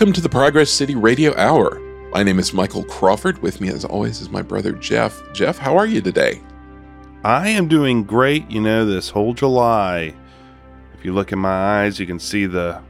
Welcome 0.00 0.14
to 0.14 0.22
the 0.22 0.30
Progress 0.30 0.70
City 0.70 0.94
Radio 0.94 1.36
Hour. 1.36 1.78
My 2.10 2.22
name 2.22 2.38
is 2.38 2.54
Michael 2.54 2.84
Crawford. 2.84 3.42
With 3.42 3.60
me, 3.60 3.68
as 3.68 3.84
always, 3.84 4.22
is 4.22 4.30
my 4.30 4.40
brother 4.40 4.72
Jeff. 4.72 5.20
Jeff, 5.34 5.58
how 5.58 5.76
are 5.76 5.84
you 5.84 6.00
today? 6.00 6.40
I 7.22 7.50
am 7.50 7.68
doing 7.68 8.04
great. 8.04 8.50
You 8.50 8.62
know, 8.62 8.86
this 8.86 9.10
whole 9.10 9.34
July. 9.34 10.14
If 10.94 11.04
you 11.04 11.12
look 11.12 11.32
in 11.32 11.38
my 11.38 11.82
eyes, 11.82 12.00
you 12.00 12.06
can 12.06 12.18
see 12.18 12.46
the 12.46 12.80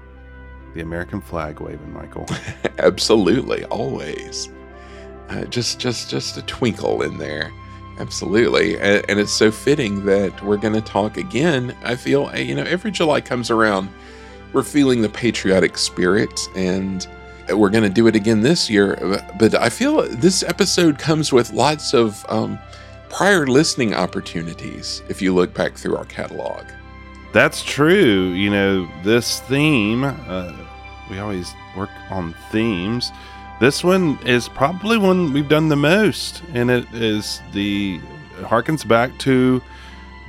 the 0.74 0.82
American 0.82 1.20
flag 1.20 1.58
waving, 1.58 1.92
Michael. 1.92 2.26
Absolutely, 2.78 3.64
always. 3.64 4.48
Uh, 5.30 5.46
just, 5.46 5.80
just, 5.80 6.10
just 6.10 6.36
a 6.36 6.42
twinkle 6.42 7.02
in 7.02 7.18
there. 7.18 7.50
Absolutely, 7.98 8.78
and, 8.78 9.04
and 9.10 9.18
it's 9.18 9.32
so 9.32 9.50
fitting 9.50 10.04
that 10.04 10.44
we're 10.44 10.58
going 10.58 10.74
to 10.74 10.80
talk 10.80 11.16
again. 11.16 11.76
I 11.82 11.96
feel, 11.96 12.32
you 12.36 12.54
know, 12.54 12.62
every 12.62 12.92
July 12.92 13.20
comes 13.20 13.50
around 13.50 13.88
we're 14.52 14.62
feeling 14.62 15.02
the 15.02 15.08
patriotic 15.08 15.78
spirit 15.78 16.48
and 16.54 17.06
we're 17.48 17.70
going 17.70 17.84
to 17.84 17.90
do 17.90 18.06
it 18.06 18.16
again 18.16 18.40
this 18.40 18.70
year. 18.70 18.96
But 19.38 19.54
I 19.54 19.68
feel 19.68 20.02
this 20.08 20.42
episode 20.42 20.98
comes 20.98 21.32
with 21.32 21.52
lots 21.52 21.94
of 21.94 22.24
um, 22.28 22.58
prior 23.08 23.46
listening 23.46 23.94
opportunities 23.94 25.02
if 25.08 25.20
you 25.20 25.34
look 25.34 25.52
back 25.52 25.74
through 25.74 25.96
our 25.96 26.04
catalog. 26.04 26.64
That's 27.32 27.62
true. 27.62 28.30
You 28.32 28.50
know, 28.50 28.88
this 29.02 29.40
theme, 29.40 30.04
uh, 30.04 30.56
we 31.08 31.18
always 31.18 31.52
work 31.76 31.90
on 32.10 32.34
themes. 32.50 33.12
This 33.60 33.84
one 33.84 34.18
is 34.24 34.48
probably 34.48 34.96
one 34.96 35.32
we've 35.32 35.48
done 35.48 35.68
the 35.68 35.76
most, 35.76 36.42
and 36.54 36.70
it 36.70 36.86
is 36.94 37.40
the 37.52 38.00
harkens 38.40 38.86
back 38.86 39.16
to 39.20 39.60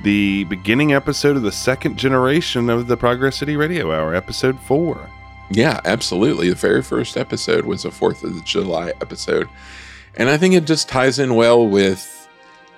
the 0.02 0.44
beginning 0.44 0.92
episode 0.92 1.36
of 1.36 1.42
the 1.42 1.52
second 1.52 1.96
generation 1.96 2.68
of 2.68 2.88
the 2.88 2.96
Progress 2.96 3.36
City 3.36 3.56
Radio 3.56 3.92
Hour, 3.92 4.14
episode 4.14 4.58
four. 4.60 5.08
Yeah, 5.50 5.80
absolutely. 5.84 6.48
The 6.48 6.56
very 6.56 6.82
first 6.82 7.16
episode 7.16 7.64
was 7.64 7.84
a 7.84 7.90
4th 7.90 8.24
of 8.24 8.44
July 8.44 8.88
episode. 9.00 9.48
And 10.16 10.28
I 10.28 10.36
think 10.38 10.54
it 10.54 10.64
just 10.64 10.88
ties 10.88 11.18
in 11.18 11.34
well 11.34 11.66
with 11.66 12.28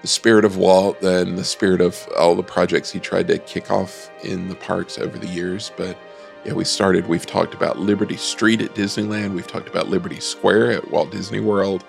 the 0.02 0.08
spirit 0.08 0.44
of 0.44 0.56
Walt 0.58 1.02
and 1.02 1.38
the 1.38 1.44
spirit 1.44 1.80
of 1.80 2.06
all 2.18 2.34
the 2.34 2.42
projects 2.42 2.90
he 2.90 3.00
tried 3.00 3.28
to 3.28 3.38
kick 3.38 3.70
off 3.70 4.10
in 4.22 4.48
the 4.48 4.54
parks 4.54 4.98
over 4.98 5.18
the 5.18 5.26
years. 5.26 5.72
But 5.76 5.96
yeah, 6.44 6.52
we 6.52 6.64
started, 6.64 7.06
we've 7.06 7.26
talked 7.26 7.54
about 7.54 7.78
Liberty 7.78 8.16
Street 8.16 8.60
at 8.60 8.74
Disneyland, 8.74 9.34
we've 9.34 9.46
talked 9.46 9.68
about 9.68 9.88
Liberty 9.88 10.20
Square 10.20 10.72
at 10.72 10.90
Walt 10.90 11.10
Disney 11.10 11.40
World, 11.40 11.84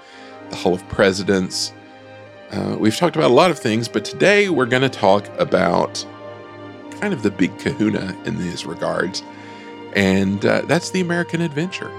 the 0.49 0.55
Hall 0.55 0.73
of 0.73 0.87
Presidents, 0.87 1.73
uh, 2.51 2.77
we've 2.79 2.95
talked 2.95 3.15
about 3.15 3.31
a 3.31 3.33
lot 3.33 3.51
of 3.51 3.59
things, 3.59 3.87
but 3.87 4.05
today 4.05 4.49
we're 4.49 4.65
going 4.65 4.81
to 4.81 4.89
talk 4.89 5.27
about 5.39 6.05
kind 6.91 7.13
of 7.13 7.23
the 7.23 7.31
big 7.31 7.57
kahuna 7.59 8.15
in 8.25 8.37
these 8.37 8.65
regards, 8.65 9.23
and 9.93 10.45
uh, 10.45 10.61
that's 10.61 10.91
the 10.91 11.01
American 11.01 11.41
Adventure. 11.41 11.91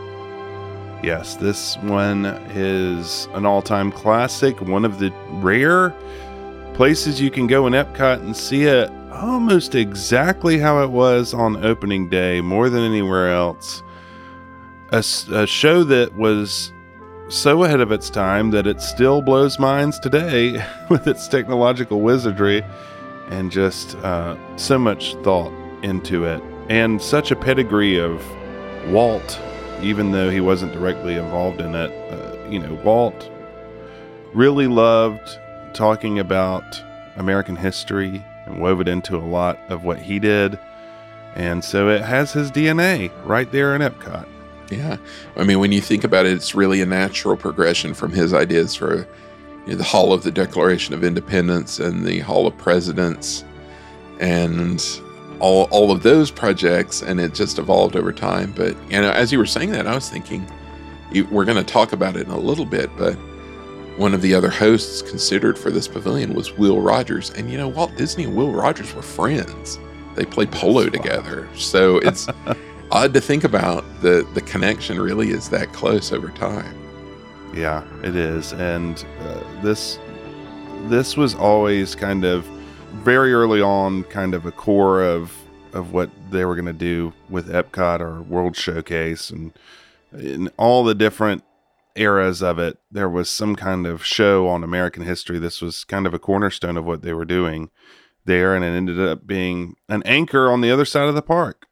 Yes, 1.02 1.36
this 1.36 1.76
one 1.78 2.26
is 2.54 3.28
an 3.34 3.44
all 3.44 3.62
time 3.62 3.92
classic, 3.92 4.60
one 4.60 4.84
of 4.84 4.98
the 4.98 5.12
rare 5.28 5.90
places 6.74 7.20
you 7.20 7.30
can 7.30 7.46
go 7.46 7.66
in 7.66 7.72
Epcot 7.72 8.20
and 8.20 8.36
see 8.36 8.64
it 8.64 8.90
almost 9.12 9.74
exactly 9.74 10.58
how 10.58 10.82
it 10.82 10.90
was 10.90 11.32
on 11.32 11.64
opening 11.64 12.08
day, 12.08 12.40
more 12.40 12.68
than 12.68 12.82
anywhere 12.82 13.32
else. 13.32 13.82
A, 14.92 15.02
a 15.32 15.46
show 15.46 15.84
that 15.84 16.14
was 16.14 16.72
so 17.28 17.64
ahead 17.64 17.80
of 17.80 17.90
its 17.90 18.08
time 18.08 18.50
that 18.52 18.66
it 18.66 18.80
still 18.80 19.20
blows 19.20 19.58
minds 19.58 19.98
today 19.98 20.64
with 20.88 21.06
its 21.06 21.26
technological 21.26 22.00
wizardry 22.00 22.62
and 23.30 23.50
just 23.50 23.96
uh, 23.96 24.36
so 24.56 24.78
much 24.78 25.14
thought 25.16 25.52
into 25.82 26.24
it 26.24 26.42
and 26.68 27.00
such 27.02 27.30
a 27.30 27.36
pedigree 27.36 27.98
of 27.98 28.24
Walt, 28.88 29.40
even 29.82 30.12
though 30.12 30.30
he 30.30 30.40
wasn't 30.40 30.72
directly 30.72 31.14
involved 31.14 31.60
in 31.60 31.74
it. 31.74 31.90
Uh, 32.12 32.48
you 32.48 32.58
know, 32.58 32.74
Walt 32.84 33.30
really 34.32 34.66
loved 34.66 35.38
talking 35.74 36.18
about 36.18 36.82
American 37.16 37.56
history 37.56 38.24
and 38.46 38.60
wove 38.60 38.80
it 38.80 38.88
into 38.88 39.16
a 39.16 39.18
lot 39.18 39.58
of 39.68 39.84
what 39.84 39.98
he 39.98 40.18
did. 40.18 40.58
And 41.34 41.62
so 41.64 41.88
it 41.88 42.02
has 42.02 42.32
his 42.32 42.50
DNA 42.50 43.10
right 43.24 43.50
there 43.50 43.74
in 43.74 43.82
Epcot. 43.82 44.26
Yeah. 44.70 44.96
I 45.36 45.44
mean, 45.44 45.60
when 45.60 45.72
you 45.72 45.80
think 45.80 46.04
about 46.04 46.26
it, 46.26 46.32
it's 46.32 46.54
really 46.54 46.80
a 46.80 46.86
natural 46.86 47.36
progression 47.36 47.94
from 47.94 48.12
his 48.12 48.34
ideas 48.34 48.74
for 48.74 49.06
you 49.66 49.72
know, 49.72 49.74
the 49.76 49.84
Hall 49.84 50.12
of 50.12 50.22
the 50.22 50.30
Declaration 50.30 50.94
of 50.94 51.04
Independence 51.04 51.78
and 51.78 52.04
the 52.04 52.20
Hall 52.20 52.46
of 52.46 52.56
Presidents 52.58 53.44
and 54.20 54.84
all, 55.38 55.64
all 55.64 55.90
of 55.90 56.02
those 56.02 56.30
projects. 56.30 57.02
And 57.02 57.20
it 57.20 57.34
just 57.34 57.58
evolved 57.58 57.96
over 57.96 58.12
time. 58.12 58.52
But, 58.56 58.76
you 58.90 59.00
know, 59.00 59.10
as 59.10 59.30
you 59.32 59.38
were 59.38 59.46
saying 59.46 59.70
that, 59.70 59.86
I 59.86 59.94
was 59.94 60.08
thinking 60.08 60.46
we're 61.30 61.44
going 61.44 61.64
to 61.64 61.72
talk 61.72 61.92
about 61.92 62.16
it 62.16 62.26
in 62.26 62.32
a 62.32 62.38
little 62.38 62.66
bit, 62.66 62.90
but 62.96 63.14
one 63.96 64.12
of 64.12 64.20
the 64.20 64.34
other 64.34 64.50
hosts 64.50 65.00
considered 65.02 65.58
for 65.58 65.70
this 65.70 65.88
pavilion 65.88 66.34
was 66.34 66.52
Will 66.52 66.80
Rogers. 66.80 67.30
And, 67.30 67.50
you 67.50 67.56
know, 67.56 67.68
Walt 67.68 67.96
Disney 67.96 68.24
and 68.24 68.36
Will 68.36 68.52
Rogers 68.52 68.92
were 68.94 69.02
friends. 69.02 69.78
They 70.14 70.24
played 70.24 70.50
polo 70.50 70.88
together. 70.88 71.48
So 71.54 71.98
it's. 71.98 72.28
odd 72.90 73.12
to 73.14 73.20
think 73.20 73.44
about 73.44 73.84
the 74.00 74.26
the 74.34 74.40
connection 74.40 75.00
really 75.00 75.30
is 75.30 75.48
that 75.50 75.72
close 75.72 76.12
over 76.12 76.28
time. 76.30 76.74
Yeah 77.54 77.84
it 78.02 78.16
is. 78.16 78.52
And 78.52 79.04
uh, 79.20 79.62
this 79.62 79.98
this 80.84 81.16
was 81.16 81.34
always 81.34 81.94
kind 81.94 82.24
of 82.24 82.44
very 83.02 83.32
early 83.32 83.60
on 83.60 84.04
kind 84.04 84.34
of 84.34 84.46
a 84.46 84.52
core 84.52 85.02
of 85.02 85.36
of 85.72 85.92
what 85.92 86.10
they 86.30 86.44
were 86.44 86.54
going 86.54 86.66
to 86.66 86.72
do 86.72 87.12
with 87.28 87.48
Epcot 87.48 88.00
or 88.00 88.22
World 88.22 88.56
Showcase 88.56 89.30
and 89.30 89.52
in 90.12 90.48
all 90.56 90.84
the 90.84 90.94
different 90.94 91.42
eras 91.96 92.42
of 92.42 92.58
it 92.58 92.78
there 92.90 93.08
was 93.08 93.28
some 93.28 93.56
kind 93.56 93.86
of 93.86 94.04
show 94.04 94.48
on 94.48 94.62
American 94.62 95.02
history. 95.02 95.38
This 95.38 95.60
was 95.60 95.84
kind 95.84 96.06
of 96.06 96.14
a 96.14 96.18
cornerstone 96.18 96.76
of 96.76 96.84
what 96.84 97.02
they 97.02 97.12
were 97.12 97.24
doing 97.24 97.70
there 98.24 98.54
and 98.54 98.64
it 98.64 98.68
ended 98.68 99.00
up 99.00 99.26
being 99.26 99.76
an 99.88 100.02
anchor 100.04 100.50
on 100.50 100.60
the 100.60 100.70
other 100.70 100.84
side 100.84 101.08
of 101.08 101.14
the 101.14 101.22
park 101.22 101.65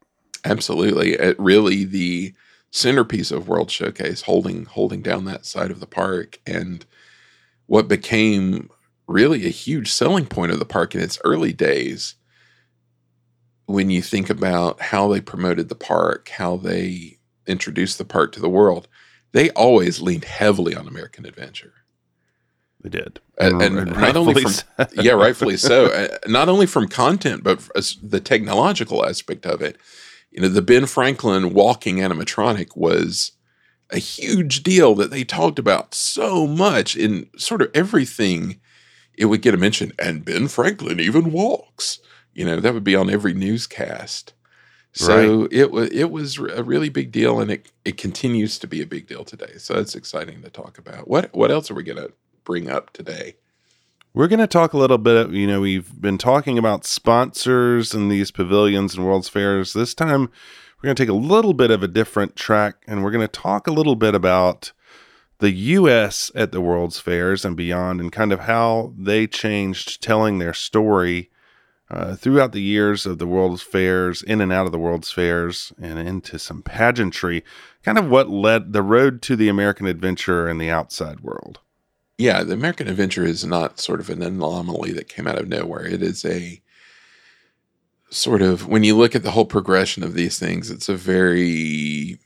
Absolutely. 0.45 1.13
It 1.13 1.39
really 1.39 1.83
the 1.83 2.33
centerpiece 2.71 3.31
of 3.31 3.47
World 3.47 3.71
Showcase, 3.71 4.23
holding 4.23 4.65
holding 4.65 5.01
down 5.01 5.25
that 5.25 5.45
side 5.45 5.71
of 5.71 5.79
the 5.79 5.87
park, 5.87 6.39
and 6.45 6.85
what 7.65 7.87
became 7.87 8.69
really 9.07 9.45
a 9.45 9.49
huge 9.49 9.91
selling 9.91 10.25
point 10.25 10.51
of 10.51 10.59
the 10.59 10.65
park 10.65 10.93
in 10.93 11.01
its 11.01 11.19
early 11.23 11.53
days. 11.53 12.15
When 13.67 13.89
you 13.89 14.03
think 14.03 14.29
about 14.29 14.79
how 14.79 15.07
they 15.07 15.21
promoted 15.21 15.69
the 15.69 15.75
park, 15.75 16.29
how 16.29 16.57
they 16.57 17.17
introduced 17.47 17.97
the 17.97 18.05
park 18.05 18.31
to 18.33 18.39
the 18.39 18.49
world, 18.49 18.87
they 19.31 19.49
always 19.51 20.01
leaned 20.01 20.25
heavily 20.25 20.75
on 20.75 20.87
American 20.87 21.25
Adventure. 21.25 21.73
They 22.81 22.89
did, 22.89 23.19
and, 23.39 23.59
and, 23.63 23.79
and 23.79 23.91
not 23.97 24.15
only 24.15 24.43
from 24.43 24.51
so. 24.51 24.63
yeah, 24.93 25.13
rightfully 25.13 25.57
so. 25.57 25.87
Uh, 25.87 26.17
not 26.27 26.49
only 26.49 26.67
from 26.67 26.87
content, 26.87 27.43
but 27.43 27.67
the 28.03 28.19
technological 28.19 29.03
aspect 29.03 29.47
of 29.47 29.63
it 29.63 29.77
you 30.35 30.41
know, 30.41 30.49
the 30.49 30.61
Ben 30.61 30.85
Franklin 30.85 31.53
walking 31.53 31.97
animatronic 31.97 32.75
was 32.75 33.31
a 33.89 33.99
huge 33.99 34.63
deal 34.63 34.93
that 34.95 35.09
they 35.09 35.23
talked 35.23 35.57
about 35.57 35.95
so 35.95 36.45
much 36.45 36.97
in 36.97 37.29
sort 37.37 37.61
of 37.61 37.71
everything. 37.73 38.59
It 39.13 39.25
would 39.25 39.41
get 39.41 39.53
a 39.53 39.57
mention, 39.57 39.93
and 39.97 40.25
Ben 40.25 40.49
Franklin 40.49 40.99
even 40.99 41.31
walks. 41.31 41.99
You 42.33 42.43
know, 42.43 42.59
that 42.59 42.73
would 42.73 42.83
be 42.83 42.97
on 42.97 43.09
every 43.09 43.33
newscast. 43.33 44.33
So 44.91 45.43
right. 45.43 45.53
it 45.53 45.71
was 45.71 45.89
it 45.91 46.11
was 46.11 46.37
a 46.37 46.63
really 46.63 46.89
big 46.89 47.13
deal, 47.13 47.39
and 47.39 47.49
it 47.49 47.71
it 47.85 47.95
continues 47.95 48.59
to 48.59 48.67
be 48.67 48.81
a 48.81 48.87
big 48.87 49.07
deal 49.07 49.23
today. 49.23 49.53
So 49.57 49.75
it's 49.75 49.95
exciting 49.95 50.41
to 50.41 50.49
talk 50.49 50.77
about. 50.77 51.07
What 51.07 51.33
what 51.33 51.49
else 51.49 51.71
are 51.71 51.75
we 51.75 51.83
going 51.83 52.01
to 52.01 52.11
bring 52.43 52.69
up 52.69 52.91
today? 52.91 53.35
We're 54.15 54.29
going 54.29 54.39
to 54.39 54.47
talk 54.47 54.71
a 54.71 54.77
little 54.77 54.97
bit. 54.97 55.31
You 55.31 55.45
know, 55.45 55.59
we've 55.59 56.01
been 56.01 56.17
talking 56.17 56.57
about 56.57 56.85
sponsors 56.85 57.93
and 57.93 58.09
these 58.09 58.31
pavilions 58.31 58.95
and 58.95 59.05
World's 59.05 59.27
Fairs. 59.27 59.73
This 59.73 59.93
time, 59.93 60.21
we're 60.77 60.87
going 60.87 60.95
to 60.95 61.03
take 61.03 61.09
a 61.09 61.13
little 61.13 61.53
bit 61.53 61.69
of 61.69 61.83
a 61.83 61.87
different 61.89 62.37
track 62.37 62.77
and 62.87 63.03
we're 63.03 63.11
going 63.11 63.27
to 63.27 63.41
talk 63.41 63.67
a 63.67 63.73
little 63.73 63.97
bit 63.97 64.15
about 64.15 64.71
the 65.39 65.51
U.S. 65.51 66.31
at 66.33 66.53
the 66.53 66.61
World's 66.61 66.97
Fairs 66.97 67.43
and 67.43 67.57
beyond 67.57 67.99
and 67.99 68.09
kind 68.09 68.31
of 68.31 68.39
how 68.39 68.93
they 68.97 69.27
changed 69.27 70.01
telling 70.01 70.39
their 70.39 70.53
story 70.53 71.29
uh, 71.91 72.15
throughout 72.15 72.53
the 72.53 72.61
years 72.61 73.05
of 73.05 73.17
the 73.17 73.27
World's 73.27 73.63
Fairs, 73.63 74.23
in 74.23 74.39
and 74.39 74.53
out 74.53 74.65
of 74.65 74.71
the 74.71 74.79
World's 74.79 75.11
Fairs, 75.11 75.73
and 75.77 75.99
into 75.99 76.39
some 76.39 76.61
pageantry. 76.61 77.43
Kind 77.83 77.97
of 77.97 78.09
what 78.09 78.29
led 78.29 78.71
the 78.71 78.81
road 78.81 79.21
to 79.23 79.35
the 79.35 79.49
American 79.49 79.87
adventure 79.87 80.47
and 80.47 80.59
the 80.61 80.71
outside 80.71 81.19
world 81.19 81.59
yeah, 82.17 82.43
the 82.43 82.53
American 82.53 82.87
Adventure 82.87 83.25
is 83.25 83.45
not 83.45 83.79
sort 83.79 83.99
of 83.99 84.09
an 84.09 84.21
anomaly 84.21 84.91
that 84.93 85.09
came 85.09 85.27
out 85.27 85.39
of 85.39 85.47
nowhere. 85.47 85.85
It 85.85 86.01
is 86.01 86.23
a 86.25 86.61
sort 88.09 88.41
of 88.41 88.67
when 88.67 88.83
you 88.83 88.95
look 88.95 89.15
at 89.15 89.23
the 89.23 89.31
whole 89.31 89.45
progression 89.45 90.03
of 90.03 90.13
these 90.13 90.39
things, 90.39 90.71
it's 90.71 90.89
a 90.89 90.95
very 90.95 92.19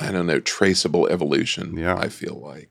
I 0.00 0.10
don't 0.10 0.26
know, 0.26 0.40
traceable 0.40 1.06
evolution. 1.08 1.76
Yeah. 1.76 1.96
I 1.96 2.08
feel 2.08 2.34
like 2.34 2.70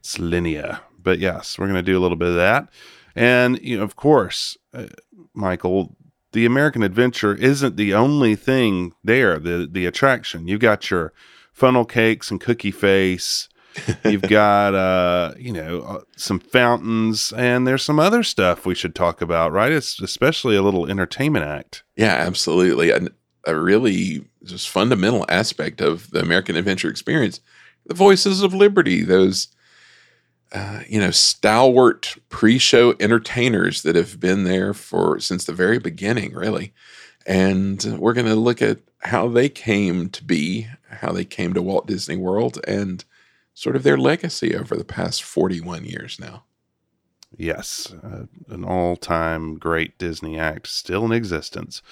it's 0.00 0.18
linear. 0.18 0.80
But 1.00 1.18
yes, 1.18 1.58
we're 1.58 1.66
going 1.66 1.76
to 1.76 1.82
do 1.82 1.96
a 1.96 2.00
little 2.00 2.16
bit 2.16 2.28
of 2.28 2.34
that. 2.34 2.68
And, 3.14 3.60
you 3.60 3.76
know, 3.76 3.84
of 3.84 3.94
course, 3.94 4.56
uh, 4.72 4.86
Michael, 5.34 5.96
the 6.32 6.46
American 6.46 6.82
Adventure 6.82 7.34
isn't 7.34 7.76
the 7.76 7.94
only 7.94 8.34
thing 8.34 8.92
there, 9.04 9.38
the 9.38 9.68
the 9.70 9.86
attraction. 9.86 10.48
You've 10.48 10.60
got 10.60 10.90
your 10.90 11.12
funnel 11.52 11.84
cakes 11.84 12.30
and 12.30 12.40
cookie 12.40 12.72
face. 12.72 13.48
You've 14.04 14.22
got 14.22 14.74
uh, 14.74 15.34
you 15.38 15.52
know, 15.52 15.82
uh, 15.82 16.00
some 16.16 16.38
fountains 16.38 17.32
and 17.36 17.66
there's 17.66 17.82
some 17.82 17.98
other 17.98 18.22
stuff 18.22 18.66
we 18.66 18.74
should 18.74 18.94
talk 18.94 19.20
about, 19.20 19.52
right? 19.52 19.72
It's 19.72 20.00
especially 20.00 20.56
a 20.56 20.62
little 20.62 20.88
entertainment 20.88 21.44
act. 21.44 21.82
Yeah, 21.96 22.14
absolutely. 22.14 22.90
And 22.90 23.10
a 23.46 23.56
really 23.56 24.24
just 24.44 24.68
fundamental 24.68 25.26
aspect 25.28 25.80
of 25.80 26.10
the 26.10 26.20
American 26.20 26.56
adventure 26.56 26.88
experience, 26.88 27.40
the 27.86 27.94
voices 27.94 28.42
of 28.42 28.54
liberty, 28.54 29.02
those 29.02 29.48
uh, 30.52 30.82
you 30.88 31.00
know, 31.00 31.10
stalwart 31.10 32.16
pre-show 32.28 32.94
entertainers 33.00 33.82
that 33.82 33.96
have 33.96 34.20
been 34.20 34.44
there 34.44 34.72
for 34.72 35.18
since 35.18 35.44
the 35.44 35.52
very 35.52 35.78
beginning, 35.78 36.32
really. 36.32 36.72
And 37.26 37.82
we're 37.98 38.12
going 38.12 38.26
to 38.26 38.36
look 38.36 38.62
at 38.62 38.78
how 39.00 39.26
they 39.26 39.48
came 39.48 40.10
to 40.10 40.22
be, 40.22 40.68
how 40.88 41.10
they 41.10 41.24
came 41.24 41.54
to 41.54 41.62
Walt 41.62 41.88
Disney 41.88 42.16
World, 42.16 42.60
and 42.68 43.04
sort 43.54 43.76
of 43.76 43.84
their 43.84 43.96
legacy 43.96 44.54
over 44.54 44.76
the 44.76 44.84
past 44.84 45.22
41 45.22 45.84
years 45.84 46.18
now. 46.20 46.44
Yes, 47.36 47.92
uh, 48.02 48.26
an 48.48 48.64
all 48.64 48.96
time 48.96 49.58
great 49.58 49.98
Disney 49.98 50.38
act 50.38 50.66
still 50.68 51.04
in 51.04 51.12
existence. 51.12 51.82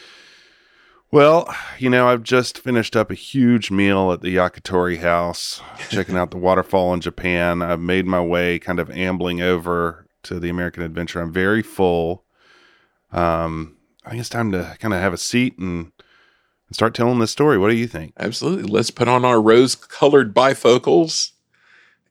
Well, 1.10 1.54
you 1.78 1.90
know, 1.90 2.08
I've 2.08 2.22
just 2.22 2.58
finished 2.58 2.96
up 2.96 3.10
a 3.10 3.14
huge 3.14 3.70
meal 3.70 4.12
at 4.12 4.22
the 4.22 4.36
Yakitori 4.36 4.98
house, 4.98 5.60
checking 5.90 6.16
out 6.16 6.30
the 6.30 6.38
waterfall 6.38 6.94
in 6.94 7.00
Japan. 7.00 7.60
I've 7.60 7.80
made 7.80 8.06
my 8.06 8.20
way 8.20 8.58
kind 8.58 8.80
of 8.80 8.90
ambling 8.90 9.40
over 9.42 10.06
to 10.24 10.40
the 10.40 10.48
American 10.48 10.82
Adventure. 10.82 11.20
I'm 11.20 11.32
very 11.32 11.62
full. 11.62 12.24
Um, 13.10 13.76
I 14.06 14.10
think 14.10 14.20
it's 14.20 14.28
time 14.28 14.52
to 14.52 14.76
kind 14.78 14.94
of 14.94 15.00
have 15.00 15.12
a 15.12 15.18
seat 15.18 15.58
and, 15.58 15.92
and 16.68 16.74
start 16.74 16.94
telling 16.94 17.18
this 17.18 17.30
story. 17.30 17.58
What 17.58 17.68
do 17.68 17.76
you 17.76 17.88
think? 17.88 18.14
Absolutely. 18.18 18.64
Let's 18.64 18.90
put 18.90 19.08
on 19.08 19.24
our 19.24 19.40
rose 19.40 19.74
colored 19.74 20.34
bifocals 20.34 21.32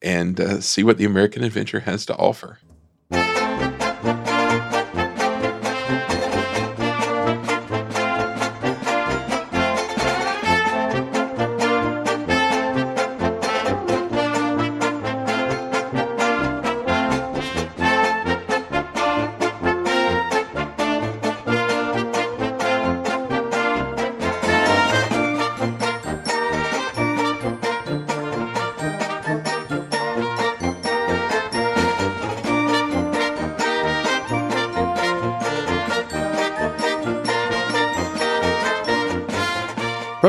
and 0.01 0.39
uh, 0.39 0.61
see 0.61 0.83
what 0.83 0.97
the 0.97 1.05
American 1.05 1.43
Adventure 1.43 1.81
has 1.81 2.05
to 2.07 2.15
offer. 2.15 2.59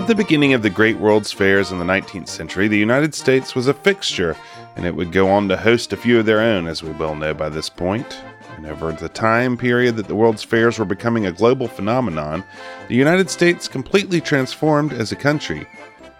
From 0.02 0.08
the 0.08 0.14
beginning 0.16 0.52
of 0.52 0.62
the 0.62 0.68
great 0.68 0.98
world's 0.98 1.30
fairs 1.30 1.70
in 1.70 1.78
the 1.78 1.84
19th 1.84 2.26
century, 2.26 2.66
the 2.66 2.76
United 2.76 3.14
States 3.14 3.54
was 3.54 3.68
a 3.68 3.72
fixture, 3.72 4.36
and 4.74 4.84
it 4.84 4.96
would 4.96 5.12
go 5.12 5.30
on 5.30 5.48
to 5.48 5.56
host 5.56 5.92
a 5.92 5.96
few 5.96 6.18
of 6.18 6.26
their 6.26 6.40
own, 6.40 6.66
as 6.66 6.82
we 6.82 6.90
well 6.90 7.14
know 7.14 7.32
by 7.32 7.48
this 7.48 7.68
point. 7.68 8.20
And 8.56 8.66
over 8.66 8.90
the 8.90 9.08
time 9.08 9.56
period 9.56 9.94
that 9.94 10.08
the 10.08 10.16
world's 10.16 10.42
fairs 10.42 10.76
were 10.76 10.84
becoming 10.84 11.26
a 11.26 11.32
global 11.32 11.68
phenomenon, 11.68 12.42
the 12.88 12.96
United 12.96 13.30
States 13.30 13.68
completely 13.68 14.20
transformed 14.20 14.92
as 14.92 15.12
a 15.12 15.16
country, 15.16 15.68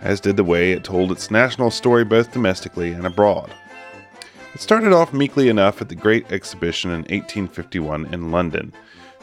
as 0.00 0.20
did 0.20 0.36
the 0.36 0.44
way 0.44 0.70
it 0.70 0.84
told 0.84 1.10
its 1.10 1.32
national 1.32 1.72
story 1.72 2.04
both 2.04 2.30
domestically 2.30 2.92
and 2.92 3.04
abroad. 3.04 3.52
It 4.54 4.60
started 4.60 4.92
off 4.92 5.12
meekly 5.12 5.48
enough 5.48 5.82
at 5.82 5.88
the 5.88 5.96
Great 5.96 6.30
Exhibition 6.30 6.92
in 6.92 6.98
1851 6.98 8.14
in 8.14 8.30
London. 8.30 8.72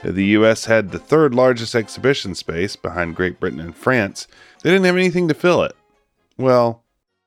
The 0.03 0.25
US 0.37 0.65
had 0.65 0.91
the 0.91 0.99
third 0.99 1.35
largest 1.35 1.75
exhibition 1.75 2.33
space 2.33 2.77
behind 2.77 3.17
Great 3.17 3.39
Britain 3.39 3.59
and 3.59 3.75
France. 3.75 4.27
They 4.61 4.71
didn't 4.71 4.85
have 4.85 4.95
anything 4.97 5.27
to 5.29 5.33
fill 5.33 5.63
it. 5.63 5.75
Well, 6.37 6.83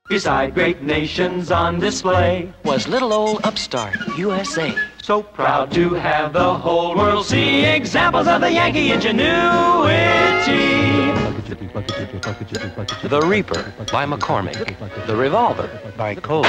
Beside 0.09 0.53
great 0.53 0.83
nations 0.83 1.51
on 1.51 1.79
display, 1.79 2.53
was 2.65 2.87
little 2.89 3.13
old 3.13 3.41
upstart 3.47 3.97
USA. 4.19 4.75
so 5.03 5.23
proud 5.23 5.71
to 5.73 5.95
have 5.95 6.33
the 6.33 6.55
whole 6.55 6.95
world 6.97 7.25
see 7.25 7.65
examples 7.65 8.27
of 8.27 8.41
the 8.41 8.51
Yankee 8.53 8.93
ingenuity. 8.93 9.23
The 13.09 13.23
Reaper 13.25 13.73
by 13.91 14.05
McCormick. 14.05 15.07
The 15.07 15.17
Revolver 15.17 15.71
by 15.97 16.15
Colt. 16.17 16.47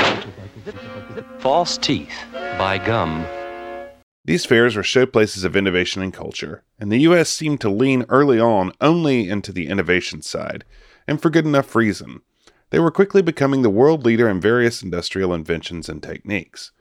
False 1.40 1.78
Teeth 1.78 2.14
by 2.58 2.78
Gum. 2.80 3.26
These 4.26 4.46
fairs 4.46 4.76
were 4.76 4.84
showplaces 4.84 5.44
of 5.44 5.56
innovation 5.56 6.02
and 6.02 6.14
culture, 6.14 6.64
and 6.80 6.90
the 6.90 7.02
US 7.02 7.30
seemed 7.30 7.60
to 7.62 7.70
lean 7.70 8.06
early 8.08 8.40
on 8.40 8.72
only 8.80 9.30
into 9.30 9.52
the 9.52 9.68
innovation 9.68 10.22
side, 10.22 10.64
and 11.08 11.22
for 11.22 11.30
good 11.30 11.46
enough 11.46 11.76
reason. 11.76 12.22
They 12.70 12.80
were 12.80 12.90
quickly 12.90 13.22
becoming 13.22 13.62
the 13.62 13.70
world 13.70 14.06
leader 14.06 14.30
in 14.30 14.40
various 14.40 14.82
industrial 14.82 15.34
inventions 15.34 15.90
and 15.90 16.02
techniques. 16.02 16.72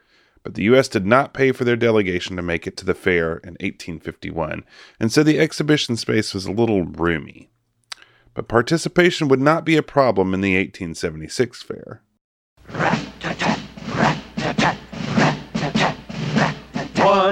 But 0.45 0.55
the 0.55 0.63
US 0.65 0.87
did 0.87 1.05
not 1.05 1.35
pay 1.35 1.51
for 1.51 1.65
their 1.65 1.77
delegation 1.77 2.37
to 2.37 2.43
make 2.43 2.67
it 2.67 2.77
to 2.77 2.85
the 2.85 2.95
fair 2.95 3.39
in 3.39 3.55
1851, 3.61 4.65
and 5.01 5.13
so 5.13 5.25
the 5.25 5.41
exhibition 5.41 5.97
space 5.97 6.33
was 6.33 6.47
a 6.47 6.53
little 6.53 6.85
roomy. 6.85 7.51
But 8.35 8.49
participation 8.49 9.27
would 9.29 9.41
not 9.41 9.65
be 9.65 9.77
a 9.77 9.83
problem 9.83 10.33
in 10.33 10.41
the 10.43 10.55
1876 10.57 11.63
fair. 11.63 12.03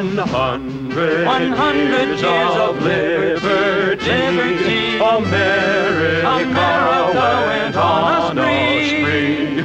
One 0.00 0.16
hundred, 0.16 1.26
100 1.26 2.08
years 2.08 2.22
of 2.22 2.82
liberty, 2.82 4.00
liberty. 4.00 4.96
America, 4.96 6.26
America 6.26 7.36
went 7.46 7.76
on 7.76 8.38
a 8.38 8.88
spree. 8.88 9.60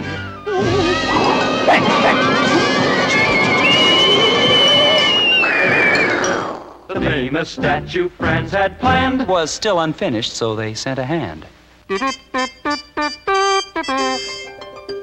The 6.90 7.00
famous 7.00 7.50
statue 7.50 8.10
France 8.10 8.52
had 8.52 8.78
planned 8.78 9.26
Was 9.30 9.52
still 9.52 9.80
unfinished, 9.80 10.34
so 10.34 10.54
they 10.54 10.74
sent 10.74 11.00
a 11.00 11.06
hand. 11.06 11.46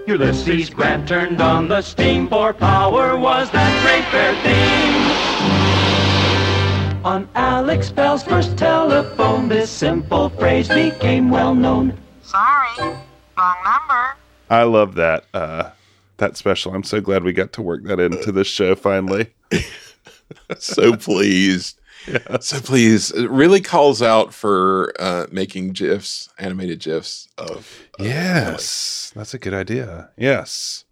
Ulysses 0.07 0.69
Grant 0.69 1.09
turned 1.09 1.41
on 1.41 1.69
the 1.69 1.81
steam, 1.81 2.29
for 2.29 2.53
power 2.53 3.17
was 3.17 3.51
that 3.53 3.83
great 3.83 4.05
fair 4.13 4.35
theme. 4.43 5.12
On 7.05 7.29
Alex 7.35 7.91
Bell's 7.91 8.23
first 8.23 8.57
telephone, 8.57 9.49
this 9.49 9.69
simple 9.69 10.29
phrase 10.29 10.69
became 10.69 11.31
well 11.31 11.53
known. 11.53 11.99
Sorry, 12.23 12.69
wrong 12.79 13.57
number. 13.65 14.15
I 14.49 14.63
love 14.63 14.95
that 14.95 15.25
uh, 15.35 15.71
that 16.19 16.37
special. 16.37 16.73
I'm 16.73 16.85
so 16.85 17.01
glad 17.01 17.25
we 17.25 17.33
got 17.33 17.53
to 17.55 17.63
work 17.63 17.83
that 17.85 17.99
into 17.99 18.31
this 18.31 18.47
show 18.47 18.77
finally. 18.77 19.35
so 20.59 20.97
pleased. 20.97 21.81
So 22.41 22.61
pleased. 22.61 23.17
It 23.17 23.29
really 23.31 23.61
calls 23.61 24.01
out 24.01 24.33
for 24.33 24.93
uh, 25.01 25.27
making 25.33 25.73
GIFs, 25.73 26.29
animated 26.39 26.79
GIFs 26.79 27.29
of. 27.37 27.49
of 27.49 27.89
Yes, 27.99 29.13
that's 29.17 29.35
a 29.35 29.39
good 29.39 29.55
idea. 29.55 30.11
Yes. 30.17 30.85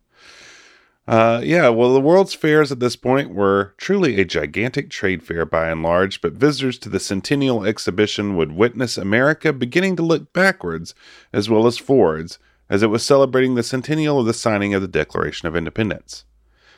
Uh, 1.10 1.40
yeah, 1.42 1.68
well, 1.68 1.92
the 1.92 2.00
World's 2.00 2.34
Fairs 2.34 2.70
at 2.70 2.78
this 2.78 2.94
point 2.94 3.34
were 3.34 3.74
truly 3.78 4.20
a 4.20 4.24
gigantic 4.24 4.90
trade 4.90 5.24
fair 5.24 5.44
by 5.44 5.68
and 5.68 5.82
large, 5.82 6.20
but 6.20 6.34
visitors 6.34 6.78
to 6.78 6.88
the 6.88 7.00
Centennial 7.00 7.64
Exhibition 7.64 8.36
would 8.36 8.52
witness 8.52 8.96
America 8.96 9.52
beginning 9.52 9.96
to 9.96 10.04
look 10.04 10.32
backwards 10.32 10.94
as 11.32 11.50
well 11.50 11.66
as 11.66 11.78
forwards 11.78 12.38
as 12.68 12.84
it 12.84 12.90
was 12.90 13.02
celebrating 13.02 13.56
the 13.56 13.64
centennial 13.64 14.20
of 14.20 14.26
the 14.26 14.32
signing 14.32 14.72
of 14.72 14.82
the 14.82 14.86
Declaration 14.86 15.48
of 15.48 15.56
Independence. 15.56 16.26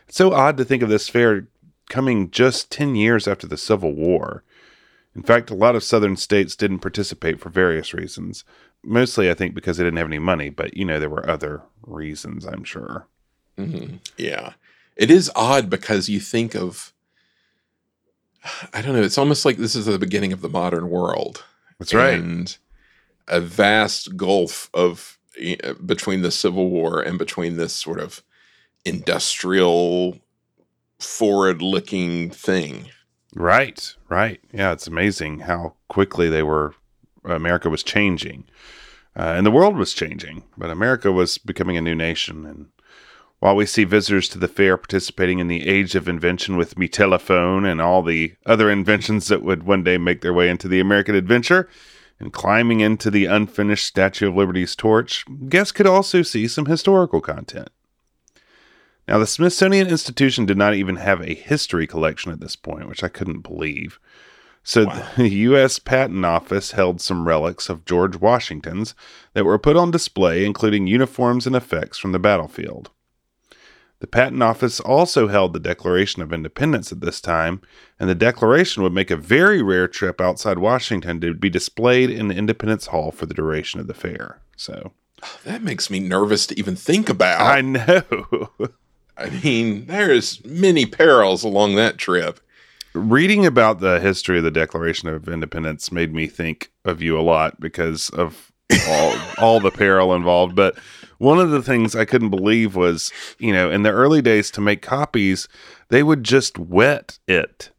It's 0.08 0.16
so 0.16 0.32
odd 0.32 0.56
to 0.56 0.64
think 0.64 0.82
of 0.82 0.88
this 0.88 1.10
fair 1.10 1.48
coming 1.90 2.30
just 2.30 2.72
10 2.72 2.94
years 2.94 3.28
after 3.28 3.46
the 3.46 3.58
Civil 3.58 3.92
War. 3.92 4.44
In 5.14 5.22
fact, 5.22 5.50
a 5.50 5.54
lot 5.54 5.76
of 5.76 5.84
southern 5.84 6.16
states 6.16 6.56
didn't 6.56 6.78
participate 6.78 7.38
for 7.38 7.50
various 7.50 7.92
reasons. 7.92 8.44
Mostly, 8.82 9.30
I 9.30 9.34
think, 9.34 9.54
because 9.54 9.76
they 9.76 9.84
didn't 9.84 9.98
have 9.98 10.06
any 10.06 10.18
money, 10.18 10.48
but 10.48 10.74
you 10.74 10.86
know, 10.86 10.98
there 10.98 11.10
were 11.10 11.28
other 11.28 11.64
reasons, 11.82 12.46
I'm 12.46 12.64
sure. 12.64 13.08
Mhm. 13.58 14.00
Yeah. 14.16 14.54
It 14.96 15.10
is 15.10 15.30
odd 15.34 15.70
because 15.70 16.08
you 16.08 16.20
think 16.20 16.54
of, 16.54 16.92
I 18.72 18.82
don't 18.82 18.94
know, 18.94 19.02
it's 19.02 19.18
almost 19.18 19.44
like 19.44 19.56
this 19.56 19.74
is 19.74 19.86
the 19.86 19.98
beginning 19.98 20.32
of 20.32 20.40
the 20.40 20.48
modern 20.48 20.90
world. 20.90 21.44
That's 21.78 21.94
right. 21.94 22.18
And 22.18 22.56
a 23.28 23.40
vast 23.40 24.16
gulf 24.16 24.68
of 24.74 25.18
eh, 25.40 25.56
between 25.84 26.22
the 26.22 26.30
Civil 26.30 26.68
War 26.68 27.00
and 27.00 27.18
between 27.18 27.56
this 27.56 27.72
sort 27.72 28.00
of 28.00 28.22
industrial, 28.84 30.18
forward 30.98 31.62
looking 31.62 32.30
thing. 32.30 32.88
Right, 33.34 33.94
right. 34.08 34.40
Yeah, 34.52 34.72
it's 34.72 34.86
amazing 34.86 35.40
how 35.40 35.74
quickly 35.88 36.28
they 36.28 36.42
were, 36.42 36.74
America 37.24 37.70
was 37.70 37.82
changing. 37.82 38.44
Uh, 39.16 39.34
and 39.36 39.46
the 39.46 39.50
world 39.50 39.76
was 39.76 39.92
changing, 39.92 40.42
but 40.56 40.70
America 40.70 41.12
was 41.12 41.38
becoming 41.38 41.76
a 41.76 41.82
new 41.82 41.94
nation. 41.94 42.46
And 42.46 42.68
while 43.42 43.56
we 43.56 43.66
see 43.66 43.82
visitors 43.82 44.28
to 44.28 44.38
the 44.38 44.46
fair 44.46 44.76
participating 44.76 45.40
in 45.40 45.48
the 45.48 45.66
age 45.66 45.96
of 45.96 46.06
invention 46.06 46.56
with 46.56 46.78
me 46.78 46.86
telephone 46.86 47.64
and 47.64 47.82
all 47.82 48.00
the 48.00 48.32
other 48.46 48.70
inventions 48.70 49.26
that 49.26 49.42
would 49.42 49.64
one 49.64 49.82
day 49.82 49.98
make 49.98 50.20
their 50.20 50.32
way 50.32 50.48
into 50.48 50.68
the 50.68 50.78
American 50.78 51.16
adventure, 51.16 51.68
and 52.20 52.32
climbing 52.32 52.78
into 52.78 53.10
the 53.10 53.24
unfinished 53.24 53.84
Statue 53.84 54.28
of 54.28 54.36
Liberty's 54.36 54.76
torch, 54.76 55.24
guests 55.48 55.72
could 55.72 55.88
also 55.88 56.22
see 56.22 56.46
some 56.46 56.66
historical 56.66 57.20
content. 57.20 57.68
Now, 59.08 59.18
the 59.18 59.26
Smithsonian 59.26 59.88
Institution 59.88 60.46
did 60.46 60.56
not 60.56 60.74
even 60.74 60.94
have 60.94 61.20
a 61.20 61.34
history 61.34 61.88
collection 61.88 62.30
at 62.30 62.38
this 62.38 62.54
point, 62.54 62.88
which 62.88 63.02
I 63.02 63.08
couldn't 63.08 63.40
believe. 63.40 63.98
So, 64.62 64.84
Wow. 64.84 65.08
the 65.16 65.28
U.S. 65.28 65.80
Patent 65.80 66.24
Office 66.24 66.70
held 66.70 67.00
some 67.00 67.26
relics 67.26 67.68
of 67.68 67.84
George 67.86 68.14
Washington's 68.14 68.94
that 69.34 69.44
were 69.44 69.58
put 69.58 69.76
on 69.76 69.90
display, 69.90 70.46
including 70.46 70.86
uniforms 70.86 71.44
and 71.44 71.56
effects 71.56 71.98
from 71.98 72.12
the 72.12 72.20
battlefield. 72.20 72.92
The 74.02 74.08
Patent 74.08 74.42
Office 74.42 74.80
also 74.80 75.28
held 75.28 75.52
the 75.52 75.60
Declaration 75.60 76.22
of 76.22 76.32
Independence 76.32 76.90
at 76.90 77.00
this 77.00 77.20
time, 77.20 77.62
and 78.00 78.10
the 78.10 78.16
Declaration 78.16 78.82
would 78.82 78.92
make 78.92 79.12
a 79.12 79.16
very 79.16 79.62
rare 79.62 79.86
trip 79.86 80.20
outside 80.20 80.58
Washington 80.58 81.20
to 81.20 81.34
be 81.34 81.48
displayed 81.48 82.10
in 82.10 82.26
the 82.26 82.34
Independence 82.34 82.86
Hall 82.86 83.12
for 83.12 83.26
the 83.26 83.32
duration 83.32 83.78
of 83.78 83.86
the 83.86 83.94
fair. 83.94 84.40
So, 84.56 84.90
That 85.44 85.62
makes 85.62 85.88
me 85.88 86.00
nervous 86.00 86.48
to 86.48 86.58
even 86.58 86.74
think 86.74 87.08
about. 87.08 87.42
I 87.42 87.60
know. 87.60 88.50
I 89.16 89.30
mean, 89.44 89.86
there's 89.86 90.44
many 90.44 90.84
perils 90.84 91.44
along 91.44 91.76
that 91.76 91.96
trip. 91.96 92.40
Reading 92.94 93.46
about 93.46 93.78
the 93.78 94.00
history 94.00 94.38
of 94.38 94.44
the 94.44 94.50
Declaration 94.50 95.10
of 95.10 95.28
Independence 95.28 95.92
made 95.92 96.12
me 96.12 96.26
think 96.26 96.72
of 96.84 97.02
you 97.02 97.16
a 97.16 97.22
lot 97.22 97.60
because 97.60 98.10
of 98.10 98.50
all 98.88 99.16
all 99.38 99.60
the 99.60 99.70
peril 99.70 100.12
involved. 100.12 100.56
But 100.56 100.76
one 101.22 101.38
of 101.38 101.50
the 101.50 101.62
things 101.62 101.94
I 101.94 102.04
couldn't 102.04 102.30
believe 102.30 102.74
was, 102.76 103.12
you 103.38 103.52
know, 103.52 103.70
in 103.70 103.82
the 103.82 103.90
early 103.90 104.20
days 104.20 104.50
to 104.52 104.60
make 104.60 104.82
copies, 104.82 105.48
they 105.88 106.02
would 106.02 106.24
just 106.24 106.58
wet 106.58 107.18
it 107.28 107.70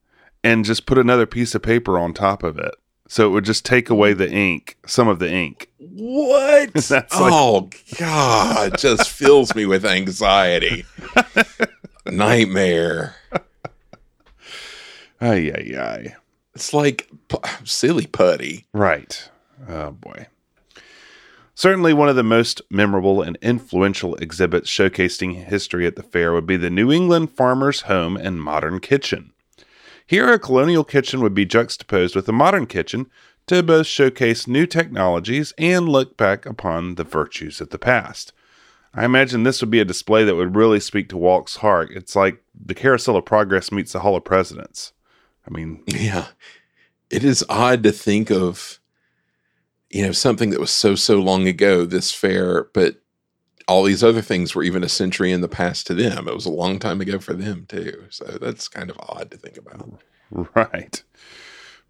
and 0.44 0.66
just 0.66 0.86
put 0.86 0.98
another 0.98 1.26
piece 1.26 1.54
of 1.54 1.62
paper 1.62 1.98
on 2.00 2.14
top 2.14 2.42
of 2.44 2.58
it. 2.58 2.74
So 3.08 3.28
it 3.28 3.32
would 3.32 3.46
just 3.46 3.66
take 3.66 3.90
away 3.90 4.14
the 4.14 4.32
ink, 4.32 4.78
some 4.86 5.08
of 5.08 5.20
the 5.20 5.32
ink. 5.32 5.70
What? 5.78 6.74
That's 6.74 6.90
like- 7.20 7.34
oh 7.34 7.70
God, 8.00 8.78
just 8.78 9.10
fills 9.10 9.54
me 9.54 9.66
with 9.66 9.86
anxiety. 9.86 10.86
Nightmare. 12.06 13.16
Ay, 15.22 15.52
ay, 15.56 15.76
ay. 15.78 16.16
It's 16.56 16.74
like 16.74 17.10
p- 17.30 17.38
silly 17.64 18.06
putty. 18.08 18.66
Right. 18.74 19.30
Oh 19.68 19.92
boy. 19.92 20.28
Certainly, 21.56 21.94
one 21.94 22.10
of 22.10 22.16
the 22.16 22.24
most 22.24 22.62
memorable 22.70 23.22
and 23.22 23.38
influential 23.42 24.16
exhibits 24.16 24.70
showcasing 24.70 25.46
history 25.46 25.86
at 25.86 25.96
the 25.96 26.04
fair 26.04 26.34
would 26.34 26.48
be 26.48 26.58
the 26.58 26.70
New 26.70 26.92
England 26.92 27.32
Farmer's 27.32 27.82
Home 27.82 28.18
and 28.18 28.42
Modern 28.42 28.80
Kitchen. 28.80 29.34
Here, 30.06 30.32
a 30.32 30.40
colonial 30.40 30.84
kitchen 30.84 31.22
would 31.22 31.34
be 31.34 31.46
juxtaposed 31.46 32.16
with 32.16 32.28
a 32.28 32.34
modern 32.34 32.66
kitchen 32.66 33.06
to 33.48 33.62
both 33.62 33.86
showcase 33.88 34.48
new 34.48 34.66
technologies 34.66 35.54
and 35.58 35.88
look 35.88 36.18
back 36.18 36.46
upon 36.46 36.96
the 36.96 37.04
virtues 37.04 37.62
of 37.62 37.70
the 37.70 37.80
past. 37.80 38.34
I 38.94 39.06
imagine 39.06 39.44
this 39.44 39.62
would 39.62 39.72
be 39.72 39.80
a 39.80 39.86
display 39.86 40.24
that 40.24 40.36
would 40.36 40.56
really 40.56 40.80
speak 40.80 41.10
to 41.10 41.18
Walt's 41.18 41.58
heart. 41.58 41.92
It's 41.92 42.16
like 42.16 42.44
the 42.54 42.76
Carousel 42.76 43.18
of 43.18 43.26
Progress 43.26 43.72
meets 43.72 43.94
the 43.94 44.00
Hall 44.00 44.16
of 44.16 44.24
Presidents. 44.24 44.94
I 45.48 45.52
mean, 45.52 45.84
Yeah. 45.88 46.28
It 47.10 47.24
is 47.24 47.46
odd 47.48 47.84
to 47.84 47.92
think 47.92 48.32
of, 48.32 48.80
you 49.94 50.04
know, 50.04 50.12
something 50.12 50.50
that 50.50 50.60
was 50.60 50.72
so, 50.72 50.96
so 50.96 51.20
long 51.20 51.48
ago, 51.48 51.86
this 51.86 52.12
fair, 52.12 52.66
but 52.74 52.98
all 53.68 53.84
these 53.84 54.04
other 54.04 54.24
things 54.24 54.56
were 54.56 54.64
even 54.64 54.84
a 54.84 54.90
century 54.90 55.32
in 55.32 55.42
the 55.42 55.48
past 55.48 55.86
to 55.88 55.94
them. 55.94 56.28
It 56.28 56.34
was 56.34 56.48
a 56.48 56.52
long 56.52 56.80
time 56.80 57.00
ago 57.00 57.20
for 57.20 57.34
them, 57.34 57.68
too. 57.70 58.06
So 58.10 58.26
that's 58.42 58.68
kind 58.68 58.90
of 58.90 58.98
odd 59.00 59.30
to 59.32 59.38
think 59.38 59.58
about. 59.58 59.90
Right. 60.56 61.04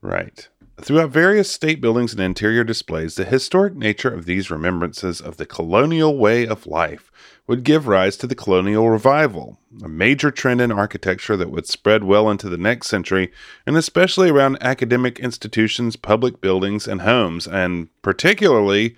Right. 0.01 0.49
Throughout 0.81 1.11
various 1.11 1.49
state 1.49 1.79
buildings 1.79 2.11
and 2.11 2.21
interior 2.21 2.65
displays, 2.65 3.15
the 3.15 3.23
historic 3.23 3.73
nature 3.73 4.13
of 4.13 4.25
these 4.25 4.51
remembrances 4.51 5.21
of 5.21 5.37
the 5.37 5.45
colonial 5.45 6.17
way 6.17 6.45
of 6.45 6.67
life 6.67 7.09
would 7.47 7.63
give 7.63 7.87
rise 7.87 8.15
to 8.17 8.27
the 8.27 8.35
colonial 8.35 8.89
revival, 8.89 9.59
a 9.83 9.89
major 9.89 10.31
trend 10.31 10.61
in 10.61 10.71
architecture 10.71 11.35
that 11.35 11.51
would 11.51 11.67
spread 11.67 12.03
well 12.03 12.29
into 12.29 12.47
the 12.47 12.57
next 12.57 12.87
century, 12.87 13.31
and 13.65 13.75
especially 13.75 14.29
around 14.29 14.61
academic 14.61 15.19
institutions, 15.19 15.95
public 15.95 16.39
buildings, 16.39 16.87
and 16.87 17.01
homes, 17.01 17.45
and 17.45 17.89
particularly 18.01 18.95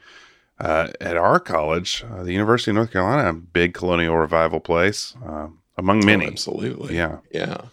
uh, 0.59 0.89
at 1.01 1.17
our 1.17 1.39
college, 1.39 2.03
uh, 2.09 2.23
the 2.23 2.33
University 2.33 2.71
of 2.71 2.75
North 2.75 2.91
Carolina, 2.91 3.29
a 3.29 3.33
big 3.33 3.73
colonial 3.73 4.15
revival 4.15 4.59
place, 4.59 5.15
uh, 5.25 5.47
among 5.77 6.05
many. 6.05 6.25
Oh, 6.25 6.29
absolutely. 6.29 6.95
Yeah. 6.95 7.19
Yeah. 7.31 7.65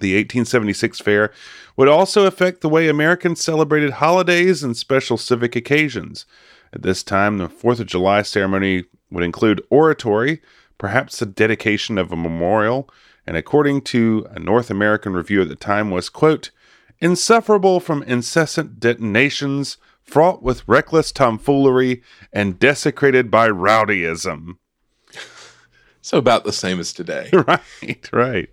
The 0.00 0.16
1876 0.16 0.98
fair 1.00 1.32
would 1.76 1.88
also 1.88 2.26
affect 2.26 2.60
the 2.60 2.68
way 2.68 2.88
Americans 2.88 3.42
celebrated 3.42 3.92
holidays 3.92 4.64
and 4.64 4.76
special 4.76 5.16
civic 5.16 5.54
occasions. 5.54 6.26
At 6.72 6.82
this 6.82 7.02
time, 7.02 7.38
the 7.38 7.48
4th 7.48 7.80
of 7.80 7.86
July 7.86 8.22
ceremony 8.22 8.84
would 9.12 9.22
include 9.22 9.62
oratory, 9.70 10.40
perhaps 10.78 11.18
the 11.18 11.26
dedication 11.26 11.98
of 11.98 12.10
a 12.10 12.16
memorial, 12.16 12.88
and 13.26 13.36
according 13.36 13.82
to 13.82 14.26
a 14.30 14.38
North 14.38 14.70
American 14.70 15.12
review 15.12 15.42
at 15.42 15.48
the 15.48 15.56
time 15.56 15.90
was, 15.90 16.08
quote, 16.08 16.50
insufferable 16.98 17.80
from 17.80 18.02
incessant 18.04 18.80
detonations, 18.80 19.76
fraught 20.02 20.42
with 20.42 20.66
reckless 20.66 21.12
tomfoolery, 21.12 22.02
and 22.32 22.58
desecrated 22.58 23.30
by 23.30 23.48
rowdyism. 23.48 24.56
So 26.04 26.18
about 26.18 26.42
the 26.42 26.52
same 26.52 26.80
as 26.80 26.92
today. 26.92 27.30
right, 27.32 28.12
right. 28.12 28.48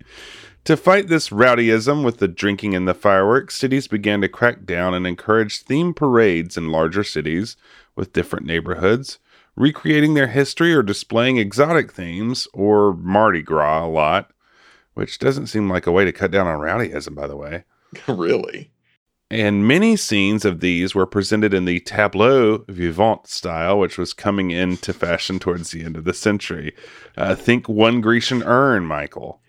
To 0.66 0.76
fight 0.76 1.08
this 1.08 1.30
rowdyism 1.30 2.04
with 2.04 2.18
the 2.18 2.28
drinking 2.28 2.76
and 2.76 2.86
the 2.86 2.94
fireworks, 2.94 3.56
cities 3.56 3.88
began 3.88 4.20
to 4.20 4.28
crack 4.28 4.64
down 4.64 4.94
and 4.94 5.04
encourage 5.04 5.62
theme 5.62 5.92
parades 5.92 6.56
in 6.56 6.70
larger 6.70 7.02
cities 7.02 7.56
with 7.96 8.12
different 8.12 8.46
neighborhoods, 8.46 9.18
recreating 9.56 10.14
their 10.14 10.28
history 10.28 10.72
or 10.74 10.82
displaying 10.82 11.38
exotic 11.38 11.92
themes 11.92 12.48
or 12.52 12.94
Mardi 12.94 13.42
Gras 13.42 13.86
a 13.86 13.88
lot, 13.88 14.32
which 14.94 15.18
doesn't 15.18 15.46
seem 15.46 15.68
like 15.68 15.86
a 15.86 15.92
way 15.92 16.04
to 16.04 16.12
cut 16.12 16.30
down 16.30 16.46
on 16.46 16.60
rowdyism, 16.60 17.14
by 17.14 17.26
the 17.26 17.36
way. 17.36 17.64
really? 18.08 18.70
And 19.30 19.66
many 19.66 19.96
scenes 19.96 20.44
of 20.44 20.58
these 20.58 20.92
were 20.92 21.06
presented 21.06 21.54
in 21.54 21.64
the 21.64 21.78
tableau 21.80 22.64
vivant 22.68 23.28
style, 23.28 23.78
which 23.78 23.96
was 23.96 24.12
coming 24.12 24.50
into 24.50 24.92
fashion 24.92 25.38
towards 25.38 25.70
the 25.70 25.84
end 25.84 25.96
of 25.96 26.04
the 26.04 26.14
century. 26.14 26.74
Uh, 27.16 27.36
think 27.36 27.68
one 27.68 28.00
Grecian 28.00 28.42
urn, 28.42 28.84
Michael. 28.86 29.40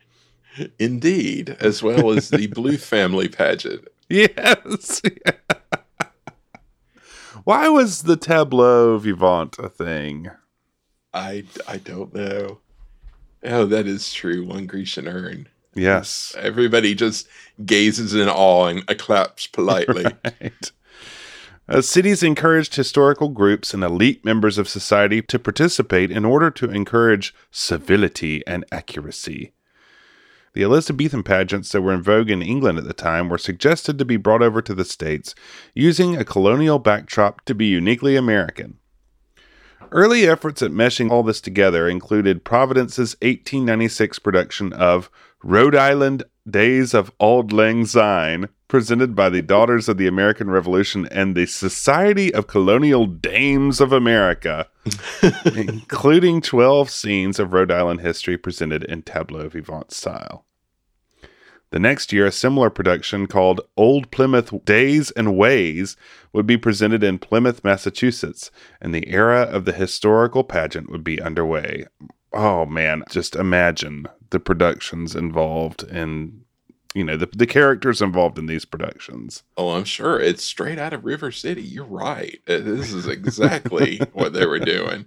Indeed. 0.77 1.57
As 1.59 1.81
well 1.81 2.11
as 2.11 2.29
the 2.29 2.47
Blue 2.47 2.77
family 2.77 3.27
pageant. 3.27 3.87
Yes. 4.07 5.01
Why 7.43 7.69
was 7.69 8.03
the 8.03 8.17
tableau 8.17 8.97
vivant 8.97 9.57
a 9.59 9.69
thing? 9.69 10.29
I, 11.13 11.45
I 11.67 11.77
don't 11.77 12.13
know. 12.13 12.59
Oh, 13.43 13.65
that 13.65 13.87
is 13.87 14.13
true. 14.13 14.45
One 14.45 14.67
Grecian 14.67 15.07
urn. 15.07 15.47
Yes. 15.73 16.35
Everybody 16.37 16.93
just 16.95 17.27
gazes 17.65 18.13
in 18.13 18.29
awe 18.29 18.67
and 18.67 18.85
claps 18.97 19.47
politely. 19.47 20.05
Right. 20.23 20.71
Uh, 21.69 21.79
cities 21.81 22.21
encouraged 22.21 22.75
historical 22.75 23.29
groups 23.29 23.73
and 23.73 23.81
elite 23.81 24.25
members 24.25 24.57
of 24.57 24.67
society 24.67 25.21
to 25.21 25.39
participate 25.39 26.11
in 26.11 26.25
order 26.25 26.51
to 26.51 26.69
encourage 26.69 27.33
civility 27.49 28.45
and 28.45 28.65
accuracy. 28.73 29.53
The 30.53 30.63
Elizabethan 30.63 31.23
pageants 31.23 31.71
that 31.71 31.81
were 31.81 31.93
in 31.93 32.01
vogue 32.01 32.29
in 32.29 32.41
England 32.41 32.77
at 32.77 32.83
the 32.83 32.93
time 32.93 33.29
were 33.29 33.37
suggested 33.37 33.97
to 33.97 34.05
be 34.05 34.17
brought 34.17 34.41
over 34.41 34.61
to 34.61 34.73
the 34.73 34.83
States 34.83 35.33
using 35.73 36.17
a 36.17 36.25
colonial 36.25 36.77
backdrop 36.77 37.45
to 37.45 37.55
be 37.55 37.67
uniquely 37.67 38.17
American. 38.17 38.77
Early 39.91 40.27
efforts 40.27 40.61
at 40.61 40.71
meshing 40.71 41.09
all 41.09 41.23
this 41.23 41.41
together 41.41 41.87
included 41.87 42.43
Providence's 42.43 43.15
1896 43.21 44.19
production 44.19 44.73
of 44.73 45.09
Rhode 45.43 45.75
Island 45.75 46.23
Days 46.49 46.93
of 46.93 47.11
Auld 47.19 47.51
Lang 47.51 47.85
Syne, 47.85 48.49
presented 48.71 49.13
by 49.13 49.29
the 49.29 49.41
Daughters 49.41 49.89
of 49.89 49.97
the 49.97 50.07
American 50.07 50.49
Revolution 50.49 51.05
and 51.11 51.35
the 51.35 51.45
Society 51.45 52.33
of 52.33 52.47
Colonial 52.47 53.05
Dames 53.05 53.81
of 53.81 53.91
America, 53.91 54.69
including 55.57 56.39
12 56.39 56.89
scenes 56.89 57.37
of 57.37 57.51
Rhode 57.51 57.69
Island 57.69 57.99
history 57.99 58.37
presented 58.37 58.85
in 58.85 59.01
tableau 59.01 59.49
vivant 59.49 59.91
style. 59.91 60.45
The 61.71 61.79
next 61.79 62.13
year, 62.13 62.27
a 62.27 62.31
similar 62.31 62.69
production 62.69 63.27
called 63.27 63.59
Old 63.75 64.09
Plymouth 64.09 64.63
Days 64.63 65.11
and 65.11 65.35
Ways 65.35 65.97
would 66.31 66.47
be 66.47 66.55
presented 66.55 67.03
in 67.03 67.19
Plymouth, 67.19 67.65
Massachusetts, 67.65 68.51
and 68.79 68.95
the 68.95 69.09
era 69.09 69.41
of 69.41 69.65
the 69.65 69.73
historical 69.73 70.45
pageant 70.45 70.89
would 70.89 71.03
be 71.03 71.21
underway. 71.21 71.87
Oh 72.31 72.65
man, 72.65 73.03
just 73.09 73.35
imagine 73.35 74.07
the 74.29 74.39
productions 74.39 75.13
involved 75.13 75.83
in 75.83 76.45
you 76.93 77.03
know 77.03 77.17
the 77.17 77.27
the 77.27 77.47
characters 77.47 78.01
involved 78.01 78.37
in 78.37 78.45
these 78.47 78.65
productions. 78.65 79.43
Oh, 79.57 79.71
I'm 79.71 79.85
sure 79.85 80.19
it's 80.19 80.43
straight 80.43 80.79
out 80.79 80.93
of 80.93 81.05
River 81.05 81.31
City. 81.31 81.61
You're 81.61 81.85
right. 81.85 82.39
Uh, 82.47 82.59
This 82.59 82.91
is 82.91 83.07
exactly 83.07 83.99
what 84.13 84.33
they 84.33 84.45
were 84.45 84.59
doing. 84.59 85.05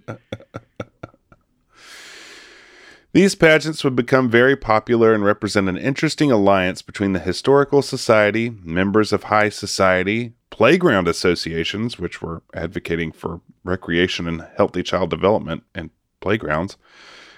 These 3.13 3.35
pageants 3.35 3.81
would 3.85 3.95
become 3.95 4.29
very 4.29 4.57
popular 4.57 5.13
and 5.13 5.23
represent 5.23 5.69
an 5.69 5.77
interesting 5.77 6.31
alliance 6.33 6.81
between 6.81 7.13
the 7.13 7.19
historical 7.19 7.81
society, 7.81 8.49
members 8.49 9.13
of 9.13 9.23
high 9.23 9.47
society, 9.47 10.33
playground 10.49 11.07
associations, 11.07 11.97
which 11.97 12.21
were 12.21 12.41
advocating 12.53 13.13
for 13.13 13.39
recreation 13.63 14.27
and 14.27 14.45
healthy 14.57 14.83
child 14.83 15.11
development 15.11 15.63
and 15.73 15.91
playgrounds, 16.19 16.75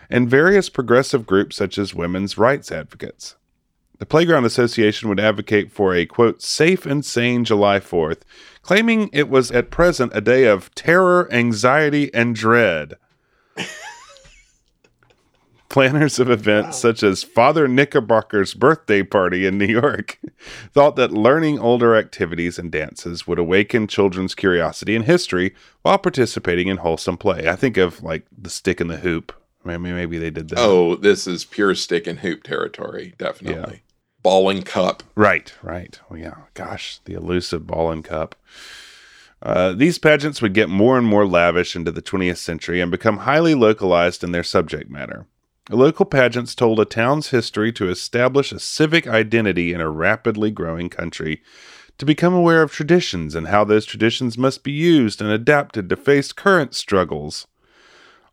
and 0.09 0.27
various 0.27 0.67
progressive 0.69 1.27
groups 1.27 1.55
such 1.57 1.77
as 1.77 1.93
women's 1.93 2.39
rights 2.39 2.71
advocates. 2.71 3.35
The 3.99 4.05
Playground 4.05 4.45
Association 4.45 5.09
would 5.09 5.19
advocate 5.19 5.71
for 5.71 5.95
a 5.95 6.05
quote, 6.05 6.41
safe 6.41 6.85
and 6.85 7.03
sane 7.03 7.43
July 7.43 7.79
4th, 7.79 8.21
claiming 8.61 9.09
it 9.11 9.27
was 9.27 9.49
at 9.51 9.71
present 9.71 10.11
a 10.13 10.21
day 10.21 10.45
of 10.45 10.73
terror, 10.75 11.27
anxiety, 11.33 12.13
and 12.13 12.35
dread. 12.35 12.93
Planners 15.69 16.19
of 16.19 16.29
events 16.29 16.77
such 16.77 17.01
as 17.01 17.23
Father 17.23 17.67
Knickerbocker's 17.67 18.53
birthday 18.53 19.03
party 19.03 19.45
in 19.45 19.57
New 19.57 19.65
York 19.65 20.19
thought 20.71 20.95
that 20.95 21.11
learning 21.11 21.59
older 21.59 21.95
activities 21.95 22.59
and 22.59 22.71
dances 22.71 23.27
would 23.27 23.39
awaken 23.39 23.87
children's 23.87 24.35
curiosity 24.35 24.95
in 24.95 25.03
history 25.03 25.55
while 25.81 25.97
participating 25.97 26.67
in 26.67 26.77
wholesome 26.77 27.17
play. 27.17 27.47
I 27.49 27.55
think 27.55 27.77
of 27.77 28.01
like 28.03 28.25
the 28.35 28.49
stick 28.49 28.79
and 28.79 28.89
the 28.89 28.97
hoop. 28.97 29.33
Maybe 29.65 29.91
maybe 29.91 30.17
they 30.17 30.29
did 30.29 30.49
that. 30.49 30.59
Oh, 30.59 30.95
this 30.95 31.27
is 31.27 31.43
pure 31.43 31.75
stick 31.75 32.07
and 32.07 32.19
hoop 32.19 32.43
territory. 32.43 33.13
Definitely. 33.17 33.81
Ball 34.27 34.49
and 34.49 34.65
cup. 34.65 35.03
Right, 35.15 35.53
right. 35.63 35.97
Well, 36.09 36.19
yeah. 36.19 36.35
Gosh, 36.53 36.99
the 37.05 37.13
elusive 37.13 37.65
ball 37.65 37.91
and 37.91 38.03
cup. 38.03 38.35
Uh, 39.41 39.71
these 39.71 39.97
pageants 39.97 40.41
would 40.41 40.53
get 40.53 40.67
more 40.67 40.97
and 40.97 41.07
more 41.07 41.25
lavish 41.25 41.77
into 41.77 41.93
the 41.93 42.01
20th 42.01 42.35
century 42.35 42.81
and 42.81 42.91
become 42.91 43.19
highly 43.19 43.55
localized 43.55 44.25
in 44.25 44.33
their 44.33 44.43
subject 44.43 44.91
matter. 44.91 45.27
Local 45.69 46.03
pageants 46.03 46.55
told 46.55 46.77
a 46.81 46.83
town's 46.83 47.29
history 47.29 47.71
to 47.71 47.87
establish 47.89 48.51
a 48.51 48.59
civic 48.59 49.07
identity 49.07 49.71
in 49.71 49.79
a 49.79 49.89
rapidly 49.89 50.51
growing 50.51 50.89
country, 50.89 51.41
to 51.97 52.05
become 52.05 52.33
aware 52.33 52.61
of 52.61 52.73
traditions 52.73 53.33
and 53.33 53.47
how 53.47 53.63
those 53.63 53.85
traditions 53.85 54.37
must 54.37 54.61
be 54.61 54.73
used 54.73 55.21
and 55.21 55.31
adapted 55.31 55.87
to 55.87 55.95
face 55.95 56.33
current 56.33 56.75
struggles. 56.75 57.47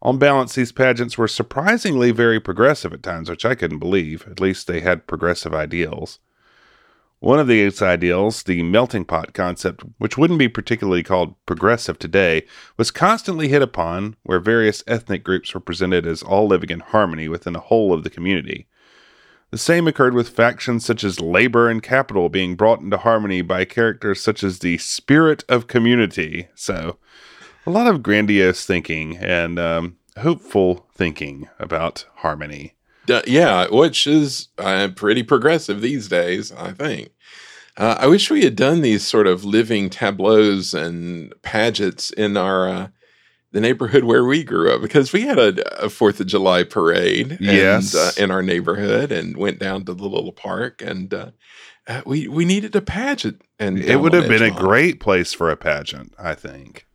On 0.02 0.18
balance, 0.18 0.54
these 0.54 0.72
pageants 0.72 1.16
were 1.16 1.28
surprisingly 1.28 2.10
very 2.10 2.40
progressive 2.40 2.92
at 2.92 3.02
times, 3.02 3.30
which 3.30 3.44
I 3.44 3.54
couldn't 3.54 3.78
believe. 3.78 4.26
At 4.30 4.40
least 4.40 4.66
they 4.66 4.80
had 4.80 5.06
progressive 5.06 5.54
ideals. 5.54 6.18
One 7.20 7.38
of 7.38 7.46
these 7.46 7.80
ideals, 7.80 8.42
the 8.42 8.62
melting 8.62 9.06
pot 9.06 9.32
concept, 9.32 9.82
which 9.96 10.18
wouldn't 10.18 10.38
be 10.38 10.48
particularly 10.48 11.02
called 11.02 11.34
progressive 11.46 11.98
today, 11.98 12.44
was 12.76 12.90
constantly 12.90 13.48
hit 13.48 13.62
upon, 13.62 14.16
where 14.24 14.40
various 14.40 14.84
ethnic 14.86 15.24
groups 15.24 15.54
were 15.54 15.60
presented 15.60 16.06
as 16.06 16.22
all 16.22 16.46
living 16.46 16.68
in 16.68 16.80
harmony 16.80 17.28
within 17.28 17.56
a 17.56 17.60
whole 17.60 17.94
of 17.94 18.04
the 18.04 18.10
community. 18.10 18.66
The 19.50 19.58
same 19.58 19.88
occurred 19.88 20.12
with 20.12 20.28
factions 20.28 20.84
such 20.84 21.02
as 21.02 21.20
labor 21.20 21.70
and 21.70 21.82
capital 21.82 22.28
being 22.28 22.56
brought 22.56 22.80
into 22.80 22.98
harmony 22.98 23.40
by 23.40 23.64
characters 23.64 24.20
such 24.20 24.44
as 24.44 24.58
the 24.58 24.76
spirit 24.76 25.44
of 25.48 25.66
community. 25.66 26.48
So, 26.54 26.98
a 27.66 27.70
lot 27.70 27.86
of 27.86 28.02
grandiose 28.02 28.64
thinking 28.66 29.16
and 29.16 29.58
um, 29.58 29.96
hopeful 30.18 30.86
thinking 30.94 31.48
about 31.58 32.06
harmony. 32.16 32.74
D- 33.06 33.20
yeah, 33.26 33.66
which 33.70 34.06
is 34.06 34.48
uh, 34.58 34.88
pretty 34.94 35.22
progressive 35.22 35.80
these 35.80 36.08
days, 36.08 36.52
I 36.52 36.72
think. 36.72 37.10
Uh, 37.76 37.96
I 37.98 38.06
wish 38.06 38.30
we 38.30 38.44
had 38.44 38.54
done 38.56 38.82
these 38.82 39.04
sort 39.06 39.26
of 39.26 39.44
living 39.44 39.90
tableaus 39.90 40.72
and 40.74 41.34
pageants 41.42 42.10
in 42.10 42.36
our 42.36 42.68
uh, 42.68 42.88
the 43.50 43.60
neighborhood 43.60 44.04
where 44.04 44.24
we 44.24 44.42
grew 44.44 44.72
up 44.74 44.80
because 44.80 45.12
we 45.12 45.22
had 45.22 45.38
a, 45.38 45.84
a 45.84 45.88
Fourth 45.90 46.20
of 46.20 46.26
July 46.26 46.64
parade, 46.64 47.32
and, 47.32 47.40
Yes. 47.40 47.94
uh, 47.94 48.10
in 48.16 48.30
our 48.30 48.42
neighborhood, 48.42 49.12
and 49.12 49.36
went 49.36 49.58
down 49.58 49.84
to 49.84 49.94
the 49.94 50.04
little 50.08 50.32
park, 50.32 50.82
and 50.82 51.12
uh, 51.12 51.30
uh, 51.86 52.02
we 52.06 52.26
we 52.28 52.44
needed 52.44 52.74
a 52.76 52.80
pageant, 52.80 53.42
and 53.58 53.78
It 53.78 53.96
would 53.96 54.12
have 54.12 54.28
been 54.28 54.42
a 54.42 54.50
great 54.50 54.98
place 55.00 55.32
for 55.32 55.50
a 55.50 55.56
pageant, 55.56 56.14
I 56.18 56.34
think. 56.34 56.86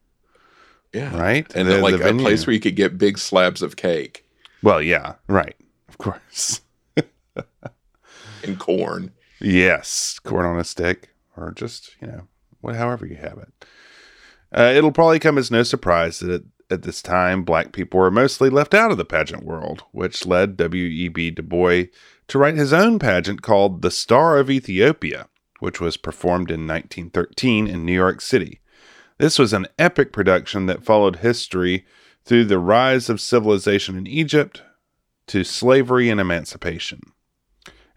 Yeah, 0.93 1.17
right? 1.19 1.45
and 1.55 1.67
The- 1.67 1.81
like 1.81 1.97
the 1.97 2.09
a 2.09 2.13
place 2.13 2.45
where 2.47 2.53
you 2.53 2.59
could 2.59 2.75
get 2.75 2.97
big 2.97 3.17
slabs 3.17 3.61
of 3.61 3.75
cake 3.75 4.25
Well, 4.63 4.81
yeah, 4.81 5.15
right. 5.27 5.55
Of 5.87 5.97
course. 5.97 6.61
and 8.43 8.59
corn. 8.59 9.11
Yes, 9.41 10.19
corn 10.19 10.45
on 10.45 10.59
a 10.59 10.63
stick, 10.63 11.09
or 11.37 11.51
just 11.51 11.91
you 12.01 12.07
know, 12.07 12.27
what, 12.61 12.75
however 12.75 13.05
you 13.05 13.15
have 13.15 13.37
it. 13.37 13.65
Uh, 14.51 14.73
it'll 14.75 14.91
probably 14.91 15.19
come 15.19 15.37
as 15.37 15.51
no 15.51 15.63
surprise 15.63 16.19
that 16.19 16.31
at, 16.31 16.41
at 16.71 16.81
this 16.83 17.01
time, 17.01 17.43
black 17.43 17.71
people 17.71 17.99
were 17.99 18.11
mostly 18.11 18.49
left 18.49 18.73
out 18.73 18.91
of 18.91 18.97
the 18.97 19.05
pageant 19.05 19.43
world, 19.43 19.83
which 19.91 20.25
led 20.25 20.57
W.E.B. 20.57 21.31
Du 21.31 21.41
Bois 21.43 21.83
to 22.27 22.37
write 22.37 22.55
his 22.55 22.73
own 22.73 22.99
pageant 22.99 23.41
called 23.41 23.81
"The 23.81 23.91
Star 23.91 24.37
of 24.37 24.49
Ethiopia," 24.49 25.27
which 25.59 25.79
was 25.79 25.97
performed 25.97 26.49
in 26.51 26.67
1913 26.67 27.67
in 27.67 27.85
New 27.85 27.93
York 27.93 28.21
City. 28.21 28.59
This 29.19 29.37
was 29.37 29.53
an 29.53 29.67
epic 29.77 30.11
production 30.13 30.65
that 30.67 30.85
followed 30.85 31.17
history 31.17 31.85
through 32.23 32.45
the 32.45 32.57
rise 32.57 33.09
of 33.09 33.19
civilization 33.19 33.97
in 33.97 34.07
Egypt 34.07 34.61
to 35.27 35.43
slavery 35.43 36.09
and 36.09 36.21
emancipation. 36.21 37.01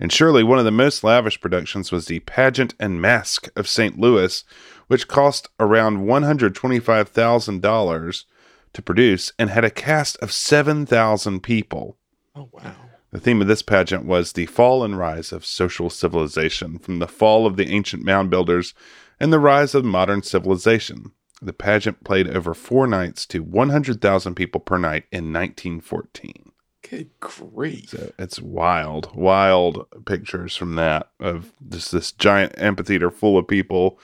And 0.01 0.13
surely 0.13 0.43
one 0.43 0.59
of 0.59 0.65
the 0.65 0.73
most 0.73 1.05
lavish 1.05 1.41
productions 1.41 1.93
was 1.93 2.07
the 2.07 2.19
Pageant 2.21 2.75
and 2.81 3.01
Masque 3.01 3.49
of 3.55 3.69
St. 3.69 4.01
Louis, 4.01 4.43
which 4.89 5.07
cost 5.07 5.49
around 5.61 5.99
$125,000 5.99 8.25
to 8.73 8.83
produce 8.83 9.33
and 9.39 9.49
had 9.49 9.65
a 9.65 9.71
cast 9.71 10.17
of 10.17 10.33
7,000 10.33 11.41
people. 11.41 11.99
Oh 12.35 12.49
wow. 12.51 12.75
The 13.13 13.21
theme 13.21 13.41
of 13.41 13.47
this 13.47 13.63
pageant 13.63 14.07
was 14.07 14.33
the 14.33 14.47
fall 14.47 14.83
and 14.83 14.99
rise 14.99 15.31
of 15.31 15.47
social 15.47 15.89
civilization, 15.89 16.81
from 16.81 16.99
the 16.99 17.07
fall 17.07 17.47
of 17.47 17.57
the 17.57 17.69
ancient 17.69 18.03
mound 18.03 18.29
builders 18.31 18.75
and 19.23 19.33
the 19.33 19.39
rise 19.39 19.73
of 19.73 19.85
modern 19.85 20.21
civilization. 20.25 21.13
The 21.41 21.53
pageant 21.53 22.03
played 22.03 22.29
over 22.29 22.55
four 22.55 22.89
nights 22.89 23.25
to 23.27 23.41
100,000 23.41 24.35
people 24.35 24.61
per 24.61 24.79
night 24.79 25.05
in 25.13 25.33
1914. 25.33 26.51
Good 26.91 27.11
grief. 27.21 27.91
So 27.91 28.13
it's 28.19 28.41
wild, 28.41 29.15
wild 29.15 29.87
pictures 30.07 30.57
from 30.57 30.75
that 30.75 31.09
of 31.21 31.53
just 31.69 31.93
this 31.93 32.11
giant 32.11 32.59
amphitheater 32.59 33.13
full 33.13 33.39
of 33.39 33.47
people, 33.47 34.01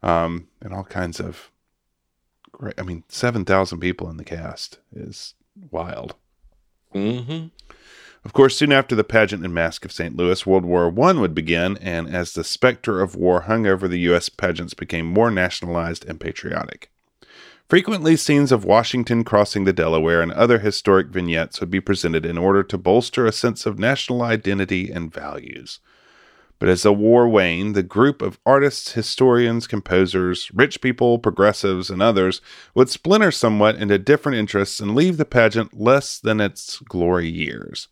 um, 0.00 0.46
and 0.60 0.72
all 0.72 0.84
kinds 0.84 1.18
of 1.18 1.50
great. 2.52 2.78
I 2.78 2.82
mean, 2.82 3.02
seven 3.08 3.44
thousand 3.44 3.80
people 3.80 4.08
in 4.08 4.16
the 4.16 4.24
cast 4.24 4.78
is 4.94 5.34
wild. 5.72 6.14
Mm-hmm. 6.94 7.48
Of 8.24 8.32
course, 8.32 8.56
soon 8.56 8.70
after 8.70 8.94
the 8.94 9.02
pageant 9.02 9.44
and 9.44 9.52
masque 9.52 9.84
of 9.84 9.90
St. 9.90 10.16
Louis, 10.16 10.46
World 10.46 10.64
War 10.64 10.86
I 10.86 11.12
would 11.12 11.34
begin, 11.34 11.76
and 11.78 12.08
as 12.08 12.32
the 12.32 12.44
specter 12.44 13.00
of 13.00 13.16
war 13.16 13.42
hung 13.42 13.66
over 13.66 13.88
the 13.88 13.98
U.S., 14.00 14.28
pageants 14.28 14.74
became 14.74 15.06
more 15.06 15.30
nationalized 15.30 16.08
and 16.08 16.20
patriotic. 16.20 16.88
Frequently, 17.68 18.16
scenes 18.16 18.52
of 18.52 18.64
Washington 18.64 19.24
crossing 19.24 19.64
the 19.64 19.72
Delaware 19.72 20.22
and 20.22 20.30
other 20.30 20.60
historic 20.60 21.08
vignettes 21.08 21.58
would 21.58 21.70
be 21.70 21.80
presented 21.80 22.24
in 22.24 22.38
order 22.38 22.62
to 22.62 22.78
bolster 22.78 23.26
a 23.26 23.32
sense 23.32 23.66
of 23.66 23.78
national 23.78 24.22
identity 24.22 24.90
and 24.90 25.12
values. 25.12 25.80
But 26.60 26.68
as 26.68 26.84
the 26.84 26.92
war 26.92 27.28
waned, 27.28 27.74
the 27.74 27.82
group 27.82 28.22
of 28.22 28.38
artists, 28.46 28.92
historians, 28.92 29.66
composers, 29.66 30.48
rich 30.54 30.80
people, 30.80 31.18
progressives, 31.18 31.90
and 31.90 32.00
others 32.00 32.40
would 32.72 32.88
splinter 32.88 33.32
somewhat 33.32 33.74
into 33.76 33.98
different 33.98 34.38
interests 34.38 34.78
and 34.78 34.94
leave 34.94 35.16
the 35.16 35.24
pageant 35.24 35.80
less 35.80 36.20
than 36.20 36.40
its 36.40 36.78
glory 36.78 37.28
years. 37.28 37.88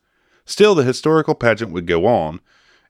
Still, 0.51 0.75
the 0.75 0.83
historical 0.83 1.37
pageant 1.37 1.71
would 1.71 1.87
go 1.87 2.07
on, 2.07 2.41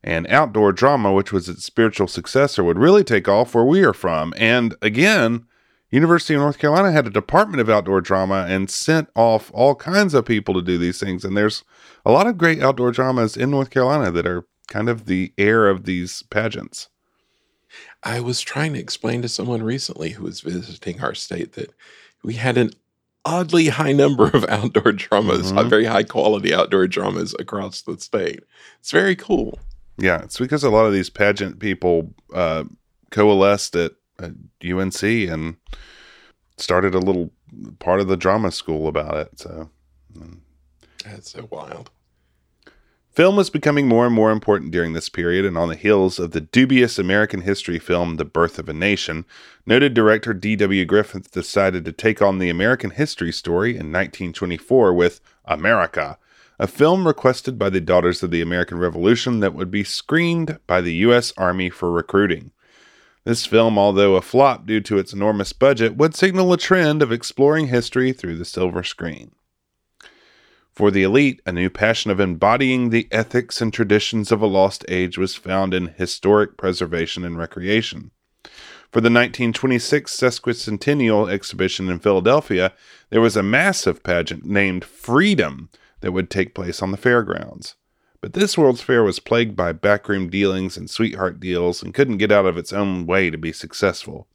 and 0.03 0.27
outdoor 0.29 0.73
drama, 0.73 1.13
which 1.13 1.31
was 1.31 1.47
its 1.47 1.63
spiritual 1.63 2.09
successor, 2.09 2.65
would 2.65 2.79
really 2.79 3.05
take 3.05 3.29
off 3.29 3.55
where 3.55 3.67
we 3.67 3.85
are 3.85 3.93
from. 3.93 4.33
And 4.39 4.75
again, 4.81 5.45
University 5.91 6.33
of 6.33 6.41
North 6.41 6.59
Carolina 6.59 6.91
had 6.91 7.07
a 7.07 7.11
department 7.11 7.61
of 7.61 7.69
outdoor 7.69 8.01
drama 8.01 8.47
and 8.49 8.71
sent 8.71 9.11
off 9.15 9.51
all 9.53 9.75
kinds 9.75 10.15
of 10.15 10.25
people 10.25 10.55
to 10.55 10.63
do 10.63 10.79
these 10.79 11.01
things. 11.01 11.23
And 11.23 11.37
there's 11.37 11.63
a 12.07 12.11
lot 12.11 12.27
of 12.27 12.39
great 12.39 12.63
outdoor 12.63 12.93
dramas 12.93 13.37
in 13.37 13.51
North 13.51 13.69
Carolina 13.69 14.11
that 14.11 14.27
are 14.27 14.47
kind 14.69 14.89
of 14.89 15.05
the 15.05 15.35
heir 15.37 15.69
of 15.69 15.85
these 15.85 16.23
pageants. 16.31 16.89
I 18.03 18.21
was 18.21 18.41
trying 18.41 18.73
to 18.73 18.81
explain 18.81 19.21
to 19.21 19.29
someone 19.29 19.63
recently 19.63 20.13
who 20.13 20.25
was 20.25 20.41
visiting 20.41 21.03
our 21.03 21.15
state 21.15 21.53
that 21.53 21.75
we 22.23 22.35
had 22.35 22.57
an 22.57 22.71
oddly 23.25 23.69
high 23.69 23.93
number 23.93 24.29
of 24.29 24.45
outdoor 24.49 24.93
dramas, 24.93 25.53
Mhm. 25.53 25.69
very 25.69 25.85
high 25.85 26.03
quality 26.05 26.55
outdoor 26.55 26.87
dramas 26.87 27.35
across 27.39 27.83
the 27.83 27.99
state. 27.99 28.41
It's 28.81 28.91
very 28.91 29.15
cool. 29.17 29.59
Yeah, 29.99 30.23
it's 30.23 30.39
because 30.39 30.65
a 30.65 30.71
lot 30.71 30.87
of 30.87 30.93
these 30.93 31.11
pageant 31.11 31.59
people 31.59 32.15
uh, 32.35 32.65
coalesced 33.11 33.77
at, 33.77 33.93
at 34.19 34.33
UNC 34.65 35.03
and 35.29 35.57
started 36.57 36.95
a 36.95 36.99
little 36.99 37.31
part 37.79 38.01
of 38.01 38.09
the 38.09 38.17
drama 38.17 38.51
school 38.53 38.89
about 38.89 39.15
it. 39.17 39.39
So 39.39 39.69
That's 41.05 41.31
so 41.31 41.49
wild. 41.51 41.91
Film 43.21 43.37
was 43.37 43.51
becoming 43.51 43.87
more 43.87 44.07
and 44.07 44.15
more 44.15 44.31
important 44.31 44.71
during 44.71 44.95
this 44.95 45.11
period, 45.11 45.45
and 45.45 45.59
on 45.59 45.69
the 45.69 45.77
heels 45.77 46.19
of 46.19 46.31
the 46.31 46.41
dubious 46.41 46.99
American 46.99 47.43
history 47.43 47.79
film 47.79 48.17
The 48.17 48.25
Birth 48.25 48.59
of 48.59 48.67
a 48.67 48.73
Nation, 48.73 49.27
noted 49.67 49.93
director 49.93 50.33
D.W. 50.33 50.87
Griffith 50.87 51.31
decided 51.31 51.85
to 51.85 51.93
take 51.93 52.23
on 52.23 52.39
the 52.39 52.49
American 52.49 52.89
history 52.89 53.31
story 53.31 53.73
in 53.73 53.93
1924 53.93 54.95
with 54.95 55.21
America, 55.45 56.17
a 56.59 56.67
film 56.67 57.07
requested 57.07 57.59
by 57.59 57.69
the 57.69 57.79
Daughters 57.79 58.23
of 58.23 58.31
the 58.31 58.41
American 58.41 58.79
Revolution 58.79 59.41
that 59.41 59.53
would 59.53 59.71
be 59.71 59.85
screened 59.85 60.59
by 60.67 60.81
the 60.81 60.95
U.S. 60.95 61.35
Army 61.37 61.69
for 61.69 61.93
recruiting. 61.93 62.53
This 63.25 63.45
film, 63.45 63.79
although 63.79 64.15
a 64.15 64.23
flop 64.23 64.65
due 64.65 64.81
to 64.81 64.97
its 64.97 65.13
enormous 65.13 65.53
budget, 65.53 65.95
would 65.95 66.15
signal 66.15 66.55
a 66.55 66.57
trend 66.57 67.03
of 67.03 67.13
exploring 67.13 67.67
history 67.67 68.15
through 68.15 68.39
the 68.39 68.47
silver 68.47 68.83
screen. 68.83 69.33
For 70.73 70.91
the 70.91 71.03
elite, 71.03 71.41
a 71.45 71.53
new 71.53 71.69
passion 71.69 72.11
of 72.11 72.21
embodying 72.21 72.91
the 72.91 73.09
ethics 73.11 73.61
and 73.61 73.73
traditions 73.73 74.31
of 74.31 74.41
a 74.41 74.47
lost 74.47 74.85
age 74.89 75.19
was 75.19 75.35
found 75.35 75.75
in 75.75 75.95
historic 75.99 76.57
preservation 76.57 77.25
and 77.25 77.37
recreation. 77.37 78.13
For 78.91 79.01
the 79.01 79.11
1926 79.11 80.17
sesquicentennial 80.17 81.31
exhibition 81.31 81.89
in 81.89 81.99
Philadelphia, 82.01 82.73
there 83.11 83.21
was 83.21 83.37
a 83.37 83.43
massive 83.43 84.03
pageant 84.03 84.45
named 84.45 84.85
Freedom 84.85 85.71
that 86.01 86.13
would 86.13 86.31
take 86.31 86.55
place 86.55 86.83
on 86.83 86.91
the 86.91 86.97
fairgrounds. 86.97 87.77
But 88.21 88.33
this 88.33 88.59
World's 88.59 88.83
Fair 88.83 89.03
was 89.03 89.19
plagued 89.19 89.57
by 89.57 89.73
backroom 89.73 90.29
dealings 90.29 90.77
and 90.77 90.91
sweetheart 90.91 91.41
deals 91.41 91.83
and 91.83 91.95
couldn't 91.95 92.19
get 92.19 92.33
out 92.33 92.47
of 92.47 92.59
its 92.59 92.73
own 92.73 93.07
way 93.07 93.31
to 93.31 93.39
be 93.39 93.53
successful. 93.53 94.29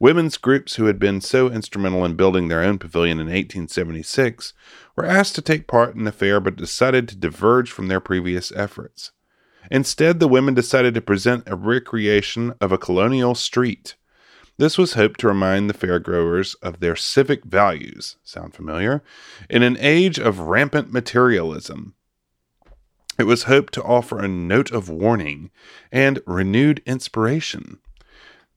Women's 0.00 0.38
groups 0.38 0.76
who 0.76 0.86
had 0.86 0.98
been 0.98 1.20
so 1.20 1.50
instrumental 1.50 2.06
in 2.06 2.16
building 2.16 2.48
their 2.48 2.62
own 2.62 2.78
pavilion 2.78 3.20
in 3.20 3.26
1876 3.26 4.54
were 4.96 5.04
asked 5.04 5.34
to 5.34 5.42
take 5.42 5.66
part 5.66 5.94
in 5.94 6.04
the 6.04 6.10
fair 6.10 6.40
but 6.40 6.56
decided 6.56 7.06
to 7.08 7.16
diverge 7.16 7.70
from 7.70 7.88
their 7.88 8.00
previous 8.00 8.50
efforts. 8.52 9.12
Instead, 9.70 10.18
the 10.18 10.26
women 10.26 10.54
decided 10.54 10.94
to 10.94 11.02
present 11.02 11.44
a 11.46 11.54
recreation 11.54 12.54
of 12.62 12.72
a 12.72 12.78
colonial 12.78 13.34
street. 13.34 13.94
This 14.56 14.78
was 14.78 14.94
hoped 14.94 15.20
to 15.20 15.28
remind 15.28 15.68
the 15.68 15.74
fairgoers 15.74 16.56
of 16.62 16.80
their 16.80 16.96
civic 16.96 17.44
values. 17.44 18.16
Sound 18.24 18.54
familiar? 18.54 19.02
In 19.50 19.62
an 19.62 19.76
age 19.78 20.18
of 20.18 20.40
rampant 20.40 20.90
materialism, 20.90 21.94
it 23.18 23.24
was 23.24 23.42
hoped 23.42 23.74
to 23.74 23.82
offer 23.82 24.18
a 24.18 24.28
note 24.28 24.70
of 24.70 24.88
warning 24.88 25.50
and 25.92 26.20
renewed 26.26 26.82
inspiration. 26.86 27.80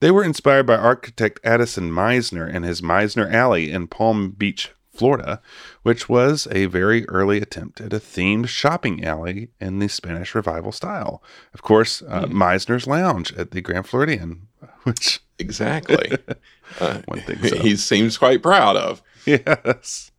They 0.04 0.10
were 0.10 0.22
inspired 0.22 0.66
by 0.66 0.76
architect 0.76 1.40
Addison 1.44 1.90
Mizner 1.90 2.46
and 2.46 2.62
his 2.62 2.82
Mizner 2.82 3.32
Alley 3.32 3.70
in 3.72 3.86
Palm 3.86 4.32
Beach, 4.32 4.70
Florida, 4.94 5.40
which 5.82 6.10
was 6.10 6.46
a 6.50 6.66
very 6.66 7.08
early 7.08 7.40
attempt 7.40 7.80
at 7.80 7.94
a 7.94 7.98
themed 7.98 8.48
shopping 8.48 9.02
alley 9.02 9.48
in 9.62 9.78
the 9.78 9.88
Spanish 9.88 10.34
Revival 10.34 10.72
style. 10.72 11.22
Of 11.54 11.62
course, 11.62 12.02
uh, 12.02 12.26
Hmm. 12.26 12.42
Mizner's 12.42 12.86
Lounge 12.86 13.32
at 13.32 13.52
the 13.52 13.62
Grand 13.62 13.86
Floridian, 13.88 14.48
which, 14.82 15.22
Exactly. 15.38 16.18
Uh, 16.80 17.00
One 17.06 17.20
thinks 17.20 17.48
so. 17.48 17.56
He 17.62 17.74
seems 17.74 18.18
quite 18.18 18.42
proud 18.42 18.76
of. 18.76 19.02
yes. 19.24 20.12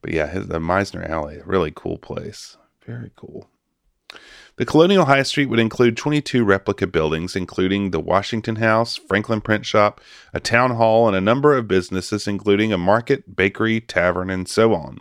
But 0.00 0.12
yeah, 0.12 0.28
his, 0.28 0.46
the 0.46 0.60
Meisner 0.60 1.08
Alley, 1.10 1.40
really 1.44 1.72
cool 1.74 1.98
place. 1.98 2.56
Very 2.84 3.10
cool. 3.16 3.50
The 4.56 4.64
Colonial 4.64 5.04
High 5.04 5.22
Street 5.22 5.50
would 5.50 5.58
include 5.58 5.98
22 5.98 6.42
replica 6.42 6.86
buildings, 6.86 7.36
including 7.36 7.90
the 7.90 8.00
Washington 8.00 8.56
House, 8.56 8.96
Franklin 8.96 9.42
Print 9.42 9.66
Shop, 9.66 10.00
a 10.32 10.40
town 10.40 10.70
hall, 10.70 11.06
and 11.06 11.14
a 11.14 11.20
number 11.20 11.54
of 11.54 11.68
businesses, 11.68 12.26
including 12.26 12.72
a 12.72 12.78
market, 12.78 13.36
bakery, 13.36 13.82
tavern, 13.82 14.30
and 14.30 14.48
so 14.48 14.72
on. 14.72 15.00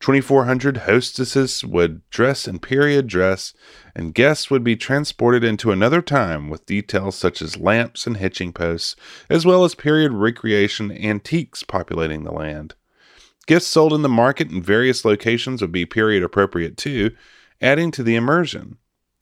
2,400 0.00 0.78
hostesses 0.78 1.64
would 1.64 2.08
dress 2.10 2.46
in 2.46 2.58
period 2.58 3.06
dress, 3.06 3.54
and 3.96 4.14
guests 4.14 4.50
would 4.50 4.62
be 4.62 4.76
transported 4.76 5.42
into 5.42 5.72
another 5.72 6.02
time 6.02 6.50
with 6.50 6.66
details 6.66 7.16
such 7.16 7.40
as 7.40 7.56
lamps 7.56 8.06
and 8.06 8.18
hitching 8.18 8.52
posts, 8.52 8.94
as 9.30 9.46
well 9.46 9.64
as 9.64 9.74
period 9.74 10.12
recreation 10.12 10.92
antiques 10.92 11.62
populating 11.62 12.24
the 12.24 12.32
land. 12.32 12.74
Gifts 13.46 13.66
sold 13.66 13.94
in 13.94 14.02
the 14.02 14.10
market 14.10 14.50
in 14.50 14.62
various 14.62 15.06
locations 15.06 15.62
would 15.62 15.72
be 15.72 15.86
period 15.86 16.22
appropriate 16.22 16.76
too, 16.76 17.12
adding 17.60 17.90
to 17.92 18.02
the 18.02 18.16
immersion. 18.16 18.78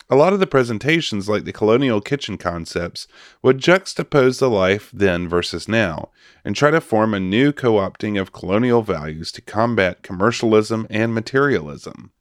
A 0.08 0.16
lot 0.16 0.32
of 0.32 0.38
the 0.38 0.46
presentations, 0.46 1.28
like 1.28 1.44
the 1.44 1.52
colonial 1.52 2.00
kitchen 2.00 2.38
concepts, 2.38 3.08
would 3.42 3.58
juxtapose 3.58 4.38
the 4.38 4.48
life 4.48 4.90
then 4.94 5.28
versus 5.28 5.66
now 5.66 6.10
and 6.44 6.54
try 6.54 6.70
to 6.70 6.80
form 6.80 7.12
a 7.12 7.18
new 7.18 7.52
co 7.52 7.74
opting 7.74 8.20
of 8.20 8.32
colonial 8.32 8.82
values 8.82 9.32
to 9.32 9.42
combat 9.42 10.02
commercialism 10.02 10.86
and 10.90 11.12
materialism. 11.12 12.12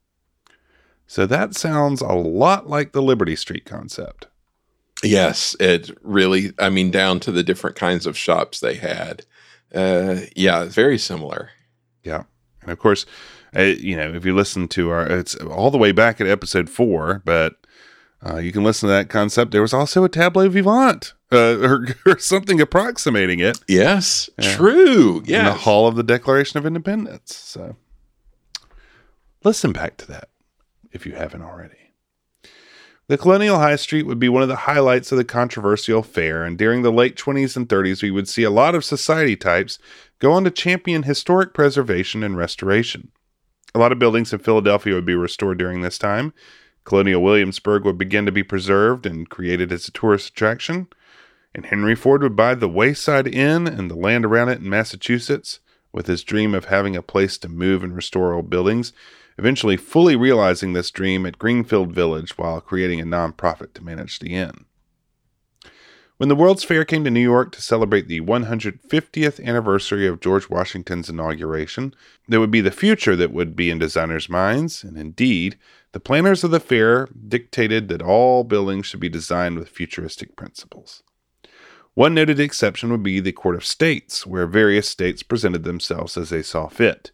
So 1.06 1.28
that 1.28 1.56
sounds 1.56 2.01
a 2.01 2.13
lot 2.13 2.67
like 2.67 2.91
the 2.91 3.04
Liberty 3.04 3.36
Street 3.36 3.65
concept. 3.65 4.28
Yes, 5.04 5.56
it 5.60 5.91
really, 6.01 6.54
I 6.58 6.69
mean, 6.69 6.89
down 6.89 7.19
to 7.21 7.32
the 7.32 7.43
different 7.43 7.75
kinds 7.75 8.08
of 8.08 8.17
shops 8.17 8.60
they 8.60 8.75
had. 8.75 9.25
Uh, 9.73 10.21
yeah, 10.36 10.65
very 10.65 10.97
similar. 10.97 11.51
Yeah. 12.04 12.23
And 12.65 12.71
of 12.73 12.80
course, 12.80 13.06
uh, 13.56 13.62
you 13.62 13.95
know, 13.95 14.13
if 14.13 14.25
you 14.25 14.36
listen 14.36 14.67
to 14.69 14.89
our, 14.89 15.06
it's 15.08 15.36
all 15.36 15.71
the 15.71 15.78
way 15.78 15.91
back 15.91 16.19
at 16.19 16.28
episode 16.28 16.69
four, 16.69 17.21
but 17.25 17.56
uh, 18.25 18.38
you 18.38 18.51
can 18.51 18.63
listen 18.63 18.88
to 18.89 18.93
that 18.93 19.08
concept. 19.10 19.51
There 19.51 19.62
was 19.62 19.73
also 19.73 20.04
a 20.04 20.10
tableau 20.10 20.49
vivant 20.49 21.13
uh, 21.32 21.38
or, 21.62 21.88
or 22.06 22.17
something 22.19 22.60
approximating 22.60 23.39
it 23.39 23.60
Yes, 23.67 24.30
True, 24.41 25.21
Yeah. 25.25 25.39
in 25.39 25.45
the 25.45 25.54
Hall 25.54 25.88
of 25.88 25.95
the 25.95 26.04
Declaration 26.04 26.58
of 26.58 26.65
Independence. 26.65 27.36
So 27.36 27.75
listen 29.43 29.71
back 29.71 29.97
to 29.97 30.08
that 30.08 30.30
if 30.91 31.06
you 31.06 31.13
haven't 31.13 31.41
already. 31.43 31.75
The 33.08 33.19
Colonial 33.19 33.60
High 33.60 33.75
Street 33.75 34.08
would 34.08 34.17
be 34.17 34.30
one 34.30 34.41
of 34.41 34.49
the 34.49 34.56
highlights 34.56 35.12
of 35.12 35.19
the 35.19 35.23
controversial 35.23 36.01
fair, 36.01 36.43
and 36.43 36.58
during 36.58 36.82
the 36.82 36.91
late 36.91 37.15
20s 37.15 37.56
and 37.56 37.69
30s, 37.69 38.01
we 38.01 38.10
would 38.10 38.28
see 38.28 38.41
a 38.41 38.49
lot 38.49 38.73
of 38.73 38.84
society 38.84 39.36
types 39.36 39.78
go 40.19 40.32
on 40.34 40.43
to 40.43 40.51
champion 40.51 41.04
historic 41.04 41.54
preservation 41.54 42.23
and 42.23 42.38
restoration. 42.38 43.12
A 43.73 43.80
lot 43.80 43.91
of 43.91 43.99
buildings 43.99 44.32
in 44.32 44.39
Philadelphia 44.39 44.93
would 44.93 45.06
be 45.06 45.15
restored 45.15 45.58
during 45.58 45.82
this 45.82 45.97
time. 45.97 46.34
Colonial 46.86 47.21
Williamsburg 47.21 47.84
would 47.84 47.97
begin 47.97 48.25
to 48.25 48.32
be 48.32 48.43
preserved 48.43 49.06
and 49.06 49.30
created 49.30 49.71
as 49.71 49.88
a 49.88 49.91
tourist 49.91 50.30
attraction. 50.30 50.88
And 51.54 51.65
Henry 51.65 51.95
Ford 51.95 52.21
would 52.21 52.36
buy 52.36 52.56
the 52.56 52.69
Wayside 52.69 53.28
Inn 53.28 53.67
and 53.67 53.89
the 53.89 53.95
land 53.95 54.23
around 54.25 54.49
it 54.49 54.60
in 54.60 54.69
Massachusetts, 54.69 55.60
with 55.91 56.08
his 56.08 56.23
dream 56.23 56.54
of 56.54 56.65
having 56.65 56.95
a 56.95 57.01
place 57.01 57.38
to 57.39 57.49
move 57.49 57.84
and 57.84 57.95
restore 57.95 58.34
old 58.34 58.49
buildings, 58.49 58.93
eventually 59.38 59.78
fully 59.78 60.15
realizing 60.15 60.73
this 60.73 60.91
dream 60.91 61.25
at 61.25 61.39
Greenfield 61.39 61.91
Village 61.91 62.38
while 62.38 62.62
creating 62.62 63.01
a 63.01 63.06
nonprofit 63.06 63.73
to 63.73 63.84
manage 63.84 64.19
the 64.19 64.34
inn. 64.34 64.65
When 66.17 66.30
the 66.30 66.36
World's 66.36 66.63
Fair 66.63 66.86
came 66.86 67.04
to 67.04 67.12
New 67.12 67.19
York 67.19 67.51
to 67.51 67.62
celebrate 67.62 68.08
the 68.08 68.21
150th 68.21 69.43
anniversary 69.45 70.08
of 70.08 70.21
George 70.21 70.49
Washington's 70.49 71.10
inauguration, 71.10 71.93
there 72.30 72.39
would 72.39 72.51
be 72.51 72.62
the 72.62 72.71
future 72.71 73.17
that 73.17 73.34
would 73.34 73.54
be 73.54 73.69
in 73.69 73.80
designers' 73.80 74.30
minds, 74.30 74.82
and 74.82 74.97
indeed, 74.97 75.58
the 75.91 75.99
planners 75.99 76.45
of 76.45 76.51
the 76.51 76.62
fair 76.62 77.10
dictated 77.28 77.89
that 77.89 78.01
all 78.01 78.45
buildings 78.45 78.86
should 78.86 79.01
be 79.01 79.10
designed 79.10 79.60
with 79.60 79.67
futuristic 79.67 80.38
principles. 80.38 81.04
One 81.95 82.13
noted 82.13 82.39
exception 82.39 82.91
would 82.91 83.04
be 83.04 83.19
the 83.19 83.34
Court 83.34 83.56
of 83.58 83.65
States, 83.65 84.25
where 84.25 84.47
various 84.47 84.88
states 84.88 85.21
presented 85.21 85.65
themselves 85.65 86.15
as 86.15 86.30
they 86.30 86.43
saw 86.43 86.69
fit. 86.69 87.12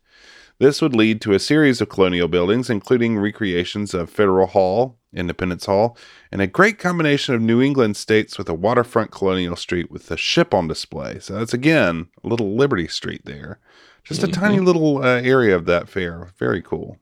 This 0.59 0.79
would 0.79 0.95
lead 0.95 1.21
to 1.21 1.33
a 1.33 1.39
series 1.39 1.81
of 1.81 1.89
colonial 1.89 2.27
buildings, 2.27 2.69
including 2.69 3.17
recreations 3.17 3.95
of 3.95 4.11
Federal 4.11 4.45
Hall, 4.45 4.99
Independence 5.13 5.65
Hall, 5.65 5.97
and 6.31 6.41
a 6.41 6.47
great 6.47 6.79
combination 6.79 7.35
of 7.35 7.41
New 7.41 7.61
England 7.61 7.97
states 7.97 8.37
with 8.37 8.47
a 8.49 8.53
waterfront 8.53 9.11
colonial 9.11 9.55
street 9.55 9.91
with 9.91 10.09
a 10.11 10.17
ship 10.17 10.53
on 10.53 10.67
display. 10.67 11.19
So 11.19 11.33
that's 11.33 11.53
again 11.53 12.07
a 12.23 12.27
little 12.27 12.55
Liberty 12.55 12.87
Street 12.87 13.25
there. 13.25 13.59
Just 14.03 14.23
a 14.23 14.27
tiny 14.27 14.59
little 14.59 15.03
uh, 15.03 15.21
area 15.21 15.55
of 15.55 15.65
that 15.65 15.87
fair. 15.87 16.29
Very 16.37 16.61
cool. 16.61 16.97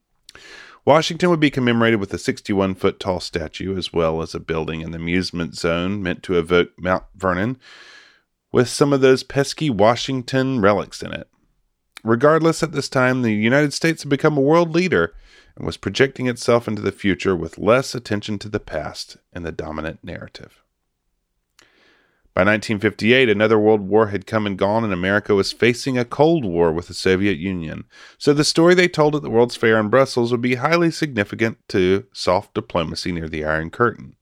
Washington 0.86 1.30
would 1.30 1.40
be 1.40 1.52
commemorated 1.52 2.00
with 2.00 2.14
a 2.14 2.18
61 2.18 2.76
foot 2.76 3.00
tall 3.00 3.20
statue, 3.20 3.78
as 3.78 3.94
well 3.94 4.22
as 4.22 4.34
a 4.34 4.40
building 4.40 4.82
in 4.82 4.92
the 4.92 4.98
amusement 4.98 5.56
zone 5.56 6.02
meant 6.02 6.24
to 6.24 6.38
evoke 6.38 6.72
Mount 6.78 7.04
Vernon, 7.16 7.58
with 8.52 8.68
some 8.68 8.92
of 8.92 9.02
those 9.02 9.24
pesky 9.24 9.70
Washington 9.70 10.62
relics 10.62 11.04
in 11.04 11.14
it. 11.14 11.28
Regardless, 12.04 12.64
at 12.64 12.72
this 12.72 12.90
time, 12.90 13.22
the 13.22 13.34
United 13.34 13.74
States 13.74 14.04
had 14.04 14.10
become 14.10 14.38
a 14.38 14.42
world 14.42 14.74
leader 14.74 15.14
and 15.60 15.66
was 15.66 15.78
projecting 15.78 16.28
itself 16.28 16.70
into 16.70 16.82
the 16.82 16.92
future 16.92 17.36
with 17.36 17.58
less 17.58 17.94
attention 17.94 18.40
to 18.40 18.48
the 18.48 18.62
past 18.62 19.18
in 19.34 19.44
the 19.44 19.52
dominant 19.52 20.00
narrative. 20.02 20.64
By 22.34 22.44
1958, 22.44 23.28
another 23.28 23.60
world 23.60 23.82
war 23.82 24.08
had 24.08 24.26
come 24.26 24.48
and 24.48 24.58
gone, 24.58 24.86
and 24.86 24.94
America 24.94 25.36
was 25.36 25.52
facing 25.52 25.98
a 25.98 26.06
Cold 26.06 26.46
War 26.46 26.72
with 26.72 26.88
the 26.88 26.94
Soviet 26.94 27.38
Union. 27.38 27.84
So 28.18 28.34
the 28.34 28.46
story 28.46 28.74
they 28.74 28.88
told 28.88 29.18
at 29.18 29.22
the 29.22 29.30
World's 29.30 29.58
Fair 29.58 29.78
in 29.78 29.90
Brussels 29.90 30.32
would 30.32 30.40
be 30.40 30.56
highly 30.56 30.92
significant 30.92 31.58
to 31.68 32.06
soft 32.14 32.54
diplomacy 32.54 33.12
near 33.12 33.28
the 33.28 33.44
Iron 33.44 33.70
Curtain. 33.70 34.16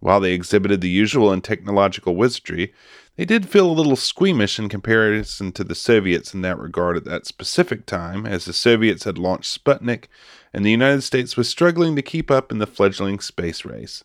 While 0.00 0.20
they 0.20 0.34
exhibited 0.34 0.82
the 0.82 0.90
usual 0.90 1.32
in 1.32 1.40
technological 1.40 2.14
wizardry, 2.14 2.74
they 3.20 3.26
did 3.26 3.50
feel 3.50 3.70
a 3.70 3.72
little 3.72 3.96
squeamish 3.96 4.58
in 4.58 4.70
comparison 4.70 5.52
to 5.52 5.62
the 5.62 5.74
Soviets 5.74 6.32
in 6.32 6.40
that 6.40 6.58
regard 6.58 6.96
at 6.96 7.04
that 7.04 7.26
specific 7.26 7.84
time, 7.84 8.24
as 8.24 8.46
the 8.46 8.52
Soviets 8.54 9.04
had 9.04 9.18
launched 9.18 9.62
Sputnik 9.62 10.06
and 10.54 10.64
the 10.64 10.70
United 10.70 11.02
States 11.02 11.36
was 11.36 11.46
struggling 11.46 11.94
to 11.96 12.00
keep 12.00 12.30
up 12.30 12.50
in 12.50 12.56
the 12.56 12.66
fledgling 12.66 13.20
space 13.20 13.62
race. 13.62 14.02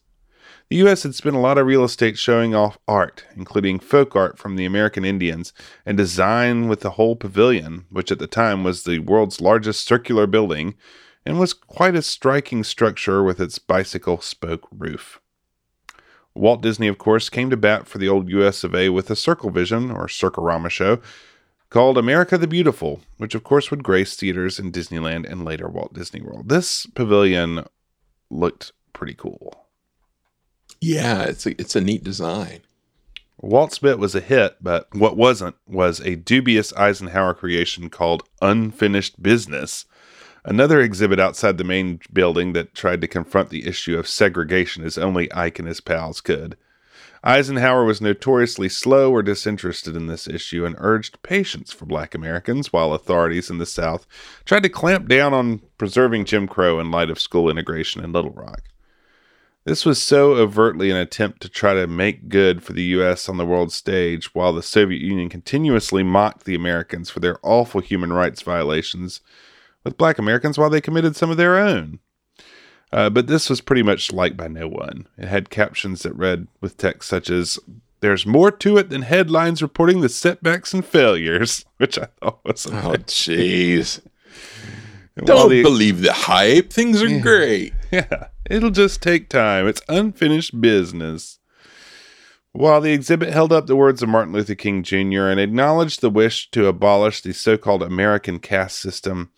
The 0.70 0.76
U.S. 0.80 1.04
had 1.04 1.16
spent 1.16 1.38
a 1.38 1.40
lot 1.40 1.58
of 1.58 1.66
real 1.66 1.86
estate 1.86 2.18
showing 2.18 2.54
off 2.54 2.78
art, 2.90 3.24
including 3.38 3.80
folk 3.80 4.18
art 4.18 4.38
from 4.38 4.58
the 4.58 4.66
American 4.66 5.06
Indians, 5.06 5.54
and 5.86 5.96
design 5.96 6.68
with 6.68 6.82
the 6.82 6.92
whole 6.92 7.16
pavilion, 7.16 7.86
which 7.90 8.12
at 8.12 8.20
the 8.20 8.28
time 8.28 8.66
was 8.66 8.84
the 8.84 9.00
world's 9.00 9.40
largest 9.40 9.88
circular 9.88 10.28
building 10.28 10.76
and 11.26 11.40
was 11.40 11.54
quite 11.54 11.96
a 11.96 12.02
striking 12.02 12.66
structure 12.66 13.24
with 13.24 13.40
its 13.40 13.60
bicycle 13.60 14.20
spoke 14.20 14.68
roof. 14.74 15.22
Walt 16.36 16.62
Disney, 16.62 16.88
of 16.88 16.98
course, 16.98 17.30
came 17.30 17.50
to 17.50 17.58
bat 17.58 17.88
for 17.88 17.98
the 17.98 18.10
old 18.10 18.30
US 18.30 18.64
of 18.64 18.76
A 18.76 18.90
with 18.90 19.10
a 19.10 19.16
Circle 19.16 19.50
Vision 19.50 19.90
or 19.90 20.08
Circarama 20.08 20.70
show 20.70 21.00
called 21.70 21.98
America 21.98 22.38
the 22.38 22.48
Beautiful, 22.48 23.02
which 23.18 23.36
of 23.36 23.44
course 23.44 23.72
would 23.72 23.84
grace 23.84 24.16
theaters 24.16 24.60
in 24.60 24.72
Disneyland 24.72 25.30
and 25.30 25.44
later 25.44 25.68
Walt 25.68 25.94
Disney 25.94 26.22
World. 26.22 26.50
This 26.50 26.86
pavilion 26.88 27.66
looked 28.30 28.74
pretty 28.94 29.14
cool. 29.14 29.66
Yeah, 30.82 31.24
it's 31.24 31.46
a, 31.46 31.60
it's 31.60 31.76
a 31.76 31.82
neat 31.82 32.04
design. 32.04 32.62
Walt's 33.42 33.80
bit 33.80 34.00
was 34.00 34.16
a 34.16 34.22
hit, 34.22 34.58
but 34.62 34.88
what 34.94 35.18
wasn't 35.18 35.56
was 35.68 36.00
a 36.00 36.16
dubious 36.16 36.74
Eisenhower 36.74 37.34
creation 37.34 37.90
called 37.90 38.24
Unfinished 38.42 39.22
Business, 39.22 39.86
another 40.46 40.80
exhibit 40.80 41.20
outside 41.20 41.58
the 41.58 41.64
main 41.64 42.00
building 42.14 42.54
that 42.54 42.74
tried 42.74 43.02
to 43.02 43.08
confront 43.08 43.50
the 43.50 43.68
issue 43.68 43.98
of 43.98 44.08
segregation 44.08 44.84
as 44.84 44.98
only 44.98 45.32
Ike 45.34 45.60
and 45.60 45.68
his 45.68 45.82
pals 45.82 46.22
could. 46.22 46.56
Eisenhower 47.24 47.84
was 47.84 48.02
notoriously 48.02 48.70
slow 48.70 49.12
or 49.12 49.24
disinterested 49.24 49.96
in 49.96 50.06
this 50.06 50.28
issue 50.28 50.64
and 50.64 50.76
urged 50.78 51.24
patience 51.24 51.72
for 51.72 51.86
black 51.88 52.14
Americans, 52.14 52.72
while 52.72 52.94
authorities 52.94 53.50
in 53.50 53.58
the 53.58 53.66
South 53.66 54.06
tried 54.46 54.62
to 54.62 54.70
clamp 54.70 55.08
down 55.08 55.34
on 55.34 55.62
preserving 55.80 56.26
Jim 56.26 56.48
Crow 56.48 56.80
in 56.80 56.92
light 56.92 57.10
of 57.10 57.20
school 57.20 57.50
integration 57.50 58.04
in 58.04 58.12
Little 58.12 58.32
Rock. 58.32 58.62
This 59.64 59.84
was 59.84 60.00
so 60.00 60.34
overtly 60.34 60.92
an 60.92 60.98
attempt 60.98 61.42
to 61.42 61.50
try 61.50 61.74
to 61.74 61.88
make 61.88 62.30
good 62.30 62.62
for 62.62 62.74
the 62.74 62.84
U.S. 62.84 63.28
on 63.28 63.38
the 63.38 63.46
world 63.48 63.74
stage, 63.74 64.36
while 64.36 64.54
the 64.54 64.62
Soviet 64.62 65.02
Union 65.02 65.28
continuously 65.28 66.04
mocked 66.04 66.46
the 66.46 66.54
Americans 66.54 67.10
for 67.10 67.20
their 67.20 67.40
awful 67.42 67.82
human 67.82 68.14
rights 68.14 68.44
violations 68.44 69.22
with 69.86 69.98
black 69.98 70.20
Americans 70.20 70.58
while 70.58 70.70
they 70.70 70.82
committed 70.82 71.16
some 71.16 71.32
of 71.32 71.38
their 71.38 71.58
own. 71.58 72.00
Uh, 72.92 73.10
but 73.10 73.28
this 73.28 73.50
was 73.50 73.62
pretty 73.62 73.84
much 73.84 74.12
liked 74.12 74.36
by 74.36 74.48
no 74.50 74.68
one. 74.68 75.08
It 75.18 75.28
had 75.28 75.50
captions 75.50 76.04
that 76.04 76.14
read 76.14 76.48
with 76.60 76.78
text 76.78 77.10
such 77.10 77.30
as, 77.30 77.58
There's 78.02 78.26
more 78.26 78.52
to 78.52 78.78
it 78.78 78.90
than 78.90 79.04
headlines 79.04 79.62
reporting 79.62 80.02
the 80.02 80.10
setbacks 80.10 80.74
and 80.74 80.86
failures, 80.86 81.64
which 81.78 81.98
I 81.98 82.08
thought 82.22 82.40
was. 82.44 82.66
Oh, 82.68 82.96
jeez. 83.06 84.02
Don't 85.24 85.50
the- 85.50 85.64
believe 85.64 86.02
the 86.02 86.12
hype. 86.14 86.72
Things 86.74 87.02
are 87.02 87.20
great. 87.22 87.74
Yeah, 87.92 88.28
it'll 88.50 88.72
just 88.72 89.02
take 89.02 89.30
time. 89.30 89.68
It's 89.68 89.82
unfinished 89.88 90.60
business. 90.60 91.40
While 92.52 92.82
the 92.82 92.92
exhibit 92.92 93.32
held 93.32 93.54
up 93.54 93.68
the 93.68 93.76
words 93.76 94.02
of 94.04 94.10
Martin 94.10 94.34
Luther 94.34 94.56
King 94.56 94.84
Jr. 94.84 95.28
and 95.28 95.40
acknowledged 95.40 96.02
the 96.02 96.10
wish 96.10 96.50
to 96.52 96.68
abolish 96.68 97.22
the 97.22 97.32
so 97.34 97.58
called 97.58 97.84
American 97.84 98.40
caste 98.40 98.80
system, 98.80 99.32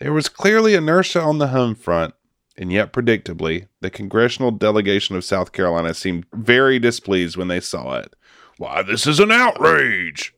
there 0.00 0.12
was 0.12 0.28
clearly 0.28 0.74
inertia 0.74 1.20
on 1.20 1.38
the 1.38 1.48
home 1.48 1.74
front, 1.74 2.14
and 2.56 2.72
yet 2.72 2.92
predictably, 2.92 3.68
the 3.80 3.90
congressional 3.90 4.50
delegation 4.50 5.14
of 5.14 5.24
South 5.24 5.52
Carolina 5.52 5.94
seemed 5.94 6.26
very 6.32 6.78
displeased 6.78 7.36
when 7.36 7.48
they 7.48 7.60
saw 7.60 7.96
it. 7.96 8.14
Why, 8.58 8.82
this 8.82 9.06
is 9.06 9.20
an 9.20 9.30
outrage! 9.30 10.34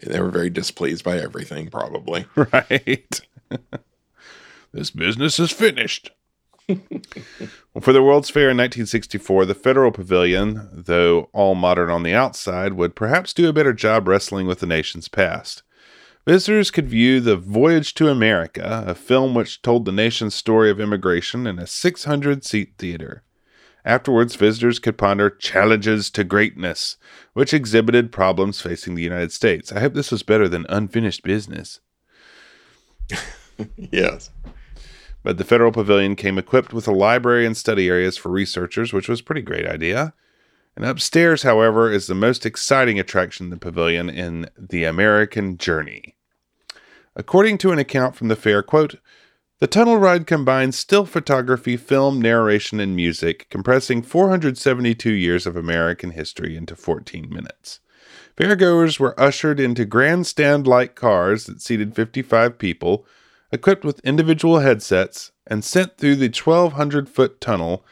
They 0.00 0.20
were 0.20 0.30
very 0.30 0.50
displeased 0.50 1.04
by 1.04 1.18
everything, 1.18 1.68
probably. 1.68 2.26
right? 2.34 3.20
this 4.72 4.90
business 4.90 5.38
is 5.38 5.50
finished. 5.50 6.10
well, 6.68 6.78
for 7.80 7.92
the 7.92 8.02
World's 8.02 8.30
Fair 8.30 8.50
in 8.50 8.56
1964, 8.56 9.46
the 9.46 9.54
Federal 9.54 9.92
Pavilion, 9.92 10.68
though 10.72 11.28
all 11.32 11.54
modern 11.54 11.90
on 11.90 12.02
the 12.02 12.14
outside, 12.14 12.74
would 12.74 12.96
perhaps 12.96 13.32
do 13.32 13.48
a 13.48 13.52
better 13.52 13.72
job 13.72 14.08
wrestling 14.08 14.46
with 14.46 14.60
the 14.60 14.66
nation's 14.66 15.08
past. 15.08 15.63
Visitors 16.26 16.70
could 16.70 16.88
view 16.88 17.20
The 17.20 17.36
Voyage 17.36 17.92
to 17.94 18.08
America, 18.08 18.82
a 18.86 18.94
film 18.94 19.34
which 19.34 19.60
told 19.60 19.84
the 19.84 19.92
nation's 19.92 20.34
story 20.34 20.70
of 20.70 20.80
immigration 20.80 21.46
in 21.46 21.58
a 21.58 21.66
600 21.66 22.44
seat 22.44 22.72
theater. 22.78 23.22
Afterwards, 23.84 24.34
visitors 24.34 24.78
could 24.78 24.96
ponder 24.96 25.28
Challenges 25.28 26.08
to 26.12 26.24
Greatness, 26.24 26.96
which 27.34 27.52
exhibited 27.52 28.10
problems 28.10 28.62
facing 28.62 28.94
the 28.94 29.02
United 29.02 29.32
States. 29.32 29.70
I 29.70 29.80
hope 29.80 29.92
this 29.92 30.10
was 30.10 30.22
better 30.22 30.48
than 30.48 30.64
Unfinished 30.68 31.22
Business. 31.22 31.80
Yes. 33.76 34.30
But 35.22 35.38
the 35.38 35.44
Federal 35.44 35.70
Pavilion 35.70 36.16
came 36.16 36.38
equipped 36.38 36.72
with 36.72 36.88
a 36.88 36.92
library 36.92 37.46
and 37.46 37.56
study 37.56 37.88
areas 37.88 38.16
for 38.16 38.30
researchers, 38.30 38.92
which 38.92 39.08
was 39.08 39.20
a 39.20 39.22
pretty 39.22 39.42
great 39.42 39.64
idea. 39.64 40.12
And 40.76 40.84
upstairs, 40.84 41.42
however, 41.42 41.90
is 41.90 42.06
the 42.06 42.14
most 42.14 42.44
exciting 42.44 42.98
attraction 42.98 43.46
in 43.46 43.50
the 43.50 43.56
pavilion 43.56 44.08
in 44.08 44.48
The 44.58 44.84
American 44.84 45.56
Journey. 45.56 46.16
According 47.14 47.58
to 47.58 47.70
an 47.70 47.78
account 47.78 48.16
from 48.16 48.28
the 48.28 48.36
fair, 48.36 48.62
quote, 48.62 48.96
the 49.60 49.68
tunnel 49.68 49.98
ride 49.98 50.26
combines 50.26 50.76
still 50.76 51.06
photography, 51.06 51.76
film, 51.76 52.20
narration, 52.20 52.80
and 52.80 52.96
music, 52.96 53.46
compressing 53.50 54.02
472 54.02 55.12
years 55.12 55.46
of 55.46 55.56
American 55.56 56.10
history 56.10 56.56
into 56.56 56.74
14 56.74 57.32
minutes. 57.32 57.78
Fairgoers 58.36 58.98
were 58.98 59.18
ushered 59.18 59.60
into 59.60 59.84
grandstand 59.84 60.66
like 60.66 60.96
cars 60.96 61.46
that 61.46 61.62
seated 61.62 61.94
55 61.94 62.58
people, 62.58 63.06
equipped 63.52 63.84
with 63.84 64.00
individual 64.00 64.58
headsets, 64.58 65.30
and 65.46 65.64
sent 65.64 65.96
through 65.96 66.16
the 66.16 66.26
1,200 66.26 67.08
foot 67.08 67.40
tunnel 67.40 67.84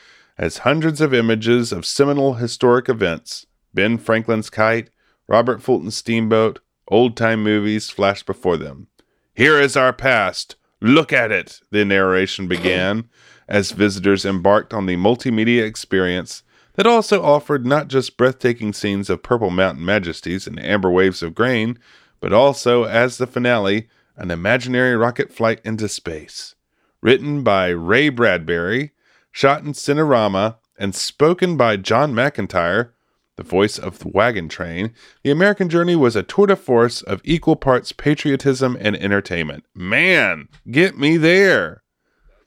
as 0.43 0.59
hundreds 0.59 1.01
of 1.01 1.15
images 1.15 1.71
of 1.71 1.87
seminal 1.87 2.35
historic 2.35 2.89
events 2.89 3.47
Ben 3.73 3.97
Franklin's 3.97 4.51
kite, 4.51 4.91
Robert 5.29 5.63
Fulton's 5.63 5.97
steamboat, 5.97 6.59
old 6.89 7.17
time 7.17 7.45
movies 7.45 7.91
flashed 7.91 8.27
before 8.27 8.57
them. 8.57 8.89
Here 9.33 9.61
is 9.61 9.77
our 9.77 9.93
past. 9.93 10.57
Look 10.81 11.13
at 11.13 11.31
it, 11.31 11.61
the 11.71 11.85
narration 11.85 12.49
began 12.49 13.09
as 13.47 13.71
visitors 13.71 14.25
embarked 14.25 14.75
on 14.75 14.87
the 14.87 14.97
multimedia 14.97 15.65
experience 15.65 16.43
that 16.75 16.89
also 16.89 17.23
offered 17.23 17.65
not 17.65 17.87
just 17.87 18.17
breathtaking 18.17 18.73
scenes 18.73 19.09
of 19.09 19.23
purple 19.23 19.51
mountain 19.51 19.85
majesties 19.85 20.49
and 20.49 20.61
amber 20.61 20.91
waves 20.91 21.23
of 21.23 21.37
grain, 21.37 21.79
but 22.19 22.33
also, 22.33 22.83
as 22.83 23.17
the 23.17 23.29
finale, 23.29 23.89
an 24.17 24.33
imaginary 24.33 24.97
rocket 24.97 25.33
flight 25.33 25.61
into 25.65 25.89
space. 25.89 26.57
Written 27.01 27.45
by 27.45 27.69
Ray 27.69 28.09
Bradbury, 28.09 28.91
shot 29.33 29.63
in 29.65 29.73
Cinerama, 29.73 30.57
and 30.79 30.95
spoken 30.95 31.57
by 31.57 31.77
John 31.77 32.13
McIntire, 32.15 32.91
the 33.37 33.43
voice 33.43 33.79
of 33.79 33.99
the 34.01 34.09
wagon 34.09 34.49
train, 34.49 34.93
the 35.25 35.31
American 35.31 35.69
journey 35.69 35.97
was 35.97 36.15
a 36.17 36.23
tour 36.23 36.47
de 36.47 36.57
force 36.57 37.03
of 37.03 37.21
equal 37.25 37.57
parts 37.57 37.91
patriotism 37.93 38.77
and 38.81 38.95
entertainment. 38.97 39.65
Man, 39.75 40.49
get 40.71 40.99
me 40.99 41.17
there. 41.17 41.83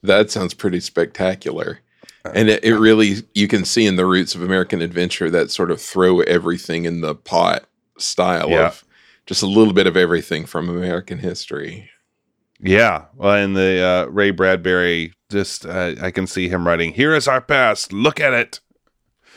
That 0.04 0.30
sounds 0.30 0.54
pretty 0.54 0.80
spectacular. 0.80 1.80
And 2.34 2.50
it, 2.50 2.64
it 2.64 2.76
really, 2.78 3.18
you 3.34 3.48
can 3.48 3.66
see 3.66 3.86
in 3.86 3.96
the 3.96 4.06
roots 4.06 4.36
of 4.36 4.42
American 4.42 4.82
adventure 4.82 5.30
that 5.32 5.52
sort 5.52 5.70
of 5.72 5.82
throw 5.82 6.22
everything 6.22 6.86
in 6.86 7.02
the 7.02 7.16
pot 7.16 7.66
style 7.98 8.50
Yeah. 8.50 8.68
of 8.68 8.84
just 9.26 9.42
a 9.44 9.48
little 9.48 9.74
bit 9.74 9.88
of 9.88 9.96
everything 9.98 10.46
from 10.46 10.70
American 10.70 11.20
history. 11.20 11.90
Yeah, 12.62 13.06
well, 13.16 13.36
and 13.36 13.56
the 13.56 13.82
uh, 13.82 14.06
Ray 14.12 14.32
Bradbury, 14.32 15.14
just 15.30 15.66
uh, 15.66 15.96
I 16.02 16.12
can 16.12 16.26
see 16.28 16.48
him 16.50 16.66
writing, 16.68 16.94
"Here 16.94 17.14
is 17.14 17.28
our 17.28 17.42
past. 17.42 17.92
Look 17.94 18.20
at 18.20 18.34
it." 18.34 18.60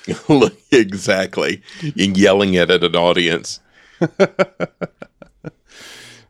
exactly. 0.72 1.62
And 1.82 2.16
yelling 2.16 2.54
it 2.54 2.70
at 2.70 2.84
an 2.84 2.96
audience. 2.96 3.60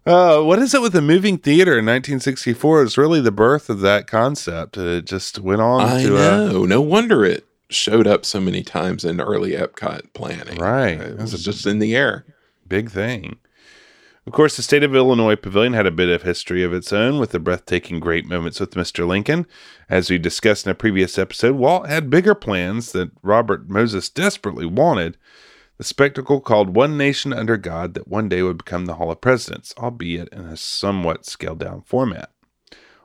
Uh, 0.07 0.41
what 0.41 0.59
is 0.59 0.73
it 0.73 0.81
with 0.81 0.95
the 0.95 1.03
moving 1.03 1.37
theater 1.37 1.73
in 1.73 1.85
1964? 1.85 2.83
It's 2.83 2.97
really 2.97 3.21
the 3.21 3.31
birth 3.31 3.69
of 3.69 3.81
that 3.81 4.07
concept. 4.07 4.79
It 4.79 5.05
just 5.05 5.39
went 5.39 5.61
on 5.61 5.83
I 5.83 6.03
to 6.03 6.17
uh, 6.17 6.21
know. 6.47 6.65
no 6.65 6.81
wonder 6.81 7.27
it 7.27 7.47
showed 7.69 8.07
up 8.07 8.25
so 8.25 8.41
many 8.41 8.63
times 8.63 9.05
in 9.05 9.21
early 9.21 9.51
Epcot 9.51 10.15
planning. 10.15 10.57
Right. 10.57 10.99
It 10.99 11.19
was 11.19 11.45
just 11.45 11.67
in 11.67 11.79
the 11.79 11.95
air. 11.95 12.25
big 12.67 12.91
thing. 12.91 13.37
Of 14.29 14.35
course, 14.35 14.59
the 14.59 14.63
state 14.63 14.83
of 14.83 14.95
Illinois 14.95 15.37
Pavilion 15.37 15.73
had 15.73 15.87
a 15.87 15.91
bit 15.91 16.11
of 16.11 16.21
history 16.21 16.63
of 16.63 16.75
its 16.75 16.93
own 16.93 17.19
with 17.19 17.31
the 17.31 17.41
breathtaking 17.41 17.99
great 17.99 18.27
moments 18.27 18.61
with 18.61 18.73
Mr. 18.73 19.07
Lincoln. 19.07 19.47
As 19.89 20.11
we 20.11 20.19
discussed 20.19 20.67
in 20.67 20.71
a 20.71 20.75
previous 20.75 21.17
episode, 21.17 21.57
Walt 21.57 21.89
had 21.89 22.11
bigger 22.11 22.35
plans 22.35 22.93
that 22.93 23.11
Robert 23.23 23.71
Moses 23.71 24.11
desperately 24.11 24.67
wanted. 24.67 25.17
The 25.79 25.85
spectacle 25.85 26.43
called 26.43 26.77
One 26.77 26.99
Nation 26.99 27.33
Under 27.33 27.57
God 27.57 27.95
that 27.95 28.07
one 28.07 28.29
day 28.29 28.43
would 28.43 28.59
become 28.59 28.85
the 28.85 28.97
Hall 28.97 29.11
of 29.11 29.23
Presidents, 29.23 29.73
albeit 29.79 30.29
in 30.29 30.41
a 30.41 30.59
somewhat 30.59 31.25
scaled 31.25 31.61
down 31.61 31.81
format. 31.81 32.31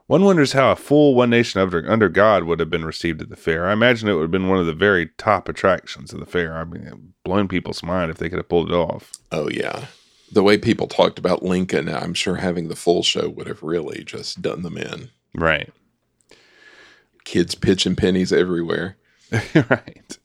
One 0.08 0.26
wonders 0.26 0.52
how 0.52 0.74
a 0.74 0.76
full 0.76 1.16
One 1.16 1.30
Nation 1.30 1.62
under, 1.62 2.10
God 2.10 2.44
would 2.44 2.60
have 2.60 2.70
been 2.70 2.84
received 2.84 3.22
at 3.22 3.30
the 3.30 3.38
fair. 3.38 3.70
I 3.70 3.72
imagine 3.72 4.10
it 4.10 4.16
would 4.16 4.24
have 4.24 4.32
been 4.32 4.50
one 4.50 4.60
of 4.60 4.66
the 4.66 4.74
very 4.74 5.12
top 5.18 5.48
attractions 5.48 6.12
of 6.12 6.20
the 6.20 6.26
fair. 6.26 6.58
I 6.58 6.66
mean, 6.66 7.14
blown 7.24 7.48
people's 7.48 7.82
mind 7.82 8.12
if 8.12 8.18
they 8.18 8.28
could 8.28 8.40
have 8.40 8.50
pulled 8.50 8.70
it 8.70 8.76
off. 8.76 9.14
Oh 9.32 9.48
yeah. 9.50 9.86
The 10.34 10.43
way 10.43 10.58
people 10.58 10.88
talked 10.88 11.19
about 11.19 11.43
Lincoln, 11.43 11.88
I'm 11.88 12.15
sure 12.15 12.38
having 12.38 12.67
the 12.67 12.76
full 12.76 13.04
show 13.04 13.30
would 13.30 13.46
have 13.46 13.62
really 13.62 14.04
just 14.04 14.41
done 14.41 14.63
them 14.63 14.78
in. 14.78 15.10
Right. 15.36 15.72
Kids 17.24 17.54
pitching 17.54 17.96
pennies 17.96 18.34
everywhere. 18.34 18.98
right. 19.56 20.17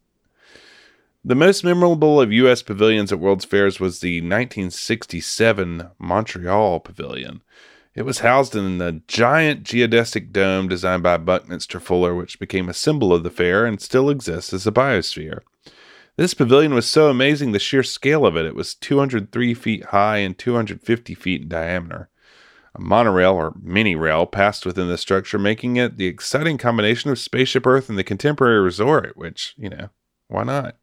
The 1.23 1.35
most 1.35 1.63
memorable 1.63 2.23
of 2.23 2.33
U.S. 2.33 2.63
pavilions 2.63 3.13
at 3.13 3.19
World's 3.19 3.45
Fairs 3.45 3.81
was 3.81 4.01
the 4.01 4.21
1967 4.23 5.89
Montreal 5.99 6.81
Pavilion. 6.81 7.43
It 7.95 8.07
was 8.07 8.21
housed 8.21 8.57
in 8.57 8.79
the 8.79 9.03
giant 9.09 9.65
geodesic 9.65 10.33
dome 10.33 10.69
designed 10.69 11.03
by 11.03 11.19
Buckminster 11.19 11.81
Fuller, 11.81 12.15
which 12.15 12.39
became 12.39 12.71
a 12.71 12.75
symbol 12.75 13.13
of 13.13 13.25
the 13.25 13.31
fair 13.31 13.67
and 13.67 13.79
still 13.79 14.09
exists 14.09 14.55
as 14.55 14.67
a 14.67 14.73
biosphere. 14.73 15.41
This 16.19 16.35
pavilion 16.35 16.75
was 16.75 16.91
so 16.91 17.11
amazing, 17.11 17.53
the 17.53 17.61
sheer 17.61 17.85
scale 17.85 18.27
of 18.27 18.37
it, 18.37 18.45
it 18.45 18.57
was 18.57 18.75
203 18.75 19.55
feet 19.55 19.85
high 19.85 20.17
and 20.17 20.37
250 20.37 21.15
feet 21.15 21.43
in 21.43 21.49
diameter. 21.49 22.09
A 22.75 22.81
monorail 22.81 23.35
or 23.35 23.55
mini 23.63 23.95
rail 23.95 24.27
passed 24.27 24.67
within 24.67 24.89
the 24.89 24.99
structure, 24.99 25.39
making 25.39 25.77
it 25.77 25.97
the 25.97 26.09
exciting 26.09 26.59
combination 26.59 27.13
of 27.13 27.21
Spaceship 27.21 27.65
Earth 27.65 27.89
and 27.89 27.97
the 27.97 28.03
contemporary 28.03 28.61
resort, 28.61 29.17
which, 29.17 29.55
you 29.57 29.69
know, 29.69 29.91
why 30.27 30.43
not? 30.43 30.75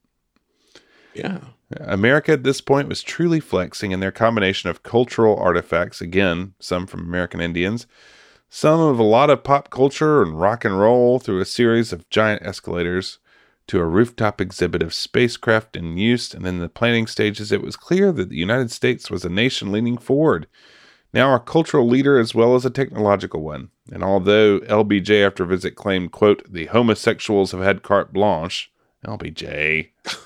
Yeah. 1.13 1.39
America 1.81 2.31
at 2.31 2.43
this 2.43 2.61
point 2.61 2.87
was 2.87 3.03
truly 3.03 3.41
flexing 3.41 3.91
in 3.91 3.99
their 3.99 4.13
combination 4.13 4.69
of 4.69 4.83
cultural 4.83 5.35
artifacts, 5.35 5.99
again, 5.99 6.53
some 6.61 6.87
from 6.87 7.01
American 7.01 7.41
Indians, 7.41 7.87
some 8.49 8.79
of 8.79 8.99
a 8.99 9.03
lot 9.03 9.29
of 9.29 9.43
pop 9.43 9.69
culture 9.69 10.21
and 10.21 10.39
rock 10.39 10.63
and 10.63 10.79
roll 10.79 11.19
through 11.19 11.41
a 11.41 11.45
series 11.45 11.91
of 11.91 12.09
giant 12.09 12.41
escalators 12.41 13.19
to 13.67 13.79
a 13.79 13.85
rooftop 13.85 14.39
exhibit 14.39 14.83
of 14.83 14.93
spacecraft 14.93 15.75
in 15.75 15.97
use. 15.97 16.33
And 16.33 16.45
in 16.45 16.59
the 16.59 16.69
planning 16.69 17.07
stages, 17.07 17.51
it 17.51 17.61
was 17.61 17.75
clear 17.75 18.11
that 18.11 18.29
the 18.29 18.35
United 18.35 18.71
States 18.71 19.09
was 19.09 19.25
a 19.25 19.29
nation 19.29 19.71
leaning 19.71 19.97
forward, 19.97 20.47
now 21.13 21.33
a 21.33 21.39
cultural 21.39 21.87
leader 21.87 22.19
as 22.19 22.35
well 22.35 22.55
as 22.55 22.65
a 22.65 22.69
technological 22.69 23.41
one. 23.41 23.69
And 23.91 24.03
although 24.03 24.59
LBJ, 24.61 25.25
after 25.25 25.43
a 25.43 25.47
visit, 25.47 25.75
claimed, 25.75 26.11
quote, 26.11 26.43
the 26.51 26.65
homosexuals 26.65 27.51
have 27.51 27.61
had 27.61 27.83
carte 27.83 28.11
blanche, 28.13 28.71
LBJ. 29.05 29.89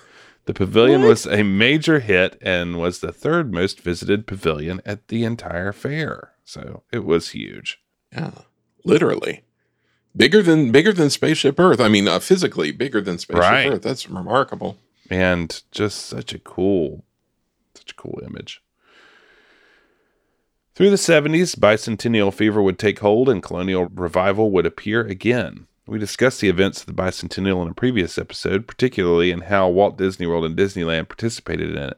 The 0.49 0.56
pavilion 0.56 1.04
was 1.04 1.28
a 1.28 1.43
major 1.43 1.99
hit 1.99 2.36
and 2.41 2.80
was 2.80 3.02
the 3.02 3.12
third 3.12 3.54
most 3.54 3.82
visited 3.82 4.25
pavilion 4.25 4.82
at 4.84 5.10
the 5.10 5.23
entire 5.23 5.71
fair. 5.71 6.32
So 6.43 6.82
it 6.91 7.06
was 7.06 7.30
huge. 7.30 7.80
Yeah. 8.12 8.32
Literally. 8.84 9.43
Bigger 10.15 10.41
than 10.41 10.72
bigger 10.72 10.91
than 10.91 11.10
Spaceship 11.10 11.60
Earth. 11.60 11.80
I 11.80 11.88
mean, 11.88 12.08
uh, 12.08 12.19
physically 12.19 12.72
bigger 12.72 13.02
than 13.02 13.17
Spaceship 13.17 13.41
Right. 13.41 13.67
Earth. 13.74 13.82
That's 13.82 14.10
remarkable. 14.10 14.78
And 15.10 15.62
just 15.72 16.06
such 16.06 16.34
a 16.34 16.39
cool, 16.39 17.04
such 17.76 17.91
a 17.91 17.95
cool 17.95 18.19
image. 18.26 18.62
Through 20.76 20.91
the 20.91 20.95
70s, 20.95 21.56
bicentennial 21.56 22.34
fever 22.34 22.62
would 22.62 22.80
take 22.80 23.00
hold 23.00 23.28
and 23.28 23.43
colonial 23.43 23.88
revival 23.93 24.50
would 24.52 24.65
appear 24.65 25.02
again. 25.02 25.67
We 25.86 26.00
discussed 26.00 26.39
the 26.39 26.50
events 26.50 26.82
of 26.82 26.86
the 26.86 26.93
bicentennial 26.93 27.62
in 27.63 27.69
a 27.69 27.74
previous 27.74 28.17
episode, 28.17 28.67
particularly 28.67 29.32
in 29.32 29.41
how 29.41 29.67
Walt 29.69 29.98
Disney 29.98 30.28
World 30.28 30.45
and 30.45 30.56
Disneyland 30.56 31.10
participated 31.10 31.72
in 31.72 31.78
it. 31.78 31.98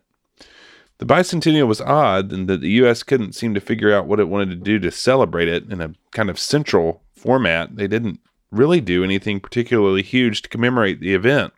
The 1.00 1.06
bicentennial 1.06 1.68
was 1.68 1.82
odd 1.82 2.32
in 2.32 2.46
that 2.46 2.62
the 2.62 2.70
U.S. 2.70 3.04
couldn't 3.04 3.34
seem 3.34 3.54
to 3.54 3.60
figure 3.60 3.94
out 3.94 4.08
what 4.08 4.20
it 4.20 4.30
wanted 4.30 4.50
to 4.52 4.56
do 4.56 4.80
to 4.80 4.92
celebrate 4.92 5.48
it 5.48 5.70
in 5.70 5.82
a 5.82 5.94
kind 6.12 6.30
of 6.30 6.40
central 6.40 7.02
format. 7.22 7.76
They 7.76 7.88
didn't 7.88 8.20
really 8.52 8.82
do 8.82 9.04
anything 9.04 9.40
particularly 9.40 10.02
huge 10.02 10.42
to 10.42 10.50
commemorate 10.50 11.00
the 11.00 11.14
event. 11.14 11.54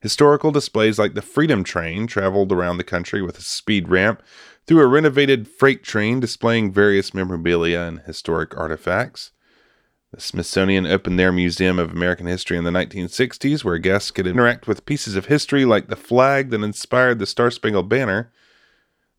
Historical 0.00 0.50
displays 0.50 0.98
like 0.98 1.14
the 1.14 1.22
Freedom 1.22 1.62
Train 1.62 2.06
traveled 2.06 2.50
around 2.50 2.78
the 2.78 2.84
country 2.84 3.22
with 3.22 3.38
a 3.38 3.42
speed 3.42 3.88
ramp 3.88 4.22
through 4.66 4.80
a 4.80 4.86
renovated 4.86 5.46
freight 5.46 5.82
train 5.82 6.18
displaying 6.18 6.72
various 6.72 7.14
memorabilia 7.14 7.80
and 7.80 8.00
historic 8.00 8.56
artifacts. 8.56 9.30
The 10.12 10.20
Smithsonian 10.20 10.86
opened 10.86 11.18
their 11.18 11.32
Museum 11.32 11.78
of 11.78 11.90
American 11.90 12.26
History 12.26 12.58
in 12.58 12.64
the 12.64 12.70
1960s, 12.70 13.64
where 13.64 13.78
guests 13.78 14.10
could 14.10 14.26
interact 14.26 14.66
with 14.66 14.84
pieces 14.84 15.16
of 15.16 15.26
history 15.26 15.64
like 15.64 15.88
the 15.88 15.96
flag 15.96 16.50
that 16.50 16.62
inspired 16.62 17.18
the 17.18 17.26
Star 17.26 17.50
Spangled 17.50 17.88
Banner. 17.88 18.30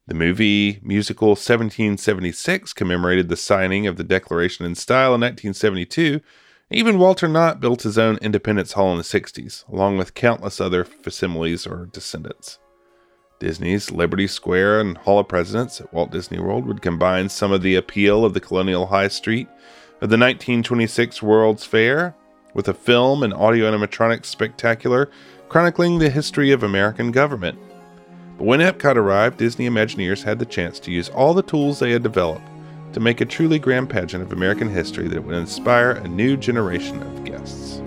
The 0.06 0.14
movie 0.14 0.80
musical 0.84 1.30
1776 1.30 2.74
commemorated 2.74 3.30
the 3.30 3.38
signing 3.38 3.88
of 3.88 3.96
the 3.96 4.04
Declaration 4.04 4.66
in 4.66 4.76
Style 4.76 5.16
in 5.16 5.22
1972. 5.22 6.20
Even 6.70 7.00
Walter 7.00 7.30
Knott 7.30 7.62
built 7.62 7.84
his 7.84 7.98
own 7.98 8.18
Independence 8.18 8.74
Hall 8.74 8.92
in 8.92 8.98
the 8.98 9.04
60s, 9.04 9.66
along 9.70 9.98
with 9.98 10.14
countless 10.14 10.60
other 10.60 10.84
facsimiles 10.84 11.66
or 11.66 11.86
descendants. 11.86 12.60
Disney's 13.40 13.92
Liberty 13.92 14.28
Square 14.28 14.82
and 14.82 14.98
Hall 14.98 15.20
of 15.20 15.30
Presidents 15.30 15.80
at 15.80 15.94
Walt 15.94 16.12
Disney 16.12 16.40
World 16.40 16.66
would 16.66 16.82
combine 16.82 17.30
some 17.30 17.54
of 17.54 17.62
the 17.62 17.76
appeal 17.76 18.26
of 18.26 18.34
the 18.34 18.42
colonial 18.42 18.88
high 18.88 19.08
street 19.08 19.48
of 20.02 20.10
the 20.10 20.18
1926 20.18 21.24
World's 21.24 21.66
Fair 21.66 22.14
with 22.54 22.68
a 22.68 22.74
film 22.74 23.24
and 23.24 23.34
audio 23.34 23.72
animatronics 23.72 24.26
spectacular 24.26 25.10
chronicling 25.48 26.00
the 26.00 26.10
history 26.10 26.52
of 26.52 26.62
American 26.62 27.12
government. 27.12 27.58
But 28.38 28.46
when 28.46 28.60
Epcot 28.60 28.96
arrived, 28.96 29.38
Disney 29.38 29.68
Imagineers 29.68 30.24
had 30.24 30.40
the 30.40 30.46
chance 30.46 30.80
to 30.82 30.92
use 30.92 31.10
all 31.10 31.34
the 31.34 31.44
tools 31.44 31.80
they 31.80 31.92
had 31.92 32.04
developed 32.04 32.48
to 32.94 33.00
make 33.00 33.22
a 33.22 33.26
truly 33.26 33.60
grand 33.60 33.90
pageant 33.90 34.24
of 34.24 34.32
American 34.32 34.70
history 34.70 35.08
that 35.08 35.24
would 35.24 35.36
inspire 35.36 35.92
a 35.92 36.08
new 36.08 36.38
generation 36.38 37.02
of 37.02 37.24
guests. 37.24 37.82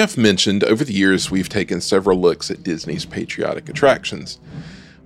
Jeff 0.00 0.16
mentioned, 0.16 0.64
over 0.64 0.82
the 0.82 0.94
years 0.94 1.30
we've 1.30 1.50
taken 1.50 1.78
several 1.78 2.18
looks 2.18 2.50
at 2.50 2.62
Disney's 2.62 3.04
patriotic 3.04 3.68
attractions. 3.68 4.40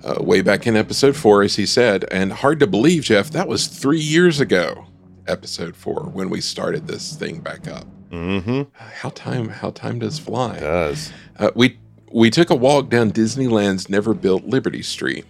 Uh, 0.05 0.23
way 0.23 0.41
back 0.41 0.69
in 0.69 0.77
episode 0.77 1.17
four, 1.17 1.43
as 1.43 1.57
he 1.57 1.67
said, 1.67 2.05
and 2.13 2.33
hard 2.33 2.61
to 2.61 2.69
believe, 2.69 3.03
Jeff, 3.03 3.29
that 3.31 3.49
was 3.49 3.67
three 3.67 3.99
years 3.99 4.39
ago, 4.39 4.87
episode 5.27 5.75
four, 5.75 6.05
when 6.13 6.31
we 6.31 6.41
started 6.41 6.87
this 6.87 7.17
thing 7.17 7.41
back 7.41 7.67
up. 7.67 7.89
Mm-hmm. 8.11 8.71
How 8.73 9.09
time 9.09 9.49
how 9.49 9.71
time 9.71 9.99
does 9.99 10.21
fly. 10.21 10.61
Does. 10.61 11.13
Uh, 11.41 11.51
we 11.57 11.77
we 12.13 12.31
took 12.31 12.51
a 12.51 12.55
walk 12.55 12.89
down 12.89 13.11
Disneyland's 13.11 13.89
never 13.89 14.15
built 14.15 14.45
Liberty 14.45 14.83
Street. 14.83 15.25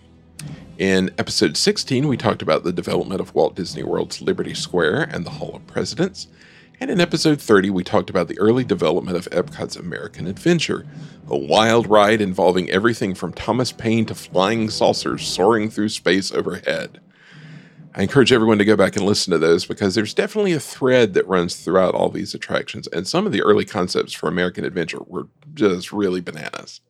In 0.76 1.10
episode 1.16 1.56
16, 1.56 2.06
we 2.06 2.18
talked 2.18 2.42
about 2.42 2.64
the 2.64 2.72
development 2.72 3.22
of 3.22 3.34
Walt 3.34 3.56
Disney 3.56 3.82
World's 3.82 4.20
Liberty 4.20 4.52
Square 4.52 5.04
and 5.04 5.24
the 5.24 5.30
Hall 5.30 5.56
of 5.56 5.66
Presidents. 5.66 6.26
And 6.80 6.90
in 6.90 7.00
episode 7.00 7.40
30, 7.40 7.70
we 7.70 7.84
talked 7.84 8.10
about 8.10 8.28
the 8.28 8.38
early 8.38 8.64
development 8.64 9.16
of 9.16 9.28
Epcot's 9.30 9.76
American 9.76 10.26
Adventure, 10.26 10.86
a 11.28 11.36
wild 11.36 11.88
ride 11.88 12.20
involving 12.20 12.68
everything 12.70 13.14
from 13.14 13.32
Thomas 13.32 13.72
Paine 13.72 14.06
to 14.06 14.14
flying 14.14 14.68
saucers 14.68 15.26
soaring 15.26 15.70
through 15.70 15.88
space 15.90 16.32
overhead. 16.32 17.00
I 17.96 18.02
encourage 18.02 18.32
everyone 18.32 18.58
to 18.58 18.64
go 18.64 18.76
back 18.76 18.96
and 18.96 19.06
listen 19.06 19.30
to 19.30 19.38
those 19.38 19.66
because 19.66 19.94
there's 19.94 20.14
definitely 20.14 20.52
a 20.52 20.60
thread 20.60 21.14
that 21.14 21.28
runs 21.28 21.54
throughout 21.54 21.94
all 21.94 22.08
these 22.08 22.34
attractions. 22.34 22.88
And 22.88 23.06
some 23.06 23.24
of 23.24 23.30
the 23.30 23.42
early 23.42 23.64
concepts 23.64 24.12
for 24.12 24.28
American 24.28 24.64
Adventure 24.64 24.98
were 25.06 25.28
just 25.54 25.92
really 25.92 26.20
bananas. 26.20 26.80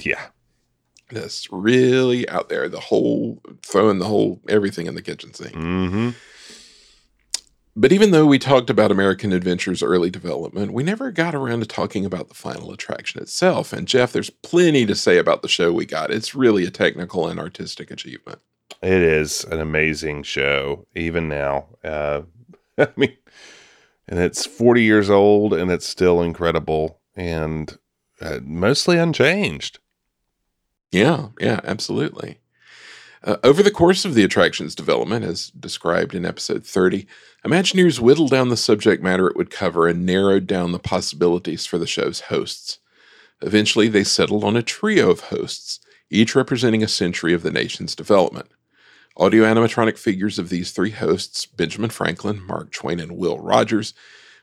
Yeah. 0.00 0.28
Just 1.12 1.48
really 1.52 2.26
out 2.30 2.48
there. 2.48 2.66
The 2.70 2.80
whole 2.80 3.42
throwing 3.62 3.98
the 3.98 4.06
whole 4.06 4.40
everything 4.48 4.86
in 4.86 4.94
the 4.94 5.02
kitchen 5.02 5.34
sink. 5.34 5.54
Mm-hmm. 5.54 6.10
But 7.76 7.92
even 7.92 8.12
though 8.12 8.26
we 8.26 8.38
talked 8.38 8.70
about 8.70 8.92
American 8.92 9.32
Adventure's 9.32 9.82
early 9.82 10.08
development, 10.08 10.72
we 10.72 10.84
never 10.84 11.10
got 11.10 11.34
around 11.34 11.60
to 11.60 11.66
talking 11.66 12.04
about 12.04 12.28
the 12.28 12.34
final 12.34 12.70
attraction 12.70 13.20
itself. 13.20 13.72
And 13.72 13.88
Jeff, 13.88 14.12
there's 14.12 14.30
plenty 14.30 14.86
to 14.86 14.94
say 14.94 15.18
about 15.18 15.42
the 15.42 15.48
show 15.48 15.72
we 15.72 15.84
got. 15.84 16.12
It's 16.12 16.36
really 16.36 16.64
a 16.64 16.70
technical 16.70 17.26
and 17.26 17.40
artistic 17.40 17.90
achievement. 17.90 18.38
It 18.80 19.02
is 19.02 19.44
an 19.44 19.58
amazing 19.58 20.22
show, 20.22 20.86
even 20.94 21.28
now. 21.28 21.66
Uh, 21.82 22.22
I 22.78 22.88
mean, 22.96 23.16
and 24.06 24.20
it's 24.20 24.46
40 24.46 24.82
years 24.82 25.10
old 25.10 25.52
and 25.52 25.70
it's 25.70 25.88
still 25.88 26.22
incredible 26.22 27.00
and 27.16 27.76
uh, 28.20 28.38
mostly 28.42 28.98
unchanged. 28.98 29.80
Yeah, 30.92 31.30
yeah, 31.40 31.60
absolutely. 31.64 32.38
Uh, 33.24 33.38
over 33.42 33.62
the 33.62 33.70
course 33.70 34.04
of 34.04 34.14
the 34.14 34.22
attraction's 34.22 34.74
development, 34.74 35.24
as 35.24 35.48
described 35.50 36.14
in 36.14 36.26
episode 36.26 36.64
30, 36.64 37.06
Imagineers 37.42 37.98
whittled 37.98 38.30
down 38.30 38.50
the 38.50 38.56
subject 38.56 39.02
matter 39.02 39.26
it 39.26 39.36
would 39.36 39.50
cover 39.50 39.88
and 39.88 40.04
narrowed 40.04 40.46
down 40.46 40.72
the 40.72 40.78
possibilities 40.78 41.64
for 41.64 41.78
the 41.78 41.86
show's 41.86 42.20
hosts. 42.20 42.80
Eventually, 43.40 43.88
they 43.88 44.04
settled 44.04 44.44
on 44.44 44.56
a 44.56 44.62
trio 44.62 45.10
of 45.10 45.20
hosts, 45.20 45.80
each 46.10 46.34
representing 46.34 46.82
a 46.82 46.88
century 46.88 47.32
of 47.32 47.42
the 47.42 47.50
nation's 47.50 47.94
development. 47.94 48.50
Audio 49.16 49.44
animatronic 49.44 49.96
figures 49.96 50.38
of 50.38 50.50
these 50.50 50.70
three 50.72 50.90
hosts, 50.90 51.46
Benjamin 51.46 51.90
Franklin, 51.90 52.44
Mark 52.44 52.72
Twain, 52.72 53.00
and 53.00 53.16
Will 53.16 53.38
Rogers, 53.38 53.94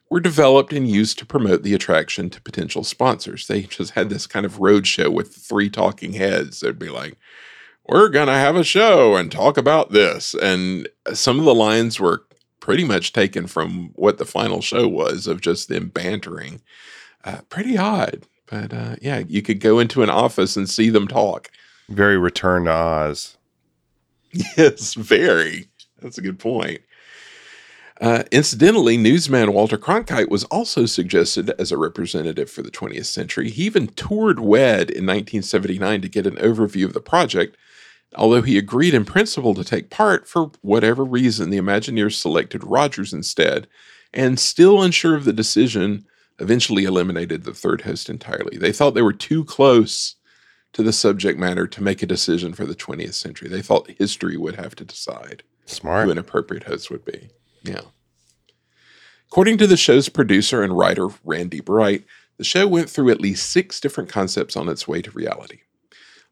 were 0.09 0.19
developed 0.19 0.73
and 0.73 0.87
used 0.89 1.19
to 1.19 1.25
promote 1.25 1.61
the 1.61 1.75
attraction 1.75 2.31
to 2.31 2.41
potential 2.41 2.83
sponsors. 2.83 3.45
They 3.45 3.61
just 3.63 3.91
had 3.91 4.09
this 4.09 4.25
kind 4.25 4.45
of 4.45 4.57
roadshow 4.57 5.13
with 5.13 5.35
three 5.35 5.69
talking 5.69 6.13
heads. 6.13 6.61
They'd 6.61 6.79
be 6.79 6.89
like, 6.89 7.17
We're 7.87 8.09
going 8.09 8.27
to 8.27 8.33
have 8.33 8.55
a 8.55 8.63
show 8.63 9.15
and 9.15 9.31
talk 9.31 9.57
about 9.57 9.91
this. 9.91 10.33
And 10.35 10.87
some 11.13 11.39
of 11.39 11.45
the 11.45 11.55
lines 11.55 11.99
were 11.99 12.23
pretty 12.59 12.83
much 12.85 13.11
taken 13.11 13.47
from 13.47 13.91
what 13.95 14.17
the 14.17 14.25
final 14.25 14.61
show 14.61 14.87
was 14.87 15.27
of 15.27 15.41
just 15.41 15.67
them 15.67 15.89
bantering. 15.89 16.61
Uh, 17.23 17.39
pretty 17.49 17.77
odd. 17.77 18.23
But 18.45 18.73
uh, 18.73 18.95
yeah, 19.01 19.19
you 19.27 19.41
could 19.41 19.59
go 19.59 19.79
into 19.79 20.03
an 20.03 20.09
office 20.09 20.55
and 20.55 20.69
see 20.69 20.89
them 20.89 21.07
talk. 21.07 21.49
Very 21.89 22.17
Return 22.17 22.65
to 22.65 22.71
Oz. 22.71 23.37
Yes, 24.57 24.93
very. 24.93 25.67
That's 26.01 26.17
a 26.17 26.21
good 26.21 26.39
point. 26.39 26.79
Uh, 27.99 28.23
incidentally, 28.31 28.97
newsman 28.97 29.53
Walter 29.53 29.77
Cronkite 29.77 30.29
was 30.29 30.45
also 30.45 30.85
suggested 30.85 31.51
as 31.59 31.71
a 31.71 31.77
representative 31.77 32.49
for 32.49 32.61
the 32.61 32.71
20th 32.71 33.05
century. 33.05 33.49
He 33.49 33.63
even 33.65 33.87
toured 33.87 34.39
WED 34.39 34.89
in 34.89 35.05
1979 35.05 36.01
to 36.01 36.09
get 36.09 36.25
an 36.25 36.37
overview 36.37 36.85
of 36.85 36.93
the 36.93 37.01
project, 37.01 37.57
although 38.15 38.41
he 38.41 38.57
agreed 38.57 38.93
in 38.93 39.05
principle 39.05 39.53
to 39.53 39.63
take 39.63 39.89
part. 39.89 40.27
For 40.27 40.51
whatever 40.61 41.03
reason, 41.03 41.49
the 41.49 41.57
Imagineers 41.57 42.13
selected 42.13 42.63
Rogers 42.63 43.13
instead, 43.13 43.67
and 44.13 44.39
still 44.39 44.81
unsure 44.81 45.15
of 45.15 45.25
the 45.25 45.33
decision, 45.33 46.05
eventually 46.39 46.83
eliminated 46.83 47.43
the 47.43 47.53
third 47.53 47.81
host 47.81 48.09
entirely. 48.09 48.57
They 48.57 48.71
thought 48.71 48.93
they 48.93 49.01
were 49.01 49.13
too 49.13 49.45
close 49.45 50.15
to 50.73 50.83
the 50.83 50.93
subject 50.93 51.37
matter 51.37 51.67
to 51.67 51.83
make 51.83 52.01
a 52.01 52.07
decision 52.07 52.53
for 52.53 52.65
the 52.65 52.75
20th 52.75 53.13
century. 53.13 53.49
They 53.49 53.61
thought 53.61 53.91
history 53.91 54.37
would 54.37 54.55
have 54.55 54.75
to 54.75 54.85
decide 54.85 55.43
Smart. 55.65 56.05
who 56.05 56.11
an 56.11 56.17
appropriate 56.17 56.63
host 56.63 56.89
would 56.89 57.05
be. 57.05 57.29
Yeah. 57.63 57.81
According 59.29 59.57
to 59.59 59.67
the 59.67 59.77
show's 59.77 60.09
producer 60.09 60.61
and 60.63 60.77
writer, 60.77 61.09
Randy 61.23 61.61
Bright, 61.61 62.05
the 62.37 62.43
show 62.43 62.67
went 62.67 62.89
through 62.89 63.11
at 63.11 63.21
least 63.21 63.49
six 63.49 63.79
different 63.79 64.09
concepts 64.09 64.57
on 64.57 64.67
its 64.67 64.87
way 64.87 65.01
to 65.01 65.11
reality. 65.11 65.59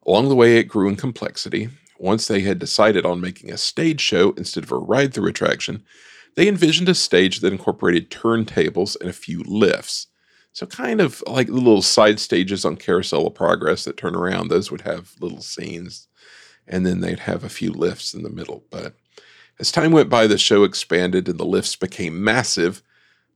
Along 0.06 0.30
the 0.30 0.36
way, 0.36 0.58
it 0.58 0.64
grew 0.64 0.90
in 0.90 0.96
complexity. 0.96 1.70
Once 1.98 2.28
they 2.28 2.42
had 2.42 2.60
decided 2.60 3.06
on 3.06 3.22
making 3.22 3.52
a 3.52 3.58
stage 3.58 4.02
show 4.02 4.32
instead 4.32 4.64
of 4.64 4.72
a 4.72 4.78
ride 4.78 5.14
through 5.14 5.28
attraction, 5.28 5.84
they 6.36 6.48
envisioned 6.48 6.90
a 6.90 6.96
stage 6.96 7.42
that 7.42 7.52
incorporated 7.52 8.10
turntables 8.10 8.96
and 9.00 9.10
a 9.10 9.14
few 9.14 9.44
lifts. 9.44 10.08
So, 10.54 10.66
kind 10.66 11.02
of 11.02 11.24
like 11.28 11.48
the 11.48 11.54
little 11.54 11.82
side 11.82 12.20
stages 12.20 12.66
on 12.66 12.76
Carousel 12.76 13.28
of 13.28 13.36
Progress 13.36 13.84
that 13.84 13.98
turn 13.98 14.16
around, 14.16 14.48
those 14.48 14.72
would 14.72 14.82
have 14.82 15.14
little 15.20 15.42
scenes, 15.42 16.08
and 16.68 16.86
then 16.86 17.02
they'd 17.02 17.20
have 17.20 17.44
a 17.44 17.50
few 17.50 17.72
lifts 17.72 18.14
in 18.14 18.24
the 18.24 18.30
middle. 18.30 18.64
But 18.72 18.96
as 19.60 19.72
time 19.72 19.92
went 19.92 20.10
by, 20.10 20.28
the 20.28 20.38
show 20.38 20.64
expanded 20.64 21.28
and 21.28 21.40
the 21.40 21.46
lifts 21.46 21.76
became 21.76 22.24
massive, 22.24 22.82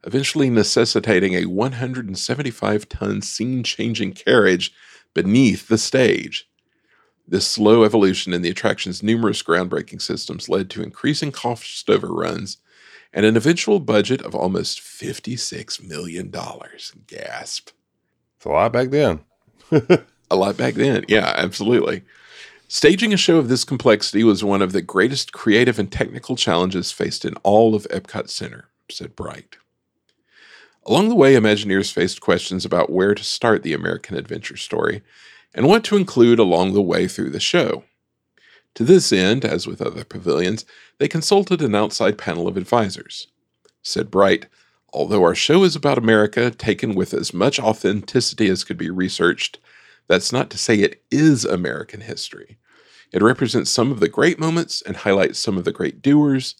eventually 0.05 0.49
necessitating 0.49 1.33
a 1.33 1.45
175 1.45 2.89
ton 2.89 3.21
scene 3.21 3.63
changing 3.63 4.13
carriage 4.13 4.73
beneath 5.13 5.67
the 5.67 5.77
stage. 5.77 6.47
This 7.27 7.47
slow 7.47 7.83
evolution 7.83 8.33
in 8.33 8.41
the 8.41 8.49
attraction's 8.49 9.01
numerous 9.01 9.41
groundbreaking 9.41 10.01
systems 10.01 10.49
led 10.49 10.69
to 10.71 10.83
increasing 10.83 11.31
cost 11.31 11.89
overruns 11.89 12.57
and 13.13 13.25
an 13.25 13.37
eventual 13.37 13.79
budget 13.79 14.21
of 14.21 14.35
almost 14.35 14.81
$56 14.81 15.81
million. 15.87 16.31
Gasp. 17.07 17.69
It's 18.37 18.45
a 18.45 18.49
lot 18.49 18.73
back 18.73 18.89
then. 18.89 19.21
A 20.31 20.35
lot 20.35 20.57
back 20.57 20.73
then. 20.73 21.05
Yeah, 21.07 21.31
absolutely. 21.37 22.01
Staging 22.67 23.13
a 23.13 23.17
show 23.17 23.37
of 23.37 23.49
this 23.49 23.63
complexity 23.63 24.23
was 24.23 24.43
one 24.43 24.63
of 24.63 24.71
the 24.71 24.81
greatest 24.81 25.31
creative 25.31 25.77
and 25.77 25.91
technical 25.91 26.35
challenges 26.35 26.91
faced 26.91 27.23
in 27.23 27.35
all 27.43 27.75
of 27.75 27.87
Epcot 27.91 28.31
Center, 28.31 28.69
said 28.89 29.15
Bright. 29.15 29.57
Along 30.87 31.07
the 31.07 31.15
way, 31.15 31.35
Imagineers 31.35 31.93
faced 31.93 32.19
questions 32.19 32.65
about 32.65 32.89
where 32.89 33.13
to 33.13 33.23
start 33.23 33.61
the 33.61 33.73
American 33.73 34.17
adventure 34.17 34.57
story 34.57 35.03
and 35.53 35.67
what 35.67 35.83
to 35.85 35.97
include 35.97 36.39
along 36.39 36.73
the 36.73 36.81
way 36.81 37.07
through 37.07 37.29
the 37.29 37.39
show. 37.39 37.83
To 38.75 38.83
this 38.83 39.13
end, 39.13 39.45
as 39.45 39.67
with 39.67 39.81
other 39.81 40.03
pavilions, 40.03 40.65
they 40.97 41.07
consulted 41.07 41.61
an 41.61 41.75
outside 41.75 42.17
panel 42.17 42.47
of 42.47 42.57
advisors. 42.57 43.27
Said 43.83 44.09
Bright, 44.09 44.47
although 44.91 45.23
our 45.23 45.35
show 45.35 45.63
is 45.63 45.75
about 45.75 45.97
America, 45.97 46.49
taken 46.49 46.95
with 46.95 47.13
as 47.13 47.33
much 47.33 47.59
authenticity 47.59 48.47
as 48.47 48.63
could 48.63 48.77
be 48.77 48.89
researched, 48.89 49.59
that's 50.07 50.31
not 50.31 50.49
to 50.49 50.57
say 50.57 50.75
it 50.75 51.03
is 51.11 51.45
American 51.45 52.01
history. 52.01 52.57
It 53.11 53.21
represents 53.21 53.69
some 53.69 53.91
of 53.91 53.99
the 53.99 54.09
great 54.09 54.39
moments 54.39 54.81
and 54.81 54.97
highlights 54.97 55.37
some 55.37 55.57
of 55.57 55.65
the 55.65 55.71
great 55.71 56.01
doers. 56.01 56.55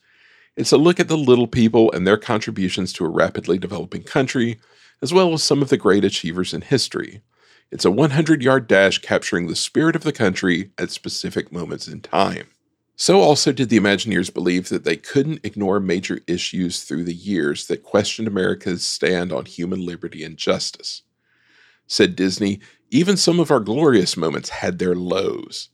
It's 0.55 0.71
a 0.71 0.77
look 0.77 0.99
at 0.99 1.07
the 1.07 1.17
little 1.17 1.47
people 1.47 1.91
and 1.91 2.05
their 2.05 2.17
contributions 2.17 2.93
to 2.93 3.05
a 3.05 3.09
rapidly 3.09 3.57
developing 3.57 4.03
country, 4.03 4.59
as 5.01 5.11
well 5.11 5.33
as 5.33 5.41
some 5.41 5.63
of 5.63 5.69
the 5.69 5.77
great 5.77 6.05
achievers 6.05 6.53
in 6.53 6.61
history. 6.61 7.21
It's 7.73 7.85
a 7.85 7.91
100 7.91 8.43
yard 8.43 8.67
dash 8.67 8.99
capturing 8.99 9.47
the 9.47 9.55
spirit 9.55 9.95
of 9.95 10.03
the 10.03 10.13
country 10.13 10.69
at 10.77 10.91
specific 10.91 11.51
moments 11.51 11.87
in 11.87 12.01
time. 12.01 12.45
So, 12.95 13.19
also 13.19 13.51
did 13.51 13.69
the 13.69 13.79
Imagineers 13.79 14.31
believe 14.31 14.69
that 14.69 14.83
they 14.83 14.95
couldn't 14.95 15.43
ignore 15.43 15.79
major 15.79 16.19
issues 16.27 16.83
through 16.83 17.03
the 17.05 17.15
years 17.15 17.65
that 17.65 17.81
questioned 17.81 18.27
America's 18.27 18.85
stand 18.85 19.33
on 19.33 19.45
human 19.45 19.83
liberty 19.83 20.23
and 20.23 20.37
justice. 20.37 21.01
Said 21.87 22.15
Disney, 22.15 22.59
even 22.91 23.17
some 23.17 23.39
of 23.39 23.49
our 23.49 23.59
glorious 23.59 24.15
moments 24.15 24.49
had 24.49 24.77
their 24.77 24.93
lows. 24.93 25.69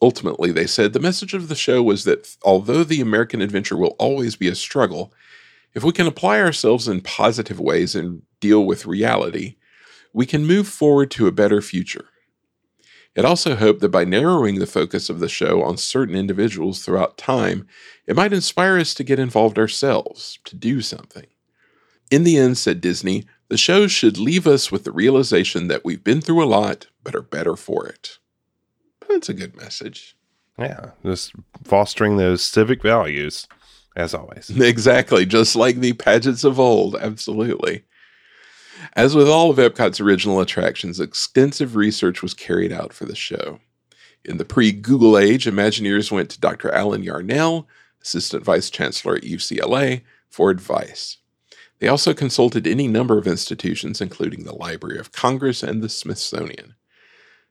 Ultimately, 0.00 0.52
they 0.52 0.68
said 0.68 0.92
the 0.92 1.00
message 1.00 1.34
of 1.34 1.48
the 1.48 1.56
show 1.56 1.82
was 1.82 2.04
that 2.04 2.36
although 2.44 2.84
the 2.84 3.00
American 3.00 3.42
adventure 3.42 3.76
will 3.76 3.96
always 3.98 4.36
be 4.36 4.46
a 4.46 4.54
struggle, 4.54 5.12
if 5.74 5.82
we 5.82 5.90
can 5.90 6.06
apply 6.06 6.38
ourselves 6.38 6.86
in 6.86 7.00
positive 7.00 7.58
ways 7.58 7.96
and 7.96 8.22
deal 8.38 8.64
with 8.64 8.86
reality, 8.86 9.56
we 10.16 10.24
can 10.24 10.46
move 10.46 10.66
forward 10.66 11.10
to 11.10 11.26
a 11.26 11.30
better 11.30 11.60
future. 11.60 12.06
It 13.14 13.26
also 13.26 13.54
hoped 13.54 13.80
that 13.80 13.90
by 13.90 14.06
narrowing 14.06 14.58
the 14.58 14.66
focus 14.66 15.10
of 15.10 15.20
the 15.20 15.28
show 15.28 15.62
on 15.62 15.76
certain 15.76 16.14
individuals 16.16 16.82
throughout 16.82 17.18
time, 17.18 17.66
it 18.06 18.16
might 18.16 18.32
inspire 18.32 18.78
us 18.78 18.94
to 18.94 19.04
get 19.04 19.18
involved 19.18 19.58
ourselves, 19.58 20.38
to 20.46 20.56
do 20.56 20.80
something. 20.80 21.26
In 22.10 22.24
the 22.24 22.38
end, 22.38 22.56
said 22.56 22.80
Disney, 22.80 23.26
the 23.48 23.58
show 23.58 23.88
should 23.88 24.16
leave 24.16 24.46
us 24.46 24.72
with 24.72 24.84
the 24.84 24.90
realization 24.90 25.68
that 25.68 25.84
we've 25.84 26.02
been 26.02 26.22
through 26.22 26.42
a 26.42 26.48
lot, 26.48 26.86
but 27.04 27.14
are 27.14 27.20
better 27.20 27.54
for 27.54 27.86
it. 27.86 28.16
That's 29.10 29.28
a 29.28 29.34
good 29.34 29.54
message. 29.54 30.16
Yeah, 30.58 30.92
just 31.04 31.34
fostering 31.62 32.16
those 32.16 32.42
civic 32.42 32.80
values, 32.80 33.46
as 33.94 34.14
always. 34.14 34.50
Exactly, 34.58 35.26
just 35.26 35.56
like 35.56 35.76
the 35.76 35.92
pageants 35.92 36.42
of 36.42 36.58
old. 36.58 36.96
Absolutely. 36.96 37.84
As 38.96 39.14
with 39.14 39.28
all 39.28 39.50
of 39.50 39.58
Epcot's 39.58 40.00
original 40.00 40.40
attractions, 40.40 40.98
extensive 40.98 41.76
research 41.76 42.22
was 42.22 42.32
carried 42.32 42.72
out 42.72 42.94
for 42.94 43.04
the 43.04 43.14
show. 43.14 43.60
In 44.24 44.38
the 44.38 44.44
pre 44.46 44.72
Google 44.72 45.18
age, 45.18 45.44
Imagineers 45.44 46.10
went 46.10 46.30
to 46.30 46.40
Dr. 46.40 46.72
Alan 46.72 47.02
Yarnell, 47.02 47.68
Assistant 48.00 48.42
Vice 48.42 48.70
Chancellor 48.70 49.16
at 49.16 49.22
UCLA, 49.22 50.00
for 50.30 50.48
advice. 50.48 51.18
They 51.78 51.88
also 51.88 52.14
consulted 52.14 52.66
any 52.66 52.88
number 52.88 53.18
of 53.18 53.26
institutions, 53.26 54.00
including 54.00 54.44
the 54.44 54.56
Library 54.56 54.98
of 54.98 55.12
Congress 55.12 55.62
and 55.62 55.82
the 55.82 55.90
Smithsonian. 55.90 56.74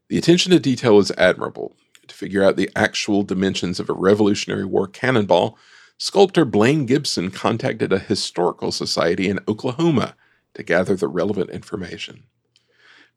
The 0.09 0.17
attention 0.17 0.51
to 0.51 0.59
detail 0.59 0.95
was 0.95 1.11
admirable. 1.11 1.75
To 2.07 2.15
figure 2.15 2.43
out 2.43 2.55
the 2.55 2.71
actual 2.75 3.21
dimensions 3.21 3.79
of 3.79 3.87
a 3.87 3.93
Revolutionary 3.93 4.65
War 4.65 4.87
cannonball, 4.87 5.59
sculptor 5.99 6.43
Blaine 6.43 6.87
Gibson 6.87 7.29
contacted 7.29 7.93
a 7.93 7.99
historical 7.99 8.71
society 8.71 9.29
in 9.29 9.39
Oklahoma 9.47 10.15
to 10.55 10.63
gather 10.63 10.95
the 10.95 11.07
relevant 11.07 11.49
information. 11.51 12.23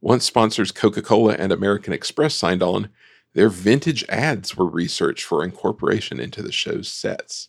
Once 0.00 0.24
sponsors 0.24 0.70
Coca 0.70 1.02
Cola 1.02 1.34
and 1.34 1.50
American 1.50 1.92
Express 1.92 2.34
signed 2.34 2.62
on, 2.62 2.88
their 3.34 3.48
vintage 3.48 4.04
ads 4.08 4.56
were 4.56 4.68
researched 4.68 5.24
for 5.24 5.42
incorporation 5.44 6.20
into 6.20 6.42
the 6.42 6.52
show's 6.52 6.88
sets. 6.88 7.48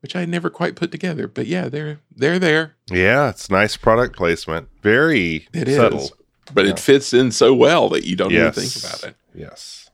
which 0.00 0.16
I 0.16 0.24
never 0.24 0.50
quite 0.50 0.74
put 0.74 0.90
together. 0.90 1.28
But 1.28 1.46
yeah, 1.46 1.68
they're 1.68 2.00
they're 2.14 2.40
there. 2.40 2.74
Yeah, 2.90 3.28
it's 3.30 3.48
nice 3.48 3.76
product 3.76 4.16
placement. 4.16 4.68
Very 4.82 5.46
It 5.52 5.68
is, 5.68 5.76
subtle. 5.76 6.10
but 6.52 6.66
it 6.66 6.80
fits 6.80 7.12
in 7.14 7.30
so 7.30 7.54
well 7.54 7.88
that 7.90 8.04
you 8.04 8.16
don't 8.16 8.32
Yes. 8.32 8.58
even 8.58 8.68
think 8.68 8.84
about 8.84 9.04
it. 9.10 9.16
Yes. 9.32 9.90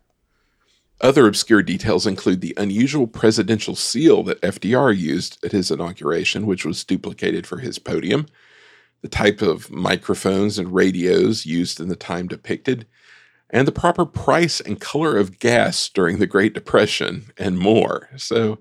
Other 1.02 1.26
obscure 1.28 1.62
details 1.62 2.06
include 2.06 2.40
the 2.40 2.54
unusual 2.56 3.06
presidential 3.06 3.76
seal 3.76 4.22
that 4.24 4.40
FDR 4.40 4.96
used 4.98 5.36
at 5.44 5.52
his 5.52 5.70
inauguration, 5.70 6.46
which 6.46 6.64
was 6.64 6.82
duplicated 6.84 7.46
for 7.46 7.58
his 7.58 7.78
podium, 7.78 8.26
the 9.03 9.09
type 9.09 9.42
of 9.42 9.70
microphones 9.70 10.59
and 10.59 10.74
radios 10.74 11.46
used 11.46 11.80
in 11.80 11.88
the 11.88 11.96
time 11.96 12.26
depicted, 12.26 12.86
and 13.51 13.66
the 13.66 13.72
proper 13.72 14.05
price 14.05 14.61
and 14.61 14.80
color 14.80 15.16
of 15.16 15.38
gas 15.38 15.88
during 15.88 16.18
the 16.18 16.26
Great 16.26 16.53
Depression, 16.53 17.30
and 17.38 17.59
more. 17.59 18.09
So, 18.16 18.59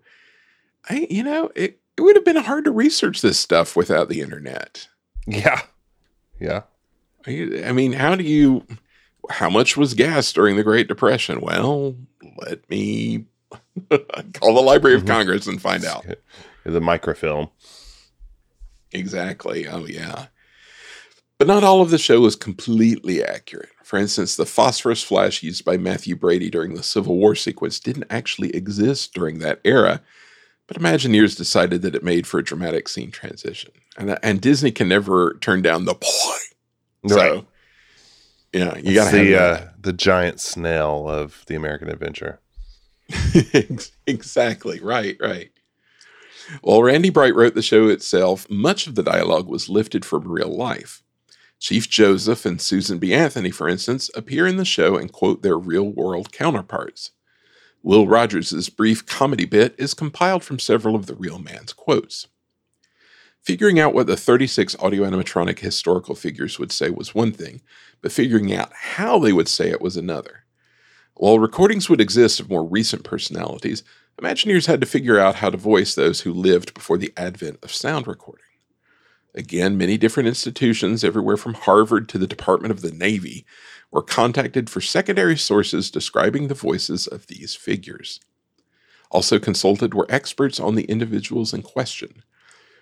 I, 0.89 1.07
you 1.09 1.23
know, 1.23 1.51
it, 1.55 1.79
it 1.97 2.01
would 2.01 2.15
have 2.15 2.25
been 2.25 2.38
hard 2.38 2.65
to 2.65 2.71
research 2.71 3.21
this 3.21 3.39
stuff 3.39 3.75
without 3.75 4.09
the 4.09 4.21
internet. 4.21 4.88
Yeah. 5.25 5.61
Yeah. 6.39 6.63
I 7.27 7.71
mean, 7.73 7.93
how 7.93 8.15
do 8.15 8.23
you? 8.23 8.65
How 9.29 9.49
much 9.49 9.75
was 9.75 9.93
gas 9.93 10.31
during 10.31 10.55
the 10.55 10.63
Great 10.63 10.88
Depression? 10.88 11.41
Well, 11.41 11.95
let 12.38 12.69
me 12.69 13.25
call 13.89 14.55
the 14.55 14.61
Library 14.61 14.95
of 14.95 15.01
mm-hmm. 15.01 15.09
Congress 15.09 15.47
and 15.47 15.61
find 15.61 15.85
out. 15.85 16.05
The 16.63 16.81
microfilm. 16.81 17.47
Exactly. 18.91 19.67
Oh, 19.67 19.85
yeah. 19.85 20.27
But 21.38 21.47
not 21.47 21.63
all 21.63 21.81
of 21.81 21.91
the 21.91 21.97
show 21.97 22.25
is 22.25 22.35
completely 22.35 23.23
accurate. 23.23 23.69
For 23.83 23.97
instance, 23.97 24.35
the 24.35 24.45
phosphorus 24.45 25.03
flash 25.03 25.43
used 25.43 25.63
by 25.63 25.77
Mathew 25.77 26.15
Brady 26.15 26.49
during 26.49 26.73
the 26.73 26.83
Civil 26.83 27.17
War 27.17 27.35
sequence 27.35 27.79
didn't 27.79 28.07
actually 28.09 28.49
exist 28.55 29.13
during 29.13 29.39
that 29.39 29.61
era, 29.63 30.01
but 30.67 30.77
Imagineers 30.77 31.38
decided 31.38 31.83
that 31.83 31.95
it 31.95 32.03
made 32.03 32.25
for 32.25 32.39
a 32.39 32.43
dramatic 32.43 32.88
scene 32.89 33.11
transition. 33.11 33.71
And, 33.97 34.17
and 34.23 34.41
Disney 34.41 34.71
can 34.71 34.89
never 34.89 35.38
turn 35.41 35.61
down 35.61 35.85
the 35.85 35.93
boy. 35.93 37.07
So, 37.07 37.45
yeah, 38.51 38.75
you 38.77 38.95
got 38.95 39.11
to 39.11 39.15
the 39.15 39.39
uh, 39.39 39.67
the 39.79 39.93
giant 39.93 40.39
snail 40.39 41.07
of 41.07 41.43
the 41.47 41.55
American 41.55 41.89
Adventure. 41.89 42.39
Exactly. 44.07 44.79
Right, 44.79 45.17
right. 45.19 45.51
While 46.61 46.83
Randy 46.83 47.09
Bright 47.09 47.35
wrote 47.35 47.55
the 47.55 47.61
show 47.61 47.87
itself, 47.87 48.49
much 48.49 48.87
of 48.87 48.95
the 48.95 49.03
dialogue 49.03 49.47
was 49.47 49.69
lifted 49.69 50.05
from 50.05 50.27
real 50.27 50.55
life. 50.55 51.03
Chief 51.59 51.89
Joseph 51.89 52.45
and 52.45 52.61
Susan 52.61 52.99
B. 52.99 53.13
Anthony, 53.13 53.51
for 53.51 53.67
instance, 53.67 54.09
appear 54.15 54.45
in 54.45 54.57
the 54.57 54.65
show 54.65 54.95
and 54.95 55.11
quote 55.11 55.41
their 55.41 55.57
real 55.57 55.89
world 55.89 56.31
counterparts. 56.31 57.11
Will 57.81 58.07
Rogers' 58.07 58.69
brief 58.69 59.05
comedy 59.05 59.45
bit 59.45 59.73
is 59.77 59.93
compiled 59.93 60.43
from 60.43 60.59
several 60.59 60.95
of 60.95 61.05
the 61.05 61.15
real 61.15 61.39
man's 61.39 61.73
quotes. 61.73 62.27
Figuring 63.41 63.79
out 63.79 63.93
what 63.93 64.07
the 64.07 64.17
36 64.17 64.75
audio 64.79 65.03
animatronic 65.03 65.59
historical 65.59 66.15
figures 66.15 66.59
would 66.59 66.71
say 66.71 66.89
was 66.89 67.15
one 67.15 67.31
thing, 67.31 67.61
but 68.01 68.11
figuring 68.11 68.53
out 68.53 68.71
how 68.73 69.17
they 69.19 69.31
would 69.31 69.47
say 69.47 69.69
it 69.69 69.81
was 69.81 69.95
another. 69.95 70.43
While 71.15 71.39
recordings 71.39 71.89
would 71.89 72.01
exist 72.01 72.39
of 72.39 72.49
more 72.49 72.65
recent 72.65 73.03
personalities, 73.03 73.83
Imagineers 74.22 74.65
had 74.65 74.82
to 74.82 74.88
figure 74.88 75.20
out 75.20 75.36
how 75.36 75.49
to 75.49 75.57
voice 75.57 75.93
those 75.93 76.22
who 76.22 76.34
lived 76.34 76.74
before 76.74 76.97
the 76.97 77.13
advent 77.15 77.59
of 77.61 77.72
sound 77.72 78.07
recording. 78.07 78.43
Again, 79.36 79.78
many 79.78 79.97
different 79.97 80.28
institutions, 80.28 81.03
everywhere 81.03 81.38
from 81.38 81.53
Harvard 81.53 82.09
to 82.09 82.18
the 82.18 82.26
Department 82.26 82.72
of 82.72 82.82
the 82.82 82.91
Navy, 82.91 83.45
were 83.91 84.01
contacted 84.01 84.70
for 84.70 84.82
secondary 84.82 85.38
sources 85.38 85.91
describing 85.91 86.47
the 86.47 86.55
voices 86.55 87.05
of 87.05 87.28
these 87.28 87.53
figures. 87.53 88.20
Also 89.11 89.38
consulted 89.38 89.93
were 89.93 90.07
experts 90.09 90.59
on 90.59 90.74
the 90.74 90.86
individuals 90.86 91.53
in 91.53 91.61
question. 91.61 92.24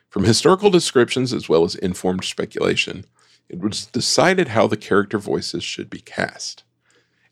From 0.10 0.24
historical 0.24 0.70
descriptions 0.70 1.34
as 1.34 1.50
well 1.50 1.66
as 1.66 1.76
informed 1.76 2.24
speculation, 2.24 3.06
it 3.50 3.60
was 3.60 3.86
decided 3.88 4.48
how 4.48 4.68
the 4.68 4.78
character 4.78 5.20
voices 5.20 5.64
should 5.64 5.90
be 5.90 6.00
cast. 6.00 6.64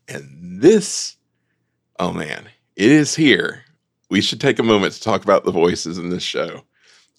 And 0.06 0.60
this, 0.60 1.16
oh 1.98 2.12
man, 2.12 2.50
it 2.76 2.90
is 2.90 3.16
here. 3.16 3.63
We 4.14 4.20
should 4.20 4.40
take 4.40 4.60
a 4.60 4.62
moment 4.62 4.92
to 4.94 5.00
talk 5.00 5.24
about 5.24 5.42
the 5.42 5.50
voices 5.50 5.98
in 5.98 6.10
this 6.10 6.22
show. 6.22 6.62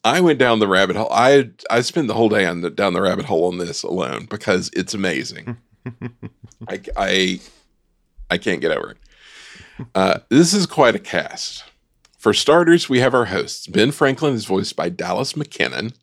I 0.06 0.22
went 0.22 0.40
down 0.40 0.60
the 0.60 0.68
rabbit 0.70 0.96
hole. 0.96 1.12
I 1.12 1.50
I 1.70 1.82
spent 1.82 2.08
the 2.08 2.14
whole 2.14 2.30
day 2.30 2.46
on 2.46 2.62
the, 2.62 2.70
down 2.70 2.94
the 2.94 3.02
rabbit 3.02 3.26
hole 3.26 3.48
on 3.48 3.58
this 3.58 3.84
alone 3.84 4.28
because 4.30 4.70
it's 4.72 4.94
amazing. 4.94 5.58
I, 6.70 6.80
I 6.96 7.42
I 8.30 8.38
can't 8.38 8.62
get 8.62 8.72
over 8.72 8.92
it. 8.92 8.98
Uh, 9.94 10.20
this 10.30 10.54
is 10.54 10.66
quite 10.66 10.96
a 10.96 11.00
cast. 11.00 11.66
For 12.18 12.34
starters, 12.34 12.88
we 12.88 13.02
have 13.02 13.14
our 13.14 13.26
hosts. 13.26 13.68
Ben 13.68 13.92
Franklin 13.92 14.34
is 14.34 14.46
voiced 14.46 14.78
by 14.78 14.88
Dallas 14.88 15.34
McKennon. 15.34 15.96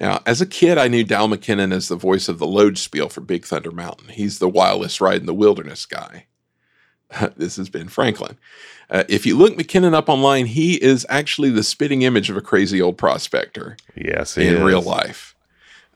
Now, 0.00 0.22
as 0.24 0.40
a 0.40 0.46
kid, 0.46 0.78
I 0.78 0.88
knew 0.88 1.04
Dal 1.04 1.28
McKennon 1.28 1.74
as 1.74 1.88
the 1.88 1.94
voice 1.94 2.30
of 2.30 2.38
the 2.38 2.46
load 2.46 2.78
spiel 2.78 3.10
for 3.10 3.20
Big 3.20 3.44
Thunder 3.44 3.70
Mountain. 3.70 4.08
He's 4.08 4.38
the 4.38 4.48
wildest 4.48 4.98
ride 4.98 5.20
in 5.20 5.26
the 5.26 5.34
wilderness 5.34 5.84
guy. 5.84 6.24
this 7.36 7.56
has 7.56 7.68
been 7.68 7.88
Franklin. 7.88 8.36
Uh, 8.88 9.04
if 9.08 9.26
you 9.26 9.36
look 9.36 9.56
McKennon 9.56 9.94
up 9.94 10.08
online, 10.08 10.46
he 10.46 10.74
is 10.82 11.04
actually 11.08 11.50
the 11.50 11.62
spitting 11.62 12.02
image 12.02 12.30
of 12.30 12.36
a 12.36 12.40
crazy 12.40 12.80
old 12.80 12.96
prospector 12.96 13.76
Yes, 13.96 14.36
in 14.38 14.56
is. 14.56 14.62
real 14.62 14.82
life. 14.82 15.34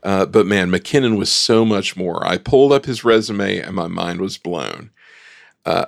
Uh, 0.03 0.25
but 0.25 0.45
man, 0.45 0.69
McKennon 0.71 1.17
was 1.17 1.31
so 1.31 1.63
much 1.63 1.95
more. 1.95 2.25
I 2.25 2.37
pulled 2.37 2.73
up 2.73 2.85
his 2.85 3.03
resume 3.03 3.59
and 3.59 3.75
my 3.75 3.87
mind 3.87 4.19
was 4.19 4.37
blown. 4.37 4.89
Uh, 5.65 5.85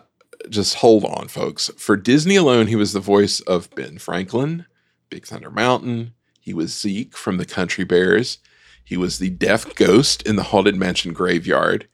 just 0.49 0.75
hold 0.75 1.03
on, 1.05 1.27
folks. 1.27 1.69
For 1.77 1.97
Disney 1.97 2.35
alone, 2.35 2.67
he 2.67 2.75
was 2.75 2.93
the 2.93 2.99
voice 2.99 3.39
of 3.41 3.69
Ben 3.75 3.97
Franklin, 3.97 4.65
Big 5.09 5.25
Thunder 5.25 5.49
Mountain. 5.49 6.13
He 6.39 6.53
was 6.53 6.77
Zeke 6.77 7.15
from 7.17 7.37
the 7.37 7.45
Country 7.45 7.83
Bears. 7.85 8.37
He 8.83 8.97
was 8.97 9.17
the 9.17 9.29
deaf 9.29 9.73
ghost 9.75 10.21
in 10.23 10.35
the 10.35 10.43
Haunted 10.43 10.75
Mansion 10.75 11.13
Graveyard. 11.13 11.87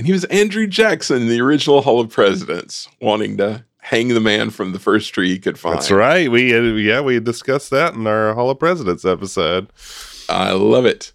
And 0.00 0.06
he 0.06 0.14
was 0.14 0.24
Andrew 0.24 0.66
Jackson 0.66 1.20
in 1.20 1.28
the 1.28 1.42
original 1.42 1.82
Hall 1.82 2.00
of 2.00 2.08
Presidents, 2.08 2.88
wanting 3.02 3.36
to 3.36 3.66
hang 3.82 4.08
the 4.08 4.18
man 4.18 4.48
from 4.48 4.72
the 4.72 4.78
first 4.78 5.12
tree 5.12 5.28
he 5.28 5.38
could 5.38 5.58
find. 5.58 5.76
That's 5.76 5.90
right. 5.90 6.30
We 6.30 6.56
uh, 6.56 6.62
yeah 6.62 7.02
we 7.02 7.20
discussed 7.20 7.68
that 7.68 7.92
in 7.92 8.06
our 8.06 8.32
Hall 8.32 8.48
of 8.48 8.58
Presidents 8.58 9.04
episode. 9.04 9.70
I 10.26 10.52
love 10.52 10.86
it. 10.86 11.12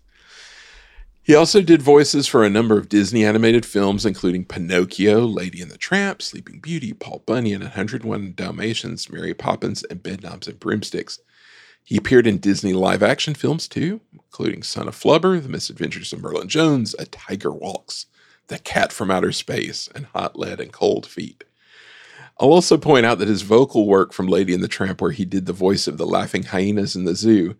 He 1.23 1.33
also 1.33 1.63
did 1.63 1.81
voices 1.81 2.27
for 2.27 2.43
a 2.43 2.49
number 2.51 2.77
of 2.77 2.87
Disney 2.87 3.25
animated 3.25 3.65
films, 3.65 4.05
including 4.05 4.45
Pinocchio, 4.45 5.21
Lady 5.21 5.63
and 5.63 5.71
the 5.71 5.79
Tramp, 5.79 6.21
Sleeping 6.21 6.59
Beauty, 6.59 6.93
Paul 6.93 7.23
Bunyan, 7.25 7.61
101 7.61 8.33
Dalmatians, 8.35 9.09
Mary 9.09 9.33
Poppins, 9.33 9.83
and 9.85 10.03
Bedknobs 10.03 10.47
and 10.47 10.59
Broomsticks. 10.59 11.17
He 11.83 11.97
appeared 11.97 12.27
in 12.27 12.37
Disney 12.37 12.73
live 12.73 13.01
action 13.01 13.33
films 13.33 13.67
too, 13.67 14.01
including 14.13 14.61
Son 14.61 14.87
of 14.87 14.95
Flubber, 14.95 15.41
The 15.41 15.49
Misadventures 15.49 16.13
of 16.13 16.21
Merlin 16.21 16.49
Jones, 16.49 16.93
A 16.99 17.07
Tiger 17.07 17.51
Walks, 17.51 18.05
The 18.47 18.59
Cat 18.59 18.91
from 18.91 19.09
Outer 19.11 19.31
Space, 19.31 19.89
and 19.95 20.05
Hot 20.07 20.37
Lead 20.37 20.59
and 20.59 20.71
Cold 20.71 21.05
Feet. 21.05 21.43
I'll 22.39 22.51
also 22.51 22.77
point 22.77 23.05
out 23.05 23.19
that 23.19 23.27
his 23.29 23.43
vocal 23.43 23.87
work 23.87 24.11
from 24.13 24.27
Lady 24.27 24.53
and 24.53 24.61
the 24.63 24.67
Tramp, 24.67 25.01
where 25.01 25.11
he 25.11 25.25
did 25.25 25.45
the 25.45 25.53
voice 25.53 25.87
of 25.87 25.97
the 25.97 26.05
laughing 26.05 26.43
hyenas 26.43 26.95
in 26.95 27.05
the 27.05 27.15
zoo, 27.15 27.55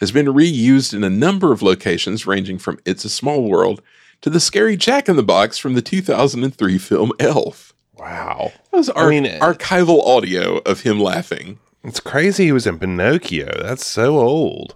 has 0.00 0.10
been 0.10 0.26
reused 0.26 0.92
in 0.92 1.04
a 1.04 1.10
number 1.10 1.52
of 1.52 1.62
locations 1.62 2.26
ranging 2.26 2.58
from 2.58 2.78
It's 2.84 3.04
a 3.04 3.08
Small 3.08 3.48
World 3.48 3.80
to 4.22 4.28
the 4.30 4.40
scary 4.40 4.76
Jack 4.76 5.08
in 5.08 5.16
the 5.16 5.22
Box 5.22 5.58
from 5.58 5.74
the 5.74 5.82
2003 5.82 6.76
film 6.78 7.12
Elf. 7.20 7.72
Wow, 7.94 8.52
That 8.72 8.76
was 8.76 8.90
ar- 8.90 9.06
I 9.06 9.08
mean, 9.10 9.24
archival 9.40 10.04
audio 10.06 10.58
of 10.58 10.80
him 10.80 11.00
laughing. 11.00 11.60
it's 11.82 12.00
crazy. 12.00 12.44
He 12.46 12.52
was 12.52 12.66
in 12.66 12.78
Pinocchio. 12.78 13.48
That's 13.62 13.86
so 13.86 14.18
old. 14.18 14.74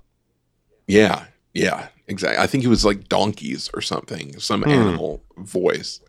Yeah, 0.86 1.26
yeah, 1.52 1.88
exactly. 2.10 2.42
I 2.42 2.46
think 2.46 2.62
he 2.62 2.68
was 2.68 2.84
like 2.84 3.08
donkeys 3.08 3.70
or 3.72 3.80
something, 3.80 4.38
some 4.38 4.64
animal 4.64 5.22
voice. 5.38 6.00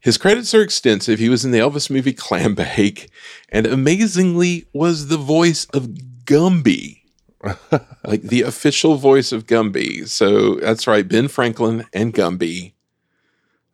His 0.00 0.18
credits 0.18 0.52
are 0.54 0.60
extensive. 0.60 1.18
He 1.18 1.30
was 1.30 1.44
in 1.44 1.50
the 1.50 1.60
Elvis 1.60 1.88
movie 1.88 2.12
Clambake, 2.12 3.08
and 3.48 3.66
amazingly, 3.66 4.66
was 4.74 5.06
the 5.06 5.16
voice 5.16 5.64
of 5.72 5.88
Gumby, 6.26 7.00
like 8.04 8.22
the 8.22 8.42
official 8.42 8.96
voice 8.96 9.32
of 9.32 9.46
Gumby. 9.46 10.06
So 10.06 10.56
that's 10.56 10.86
right, 10.86 11.08
Ben 11.08 11.28
Franklin 11.28 11.86
and 11.94 12.12
Gumby. 12.12 12.72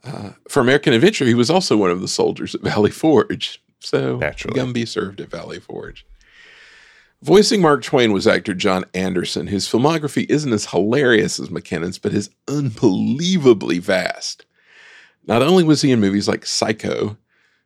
Uh, 0.04 0.30
for 0.48 0.60
American 0.60 0.92
Adventure, 0.92 1.26
he 1.26 1.34
was 1.34 1.50
also 1.50 1.76
one 1.76 1.90
of 1.90 2.00
the 2.00 2.08
soldiers 2.08 2.54
at 2.54 2.60
Valley 2.60 2.90
Forge. 2.92 3.60
So 3.80 4.18
Naturally. 4.18 4.60
Gumby 4.60 4.86
served 4.86 5.20
at 5.20 5.30
Valley 5.30 5.58
Forge. 5.58 6.06
Voicing 7.22 7.60
Mark 7.60 7.82
Twain 7.82 8.12
was 8.12 8.26
actor 8.26 8.54
John 8.54 8.86
Anderson, 8.94 9.48
whose 9.48 9.68
filmography 9.70 10.24
isn't 10.30 10.54
as 10.54 10.70
hilarious 10.70 11.38
as 11.38 11.50
McKennon's, 11.50 11.98
but 11.98 12.14
is 12.14 12.30
unbelievably 12.48 13.78
vast. 13.80 14.46
Not 15.26 15.42
only 15.42 15.62
was 15.62 15.82
he 15.82 15.92
in 15.92 16.00
movies 16.00 16.26
like 16.26 16.46
Psycho, 16.46 17.18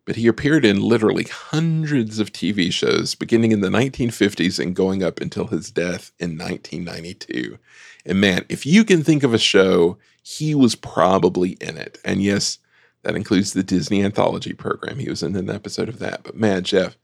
but 0.07 0.17
he 0.17 0.27
appeared 0.27 0.65
in 0.65 0.83
literally 0.83 1.23
hundreds 1.25 2.19
of 2.19 2.33
TV 2.33 2.73
shows 2.73 3.15
beginning 3.15 3.53
in 3.53 3.61
the 3.61 3.69
1950s 3.69 4.59
and 4.59 4.75
going 4.75 5.05
up 5.05 5.21
until 5.21 5.47
his 5.47 5.71
death 5.71 6.11
in 6.19 6.37
1992. 6.37 7.57
And 8.05 8.21
man, 8.21 8.45
if 8.49 8.67
you 8.67 8.85
can 8.85 9.05
think 9.05 9.23
of 9.23 9.33
a 9.33 9.39
show, 9.39 9.99
he 10.21 10.57
was 10.57 10.75
probably 10.75 11.51
in 11.61 11.79
it. 11.79 11.99
And 12.05 12.23
yes, 12.23 12.59
that 13.03 13.15
includes 13.15 13.53
the 13.53 13.63
Disney 13.63 14.03
anthology 14.03 14.53
program. 14.53 14.99
He 14.99 15.09
was 15.09 15.23
in 15.23 15.37
an 15.37 15.49
episode 15.49 15.89
of 15.89 16.01
that. 16.01 16.25
But 16.25 16.35
man, 16.35 16.65
Jeff, 16.65 16.97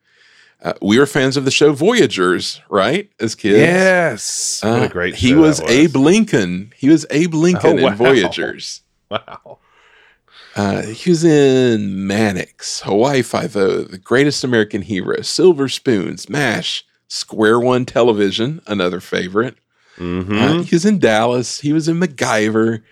Uh, 0.62 0.74
we 0.82 0.98
were 0.98 1.06
fans 1.06 1.36
of 1.38 1.44
the 1.46 1.50
show 1.50 1.72
Voyagers, 1.72 2.60
right? 2.68 3.10
As 3.18 3.34
kids. 3.34 3.58
Yes. 3.58 4.60
Uh, 4.62 4.72
what 4.74 4.82
a 4.82 4.88
great 4.92 5.14
He 5.14 5.30
show 5.30 5.40
was, 5.40 5.58
that 5.58 5.70
Abe 5.70 5.96
Lincoln. 5.96 6.72
He 6.76 6.88
was 6.90 7.06
Abe 7.10 7.32
Lincoln 7.34 7.78
Oh, 7.78 7.82
wow. 7.82 7.88
in 7.88 7.94
Voyagers. 7.96 8.82
Wow. 9.10 9.58
Uh, 10.54 10.82
he 10.82 11.10
was 11.10 11.24
in 11.24 12.06
Mannix, 12.06 12.80
Hawaii 12.82 13.22
Five 13.22 13.56
O, 13.56 13.82
The 13.82 13.98
Greatest 13.98 14.44
American 14.44 14.82
Hero, 14.82 15.20
Silver 15.22 15.68
Spoons, 15.68 16.28
MASH, 16.28 16.84
Square 17.08 17.60
One 17.60 17.84
Television, 17.86 18.60
another 18.66 19.00
favorite. 19.00 19.56
hmm 19.96 20.32
Uh, 20.38 20.62
he 20.62 20.74
was 20.76 20.84
in 20.84 20.98
Dallas. 21.00 21.60
He 21.60 21.72
was 21.72 21.88
in 21.88 21.98
MacGyver. 21.98 22.82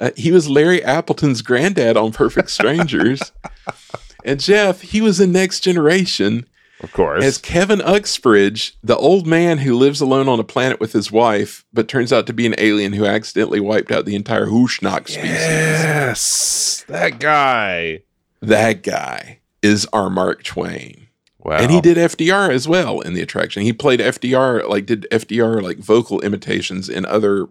Uh, 0.00 0.10
he 0.16 0.30
was 0.32 0.48
Larry 0.50 0.82
Appleton's 0.84 1.40
granddad 1.42 1.96
on 1.96 2.12
Perfect 2.12 2.50
Strangers. 2.50 3.32
and 4.24 4.40
Jeff, 4.40 4.80
he 4.82 5.00
was 5.00 5.20
in 5.20 5.32
Next 5.32 5.60
Generation 5.60 6.46
of 6.82 6.92
course. 6.92 7.24
as 7.24 7.38
Kevin 7.38 7.80
Uxbridge, 7.80 8.76
the 8.82 8.96
old 8.96 9.26
man 9.26 9.58
who 9.58 9.76
lives 9.76 10.00
alone 10.00 10.28
on 10.28 10.40
a 10.40 10.44
planet 10.44 10.80
with 10.80 10.92
his 10.92 11.10
wife, 11.12 11.64
but 11.72 11.88
turns 11.88 12.12
out 12.12 12.26
to 12.26 12.32
be 12.32 12.46
an 12.46 12.54
alien 12.58 12.92
who 12.92 13.06
accidentally 13.06 13.60
wiped 13.60 13.90
out 13.90 14.04
the 14.04 14.14
entire 14.14 14.46
Husnock 14.46 15.08
species. 15.08 15.30
yes. 15.30 16.84
That 16.88 17.18
guy. 17.20 18.02
That 18.40 18.82
guy 18.82 19.40
is 19.62 19.86
our 19.92 20.10
Mark 20.10 20.42
Twain. 20.42 21.06
Wow. 21.38 21.56
And 21.56 21.70
he 21.70 21.80
did 21.80 21.96
FDR 21.96 22.50
as 22.52 22.68
well 22.68 23.00
in 23.00 23.14
the 23.14 23.20
attraction. 23.20 23.62
He 23.62 23.72
played 23.72 24.00
FDR, 24.00 24.68
like 24.68 24.86
did 24.86 25.06
FDR 25.10 25.60
like 25.60 25.78
vocal 25.78 26.20
imitations 26.20 26.88
in 26.88 27.04
other 27.04 27.48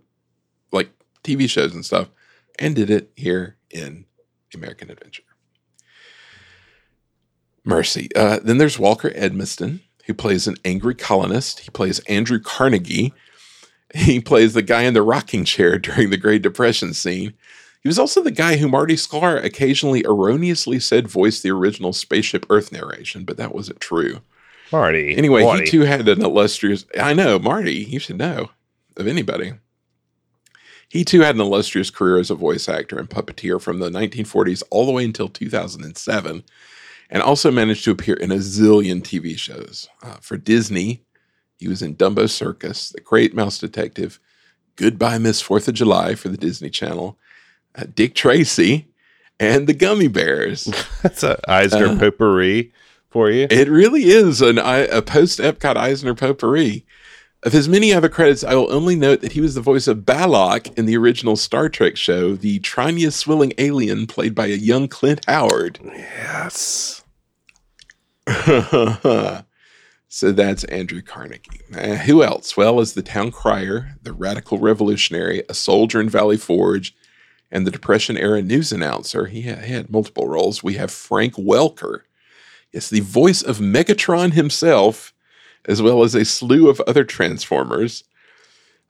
like 0.71 0.91
TV 1.23 1.49
shows 1.49 1.73
and 1.73 1.85
stuff, 1.85 2.09
and 2.57 2.75
did 2.75 2.89
it 2.89 3.11
here 3.15 3.57
in 3.69 4.05
American 4.53 4.89
Adventure. 4.89 5.23
Mercy. 7.63 8.09
Uh, 8.15 8.39
then 8.43 8.57
there's 8.57 8.79
Walker 8.79 9.11
Edmiston, 9.11 9.81
who 10.05 10.13
plays 10.13 10.47
an 10.47 10.55
angry 10.65 10.95
colonist. 10.95 11.59
He 11.59 11.69
plays 11.69 11.99
Andrew 12.01 12.39
Carnegie. 12.39 13.13
He 13.93 14.19
plays 14.19 14.53
the 14.53 14.61
guy 14.61 14.83
in 14.83 14.93
the 14.93 15.01
rocking 15.01 15.45
chair 15.45 15.77
during 15.79 16.09
the 16.09 16.17
Great 16.17 16.41
Depression 16.41 16.93
scene. 16.93 17.33
He 17.81 17.89
was 17.89 17.99
also 17.99 18.21
the 18.21 18.31
guy 18.31 18.57
who 18.57 18.67
Marty 18.67 18.95
Sklar 18.95 19.43
occasionally 19.43 20.05
erroneously 20.05 20.79
said 20.79 21.07
voiced 21.07 21.41
the 21.41 21.49
original 21.49 21.93
Spaceship 21.93 22.45
Earth 22.49 22.71
narration, 22.71 23.25
but 23.25 23.37
that 23.37 23.55
wasn't 23.55 23.79
true. 23.79 24.21
Marty. 24.71 25.17
Anyway, 25.17 25.43
Marty. 25.43 25.65
he 25.65 25.71
too 25.71 25.81
had 25.81 26.07
an 26.07 26.21
illustrious. 26.23 26.85
I 26.99 27.13
know, 27.13 27.39
Marty, 27.39 27.73
you 27.73 27.99
should 27.99 28.17
know 28.17 28.51
of 28.97 29.07
anybody. 29.07 29.53
He 30.87 31.03
too 31.03 31.21
had 31.21 31.35
an 31.35 31.41
illustrious 31.41 31.89
career 31.89 32.19
as 32.19 32.29
a 32.29 32.35
voice 32.35 32.69
actor 32.69 32.99
and 32.99 33.09
puppeteer 33.09 33.61
from 33.61 33.79
the 33.79 33.89
1940s 33.89 34.61
all 34.69 34.85
the 34.85 34.91
way 34.91 35.05
until 35.05 35.29
2007, 35.29 36.43
and 37.11 37.21
also 37.21 37.51
managed 37.51 37.83
to 37.83 37.91
appear 37.91 38.15
in 38.15 38.31
a 38.31 38.35
zillion 38.37 39.01
TV 39.01 39.37
shows. 39.37 39.89
Uh, 40.01 40.15
for 40.21 40.37
Disney, 40.37 41.03
he 41.57 41.67
was 41.67 41.81
in 41.81 41.95
Dumbo 41.95 42.27
Circus, 42.29 42.89
The 42.89 43.01
Great 43.01 43.35
Mouse 43.35 43.59
Detective, 43.59 44.19
Goodbye 44.77 45.17
Miss 45.19 45.41
Fourth 45.41 45.67
of 45.67 45.73
July 45.75 46.15
for 46.15 46.29
the 46.29 46.37
Disney 46.37 46.69
Channel, 46.69 47.17
uh, 47.75 47.83
Dick 47.93 48.15
Tracy, 48.15 48.87
and 49.39 49.67
The 49.67 49.73
Gummi 49.73 50.11
Bears. 50.11 50.65
That's 51.03 51.21
an 51.23 51.35
Eisner 51.47 51.87
Uh, 51.87 51.99
potpourri 51.99 52.71
for 53.09 53.29
you. 53.29 53.47
It 53.51 53.67
really 53.67 54.05
is 54.05 54.41
an, 54.41 54.57
a 54.57 55.01
post 55.01 55.39
Epcot 55.39 55.75
Eisner 55.75 56.15
potpourri. 56.15 56.85
Of 57.43 57.53
his 57.53 57.67
many 57.67 57.91
other 57.91 58.07
credits, 58.07 58.43
I 58.43 58.53
will 58.53 58.71
only 58.71 58.95
note 58.95 59.21
that 59.21 59.31
he 59.31 59.41
was 59.41 59.55
the 59.55 59.61
voice 59.61 59.87
of 59.87 59.99
Balok 59.99 60.77
in 60.77 60.85
the 60.85 60.95
original 60.95 61.35
Star 61.35 61.69
Trek 61.69 61.97
show, 61.97 62.35
the 62.35 62.59
Tranya 62.59 63.11
swilling 63.11 63.51
alien 63.57 64.05
played 64.05 64.35
by 64.35 64.45
a 64.45 64.49
young 64.55 64.87
Clint 64.87 65.21
Howard. 65.27 65.79
yes. 65.83 67.00
so 70.07 70.31
that's 70.31 70.63
Andrew 70.65 71.01
Carnegie. 71.01 71.61
Uh, 71.75 71.95
who 71.95 72.23
else? 72.23 72.55
Well, 72.55 72.79
as 72.79 72.93
the 72.93 73.01
town 73.01 73.31
crier, 73.31 73.95
the 74.01 74.13
radical 74.13 74.59
revolutionary, 74.59 75.43
a 75.49 75.53
soldier 75.53 75.99
in 75.99 76.09
Valley 76.09 76.37
Forge, 76.37 76.95
and 77.51 77.67
the 77.67 77.71
Depression 77.71 78.17
era 78.17 78.41
news 78.41 78.71
announcer, 78.71 79.25
he 79.25 79.41
had, 79.41 79.65
he 79.65 79.73
had 79.73 79.89
multiple 79.89 80.27
roles. 80.27 80.63
We 80.63 80.75
have 80.75 80.91
Frank 80.91 81.33
Welker. 81.33 82.01
Yes, 82.71 82.89
the 82.89 83.01
voice 83.01 83.41
of 83.41 83.57
Megatron 83.57 84.33
himself, 84.33 85.13
as 85.65 85.81
well 85.81 86.03
as 86.03 86.15
a 86.15 86.23
slew 86.23 86.69
of 86.69 86.79
other 86.81 87.03
Transformers. 87.03 88.03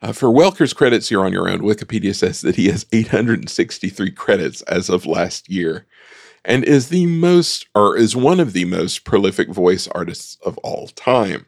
Uh, 0.03 0.11
for 0.11 0.29
Welker's 0.29 0.73
credits, 0.73 1.09
you're 1.09 1.25
on 1.25 1.33
your 1.33 1.49
own. 1.49 1.59
Wikipedia 1.59 2.13
says 2.13 2.41
that 2.41 2.55
he 2.55 2.67
has 2.67 2.85
863 2.91 4.11
credits 4.11 4.61
as 4.63 4.89
of 4.89 5.05
last 5.05 5.49
year 5.49 5.87
and 6.43 6.63
is 6.63 6.89
the 6.89 7.05
most 7.05 7.67
or 7.75 7.97
is 7.97 8.15
one 8.15 8.39
of 8.39 8.53
the 8.53 8.65
most 8.65 9.03
prolific 9.03 9.49
voice 9.49 9.87
artists 9.89 10.37
of 10.45 10.57
all 10.59 10.87
time. 10.87 11.45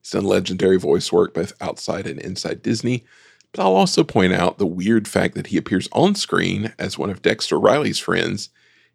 He's 0.00 0.10
done 0.12 0.24
legendary 0.24 0.78
voice 0.78 1.12
work 1.12 1.34
both 1.34 1.52
outside 1.60 2.06
and 2.06 2.20
inside 2.20 2.62
Disney, 2.62 3.04
but 3.52 3.62
I'll 3.62 3.74
also 3.74 4.04
point 4.04 4.32
out 4.32 4.58
the 4.58 4.66
weird 4.66 5.08
fact 5.08 5.34
that 5.34 5.48
he 5.48 5.56
appears 5.56 5.88
on 5.92 6.14
screen 6.14 6.72
as 6.78 6.96
one 6.98 7.10
of 7.10 7.22
Dexter 7.22 7.58
Riley's 7.58 7.98
friends 7.98 8.50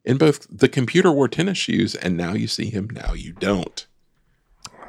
in 0.05 0.17
both 0.17 0.47
The 0.49 0.69
Computer 0.69 1.11
Wore 1.11 1.27
Tennis 1.27 1.57
Shoes 1.57 1.95
and 1.95 2.15
Now 2.17 2.33
You 2.33 2.47
See 2.47 2.69
Him, 2.69 2.89
Now 2.89 3.13
You 3.13 3.33
Don't. 3.33 3.85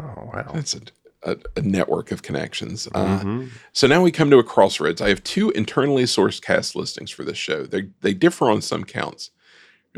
Oh, 0.00 0.30
wow. 0.32 0.50
That's 0.54 0.74
a, 0.74 0.80
a, 1.22 1.36
a 1.56 1.62
network 1.62 2.10
of 2.12 2.22
connections. 2.22 2.88
Uh, 2.94 3.20
Mhm. 3.20 3.50
so 3.72 3.86
now 3.86 4.02
we 4.02 4.10
come 4.10 4.30
to 4.30 4.38
a 4.38 4.44
crossroads. 4.44 5.00
I 5.00 5.08
have 5.08 5.22
two 5.24 5.50
internally 5.50 6.02
sourced 6.04 6.42
cast 6.42 6.74
listings 6.76 7.10
for 7.10 7.24
this 7.24 7.38
show. 7.38 7.64
They 7.64 7.90
they 8.02 8.12
differ 8.14 8.50
on 8.50 8.60
some 8.60 8.84
counts. 8.84 9.30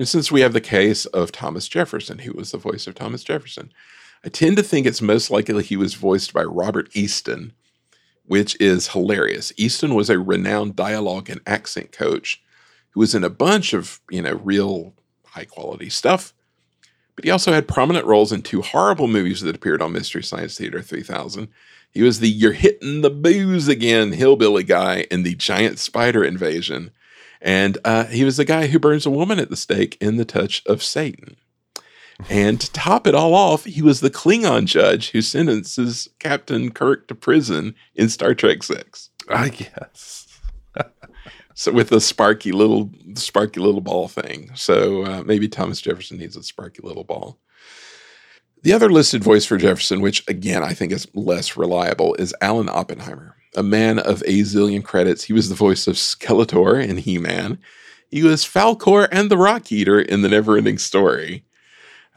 Since 0.03 0.31
we 0.31 0.43
have 0.43 0.53
the 0.53 0.61
case 0.61 1.07
of 1.07 1.33
Thomas 1.33 1.69
Jefferson, 1.69 2.19
who 2.19 2.33
was 2.33 2.51
the 2.51 2.59
voice 2.59 2.87
of 2.87 2.95
Thomas 2.95 3.25
Jefferson, 3.25 3.73
I 4.25 4.29
tend 4.29 4.57
to 4.59 4.63
think 4.63 4.87
it's 4.87 5.01
most 5.01 5.31
likely 5.31 5.63
he 5.63 5.77
was 5.77 5.95
voiced 5.95 6.35
by 6.35 6.43
Robert 6.43 6.95
Easton, 6.95 7.53
which 8.27 8.61
is 8.61 8.89
hilarious. 8.89 9.53
Easton 9.57 9.95
was 9.95 10.11
a 10.11 10.19
renowned 10.19 10.77
dialogue 10.77 11.31
and 11.31 11.41
accent 11.47 11.93
coach 11.93 12.43
who 12.91 13.01
was 13.01 13.15
in 13.15 13.25
a 13.25 13.31
bunch 13.31 13.73
of, 13.73 14.01
you 14.11 14.21
know, 14.21 14.35
real 14.35 14.93
high 15.25 15.45
quality 15.45 15.89
stuff. 15.89 16.35
But 17.15 17.25
he 17.25 17.31
also 17.31 17.53
had 17.53 17.67
prominent 17.67 18.05
roles 18.05 18.33
in 18.33 18.43
two 18.43 18.61
horrible 18.61 19.09
movies 19.09 19.41
that 19.41 19.57
appeared 19.57 19.81
on 19.81 19.93
Mystery 19.93 20.23
Science 20.23 20.59
Theater 20.59 20.83
3000. 20.83 21.49
He 21.91 22.03
was 22.03 22.21
the 22.21 22.29
You're 22.29 22.53
Hitting 22.53 23.01
the 23.01 23.11
Booze 23.11 23.69
Again 23.69 24.13
hillbilly 24.13 24.65
guy 24.65 25.07
in 25.11 25.23
the 25.23 25.35
Giant 25.35 25.79
Spider 25.79 26.23
Invasion. 26.23 26.91
And 27.41 27.79
uh, 27.85 28.05
he 28.07 28.25
was 28.25 28.37
the 28.37 28.45
guy 28.45 28.67
who 28.67 28.79
burns 28.79 29.07
a 29.07 29.11
woman 29.11 29.39
at 29.39 29.51
the 29.51 29.57
stake 29.57 29.97
in 30.01 30.17
The 30.17 30.25
Touch 30.25 30.63
of 30.67 30.83
Satan. 30.83 31.37
And 32.31 32.61
to 32.61 32.73
top 32.73 33.07
it 33.07 33.15
all 33.15 33.35
off, 33.35 33.65
he 33.65 33.83
was 33.83 34.01
the 34.01 34.11
Klingon 34.11 34.65
judge 34.65 35.11
who 35.11 35.21
sentences 35.21 36.09
Captain 36.19 36.71
Kirk 36.71 37.09
to 37.09 37.15
prison 37.15 37.75
in 37.95 38.09
Star 38.09 38.35
Trek 38.35 38.63
Six. 38.63 39.11
I 39.29 39.51
guess. 39.51 40.23
So 41.59 41.73
with 41.73 41.89
the 41.89 42.03
sparky 42.03 42.53
little 42.53 42.91
sparky 43.15 43.61
little 43.61 43.81
ball 43.81 44.09
thing. 44.09 44.51
So 44.55 45.07
uh, 45.07 45.23
maybe 45.25 45.49
Thomas 45.49 45.81
Jefferson 45.81 46.19
needs 46.19 46.37
a 46.37 46.43
sparky 46.43 46.83
little 46.83 47.03
ball. 47.03 47.39
The 48.63 48.75
other 48.75 48.91
listed 48.91 49.25
voice 49.25 49.47
for 49.47 49.57
Jefferson, 49.57 50.03
which 50.03 50.23
again 50.29 50.63
I 50.63 50.75
think 50.75 50.93
is 50.93 51.09
less 51.15 51.57
reliable, 51.57 52.15
is 52.17 52.35
Alan 52.43 52.69
Oppenheimer, 52.69 53.36
a 53.57 53.63
man 53.63 53.99
of 53.99 54.23
a 54.23 54.41
zillion 54.41 54.85
credits. 54.85 55.25
He 55.25 55.33
was 55.33 55.49
the 55.49 55.55
voice 55.55 55.87
of 55.87 55.97
Skeletor 55.97 56.87
in 56.87 56.99
He-Man. 56.99 57.59
He 58.11 58.23
was 58.23 58.45
Falkor 58.45 59.09
and 59.11 59.31
the 59.31 59.37
Rock 59.39 59.73
Eater 59.73 60.01
in 60.01 60.23
the 60.23 60.29
Neverending 60.29 60.79
Story, 60.79 61.45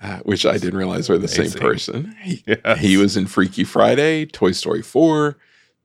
uh, 0.02 0.20
which 0.20 0.46
I 0.46 0.58
didn't 0.58 0.78
realize 0.78 1.10
were 1.10 1.18
the 1.18 1.28
same 1.28 1.52
person. 1.52 2.16
He, 2.22 2.44
Yes. 2.46 2.80
he 2.80 2.98
was 2.98 3.18
in 3.18 3.26
Freaky 3.28 3.64
Friday, 3.64 4.26
Toy 4.28 4.52
Story 4.52 4.82
4, 4.82 5.36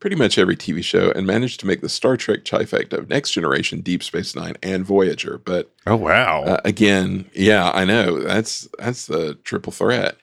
pretty 0.00 0.16
much 0.16 0.36
every 0.36 0.56
TV 0.56 0.84
show, 0.84 1.10
and 1.16 1.26
managed 1.26 1.58
to 1.60 1.66
make 1.66 1.80
the 1.80 1.88
Star 1.88 2.16
Trek 2.16 2.44
trifecta 2.44 2.94
of 2.98 3.08
Next 3.08 3.30
Generation, 3.30 3.80
Deep 3.80 4.02
Space 4.02 4.36
Nine, 4.36 4.56
and 4.62 4.84
Voyager. 4.84 5.38
But 5.38 5.72
Oh, 5.86 5.96
wow. 5.96 6.42
uh, 6.44 6.60
again, 6.64 7.24
yeah, 7.32 7.70
I 7.74 7.84
know 7.86 8.20
that's 8.20 8.68
that's 8.78 9.06
the 9.06 9.34
triple 9.44 9.72
threat. 9.72 10.18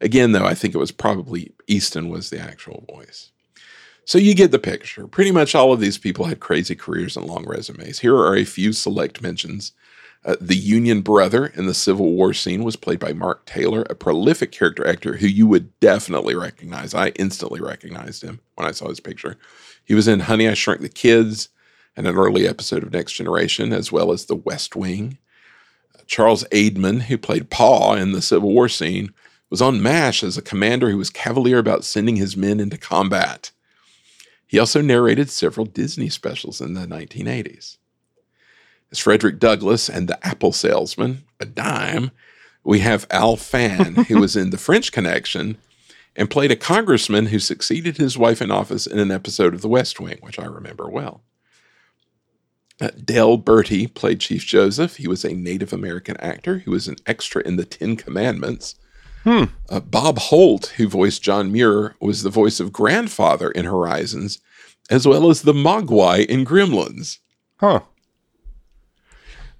Again, 0.00 0.32
though, 0.32 0.46
I 0.46 0.54
think 0.54 0.74
it 0.74 0.78
was 0.78 0.90
probably 0.92 1.52
Easton 1.68 2.08
was 2.08 2.30
the 2.30 2.40
actual 2.40 2.84
voice. 2.92 3.30
So 4.10 4.18
you 4.18 4.34
get 4.34 4.50
the 4.50 4.58
picture. 4.58 5.06
Pretty 5.06 5.30
much 5.30 5.54
all 5.54 5.72
of 5.72 5.78
these 5.78 5.96
people 5.96 6.24
had 6.24 6.40
crazy 6.40 6.74
careers 6.74 7.16
and 7.16 7.26
long 7.26 7.46
resumes. 7.46 8.00
Here 8.00 8.16
are 8.16 8.34
a 8.34 8.44
few 8.44 8.72
select 8.72 9.22
mentions. 9.22 9.70
Uh, 10.24 10.34
the 10.40 10.56
Union 10.56 11.00
brother 11.00 11.46
in 11.46 11.66
the 11.66 11.74
Civil 11.74 12.10
War 12.10 12.34
scene 12.34 12.64
was 12.64 12.74
played 12.74 12.98
by 12.98 13.12
Mark 13.12 13.46
Taylor, 13.46 13.82
a 13.82 13.94
prolific 13.94 14.50
character 14.50 14.84
actor 14.84 15.18
who 15.18 15.28
you 15.28 15.46
would 15.46 15.78
definitely 15.78 16.34
recognize. 16.34 16.92
I 16.92 17.10
instantly 17.10 17.60
recognized 17.60 18.24
him 18.24 18.40
when 18.56 18.66
I 18.66 18.72
saw 18.72 18.88
his 18.88 18.98
picture. 18.98 19.36
He 19.84 19.94
was 19.94 20.08
in 20.08 20.18
Honey, 20.18 20.48
I 20.48 20.54
Shrunk 20.54 20.80
the 20.80 20.88
Kids 20.88 21.48
and 21.96 22.08
an 22.08 22.16
early 22.16 22.48
episode 22.48 22.82
of 22.82 22.92
Next 22.92 23.12
Generation, 23.12 23.72
as 23.72 23.92
well 23.92 24.10
as 24.10 24.24
The 24.24 24.34
West 24.34 24.74
Wing. 24.74 25.18
Charles 26.08 26.42
Aidman, 26.50 27.02
who 27.02 27.16
played 27.16 27.48
Paw 27.48 27.94
in 27.94 28.10
the 28.10 28.20
Civil 28.20 28.52
War 28.52 28.68
scene, 28.68 29.14
was 29.50 29.62
on 29.62 29.80
MASH 29.80 30.24
as 30.24 30.36
a 30.36 30.42
commander 30.42 30.90
who 30.90 30.98
was 30.98 31.10
cavalier 31.10 31.58
about 31.58 31.84
sending 31.84 32.16
his 32.16 32.36
men 32.36 32.58
into 32.58 32.76
combat. 32.76 33.52
He 34.50 34.58
also 34.58 34.80
narrated 34.80 35.30
several 35.30 35.64
Disney 35.64 36.08
specials 36.08 36.60
in 36.60 36.74
the 36.74 36.84
1980s. 36.84 37.76
As 38.90 38.98
Frederick 38.98 39.38
Douglass 39.38 39.88
and 39.88 40.08
the 40.08 40.26
Apple 40.26 40.50
Salesman, 40.50 41.22
a 41.38 41.46
dime, 41.46 42.10
We 42.64 42.80
have 42.80 43.06
Al 43.12 43.36
Fann, 43.36 43.94
who 44.08 44.18
was 44.18 44.34
in 44.34 44.50
The 44.50 44.58
French 44.66 44.90
Connection 44.90 45.56
and 46.16 46.28
played 46.28 46.50
a 46.50 46.56
congressman 46.56 47.26
who 47.26 47.38
succeeded 47.38 47.98
his 47.98 48.18
wife 48.18 48.42
in 48.42 48.50
office 48.50 48.88
in 48.88 48.98
an 48.98 49.12
episode 49.12 49.54
of 49.54 49.62
The 49.62 49.68
West 49.68 50.00
Wing, 50.00 50.18
which 50.20 50.40
I 50.40 50.46
remember 50.46 50.90
well. 50.90 51.22
Uh, 52.80 52.88
Dehl 52.88 53.40
Berti 53.40 53.86
played 53.86 54.18
Chief 54.18 54.44
Joseph. 54.44 54.96
He 54.96 55.06
was 55.06 55.24
a 55.24 55.32
Native 55.32 55.72
American 55.72 56.16
actor 56.16 56.58
who 56.58 56.72
was 56.72 56.88
an 56.88 56.96
extra 57.06 57.40
in 57.42 57.54
The 57.54 57.64
Ten 57.64 57.94
Commandments. 57.94 58.74
Uh, 59.24 59.80
Bob 59.80 60.18
Holt, 60.18 60.66
who 60.76 60.88
voiced 60.88 61.22
John 61.22 61.52
Muir, 61.52 61.94
was 62.00 62.22
the 62.22 62.30
voice 62.30 62.60
of 62.60 62.72
grandfather 62.72 63.50
in 63.50 63.64
Horizons, 63.66 64.40
as 64.88 65.06
well 65.06 65.30
as 65.30 65.42
the 65.42 65.52
Mogwai 65.52 66.24
in 66.26 66.44
Gremlins. 66.44 67.18
Huh. 67.58 67.80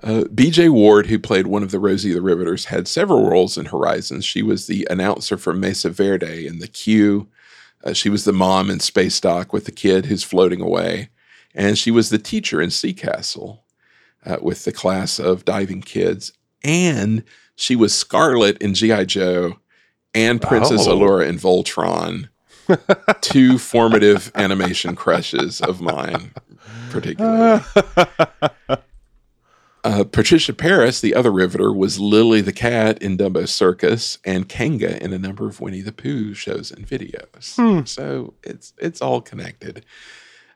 Uh, 0.02 0.24
BJ 0.34 0.70
Ward, 0.70 1.06
who 1.06 1.18
played 1.18 1.46
one 1.46 1.62
of 1.62 1.70
the 1.70 1.78
Rosie 1.78 2.12
the 2.12 2.22
Riveters, 2.22 2.66
had 2.66 2.88
several 2.88 3.28
roles 3.28 3.58
in 3.58 3.66
Horizons. 3.66 4.24
She 4.24 4.42
was 4.42 4.66
the 4.66 4.86
announcer 4.90 5.36
for 5.36 5.52
Mesa 5.52 5.90
Verde 5.90 6.46
in 6.46 6.58
The 6.58 6.68
Q. 6.68 7.28
Uh, 7.84 7.92
she 7.92 8.08
was 8.08 8.24
the 8.24 8.32
mom 8.32 8.70
in 8.70 8.80
Space 8.80 9.20
Dock 9.20 9.52
with 9.52 9.66
the 9.66 9.72
kid 9.72 10.06
who's 10.06 10.22
floating 10.22 10.60
away. 10.60 11.10
And 11.54 11.76
she 11.76 11.90
was 11.90 12.08
the 12.08 12.18
teacher 12.18 12.62
in 12.62 12.70
Sea 12.70 12.94
Castle 12.94 13.64
uh, 14.24 14.38
with 14.40 14.64
the 14.64 14.72
class 14.72 15.18
of 15.18 15.44
diving 15.44 15.82
kids. 15.82 16.32
And 16.62 17.24
she 17.60 17.76
was 17.76 17.94
Scarlet 17.94 18.58
in 18.58 18.74
G.I. 18.74 19.04
Joe 19.04 19.56
and 20.14 20.40
Princess 20.42 20.86
Oh. 20.86 20.96
Allura 20.98 21.26
in 21.28 21.36
Voltron. 21.38 22.28
Two 23.20 23.58
formative 23.58 24.30
animation 24.34 24.94
crushes 24.96 25.60
of 25.60 25.80
mine, 25.80 26.32
particularly. 26.90 27.62
Uh, 29.82 30.04
Patricia 30.04 30.52
Parris, 30.52 31.00
the 31.00 31.14
other 31.14 31.32
Riveter, 31.32 31.72
was 31.72 31.98
Lily 31.98 32.42
the 32.42 32.52
cat 32.52 33.02
in 33.02 33.16
Dumbo 33.16 33.48
Circus 33.48 34.18
and 34.26 34.46
Kanga 34.46 35.02
in 35.02 35.14
a 35.14 35.18
number 35.18 35.48
of 35.48 35.58
Winnie 35.58 35.80
the 35.80 35.90
Pooh 35.90 36.34
shows 36.34 36.70
and 36.70 36.86
videos. 36.86 37.88
So 37.88 38.34
it's 38.42 38.74
it's 38.76 39.00
all 39.00 39.22
connected. 39.22 39.86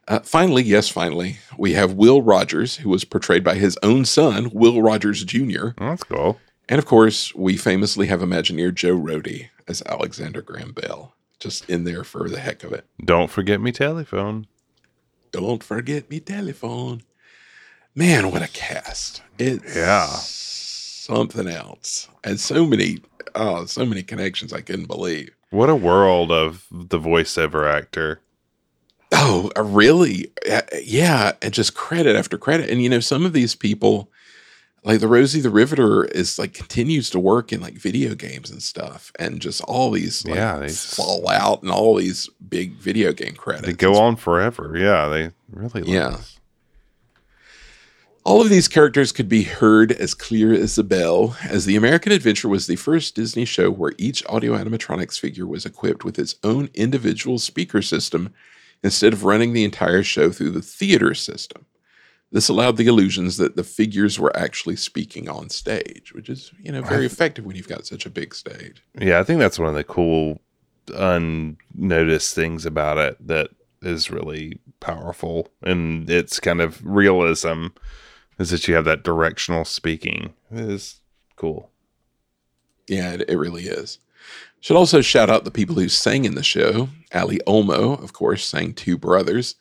Uh, 0.07 0.19
finally, 0.19 0.61
yes, 0.61 0.89
finally, 0.89 1.39
we 1.57 1.73
have 1.73 1.93
Will 1.93 2.21
Rogers, 2.21 2.75
who 2.77 2.89
was 2.89 3.03
portrayed 3.03 3.43
by 3.43 3.55
his 3.55 3.79
own 3.81 4.05
son, 4.05 4.51
Will 4.53 4.79
Rogers 4.83 5.23
Jr. 5.23 5.69
That's 5.79 6.03
cool. 6.03 6.39
And 6.67 6.79
of 6.79 6.85
course, 6.85 7.33
we 7.35 7.57
famously 7.57 8.07
have 8.07 8.21
Imagineer 8.21 8.73
Joe 8.73 8.97
Rohde 8.97 9.49
as 9.67 9.83
Alexander 9.85 10.41
Graham 10.41 10.71
Bell, 10.71 11.13
just 11.39 11.69
in 11.69 11.83
there 11.83 12.03
for 12.03 12.27
the 12.29 12.39
heck 12.39 12.63
of 12.63 12.71
it. 12.73 12.85
Don't 13.03 13.29
forget 13.29 13.61
me 13.61 13.71
telephone. 13.71 14.47
Don't 15.31 15.63
forget 15.63 16.09
me 16.09 16.19
telephone. 16.19 17.03
Man, 17.93 18.31
what 18.31 18.41
a 18.41 18.47
cast. 18.47 19.21
It's 19.37 19.75
Yeah. 19.75 20.07
something 20.07 21.47
else. 21.47 22.07
And 22.23 22.39
so 22.39 22.65
many 22.65 22.99
oh, 23.35 23.65
so 23.65 23.85
many 23.85 24.01
connections 24.01 24.53
I 24.53 24.61
couldn't 24.61 24.87
believe. 24.87 25.29
What 25.49 25.69
a 25.69 25.75
world 25.75 26.31
of 26.31 26.65
the 26.71 26.99
voiceover 26.99 27.69
actor. 27.71 28.21
Oh, 29.11 29.51
uh, 29.57 29.63
really? 29.63 30.31
Uh, 30.49 30.61
Yeah, 30.83 31.33
and 31.41 31.53
just 31.53 31.75
credit 31.75 32.15
after 32.15 32.37
credit. 32.37 32.69
And 32.69 32.81
you 32.81 32.89
know, 32.89 32.99
some 32.99 33.25
of 33.25 33.33
these 33.33 33.55
people 33.55 34.09
like 34.85 34.99
the 34.99 35.07
Rosie 35.07 35.41
the 35.41 35.49
Riveter 35.49 36.05
is 36.05 36.39
like 36.39 36.53
continues 36.53 37.09
to 37.09 37.19
work 37.19 37.51
in 37.51 37.59
like 37.59 37.73
video 37.73 38.15
games 38.15 38.49
and 38.51 38.61
stuff 38.63 39.11
and 39.19 39.41
just 39.41 39.61
all 39.61 39.91
these 39.91 40.25
like 40.25 40.35
Yeah, 40.35 40.59
they 40.59 40.69
Fallout 40.69 41.63
and 41.63 41.71
all 41.71 41.95
these 41.95 42.29
big 42.47 42.73
video 42.75 43.11
game 43.11 43.33
credits. 43.35 43.65
They 43.67 43.73
go 43.73 43.95
on 43.95 44.15
forever. 44.15 44.77
Yeah, 44.77 45.07
they 45.09 45.31
really 45.51 45.91
Yeah. 45.91 46.07
last. 46.09 46.39
All 48.23 48.41
of 48.41 48.49
these 48.49 48.67
characters 48.67 49.11
could 49.11 49.29
be 49.29 49.43
heard 49.43 49.91
as 49.91 50.15
clear 50.15 50.51
as 50.51 50.79
a 50.79 50.83
bell, 50.83 51.37
as 51.43 51.65
The 51.65 51.75
American 51.75 52.11
Adventure 52.11 52.47
was 52.49 52.65
the 52.65 52.75
first 52.75 53.15
Disney 53.15 53.45
show 53.45 53.69
where 53.69 53.93
each 53.99 54.23
audio 54.27 54.57
animatronics 54.57 55.19
figure 55.19 55.45
was 55.45 55.63
equipped 55.63 56.03
with 56.03 56.17
its 56.17 56.35
own 56.43 56.69
individual 56.73 57.37
speaker 57.37 57.83
system 57.83 58.33
instead 58.83 59.13
of 59.13 59.25
running 59.25 59.53
the 59.53 59.63
entire 59.63 60.01
show 60.01 60.31
through 60.31 60.49
the 60.51 60.61
theater 60.63 61.13
system. 61.13 61.67
This 62.31 62.49
allowed 62.49 62.77
the 62.77 62.87
illusions 62.87 63.37
that 63.37 63.55
the 63.55 63.63
figures 63.63 64.19
were 64.19 64.35
actually 64.35 64.75
speaking 64.75 65.29
on 65.29 65.49
stage, 65.49 66.11
which 66.13 66.27
is, 66.27 66.51
you 66.61 66.71
know, 66.71 66.81
very 66.81 67.05
effective 67.05 67.45
when 67.45 67.55
you've 67.55 67.67
got 67.67 67.85
such 67.85 68.05
a 68.05 68.09
big 68.09 68.35
stage. 68.35 68.83
Yeah, 68.99 69.19
I 69.19 69.23
think 69.23 69.39
that's 69.39 69.59
one 69.59 69.69
of 69.69 69.75
the 69.75 69.83
cool 69.83 70.41
unnoticed 70.93 72.35
things 72.35 72.65
about 72.65 72.97
it 72.97 73.27
that 73.27 73.49
is 73.81 74.11
really 74.11 74.59
powerful 74.79 75.47
and 75.63 76.09
its 76.09 76.39
kind 76.39 76.61
of 76.61 76.83
realism 76.85 77.67
is 78.39 78.49
that 78.49 78.67
you 78.67 78.75
have 78.75 78.85
that 78.85 79.03
directional 79.03 79.65
speaking. 79.65 80.33
It 80.51 80.59
is 80.59 80.99
cool. 81.35 81.71
Yeah, 82.87 83.13
it, 83.13 83.29
it 83.29 83.37
really 83.37 83.63
is. 83.63 83.99
Should 84.59 84.77
also 84.77 85.01
shout 85.01 85.29
out 85.29 85.45
the 85.45 85.51
people 85.51 85.75
who 85.75 85.89
sang 85.89 86.25
in 86.25 86.35
the 86.35 86.43
show. 86.43 86.89
Ali 87.13 87.39
Olmo, 87.47 88.01
of 88.01 88.13
course, 88.13 88.45
sang 88.45 88.73
Two 88.73 88.97
Brothers, 88.97 89.55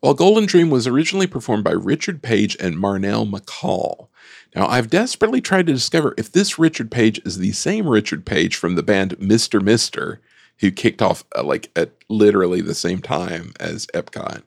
while 0.00 0.14
Golden 0.14 0.46
Dream 0.46 0.70
was 0.70 0.86
originally 0.86 1.26
performed 1.26 1.64
by 1.64 1.72
Richard 1.72 2.22
Page 2.22 2.56
and 2.60 2.76
Marnell 2.76 3.30
McCall. 3.30 4.08
Now, 4.54 4.66
I've 4.66 4.90
desperately 4.90 5.40
tried 5.40 5.66
to 5.66 5.72
discover 5.72 6.14
if 6.16 6.32
this 6.32 6.58
Richard 6.58 6.90
Page 6.90 7.20
is 7.24 7.38
the 7.38 7.52
same 7.52 7.88
Richard 7.88 8.24
Page 8.24 8.56
from 8.56 8.74
the 8.74 8.82
band 8.82 9.16
Mr. 9.18 9.60
Mister, 9.60 10.20
who 10.60 10.70
kicked 10.70 11.02
off 11.02 11.24
uh, 11.36 11.42
like 11.42 11.70
at 11.76 11.92
literally 12.08 12.60
the 12.60 12.74
same 12.74 13.00
time 13.00 13.52
as 13.60 13.86
Epcot. 13.88 14.42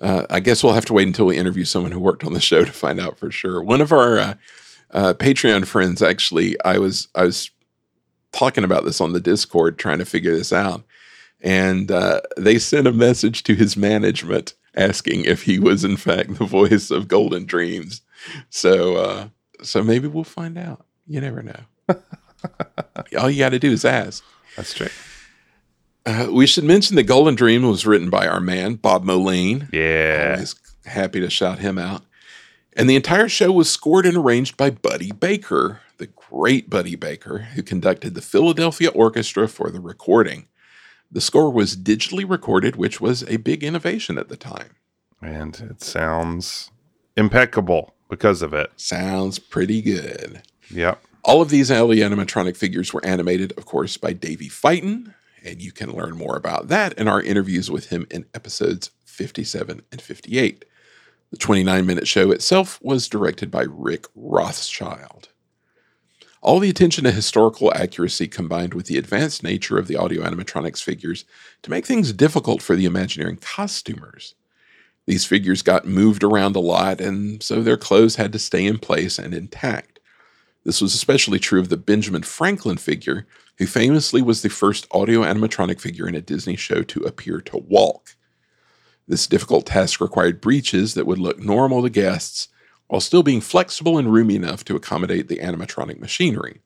Uh, 0.00 0.26
I 0.30 0.40
guess 0.40 0.62
we'll 0.62 0.74
have 0.74 0.84
to 0.86 0.92
wait 0.92 1.08
until 1.08 1.26
we 1.26 1.36
interview 1.36 1.64
someone 1.64 1.92
who 1.92 2.00
worked 2.00 2.24
on 2.24 2.32
the 2.32 2.40
show 2.40 2.64
to 2.64 2.72
find 2.72 3.00
out 3.00 3.18
for 3.18 3.30
sure. 3.30 3.62
One 3.62 3.80
of 3.80 3.92
our 3.92 4.18
uh, 4.18 4.34
uh, 4.92 5.14
Patreon 5.14 5.66
friends, 5.66 6.02
actually, 6.02 6.60
I 6.64 6.78
was 6.78 7.08
I 7.14 7.24
was 7.24 7.50
talking 8.32 8.64
about 8.64 8.84
this 8.84 9.00
on 9.00 9.12
the 9.12 9.20
Discord, 9.20 9.78
trying 9.78 9.98
to 9.98 10.04
figure 10.04 10.36
this 10.36 10.52
out, 10.52 10.84
and 11.40 11.90
uh, 11.90 12.20
they 12.36 12.58
sent 12.58 12.86
a 12.86 12.92
message 12.92 13.42
to 13.44 13.54
his 13.54 13.76
management 13.76 14.54
asking 14.74 15.24
if 15.24 15.42
he 15.42 15.58
was 15.58 15.84
in 15.84 15.96
fact 15.96 16.38
the 16.38 16.44
voice 16.44 16.90
of 16.90 17.08
Golden 17.08 17.44
Dreams. 17.44 18.02
So, 18.50 18.96
uh, 18.96 19.28
so 19.62 19.82
maybe 19.82 20.08
we'll 20.08 20.24
find 20.24 20.58
out. 20.58 20.84
You 21.06 21.20
never 21.20 21.42
know. 21.42 21.60
All 23.18 23.30
you 23.30 23.38
got 23.38 23.50
to 23.50 23.58
do 23.58 23.72
is 23.72 23.84
ask. 23.84 24.22
That's 24.56 24.74
true. 24.74 24.88
Uh, 26.04 26.28
we 26.30 26.46
should 26.46 26.64
mention 26.64 26.96
that 26.96 27.04
Golden 27.04 27.34
Dream 27.34 27.62
was 27.68 27.86
written 27.86 28.10
by 28.10 28.26
our 28.26 28.40
man 28.40 28.74
Bob 28.74 29.04
Moline. 29.04 29.68
Yeah. 29.72 30.32
Always 30.34 30.54
happy 30.86 31.20
to 31.20 31.30
shout 31.30 31.58
him 31.58 31.78
out. 31.78 32.02
And 32.74 32.88
the 32.88 32.96
entire 32.96 33.28
show 33.28 33.50
was 33.50 33.70
scored 33.70 34.06
and 34.06 34.16
arranged 34.16 34.56
by 34.56 34.70
Buddy 34.70 35.10
Baker, 35.10 35.80
the 35.98 36.06
great 36.06 36.70
Buddy 36.70 36.94
Baker, 36.94 37.38
who 37.38 37.62
conducted 37.62 38.14
the 38.14 38.22
Philadelphia 38.22 38.88
Orchestra 38.90 39.48
for 39.48 39.70
the 39.70 39.80
recording. 39.80 40.46
The 41.10 41.20
score 41.20 41.50
was 41.50 41.76
digitally 41.76 42.28
recorded, 42.28 42.76
which 42.76 43.00
was 43.00 43.22
a 43.24 43.38
big 43.38 43.64
innovation 43.64 44.18
at 44.18 44.28
the 44.28 44.36
time. 44.36 44.76
And 45.22 45.58
it 45.70 45.82
sounds 45.82 46.70
impeccable 47.16 47.94
because 48.08 48.42
of 48.42 48.52
it. 48.52 48.70
Sounds 48.76 49.38
pretty 49.38 49.82
good. 49.82 50.42
Yep. 50.70 51.02
All 51.24 51.42
of 51.42 51.50
these 51.50 51.70
early 51.70 51.98
animatronic 51.98 52.56
figures 52.56 52.92
were 52.92 53.04
animated, 53.04 53.52
of 53.58 53.66
course, 53.66 53.96
by 53.96 54.12
Davey 54.12 54.48
Fighton, 54.48 55.14
and 55.44 55.60
you 55.60 55.72
can 55.72 55.94
learn 55.94 56.16
more 56.16 56.36
about 56.36 56.68
that 56.68 56.92
in 56.94 57.08
our 57.08 57.20
interviews 57.20 57.70
with 57.70 57.88
him 57.88 58.06
in 58.10 58.26
episodes 58.34 58.90
57 59.04 59.82
and 59.90 60.00
58. 60.00 60.64
The 61.30 61.36
29 61.36 61.86
minute 61.86 62.08
show 62.08 62.30
itself 62.30 62.78
was 62.82 63.08
directed 63.08 63.50
by 63.50 63.66
Rick 63.68 64.06
Rothschild. 64.14 65.28
All 66.40 66.60
the 66.60 66.70
attention 66.70 67.04
to 67.04 67.10
historical 67.10 67.72
accuracy 67.74 68.28
combined 68.28 68.72
with 68.72 68.86
the 68.86 68.96
advanced 68.96 69.42
nature 69.42 69.76
of 69.76 69.88
the 69.88 69.96
audio 69.96 70.22
animatronics 70.22 70.82
figures 70.82 71.24
to 71.62 71.70
make 71.70 71.84
things 71.84 72.12
difficult 72.12 72.62
for 72.62 72.76
the 72.76 72.84
Imagineering 72.84 73.38
costumers. 73.38 74.34
These 75.06 75.24
figures 75.24 75.62
got 75.62 75.86
moved 75.86 76.22
around 76.22 76.54
a 76.54 76.60
lot, 76.60 77.00
and 77.00 77.42
so 77.42 77.62
their 77.62 77.76
clothes 77.76 78.16
had 78.16 78.32
to 78.32 78.38
stay 78.38 78.64
in 78.64 78.78
place 78.78 79.18
and 79.18 79.34
intact. 79.34 79.98
This 80.64 80.80
was 80.80 80.94
especially 80.94 81.38
true 81.38 81.60
of 81.60 81.70
the 81.70 81.76
Benjamin 81.76 82.22
Franklin 82.22 82.76
figure, 82.76 83.26
who 83.56 83.66
famously 83.66 84.22
was 84.22 84.42
the 84.42 84.50
first 84.50 84.86
audio 84.92 85.22
animatronic 85.22 85.80
figure 85.80 86.06
in 86.06 86.14
a 86.14 86.20
Disney 86.20 86.56
show 86.56 86.82
to 86.82 87.00
appear 87.00 87.40
to 87.40 87.56
walk. 87.56 88.16
This 89.08 89.26
difficult 89.26 89.66
task 89.66 90.00
required 90.00 90.40
breeches 90.40 90.94
that 90.94 91.06
would 91.06 91.18
look 91.18 91.38
normal 91.38 91.82
to 91.82 91.90
guests 91.90 92.48
while 92.88 93.00
still 93.00 93.22
being 93.22 93.40
flexible 93.40 93.96
and 93.96 94.12
roomy 94.12 94.34
enough 94.34 94.64
to 94.64 94.76
accommodate 94.76 95.28
the 95.28 95.38
animatronic 95.38 96.00
machinery. 96.00 96.60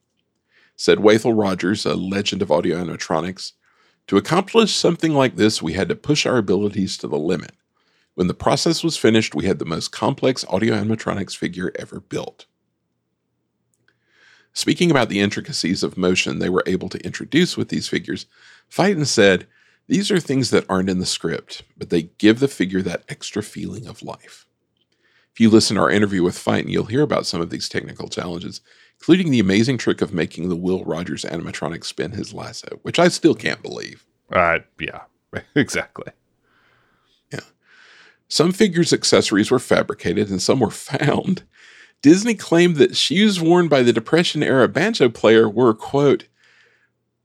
Said 0.76 0.98
Wathel 0.98 1.38
Rogers, 1.38 1.84
a 1.84 1.94
legend 1.94 2.42
of 2.42 2.50
audio 2.50 2.82
animatronics, 2.82 3.52
to 4.06 4.16
accomplish 4.16 4.74
something 4.74 5.12
like 5.12 5.36
this, 5.36 5.62
we 5.62 5.74
had 5.74 5.88
to 5.88 5.94
push 5.94 6.26
our 6.26 6.38
abilities 6.38 6.96
to 6.98 7.08
the 7.08 7.18
limit. 7.18 7.52
When 8.14 8.26
the 8.26 8.34
process 8.34 8.82
was 8.82 8.96
finished, 8.96 9.34
we 9.34 9.46
had 9.46 9.58
the 9.58 9.64
most 9.64 9.92
complex 9.92 10.44
audio 10.48 10.74
animatronics 10.74 11.36
figure 11.36 11.72
ever 11.76 12.00
built. 12.00 12.46
Speaking 14.52 14.90
about 14.90 15.08
the 15.08 15.20
intricacies 15.20 15.82
of 15.82 15.96
motion 15.96 16.38
they 16.38 16.50
were 16.50 16.64
able 16.66 16.88
to 16.90 17.04
introduce 17.04 17.56
with 17.56 17.68
these 17.68 17.88
figures, 17.88 18.26
Fighton 18.70 19.06
said, 19.06 19.46
These 19.88 20.10
are 20.10 20.20
things 20.20 20.50
that 20.50 20.66
aren't 20.68 20.90
in 20.90 20.98
the 20.98 21.06
script, 21.06 21.62
but 21.76 21.90
they 21.90 22.02
give 22.18 22.38
the 22.38 22.48
figure 22.48 22.82
that 22.82 23.04
extra 23.08 23.42
feeling 23.42 23.86
of 23.86 24.02
life. 24.02 24.46
If 25.32 25.40
you 25.40 25.48
listen 25.48 25.76
to 25.76 25.82
our 25.82 25.90
interview 25.90 26.22
with 26.22 26.36
Fighton, 26.36 26.68
you'll 26.68 26.84
hear 26.84 27.02
about 27.02 27.26
some 27.26 27.40
of 27.40 27.50
these 27.50 27.68
technical 27.68 28.08
challenges, 28.08 28.60
including 29.00 29.30
the 29.30 29.40
amazing 29.40 29.78
trick 29.78 30.02
of 30.02 30.12
making 30.12 30.48
the 30.48 30.56
Will 30.56 30.84
Rogers 30.84 31.24
animatronic 31.24 31.84
spin 31.84 32.12
his 32.12 32.34
lasso, 32.34 32.78
which 32.82 32.98
I 32.98 33.08
still 33.08 33.34
can't 33.34 33.62
believe. 33.62 34.04
Uh, 34.30 34.58
yeah, 34.78 35.02
exactly. 35.54 36.12
Yeah. 37.32 37.40
Some 38.28 38.52
figures' 38.52 38.92
accessories 38.92 39.50
were 39.50 39.58
fabricated 39.58 40.28
and 40.28 40.42
some 40.42 40.60
were 40.60 40.70
found. 40.70 41.44
Disney 42.02 42.34
claimed 42.34 42.76
that 42.76 42.96
shoes 42.96 43.40
worn 43.40 43.68
by 43.68 43.82
the 43.82 43.92
Depression 43.92 44.42
era 44.42 44.68
banjo 44.68 45.08
player 45.08 45.48
were, 45.48 45.72
quote, 45.72 46.26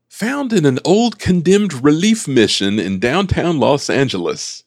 found 0.08 0.52
in 0.52 0.64
an 0.64 0.78
old 0.84 1.18
condemned 1.18 1.84
relief 1.84 2.26
mission 2.26 2.78
in 2.78 2.98
downtown 2.98 3.58
Los 3.58 3.90
Angeles. 3.90 4.64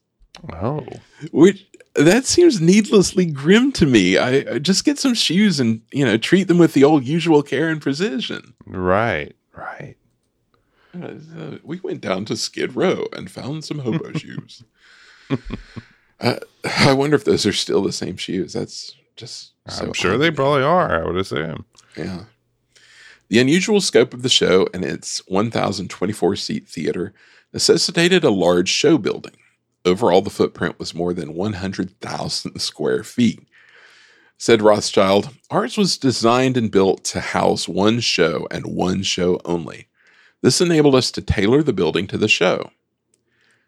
Oh, 0.53 0.85
Which 1.31 1.65
that 2.03 2.25
seems 2.25 2.61
needlessly 2.61 3.25
grim 3.25 3.71
to 3.73 3.85
me. 3.85 4.17
I, 4.17 4.53
I 4.53 4.59
just 4.59 4.85
get 4.85 4.97
some 4.99 5.13
shoes 5.13 5.59
and 5.59 5.81
you 5.91 6.05
know 6.05 6.17
treat 6.17 6.47
them 6.47 6.57
with 6.57 6.73
the 6.73 6.83
old 6.83 7.05
usual 7.05 7.43
care 7.43 7.69
and 7.69 7.81
precision. 7.81 8.53
right, 8.65 9.35
right. 9.55 9.95
Uh, 10.93 11.57
we 11.63 11.79
went 11.79 12.01
down 12.01 12.25
to 12.25 12.35
Skid 12.35 12.75
Row 12.75 13.07
and 13.13 13.31
found 13.31 13.63
some 13.63 13.79
hobo 13.79 14.11
shoes. 14.17 14.63
Uh, 16.19 16.35
I 16.85 16.93
wonder 16.93 17.15
if 17.15 17.23
those 17.23 17.45
are 17.45 17.53
still 17.53 17.81
the 17.81 17.91
same 17.91 18.17
shoes. 18.17 18.53
That's 18.53 18.95
just 19.15 19.53
so 19.67 19.85
I'm 19.85 19.93
sure 19.93 20.15
odd 20.15 20.17
they 20.17 20.31
probably 20.31 20.63
are. 20.63 21.01
I 21.01 21.05
would 21.05 21.17
assume. 21.17 21.65
Yeah. 21.95 22.25
The 23.29 23.39
unusual 23.39 23.79
scope 23.79 24.13
of 24.13 24.23
the 24.23 24.29
show 24.29 24.67
and 24.73 24.83
its 24.83 25.19
1,024 25.27 26.35
seat 26.35 26.67
theater 26.67 27.13
necessitated 27.53 28.23
a 28.23 28.29
large 28.29 28.69
show 28.69 28.97
building. 28.97 29.35
Overall, 29.85 30.21
the 30.21 30.29
footprint 30.29 30.77
was 30.79 30.93
more 30.93 31.13
than 31.13 31.33
100,000 31.33 32.59
square 32.61 33.03
feet. 33.03 33.47
Said 34.37 34.61
Rothschild, 34.61 35.29
ours 35.49 35.77
was 35.77 35.97
designed 35.97 36.57
and 36.57 36.71
built 36.71 37.03
to 37.05 37.19
house 37.19 37.67
one 37.67 37.99
show 37.99 38.47
and 38.49 38.65
one 38.65 39.03
show 39.03 39.39
only. 39.45 39.87
This 40.41 40.61
enabled 40.61 40.95
us 40.95 41.11
to 41.11 41.21
tailor 41.21 41.61
the 41.61 41.73
building 41.73 42.07
to 42.07 42.17
the 42.17 42.27
show. 42.27 42.71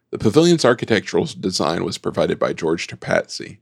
The 0.09 0.18
pavilion's 0.18 0.66
architectural 0.66 1.26
design 1.39 1.84
was 1.84 1.97
provided 1.97 2.39
by 2.39 2.53
George 2.53 2.88
Terpatzy. 2.88 3.59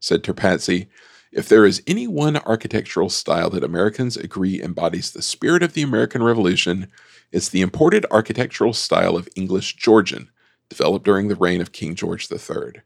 Said 0.00 0.22
Terpatzy, 0.22 0.88
if 1.32 1.48
there 1.48 1.64
is 1.64 1.82
any 1.86 2.08
one 2.08 2.36
architectural 2.38 3.08
style 3.08 3.50
that 3.50 3.62
Americans 3.62 4.16
agree 4.16 4.60
embodies 4.62 5.12
the 5.12 5.22
spirit 5.22 5.62
of 5.62 5.74
the 5.74 5.82
American 5.82 6.22
Revolution, 6.22 6.88
it's 7.32 7.48
the 7.48 7.60
imported 7.60 8.04
architectural 8.10 8.72
style 8.72 9.16
of 9.16 9.28
English 9.36 9.76
Georgian, 9.76 10.30
developed 10.70 11.04
during 11.04 11.28
the 11.28 11.36
reign 11.36 11.60
of 11.60 11.72
King 11.72 11.94
George 11.94 12.30
III. 12.30 12.80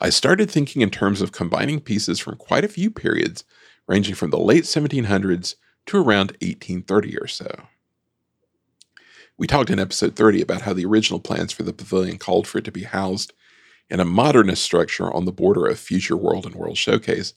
I 0.00 0.10
started 0.10 0.50
thinking 0.50 0.82
in 0.82 0.90
terms 0.90 1.22
of 1.22 1.32
combining 1.32 1.80
pieces 1.80 2.18
from 2.18 2.36
quite 2.36 2.64
a 2.64 2.68
few 2.68 2.90
periods, 2.90 3.44
ranging 3.86 4.14
from 4.14 4.30
the 4.30 4.38
late 4.38 4.64
1700s 4.64 5.54
to 5.86 5.96
around 5.96 6.32
1830 6.42 7.18
or 7.18 7.26
so. 7.26 7.48
We 9.38 9.46
talked 9.46 9.70
in 9.70 9.78
episode 9.78 10.16
30 10.16 10.42
about 10.42 10.62
how 10.62 10.74
the 10.74 10.84
original 10.84 11.20
plans 11.20 11.52
for 11.52 11.62
the 11.62 11.72
pavilion 11.72 12.18
called 12.18 12.46
for 12.46 12.58
it 12.58 12.64
to 12.66 12.72
be 12.72 12.82
housed 12.82 13.32
in 13.88 14.00
a 14.00 14.04
modernist 14.04 14.62
structure 14.62 15.10
on 15.12 15.24
the 15.24 15.32
border 15.32 15.66
of 15.66 15.78
Future 15.78 16.16
World 16.16 16.46
and 16.46 16.54
World 16.54 16.76
Showcase, 16.76 17.34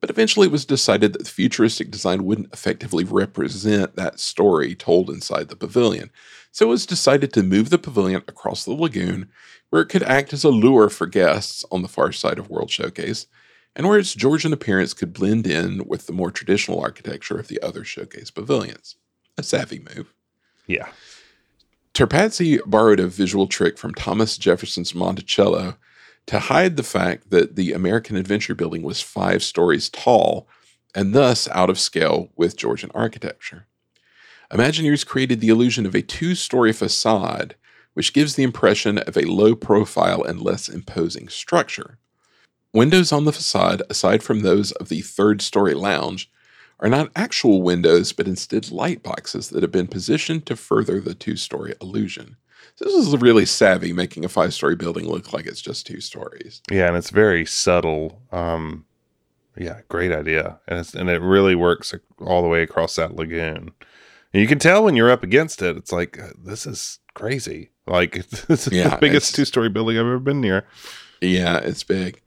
but 0.00 0.10
eventually 0.10 0.46
it 0.46 0.52
was 0.52 0.64
decided 0.64 1.12
that 1.12 1.24
the 1.24 1.30
futuristic 1.30 1.90
design 1.90 2.24
wouldn't 2.24 2.52
effectively 2.52 3.04
represent 3.04 3.96
that 3.96 4.20
story 4.20 4.74
told 4.74 5.10
inside 5.10 5.48
the 5.48 5.56
pavilion. 5.56 6.10
So 6.52 6.66
it 6.66 6.70
was 6.70 6.86
decided 6.86 7.32
to 7.32 7.42
move 7.42 7.70
the 7.70 7.78
pavilion 7.78 8.22
across 8.28 8.64
the 8.64 8.72
lagoon, 8.72 9.28
where 9.70 9.82
it 9.82 9.88
could 9.88 10.02
act 10.02 10.32
as 10.32 10.44
a 10.44 10.48
lure 10.48 10.88
for 10.88 11.06
guests 11.06 11.64
on 11.70 11.82
the 11.82 11.88
far 11.88 12.12
side 12.12 12.38
of 12.38 12.48
World 12.50 12.70
Showcase, 12.70 13.26
and 13.74 13.86
where 13.86 13.98
its 13.98 14.14
Georgian 14.14 14.52
appearance 14.52 14.94
could 14.94 15.12
blend 15.12 15.46
in 15.46 15.82
with 15.86 16.06
the 16.06 16.12
more 16.12 16.30
traditional 16.30 16.80
architecture 16.80 17.38
of 17.38 17.48
the 17.48 17.60
other 17.60 17.84
showcase 17.84 18.30
pavilions. 18.30 18.96
A 19.36 19.42
savvy 19.42 19.80
move. 19.94 20.14
Yeah. 20.66 20.88
Terpazzi 21.92 22.58
borrowed 22.66 23.00
a 23.00 23.06
visual 23.06 23.46
trick 23.46 23.76
from 23.78 23.94
Thomas 23.94 24.38
Jefferson's 24.38 24.94
Monticello 24.94 25.76
to 26.26 26.38
hide 26.38 26.76
the 26.76 26.82
fact 26.82 27.30
that 27.30 27.56
the 27.56 27.72
American 27.72 28.16
Adventure 28.16 28.54
Building 28.54 28.82
was 28.82 29.00
five 29.00 29.42
stories 29.42 29.88
tall 29.88 30.48
and 30.94 31.14
thus 31.14 31.48
out 31.48 31.70
of 31.70 31.78
scale 31.78 32.30
with 32.36 32.56
Georgian 32.56 32.90
architecture. 32.94 33.66
Imagineers 34.50 35.06
created 35.06 35.40
the 35.40 35.48
illusion 35.48 35.86
of 35.86 35.94
a 35.94 36.02
two 36.02 36.34
story 36.34 36.72
facade, 36.72 37.54
which 37.94 38.12
gives 38.12 38.34
the 38.34 38.42
impression 38.42 38.98
of 38.98 39.16
a 39.16 39.22
low 39.22 39.54
profile 39.54 40.22
and 40.22 40.40
less 40.40 40.68
imposing 40.68 41.28
structure. 41.28 41.98
Windows 42.72 43.12
on 43.12 43.24
the 43.24 43.32
facade, 43.32 43.82
aside 43.88 44.22
from 44.22 44.40
those 44.40 44.72
of 44.72 44.88
the 44.88 45.00
third 45.00 45.42
story 45.42 45.74
lounge, 45.74 46.30
are 46.78 46.88
not 46.88 47.10
actual 47.16 47.62
windows, 47.62 48.12
but 48.12 48.28
instead 48.28 48.70
light 48.70 49.02
boxes 49.02 49.48
that 49.48 49.62
have 49.62 49.72
been 49.72 49.86
positioned 49.86 50.44
to 50.46 50.56
further 50.56 51.00
the 51.00 51.14
two 51.14 51.36
story 51.36 51.74
illusion. 51.80 52.36
This 52.78 52.92
is 52.92 53.16
really 53.16 53.46
savvy, 53.46 53.92
making 53.92 54.24
a 54.24 54.28
five 54.28 54.52
story 54.52 54.76
building 54.76 55.08
look 55.08 55.32
like 55.32 55.46
it's 55.46 55.62
just 55.62 55.86
two 55.86 56.00
stories. 56.00 56.60
Yeah, 56.70 56.88
and 56.88 56.96
it's 56.96 57.10
very 57.10 57.46
subtle. 57.46 58.20
Um, 58.32 58.84
yeah, 59.56 59.80
great 59.88 60.12
idea, 60.12 60.60
and 60.68 60.78
it's 60.80 60.94
and 60.94 61.08
it 61.08 61.22
really 61.22 61.54
works 61.54 61.94
all 62.20 62.42
the 62.42 62.48
way 62.48 62.62
across 62.62 62.96
that 62.96 63.16
lagoon. 63.16 63.72
And 64.32 64.42
you 64.42 64.46
can 64.46 64.58
tell 64.58 64.84
when 64.84 64.96
you're 64.96 65.10
up 65.10 65.22
against 65.22 65.62
it. 65.62 65.76
It's 65.76 65.92
like 65.92 66.18
uh, 66.20 66.28
this 66.38 66.66
is 66.66 66.98
crazy. 67.14 67.70
Like 67.86 68.26
this 68.48 68.66
is 68.66 68.72
Yeah, 68.72 68.90
the 68.90 68.96
biggest 68.98 69.34
two 69.34 69.46
story 69.46 69.70
building 69.70 69.96
I've 69.96 70.04
ever 70.06 70.18
been 70.18 70.42
near. 70.42 70.66
Yeah, 71.22 71.56
it's 71.58 71.82
big. 71.84 72.20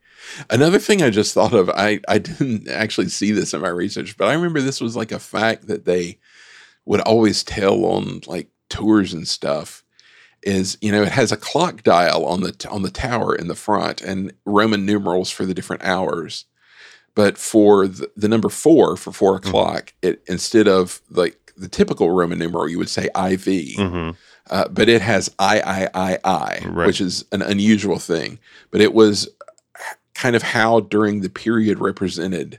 Another 0.48 0.78
thing 0.78 1.02
I 1.02 1.10
just 1.10 1.32
thought 1.34 1.54
of, 1.54 1.70
I, 1.70 2.00
I 2.08 2.18
didn't 2.18 2.68
actually 2.68 3.08
see 3.08 3.32
this 3.32 3.54
in 3.54 3.60
my 3.60 3.68
research, 3.68 4.16
but 4.16 4.28
I 4.28 4.34
remember 4.34 4.60
this 4.60 4.80
was 4.80 4.94
like 4.96 5.12
a 5.12 5.18
fact 5.18 5.66
that 5.68 5.86
they 5.86 6.18
would 6.84 7.00
always 7.00 7.42
tell 7.42 7.84
on 7.84 8.20
like 8.26 8.48
tours 8.68 9.12
and 9.12 9.26
stuff 9.26 9.82
is 10.42 10.78
you 10.80 10.90
know 10.90 11.02
it 11.02 11.12
has 11.12 11.30
a 11.32 11.36
clock 11.36 11.82
dial 11.82 12.24
on 12.24 12.40
the 12.40 12.54
on 12.70 12.82
the 12.82 12.90
tower 12.90 13.34
in 13.34 13.46
the 13.48 13.54
front 13.54 14.00
and 14.00 14.32
roman 14.46 14.86
numerals 14.86 15.30
for 15.30 15.44
the 15.44 15.52
different 15.54 15.82
hours 15.84 16.46
but 17.14 17.36
for 17.36 17.86
the, 17.86 18.10
the 18.16 18.28
number 18.28 18.48
four 18.48 18.96
for 18.96 19.12
4 19.12 19.36
o'clock 19.36 19.92
it 20.00 20.22
instead 20.26 20.66
of 20.66 21.02
like 21.10 21.52
the 21.56 21.68
typical 21.68 22.10
roman 22.10 22.38
numeral 22.38 22.68
you 22.68 22.78
would 22.78 22.88
say 22.88 23.08
iv 23.14 23.44
hmm 23.76 24.10
uh, 24.50 24.66
but 24.68 24.88
it 24.88 25.00
has 25.00 25.30
I, 25.38 25.60
I, 25.60 25.88
I, 25.94 26.18
I, 26.24 26.60
Right. 26.66 26.86
which 26.86 27.00
is 27.00 27.24
an 27.30 27.40
unusual 27.40 28.00
thing. 28.00 28.40
But 28.72 28.80
it 28.80 28.92
was 28.94 29.28
kind 30.14 30.34
of 30.34 30.42
how 30.42 30.80
during 30.80 31.20
the 31.20 31.28
period 31.30 31.78
represented. 31.78 32.58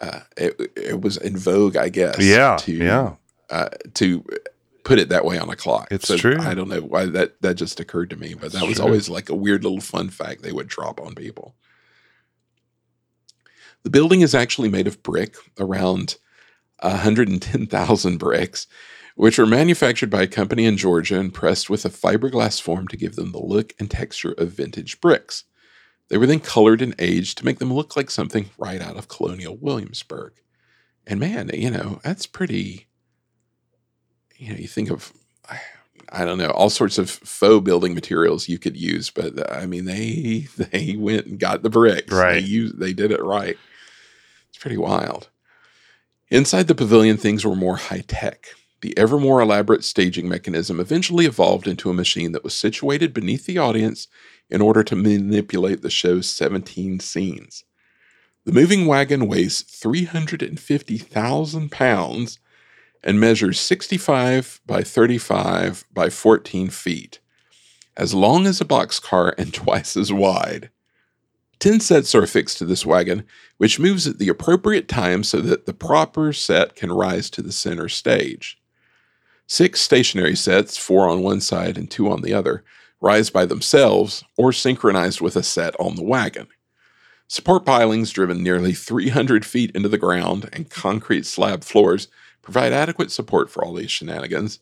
Uh, 0.00 0.20
it, 0.36 0.60
it 0.76 1.00
was 1.00 1.16
in 1.16 1.36
vogue, 1.36 1.76
I 1.76 1.88
guess. 1.88 2.20
Yeah, 2.20 2.56
To, 2.60 2.72
yeah. 2.72 3.14
Uh, 3.50 3.68
to 3.94 4.24
put 4.88 4.98
it 4.98 5.10
that 5.10 5.26
way 5.26 5.38
on 5.38 5.50
a 5.50 5.56
clock. 5.56 5.88
It's 5.90 6.08
true. 6.16 6.38
I 6.40 6.54
don't 6.54 6.70
know 6.70 6.80
why 6.80 7.04
that 7.04 7.42
that 7.42 7.56
just 7.56 7.78
occurred 7.78 8.08
to 8.10 8.16
me, 8.16 8.32
but 8.32 8.52
that 8.52 8.60
It's 8.62 8.68
was 8.68 8.76
true. 8.78 8.86
always 8.86 9.10
like 9.10 9.28
a 9.28 9.34
weird 9.34 9.62
little 9.62 9.82
fun 9.82 10.08
fact 10.08 10.42
they 10.42 10.50
would 10.50 10.66
drop 10.66 10.98
on 10.98 11.14
people. 11.14 11.54
The 13.82 13.90
building 13.90 14.22
is 14.22 14.34
actually 14.34 14.70
made 14.70 14.86
of 14.86 15.02
brick, 15.02 15.36
around 15.58 16.16
110,000 16.80 18.16
bricks, 18.18 18.66
which 19.14 19.38
were 19.38 19.46
manufactured 19.46 20.08
by 20.08 20.22
a 20.22 20.26
company 20.26 20.64
in 20.64 20.78
Georgia 20.78 21.20
and 21.20 21.34
pressed 21.34 21.68
with 21.68 21.84
a 21.84 21.90
fiberglass 21.90 22.60
form 22.60 22.88
to 22.88 22.96
give 22.96 23.14
them 23.14 23.32
the 23.32 23.38
look 23.38 23.74
and 23.78 23.90
texture 23.90 24.32
of 24.32 24.52
vintage 24.52 25.00
bricks. 25.02 25.44
They 26.08 26.16
were 26.16 26.26
then 26.26 26.40
colored 26.40 26.80
and 26.80 26.94
aged 26.98 27.36
to 27.38 27.44
make 27.44 27.58
them 27.58 27.72
look 27.72 27.94
like 27.94 28.10
something 28.10 28.48
right 28.56 28.80
out 28.80 28.96
of 28.96 29.08
colonial 29.08 29.56
Williamsburg. 29.56 30.32
And 31.06 31.20
man, 31.20 31.50
you 31.52 31.70
know, 31.70 32.00
that's 32.02 32.26
pretty. 32.26 32.87
You 34.38 34.50
know, 34.50 34.56
you 34.56 34.68
think 34.68 34.90
of, 34.90 35.12
I 36.10 36.24
don't 36.24 36.38
know, 36.38 36.50
all 36.50 36.70
sorts 36.70 36.96
of 36.96 37.10
faux 37.10 37.64
building 37.64 37.94
materials 37.94 38.48
you 38.48 38.58
could 38.58 38.76
use, 38.76 39.10
but 39.10 39.38
uh, 39.38 39.52
I 39.52 39.66
mean, 39.66 39.84
they 39.84 40.46
they 40.56 40.96
went 40.96 41.26
and 41.26 41.38
got 41.38 41.62
the 41.62 41.70
bricks. 41.70 42.12
Right. 42.12 42.40
They 42.40 42.48
used, 42.48 42.78
they 42.78 42.92
did 42.92 43.10
it 43.10 43.22
right. 43.22 43.58
It's 44.48 44.58
pretty 44.58 44.78
wild. 44.78 45.28
Inside 46.30 46.68
the 46.68 46.74
pavilion, 46.74 47.16
things 47.16 47.44
were 47.44 47.56
more 47.56 47.76
high 47.76 48.04
tech. 48.06 48.46
The 48.80 48.96
ever 48.96 49.18
more 49.18 49.40
elaborate 49.40 49.82
staging 49.82 50.28
mechanism 50.28 50.78
eventually 50.78 51.26
evolved 51.26 51.66
into 51.66 51.90
a 51.90 51.94
machine 51.94 52.30
that 52.32 52.44
was 52.44 52.54
situated 52.54 53.12
beneath 53.12 53.46
the 53.46 53.58
audience 53.58 54.06
in 54.48 54.60
order 54.60 54.84
to 54.84 54.94
manipulate 54.94 55.82
the 55.82 55.90
show's 55.90 56.28
17 56.28 57.00
scenes. 57.00 57.64
The 58.44 58.52
moving 58.52 58.86
wagon 58.86 59.26
weighs 59.26 59.62
350,000 59.62 61.72
pounds 61.72 62.38
and 63.02 63.20
measures 63.20 63.60
65 63.60 64.60
by 64.66 64.82
35 64.82 65.84
by 65.92 66.10
14 66.10 66.70
feet, 66.70 67.20
as 67.96 68.14
long 68.14 68.46
as 68.46 68.60
a 68.60 68.64
boxcar 68.64 69.32
and 69.38 69.52
twice 69.54 69.96
as 69.96 70.12
wide. 70.12 70.70
Ten 71.58 71.80
sets 71.80 72.14
are 72.14 72.22
affixed 72.22 72.58
to 72.58 72.64
this 72.64 72.86
wagon, 72.86 73.24
which 73.56 73.80
moves 73.80 74.06
at 74.06 74.18
the 74.18 74.28
appropriate 74.28 74.88
time 74.88 75.24
so 75.24 75.40
that 75.40 75.66
the 75.66 75.74
proper 75.74 76.32
set 76.32 76.76
can 76.76 76.92
rise 76.92 77.28
to 77.30 77.42
the 77.42 77.52
center 77.52 77.88
stage. 77.88 78.60
Six 79.48 79.80
stationary 79.80 80.36
sets, 80.36 80.76
four 80.76 81.08
on 81.08 81.22
one 81.22 81.40
side 81.40 81.76
and 81.76 81.90
two 81.90 82.10
on 82.10 82.22
the 82.22 82.32
other, 82.32 82.62
rise 83.00 83.30
by 83.30 83.44
themselves 83.44 84.22
or 84.36 84.52
synchronized 84.52 85.20
with 85.20 85.36
a 85.36 85.42
set 85.42 85.74
on 85.80 85.96
the 85.96 86.04
wagon. 86.04 86.46
Support 87.28 87.66
pilings 87.66 88.10
driven 88.10 88.42
nearly 88.42 88.72
300 88.72 89.44
feet 89.44 89.70
into 89.72 89.88
the 89.88 89.98
ground 89.98 90.48
and 90.52 90.70
concrete 90.70 91.26
slab 91.26 91.64
floors 91.64 92.08
provide 92.52 92.72
adequate 92.72 93.10
support 93.12 93.50
for 93.50 93.64
all 93.64 93.74
these 93.74 93.90
shenanigans. 93.90 94.60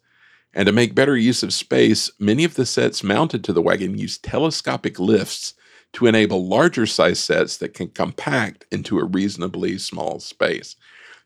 And 0.53 0.67
to 0.67 0.73
make 0.73 0.95
better 0.95 1.17
use 1.17 1.43
of 1.43 1.53
space, 1.53 2.11
many 2.19 2.43
of 2.43 2.55
the 2.55 2.67
sets 2.67 3.05
mounted 3.05 3.45
to 3.45 3.53
the 3.53 3.63
wagon 3.63 3.97
use 3.99 4.19
telescopic 4.19 4.99
lifts 4.99 5.55
to 5.93 6.07
enable 6.07 6.47
larger 6.49 6.87
size 6.87 7.19
sets 7.21 7.57
that 7.59 7.75
can 7.75 7.89
compact 7.89 8.65
into 8.73 8.99
a 8.99 9.05
reasonably 9.05 9.79
small 9.79 10.19
space. 10.19 10.75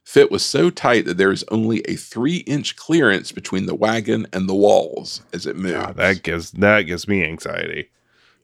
Fit 0.04 0.30
was 0.30 0.44
so 0.44 0.68
tight 0.70 1.04
that 1.06 1.16
there 1.16 1.30
is 1.32 1.44
only 1.50 1.80
a 1.82 1.94
three 1.94 2.38
inch 2.38 2.76
clearance 2.76 3.32
between 3.32 3.66
the 3.66 3.74
wagon 3.74 4.26
and 4.32 4.48
the 4.48 4.54
walls 4.54 5.22
as 5.32 5.46
it 5.46 5.56
moves. 5.56 5.74
God, 5.74 5.96
that 5.96 6.22
gives 6.22 6.50
that 6.52 6.82
gives 6.82 7.06
me 7.08 7.24
anxiety. 7.24 7.90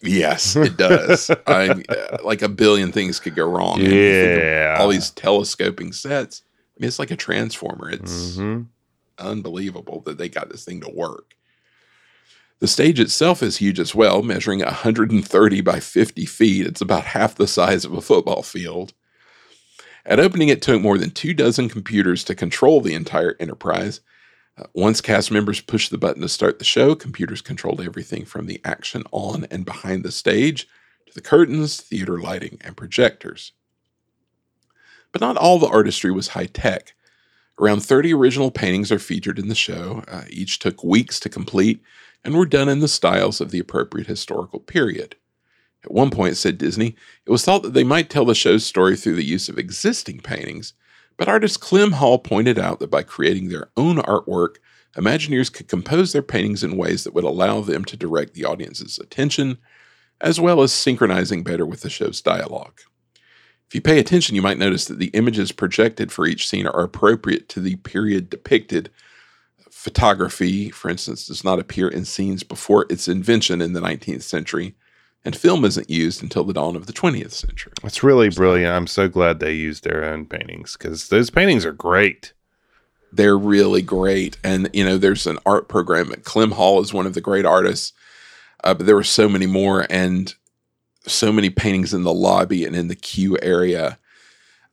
Yes, 0.03 0.55
it 0.69 0.77
does. 0.77 1.31
I 1.47 1.71
uh, 1.89 2.19
like 2.25 2.43
a 2.43 2.49
billion 2.49 2.93
things 2.93 3.19
could 3.19 3.35
go 3.35 3.47
wrong. 3.51 3.81
And 3.81 3.89
you 3.89 3.91
think 3.91 4.37
of 4.37 4.43
Yeah. 4.45 4.77
all 4.79 4.89
these 4.89 5.11
telescoping 5.11 5.93
sets. 5.93 6.43
I 6.77 6.81
mean, 6.83 6.89
it's 6.89 6.99
like 6.99 7.11
a 7.11 7.17
transformer. 7.17 7.91
It's 7.91 8.37
Mhm. 8.37 8.67
unbelievable 9.19 10.03
that 10.05 10.19
they 10.19 10.29
got 10.29 10.51
this 10.51 10.65
thing 10.65 10.81
to 10.83 10.91
work. 10.91 11.35
The 12.59 12.67
stage 12.67 12.99
itself 13.01 13.43
is 13.43 13.59
huge 13.59 13.79
as 13.81 13.95
well, 13.95 14.23
measuring 14.23 14.63
130 14.63 15.61
by 15.61 15.81
50 15.81 16.25
feet. 16.27 16.67
It's 16.67 16.81
about 16.81 17.05
half 17.07 17.35
the 17.35 17.47
size 17.47 17.85
of 17.85 17.93
a 17.93 18.01
football 18.01 18.43
field. 18.43 18.93
At 20.05 20.21
opening, 20.21 20.49
it 20.49 20.63
took 20.63 20.81
more 20.81 20.99
than 20.99 21.11
two 21.11 21.35
dozen 21.35 21.69
computers 21.69 22.25
to 22.25 22.35
control 22.35 22.81
the 22.81 22.95
entire 22.95 23.37
enterprise. 23.41 24.01
Uh, 24.57 24.65
once 24.73 25.01
cast 25.03 25.31
members 25.31 25.61
pushed 25.61 25.91
the 25.91 25.99
button 25.99 26.23
to 26.23 26.29
start 26.29 26.59
the 26.59 26.65
show, 26.65 26.95
computers 26.95 27.43
controlled 27.43 27.81
everything 27.81 28.25
from 28.25 28.47
the 28.47 28.61
action 28.65 29.03
on 29.13 29.47
and 29.51 29.65
behind 29.67 30.03
the 30.05 30.13
stage 30.13 30.67
to 31.07 31.13
the 31.15 31.21
curtains, 31.21 31.79
theater 31.81 32.19
lighting, 32.19 32.57
and 32.63 32.77
projectors. 32.77 33.53
But 35.13 35.21
not 35.21 35.37
all 35.37 35.59
the 35.59 35.69
artistry 35.69 36.11
was 36.11 36.29
high 36.29 36.47
tech. 36.47 36.95
Around 37.59 37.81
30 37.81 38.13
original 38.13 38.51
paintings 38.51 38.93
are 38.93 38.99
featured 38.99 39.39
in 39.39 39.49
the 39.49 39.55
show. 39.55 40.05
Uh, 40.09 40.25
each 40.29 40.59
took 40.59 40.85
weeks 40.85 41.19
to 41.21 41.29
complete 41.29 41.83
and 42.25 42.35
were 42.37 42.47
done 42.47 42.69
in 42.69 42.81
the 42.81 42.89
styles 42.89 43.41
of 43.41 43.51
the 43.51 43.59
appropriate 43.59 44.09
historical 44.09 44.61
period. 44.61 45.17
At 45.85 45.93
one 45.93 46.11
point, 46.11 46.37
said 46.37 46.59
Disney, 46.59 46.97
it 47.25 47.31
was 47.31 47.45
thought 47.45 47.63
that 47.63 47.73
they 47.73 47.85
might 47.85 48.11
tell 48.11 48.25
the 48.25 48.35
show's 48.35 48.67
story 48.67 48.97
through 48.97 49.15
the 49.15 49.25
use 49.25 49.49
of 49.49 49.59
existing 49.59 50.21
paintings, 50.21 50.75
but 51.17 51.29
artist 51.29 51.61
Clem 51.61 51.93
Hall 51.93 52.19
pointed 52.19 52.59
out 52.59 52.81
that 52.81 52.91
by 52.91 53.03
creating 53.03 53.49
their 53.49 53.71
own 53.77 53.97
artwork, 53.99 54.57
Imagineers 54.97 55.53
could 55.53 55.69
compose 55.69 56.13
their 56.13 56.23
paintings 56.23 56.65
in 56.65 56.77
ways 56.77 57.05
that 57.05 57.13
would 57.13 57.25
allow 57.25 57.61
them 57.61 57.85
to 57.85 57.97
direct 57.97 58.33
the 58.33 58.47
audience's 58.47 58.99
attention, 58.99 59.59
as 60.21 60.41
well 60.41 60.63
as 60.63 60.73
synchronizing 60.73 61.43
better 61.43 61.67
with 61.67 61.83
the 61.83 61.91
show's 61.91 62.23
dialogue. 62.23 62.81
If 63.69 63.75
you 63.75 63.81
pay 63.81 63.99
attention, 63.99 64.37
you 64.37 64.43
might 64.43 64.59
notice 64.59 64.85
that 64.85 64.99
the 64.99 65.09
images 65.09 65.51
projected 65.51 66.13
for 66.13 66.27
each 66.27 66.47
scene 66.47 66.67
are 66.67 66.85
appropriate 66.85 67.49
to 67.51 67.61
the 67.61 67.77
period 67.77 68.31
depicted. 68.31 68.91
Photography, 69.71 70.71
for 70.71 70.89
instance, 70.89 71.27
does 71.27 71.43
not 71.43 71.59
appear 71.59 71.89
in 71.89 72.05
scenes 72.05 72.43
before 72.43 72.87
its 72.89 73.09
invention 73.09 73.61
in 73.61 73.73
the 73.73 73.81
19th 73.81 74.23
century, 74.23 74.77
and 75.25 75.37
film 75.37 75.65
isn't 75.65 75.91
used 75.91 76.23
until 76.23 76.45
the 76.45 76.53
dawn 76.53 76.77
of 76.77 76.87
the 76.87 76.93
20th 76.93 77.33
century. 77.33 77.73
It's 77.83 78.05
really 78.05 78.31
brilliant. 78.31 78.73
I'm 78.73 78.87
so 78.87 79.09
glad 79.09 79.41
they 79.41 79.55
used 79.55 79.83
their 79.83 80.05
own 80.05 80.27
paintings 80.27 80.77
because 80.77 81.09
those 81.09 81.31
paintings 81.31 81.65
are 81.65 81.73
great. 81.73 82.33
They're 83.13 83.39
really 83.39 83.83
great. 83.83 84.37
And, 84.45 84.71
you 84.73 84.85
know, 84.85 84.99
there's 84.99 85.27
an 85.27 85.39
art 85.45 85.69
program. 85.69 86.13
At 86.13 86.25
Clem 86.25 86.53
Hall 86.53 86.81
is 86.81 86.95
one 86.95 87.07
of 87.07 87.15
the 87.15 87.21
great 87.21 87.45
artists, 87.45 87.93
uh, 88.63 88.75
but 88.75 88.87
there 88.87 88.95
were 88.95 89.03
so 89.03 89.29
many 89.29 89.47
more 89.47 89.87
and 89.91 90.33
so 91.07 91.33
many 91.33 91.51
paintings 91.51 91.95
in 91.95 92.03
the 92.03 92.15
lobby 92.15 92.65
and 92.65 92.75
in 92.75 92.89
the 92.89 92.97
queue 92.97 93.37
area 93.43 93.99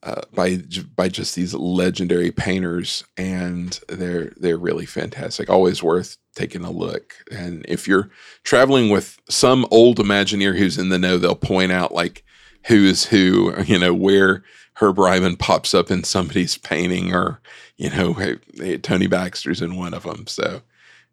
uh, 0.03 0.21
by 0.33 0.57
by 0.95 1.07
just 1.07 1.35
these 1.35 1.53
legendary 1.53 2.31
painters, 2.31 3.05
and 3.17 3.79
they're 3.87 4.33
they're 4.37 4.57
really 4.57 4.85
fantastic. 4.85 5.49
Always 5.49 5.81
worth 5.81 6.17
taking 6.35 6.65
a 6.65 6.71
look. 6.71 7.15
And 7.31 7.65
if 7.69 7.87
you're 7.87 8.09
traveling 8.43 8.89
with 8.89 9.17
some 9.29 9.65
old 9.71 9.99
Imagineer 9.99 10.57
who's 10.57 10.77
in 10.77 10.89
the 10.89 10.99
know, 10.99 11.17
they'll 11.17 11.35
point 11.35 11.71
out 11.71 11.93
like 11.93 12.25
who 12.65 12.83
is 12.83 13.05
who, 13.05 13.53
you 13.65 13.79
know, 13.79 13.93
where 13.93 14.43
Herb 14.75 14.97
Ryman 14.97 15.37
pops 15.37 15.73
up 15.73 15.89
in 15.89 16.03
somebody's 16.03 16.57
painting, 16.57 17.13
or 17.13 17.39
you 17.77 17.89
know, 17.89 18.13
hey, 18.13 18.37
hey, 18.55 18.77
Tony 18.77 19.07
Baxter's 19.07 19.61
in 19.61 19.77
one 19.77 19.93
of 19.93 20.03
them. 20.03 20.27
So, 20.27 20.61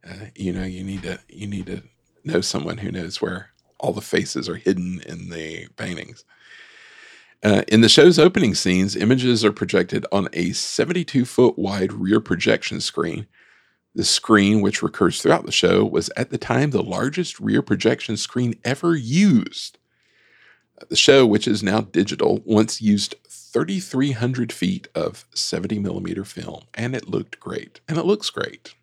uh, 0.08 0.26
you 0.34 0.52
know, 0.52 0.64
you 0.64 0.82
need 0.82 1.02
to 1.02 1.20
you 1.28 1.46
need 1.46 1.66
to 1.66 1.82
know 2.24 2.40
someone 2.40 2.78
who 2.78 2.90
knows 2.90 3.22
where 3.22 3.50
all 3.80 3.92
the 3.92 4.00
faces 4.00 4.48
are 4.48 4.56
hidden 4.56 5.02
in 5.06 5.30
the 5.30 5.68
paintings. 5.76 6.24
Uh, 7.42 7.62
in 7.68 7.80
the 7.80 7.88
show's 7.88 8.18
opening 8.18 8.54
scenes, 8.54 8.94
images 8.94 9.44
are 9.44 9.52
projected 9.52 10.04
on 10.12 10.28
a 10.34 10.52
72 10.52 11.24
foot 11.24 11.58
wide 11.58 11.92
rear 11.92 12.20
projection 12.20 12.80
screen. 12.80 13.26
The 13.94 14.04
screen, 14.04 14.60
which 14.60 14.82
recurs 14.82 15.20
throughout 15.20 15.46
the 15.46 15.52
show, 15.52 15.84
was 15.84 16.10
at 16.16 16.30
the 16.30 16.38
time 16.38 16.70
the 16.70 16.82
largest 16.82 17.40
rear 17.40 17.62
projection 17.62 18.16
screen 18.16 18.54
ever 18.64 18.94
used. 18.94 19.78
The 20.88 20.96
show, 20.96 21.26
which 21.26 21.48
is 21.48 21.62
now 21.62 21.80
digital, 21.80 22.40
once 22.44 22.80
used 22.80 23.14
3,300 23.28 24.52
feet 24.52 24.88
of 24.94 25.24
70 25.34 25.78
millimeter 25.80 26.24
film, 26.24 26.64
and 26.74 26.94
it 26.94 27.08
looked 27.08 27.40
great, 27.40 27.80
and 27.88 27.98
it 27.98 28.04
looks 28.04 28.30
great. 28.30 28.74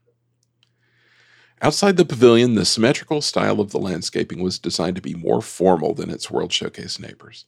Outside 1.62 1.98
the 1.98 2.06
pavilion, 2.06 2.54
the 2.54 2.66
symmetrical 2.66 3.22
style 3.22 3.60
of 3.60 3.72
the 3.72 3.80
landscaping 3.80 4.44
was 4.44 4.60
designed 4.60 4.96
to 4.96 5.02
be 5.02 5.16
more 5.16 5.42
formal 5.42 5.96
than 5.96 6.12
its 6.12 6.30
World 6.30 6.54
Showcase 6.54 7.00
neighbors. 7.00 7.46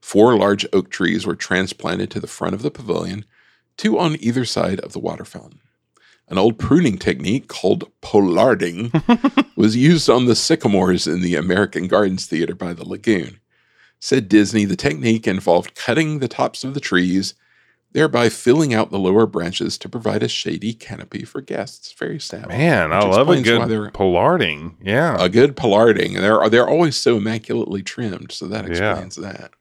Four 0.00 0.36
large 0.36 0.66
oak 0.72 0.90
trees 0.90 1.26
were 1.26 1.36
transplanted 1.36 2.10
to 2.10 2.20
the 2.20 2.26
front 2.26 2.54
of 2.54 2.62
the 2.62 2.70
pavilion, 2.70 3.24
two 3.76 3.98
on 3.98 4.16
either 4.20 4.44
side 4.44 4.80
of 4.80 4.92
the 4.92 4.98
water 4.98 5.24
fountain. 5.24 5.60
An 6.28 6.38
old 6.38 6.58
pruning 6.58 6.96
technique 6.96 7.46
called 7.46 7.90
pollarding 8.00 8.90
was 9.56 9.76
used 9.76 10.08
on 10.08 10.24
the 10.24 10.34
sycamores 10.34 11.06
in 11.06 11.20
the 11.20 11.34
American 11.34 11.88
Gardens 11.88 12.26
Theater 12.26 12.54
by 12.54 12.72
the 12.72 12.88
lagoon. 12.88 13.38
Said 14.00 14.28
Disney, 14.28 14.64
the 14.64 14.76
technique 14.76 15.28
involved 15.28 15.74
cutting 15.74 16.18
the 16.18 16.28
tops 16.28 16.64
of 16.64 16.72
the 16.72 16.80
trees, 16.80 17.34
thereby 17.92 18.28
filling 18.28 18.72
out 18.74 18.90
the 18.90 18.98
lower 18.98 19.26
branches 19.26 19.76
to 19.78 19.88
provide 19.88 20.22
a 20.22 20.28
shady 20.28 20.72
canopy 20.72 21.24
for 21.24 21.40
guests. 21.40 21.92
Very 21.92 22.18
savvy. 22.18 22.48
Man, 22.48 22.92
I 22.92 23.00
love 23.00 23.28
a 23.28 23.40
good 23.40 23.92
pollarding. 23.92 24.76
Yeah. 24.82 25.16
a 25.18 25.28
good 25.28 25.56
pollarding. 25.56 26.14
They're 26.20 26.48
they're 26.48 26.68
always 26.68 26.96
so 26.96 27.16
immaculately 27.18 27.82
trimmed, 27.82 28.32
so 28.32 28.46
that 28.48 28.66
Yeah. 28.68 28.90
explains 28.92 29.16
that. 29.16 29.52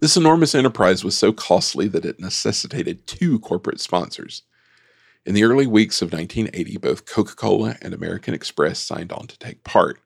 This 0.00 0.16
enormous 0.16 0.54
enterprise 0.54 1.02
was 1.04 1.16
so 1.16 1.32
costly 1.32 1.88
that 1.88 2.04
it 2.04 2.20
necessitated 2.20 3.06
two 3.06 3.38
corporate 3.40 3.80
sponsors. 3.80 4.42
In 5.24 5.34
the 5.34 5.44
early 5.44 5.66
weeks 5.66 6.02
of 6.02 6.12
1980, 6.12 6.76
both 6.76 7.06
Coca 7.06 7.34
Cola 7.34 7.76
and 7.80 7.94
American 7.94 8.34
Express 8.34 8.78
signed 8.78 9.10
on 9.12 9.26
to 9.28 9.38
take 9.38 9.64
part. 9.64 9.98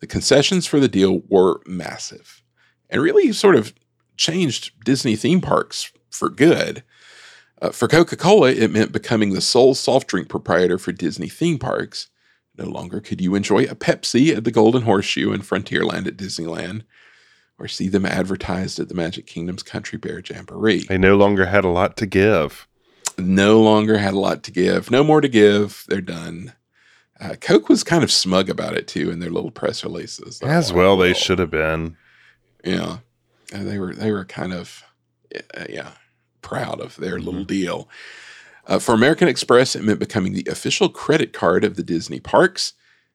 The 0.00 0.06
concessions 0.06 0.66
for 0.66 0.80
the 0.80 0.88
deal 0.88 1.20
were 1.28 1.60
massive 1.66 2.42
and 2.88 3.02
really 3.02 3.30
sort 3.32 3.56
of 3.56 3.74
changed 4.18 4.72
Disney 4.84 5.16
theme 5.16 5.40
parks 5.40 5.90
for 6.10 6.28
good. 6.28 6.82
Uh, 7.60 7.70
for 7.70 7.88
Coca 7.88 8.16
Cola, 8.16 8.50
it 8.50 8.70
meant 8.70 8.92
becoming 8.92 9.32
the 9.32 9.40
sole 9.40 9.74
soft 9.74 10.08
drink 10.08 10.28
proprietor 10.28 10.78
for 10.78 10.92
Disney 10.92 11.28
theme 11.28 11.58
parks. 11.58 12.08
No 12.56 12.66
longer 12.66 13.00
could 13.00 13.20
you 13.20 13.34
enjoy 13.34 13.64
a 13.64 13.74
Pepsi 13.74 14.36
at 14.36 14.44
the 14.44 14.50
Golden 14.50 14.82
Horseshoe 14.82 15.32
and 15.32 15.42
Frontierland 15.42 16.06
at 16.06 16.16
Disneyland, 16.16 16.82
or 17.58 17.68
see 17.68 17.88
them 17.88 18.04
advertised 18.04 18.78
at 18.78 18.88
the 18.88 18.94
Magic 18.94 19.26
Kingdom's 19.26 19.62
Country 19.62 19.98
Bear 19.98 20.20
Jamboree. 20.20 20.84
They 20.84 20.98
no 20.98 21.16
longer 21.16 21.46
had 21.46 21.64
a 21.64 21.68
lot 21.68 21.96
to 21.98 22.06
give. 22.06 22.66
No 23.16 23.60
longer 23.60 23.98
had 23.98 24.14
a 24.14 24.18
lot 24.18 24.42
to 24.44 24.52
give. 24.52 24.90
No 24.90 25.02
more 25.02 25.20
to 25.20 25.28
give. 25.28 25.84
They're 25.88 26.00
done. 26.00 26.52
Uh, 27.20 27.34
Coke 27.40 27.68
was 27.68 27.82
kind 27.82 28.04
of 28.04 28.12
smug 28.12 28.48
about 28.48 28.74
it 28.74 28.86
too 28.86 29.10
in 29.10 29.18
their 29.18 29.30
little 29.30 29.50
press 29.50 29.82
releases. 29.82 30.40
As 30.40 30.72
well, 30.72 30.96
they 30.96 31.14
should 31.14 31.40
have 31.40 31.50
been. 31.50 31.96
Yeah, 32.64 32.98
and 33.52 33.68
they 33.68 33.78
were 33.78 33.94
they 33.94 34.10
were 34.10 34.24
kind 34.24 34.52
of 34.52 34.82
uh, 35.34 35.64
yeah 35.68 35.92
proud 36.42 36.80
of 36.80 36.96
their 36.96 37.18
little 37.18 37.44
deal. 37.44 37.88
Uh, 38.66 38.78
for 38.78 38.92
American 38.94 39.28
Express, 39.28 39.74
it 39.74 39.82
meant 39.82 39.98
becoming 39.98 40.34
the 40.34 40.46
official 40.50 40.88
credit 40.90 41.32
card 41.32 41.64
of 41.64 41.76
the 41.76 41.82
Disney 41.82 42.20
parks, 42.20 42.74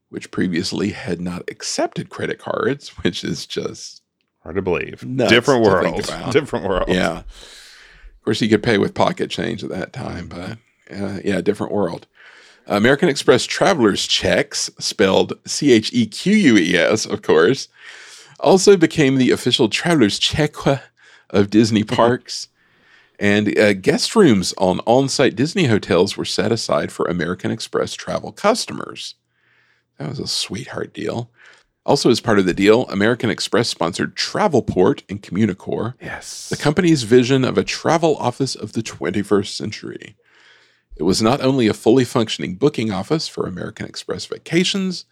which 0.10 0.32
previously 0.32 0.90
had 0.92 1.22
not 1.22 1.44
accepted 1.50 2.10
credit 2.10 2.40
cards, 2.40 2.90
which 3.04 3.24
is 3.24 3.46
just 3.46 4.04
Hard 4.44 4.56
to 4.58 4.62
believe. 4.62 5.00
Different 5.30 5.64
world. 5.64 6.04
Different 6.32 6.68
world. 6.68 6.90
yeah. 6.90 7.20
Of 7.20 8.26
course, 8.26 8.42
you 8.42 8.50
could 8.50 8.64
pay 8.64 8.78
with 8.78 8.94
pocket 8.94 9.30
change 9.30 9.64
at 9.64 9.70
that 9.70 9.94
time, 9.94 10.28
but 10.28 10.58
uh, 10.94 11.20
yeah, 11.24 11.42
different 11.42 11.74
world. 11.74 12.08
American 12.68 13.10
Express 13.10 13.46
travelers 13.46 14.08
checks, 14.08 14.70
spelled 14.80 15.34
C 15.46 15.74
H 15.74 15.92
E 15.94 16.06
Q 16.06 16.34
U 16.34 16.58
E 16.58 16.76
S, 16.78 17.06
of 17.06 17.22
course, 17.22 17.68
also 18.44 18.78
became 18.78 19.16
the 19.18 19.32
official 19.32 19.70
traveler's 19.70 20.20
check 20.20 20.54
of 21.30 21.50
Disney 21.50 21.84
parks. 21.84 22.48
and 23.20 23.58
uh, 23.58 23.74
guest 23.74 24.16
rooms 24.16 24.54
on 24.58 24.80
on 24.82 25.08
site 25.10 25.36
Disney 25.36 25.66
hotels 25.66 26.18
were 26.18 26.26
set 26.26 26.52
aside 26.52 26.92
for 26.92 27.06
American 27.08 27.52
Express 27.52 27.94
travel 27.94 28.32
customers. 28.32 29.16
That 29.98 30.10
was 30.10 30.20
a 30.20 30.28
sweetheart 30.28 30.94
deal. 30.94 31.30
Also, 31.86 32.10
as 32.10 32.22
part 32.22 32.40
of 32.40 32.46
the 32.46 32.54
deal, 32.54 32.88
American 32.88 33.30
Express 33.30 33.68
sponsored 33.68 34.16
Travelport 34.16 35.04
and 35.10 35.22
Communicore, 35.22 35.96
Yes. 36.02 36.48
the 36.50 36.56
company's 36.58 37.04
vision 37.04 37.44
of 37.44 37.58
a 37.58 37.64
travel 37.64 38.16
office 38.18 38.56
of 38.56 38.72
the 38.72 38.82
21st 38.82 39.56
century. 39.56 40.16
It 40.96 41.04
was 41.04 41.22
not 41.22 41.42
only 41.42 41.68
a 41.68 41.74
fully 41.74 42.06
functioning 42.06 42.56
booking 42.56 42.90
office 42.92 43.28
for 43.28 43.46
American 43.46 43.86
Express 43.86 44.26
vacations, 44.26 45.04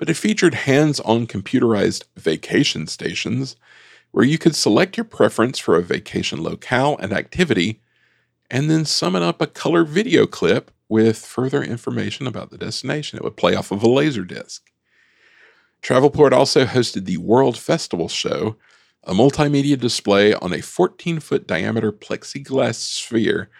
but 0.00 0.08
it 0.08 0.14
featured 0.14 0.54
hands 0.54 0.98
on 1.00 1.26
computerized 1.26 2.04
vacation 2.16 2.86
stations 2.86 3.54
where 4.12 4.24
you 4.24 4.38
could 4.38 4.56
select 4.56 4.96
your 4.96 5.04
preference 5.04 5.58
for 5.58 5.76
a 5.76 5.82
vacation 5.82 6.42
locale 6.42 6.96
and 6.96 7.12
activity 7.12 7.82
and 8.50 8.70
then 8.70 8.86
summon 8.86 9.22
up 9.22 9.42
a 9.42 9.46
color 9.46 9.84
video 9.84 10.26
clip 10.26 10.70
with 10.88 11.18
further 11.18 11.62
information 11.62 12.26
about 12.26 12.50
the 12.50 12.56
destination. 12.56 13.18
It 13.18 13.22
would 13.22 13.36
play 13.36 13.54
off 13.54 13.70
of 13.70 13.82
a 13.82 13.88
laser 13.88 14.24
disc. 14.24 14.70
Travelport 15.82 16.32
also 16.32 16.64
hosted 16.64 17.04
the 17.04 17.18
World 17.18 17.58
Festival 17.58 18.08
Show, 18.08 18.56
a 19.04 19.12
multimedia 19.12 19.78
display 19.78 20.32
on 20.32 20.54
a 20.54 20.62
14 20.62 21.20
foot 21.20 21.46
diameter 21.46 21.92
plexiglass 21.92 22.76
sphere 22.76 23.50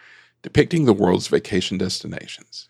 depicting 0.41 0.87
the 0.87 0.95
world's 0.95 1.29
vacation 1.29 1.77
destinations. 1.77 2.70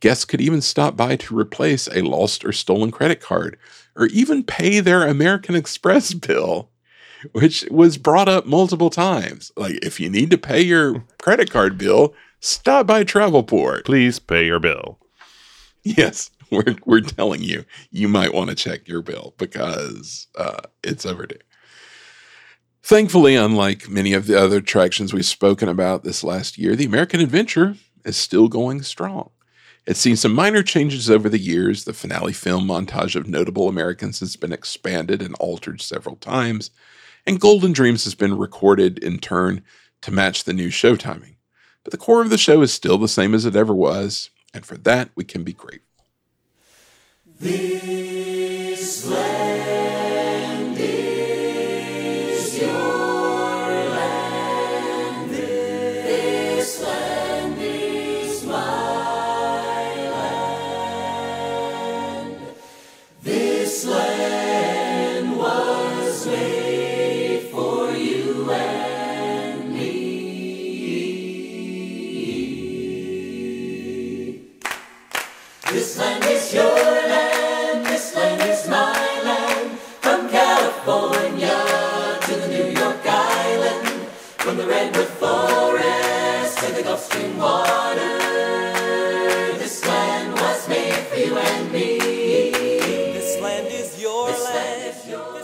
Guests 0.00 0.24
could 0.24 0.40
even 0.40 0.62
stop 0.62 0.96
by 0.96 1.16
to 1.16 1.38
replace 1.38 1.88
a 1.88 2.02
lost 2.02 2.44
or 2.44 2.52
stolen 2.52 2.90
credit 2.90 3.20
card 3.20 3.58
or 3.96 4.06
even 4.06 4.42
pay 4.42 4.80
their 4.80 5.06
American 5.06 5.54
Express 5.60 6.14
bill, 6.14 6.70
which 7.32 7.66
was 7.70 7.98
brought 7.98 8.28
up 8.28 8.46
multiple 8.46 8.90
times. 8.90 9.52
Like, 9.56 9.78
if 9.82 10.00
you 10.00 10.08
need 10.08 10.30
to 10.30 10.38
pay 10.38 10.62
your 10.62 11.04
credit 11.20 11.50
card 11.50 11.76
bill, 11.76 12.14
stop 12.40 12.86
by 12.86 13.04
Travelport. 13.04 13.84
Please 13.84 14.18
pay 14.18 14.46
your 14.46 14.58
bill. 14.58 14.98
Yes, 15.82 16.30
we're, 16.50 16.76
we're 16.84 17.00
telling 17.00 17.42
you, 17.42 17.64
you 17.90 18.08
might 18.08 18.34
want 18.34 18.50
to 18.50 18.56
check 18.56 18.88
your 18.88 19.02
bill 19.02 19.34
because 19.38 20.26
uh, 20.36 20.62
it's 20.82 21.04
overdue. 21.04 21.36
Thankfully, 22.82 23.36
unlike 23.36 23.90
many 23.90 24.14
of 24.14 24.26
the 24.26 24.40
other 24.40 24.56
attractions 24.56 25.12
we've 25.12 25.26
spoken 25.26 25.68
about 25.68 26.02
this 26.02 26.24
last 26.24 26.56
year, 26.56 26.74
the 26.74 26.86
American 26.86 27.20
Adventure 27.20 27.76
is 28.04 28.16
still 28.16 28.48
going 28.48 28.82
strong. 28.82 29.30
It's 29.86 30.00
seen 30.00 30.16
some 30.16 30.34
minor 30.34 30.62
changes 30.62 31.10
over 31.10 31.28
the 31.28 31.38
years. 31.38 31.84
The 31.84 31.92
finale 31.92 32.32
film 32.32 32.66
montage 32.66 33.16
of 33.16 33.26
notable 33.26 33.68
Americans 33.68 34.20
has 34.20 34.36
been 34.36 34.52
expanded 34.52 35.22
and 35.22 35.34
altered 35.40 35.80
several 35.80 36.16
times, 36.16 36.70
and 37.26 37.40
Golden 37.40 37.72
Dreams 37.72 38.04
has 38.04 38.14
been 38.14 38.36
recorded 38.36 38.98
in 38.98 39.18
turn 39.18 39.62
to 40.02 40.12
match 40.12 40.44
the 40.44 40.52
new 40.52 40.70
show 40.70 40.96
timing. 40.96 41.36
But 41.82 41.92
the 41.92 41.98
core 41.98 42.20
of 42.22 42.30
the 42.30 42.38
show 42.38 42.62
is 42.62 42.72
still 42.72 42.98
the 42.98 43.08
same 43.08 43.34
as 43.34 43.46
it 43.46 43.56
ever 43.56 43.74
was, 43.74 44.30
and 44.52 44.66
for 44.66 44.76
that 44.78 45.10
we 45.14 45.24
can 45.24 45.44
be 45.44 45.52
grateful. 45.52 45.86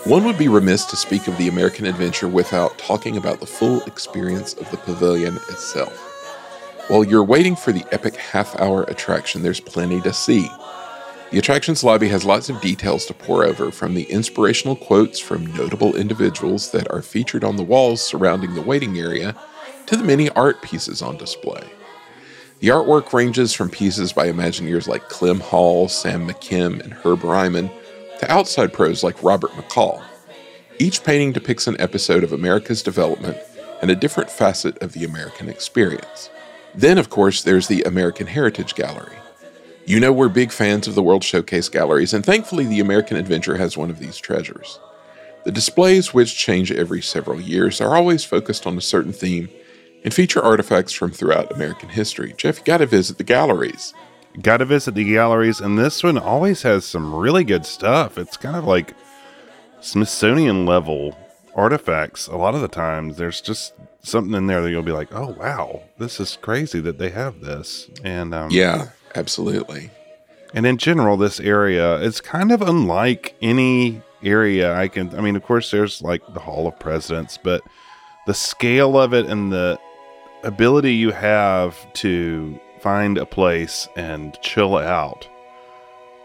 One 0.07 0.22
would 0.22 0.38
be 0.38 0.46
remiss 0.46 0.84
to 0.84 0.96
speak 0.96 1.26
of 1.26 1.36
the 1.36 1.48
American 1.48 1.84
adventure 1.84 2.28
without 2.28 2.78
talking 2.78 3.16
about 3.16 3.41
the 3.41 3.46
full 3.46 3.83
experience 3.87 4.54
of 4.54 4.70
the 4.70 4.76
pavilion 4.76 5.34
itself. 5.34 5.99
While 6.87 7.03
you're 7.03 7.24
waiting 7.24 7.57
for 7.57 7.72
the 7.72 7.84
epic 7.91 8.14
half 8.14 8.54
hour 8.61 8.84
attraction, 8.84 9.42
there's 9.42 9.58
plenty 9.58 10.00
to 10.03 10.12
see. 10.12 10.49
The 11.33 11.41
attraction's 11.41 11.83
lobby 11.83 12.07
has 12.07 12.24
lots 12.24 12.49
of 12.49 12.61
details 12.61 13.04
to 13.07 13.14
pour 13.14 13.45
over, 13.45 13.72
from 13.72 13.95
the 13.95 14.04
inspirational 14.04 14.76
quotes 14.76 15.18
from 15.18 15.53
notable 15.57 15.96
individuals 15.96 16.70
that 16.70 16.88
are 16.92 17.03
featured 17.03 17.42
on 17.42 17.57
the 17.57 17.64
walls 17.64 18.00
surrounding 18.00 18.54
the 18.54 18.62
waiting 18.62 18.96
area 19.00 19.34
to 19.87 19.96
the 19.96 20.04
many 20.04 20.30
art 20.30 20.62
pieces 20.62 21.03
on 21.03 21.16
display. 21.16 21.64
The 22.61 22.68
artwork 22.68 23.12
ranges 23.12 23.53
from 23.53 23.70
pieces 23.70 24.12
by 24.12 24.28
Imagineers 24.28 24.87
like 24.87 25.08
Clem 25.08 25.41
Hall, 25.41 25.88
Sam 25.88 26.28
McKim, 26.28 26.80
and 26.80 26.92
Herb 26.92 27.24
Ryman 27.24 27.72
to 28.18 28.33
outside 28.33 28.72
pros 28.72 29.03
like 29.03 29.22
Robert 29.22 29.51
McCall. 29.53 30.03
Each 30.79 31.03
painting 31.03 31.33
depicts 31.33 31.67
an 31.67 31.80
episode 31.80 32.22
of 32.22 32.33
America's 32.33 32.83
development 32.83 33.38
and 33.80 33.91
a 33.91 33.97
different 33.97 34.30
facet 34.30 34.83
of 34.83 34.93
the 34.93 35.05
American 35.05 35.49
experience. 35.49 36.30
Then, 36.75 36.99
of 36.99 37.11
course, 37.11 37.43
there's 37.43 37.68
the 37.68 37.83
American 37.83 38.26
Heritage 38.26 38.75
Gallery. 38.75 39.17
You 39.87 40.01
know, 40.01 40.13
we're 40.13 40.29
big 40.29 40.51
fans 40.51 40.88
of 40.88 40.95
the 40.95 41.03
World 41.03 41.22
Showcase 41.22 41.68
galleries, 41.68 42.13
and 42.13 42.25
thankfully, 42.25 42.67
the 42.67 42.80
American 42.80 43.17
Adventure 43.17 43.57
has 43.57 43.76
one 43.76 43.88
of 43.88 43.99
these 43.99 44.17
treasures. 44.17 44.80
The 45.45 45.53
displays, 45.53 46.13
which 46.13 46.37
change 46.37 46.72
every 46.72 47.01
several 47.01 47.41
years, 47.41 47.80
are 47.80 47.95
always 47.95 48.25
focused 48.25 48.67
on 48.67 48.76
a 48.76 48.80
certain 48.80 49.13
theme 49.13 49.49
and 50.03 50.13
feature 50.13 50.43
artifacts 50.43 50.93
from 50.93 51.13
throughout 51.13 51.53
American 51.53 51.88
history. 51.88 52.34
Jeff, 52.37 52.59
you 52.59 52.64
got 52.64 52.79
to 52.79 52.87
visit 52.87 53.17
the 53.17 53.25
galleries. 53.25 53.95
Got 54.42 54.58
to 54.58 54.64
visit 54.67 54.95
the 54.95 55.04
galleries, 55.04 55.61
and 55.61 55.79
this 55.79 56.03
one 56.04 56.18
always 56.18 56.63
has 56.63 56.84
some 56.84 57.14
really 57.14 57.42
good 57.45 57.64
stuff. 57.64 58.18
It's 58.18 58.37
kind 58.37 58.57
of 58.57 58.64
like 58.64 58.92
Smithsonian 59.80 60.67
level 60.67 61.17
artifacts. 61.54 62.26
A 62.26 62.37
lot 62.37 62.54
of 62.54 62.61
the 62.61 62.68
times, 62.68 63.17
there's 63.17 63.41
just 63.41 63.72
something 64.03 64.34
in 64.34 64.46
there 64.46 64.61
that 64.63 64.71
you'll 64.71 64.83
be 64.83 64.92
like, 64.92 65.08
"Oh 65.13 65.29
wow, 65.38 65.83
this 65.99 66.21
is 66.21 66.37
crazy 66.41 66.80
that 66.80 66.99
they 66.99 67.11
have 67.11 67.41
this." 67.41 67.88
And 68.04 68.34
um, 68.34 68.50
Yeah, 68.50 68.91
absolutely. 69.14 69.91
and 70.54 70.67
in 70.67 70.76
general, 70.76 71.17
this 71.17 71.41
area 71.41 71.96
it's 72.03 72.21
kind 72.21 72.53
of 72.53 72.63
unlike 72.63 73.34
any 73.41 74.03
area 74.22 74.75
I 74.75 74.88
can. 74.88 75.17
I 75.17 75.21
mean, 75.21 75.37
of 75.37 75.42
course, 75.45 75.71
there's 75.71 76.03
like 76.03 76.22
the 76.34 76.41
Hall 76.41 76.67
of 76.67 76.79
Presidents, 76.79 77.38
but 77.42 77.63
the 78.26 78.34
scale 78.34 78.99
of 78.99 79.14
it 79.14 79.26
and 79.26 79.53
the 79.53 79.79
ability 80.42 80.95
you 80.95 81.11
have 81.13 81.76
to 81.95 82.58
find 82.87 83.18
a 83.18 83.26
place 83.26 83.88
and 83.96 84.38
chill 84.42 84.76
out, 84.79 85.29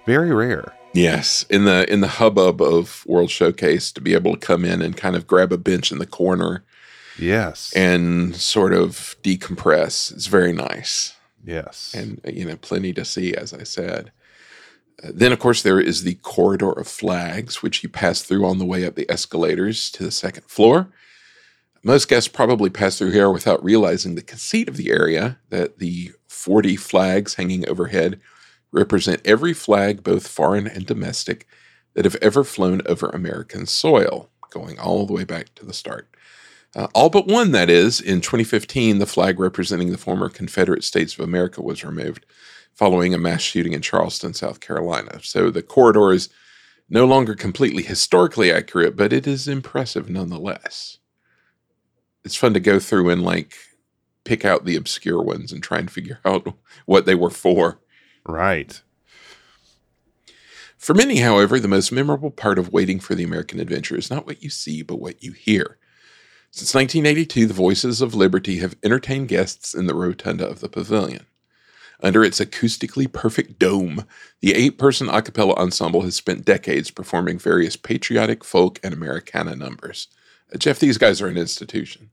very 0.06 0.32
rare. 0.32 0.72
Yes, 0.94 1.44
in 1.50 1.66
the 1.66 1.92
in 1.92 2.02
the 2.02 2.08
hubbub 2.20 2.62
of 2.62 3.04
World 3.08 3.32
Showcase, 3.32 3.92
to 3.94 4.00
be 4.00 4.14
able 4.14 4.34
to 4.34 4.46
come 4.46 4.64
in 4.64 4.80
and 4.84 4.96
kind 4.96 5.16
of 5.16 5.26
grab 5.26 5.52
a 5.52 5.58
bench 5.58 5.92
in 5.92 5.98
the 5.98 6.06
corner 6.06 6.64
Yes, 7.18 7.74
and 7.76 8.36
sort 8.36 8.74
of 8.74 9.16
decompress, 9.24 10.14
it's 10.14 10.28
very 10.28 10.54
nice. 10.54 11.16
yes, 11.44 11.96
and 11.98 12.22
you 12.32 12.46
know 12.46 12.58
plenty 12.58 12.94
to 12.94 13.04
see 13.06 13.34
as 13.34 13.56
i 13.56 13.64
said. 13.64 14.12
Uh, 15.04 15.10
then 15.16 15.32
of 15.32 15.40
course 15.40 15.64
there 15.64 15.80
is 15.80 16.04
the 16.04 16.14
corridor 16.22 16.74
of 16.74 16.88
flags 16.88 17.64
which 17.64 17.82
you 17.82 17.90
pass 17.90 18.22
through 18.22 18.46
on 18.46 18.60
the 18.60 18.66
way 18.66 18.86
up 18.86 18.94
the 18.94 19.10
escalators 19.10 19.90
to 19.90 20.04
the 20.04 20.12
second 20.12 20.44
floor 20.44 20.90
most 21.84 22.08
guests 22.08 22.28
probably 22.28 22.70
pass 22.70 22.98
through 22.98 23.12
here 23.12 23.30
without 23.30 23.64
realizing 23.64 24.16
the 24.16 24.22
conceit 24.22 24.70
of 24.70 24.78
the 24.78 24.92
area 24.92 25.40
that 25.50 25.80
the 25.80 26.12
40 26.28 26.76
flags 26.76 27.36
hanging 27.36 27.68
overhead 27.68 28.20
represent 28.72 29.22
every 29.26 29.54
flag 29.54 30.04
both 30.04 30.28
foreign 30.28 30.68
and 30.68 30.86
domestic 30.86 31.48
that 31.94 32.06
have 32.06 32.16
ever 32.22 32.44
flown 32.44 32.82
over 32.86 33.10
american 33.10 33.66
soil 33.66 34.30
going 34.50 34.80
all 34.80 35.06
the 35.06 35.14
way 35.14 35.24
back 35.24 35.54
to 35.56 35.66
the 35.66 35.74
start 35.74 36.08
uh, 36.76 36.88
all 36.94 37.10
but 37.10 37.28
one, 37.28 37.52
that 37.52 37.70
is. 37.70 38.00
In 38.00 38.22
2015, 38.22 39.00
the 39.00 39.06
flag 39.06 39.40
representing 39.40 39.92
the 39.92 39.98
former 39.98 40.30
Confederate 40.30 40.84
States 40.84 41.14
of 41.14 41.20
America 41.20 41.62
was 41.62 41.84
removed 41.84 42.26
following 42.74 43.14
a 43.14 43.18
mass 43.18 43.42
shooting 43.42 43.74
in 43.74 43.82
Charleston, 43.82 44.34
South 44.34 44.62
Carolina. 44.62 45.20
So 45.22 45.52
the 45.52 45.62
corridor 45.62 46.14
is 46.14 46.30
no 46.90 47.06
longer 47.06 47.36
completely 47.36 47.84
historically 47.84 48.52
accurate, 48.52 48.96
but 48.96 49.12
it 49.12 49.28
is 49.28 49.48
impressive 49.48 50.10
nonetheless. 50.10 50.98
It's 52.24 52.36
fun 52.36 52.54
to 52.54 52.60
go 52.60 52.80
through 52.80 53.10
and 53.10 53.24
like 53.24 53.56
pick 54.24 54.46
out 54.46 54.66
the 54.66 54.76
obscure 54.76 55.22
ones 55.22 55.52
and 55.52 55.64
try 55.64 55.80
and 55.80 55.92
figure 55.92 56.20
out 56.26 56.54
what 56.86 57.06
they 57.06 57.16
were 57.16 57.30
for. 57.30 57.80
right. 58.26 58.82
For 60.78 60.96
many, 60.96 61.18
however, 61.20 61.60
the 61.60 61.68
most 61.68 61.92
memorable 61.92 62.32
part 62.32 62.58
of 62.58 62.74
waiting 62.74 63.00
for 63.00 63.14
the 63.14 63.24
American 63.24 63.60
adventure 63.60 63.96
is 63.96 64.10
not 64.10 64.26
what 64.26 64.42
you 64.42 64.50
see, 64.50 64.82
but 64.82 65.00
what 65.00 65.22
you 65.22 65.32
hear. 65.32 65.78
Since 66.50 66.74
1982, 66.74 67.46
the 67.46 67.54
Voices 67.54 68.02
of 68.02 68.16
Liberty 68.16 68.58
have 68.58 68.76
entertained 68.84 69.28
guests 69.28 69.76
in 69.76 69.86
the 69.86 69.94
rotunda 69.94 70.50
of 70.50 70.60
the 70.60 70.68
pavilion. 70.68 71.28
Under 72.02 72.24
its 72.24 72.40
acoustically 72.40 73.12
perfect 73.12 73.60
dome, 73.60 74.08
the 74.40 74.56
eight 74.56 74.80
person 74.80 75.08
a 75.08 75.22
cappella 75.22 75.54
ensemble 75.54 76.02
has 76.02 76.16
spent 76.16 76.46
decades 76.46 76.90
performing 76.90 77.38
various 77.38 77.76
patriotic, 77.76 78.44
folk, 78.44 78.80
and 78.84 78.92
Americana 78.92 79.56
numbers. 79.56 80.08
Jeff, 80.58 80.80
these 80.80 80.98
guys 80.98 81.22
are 81.22 81.28
an 81.28 81.38
institution. 81.38 82.10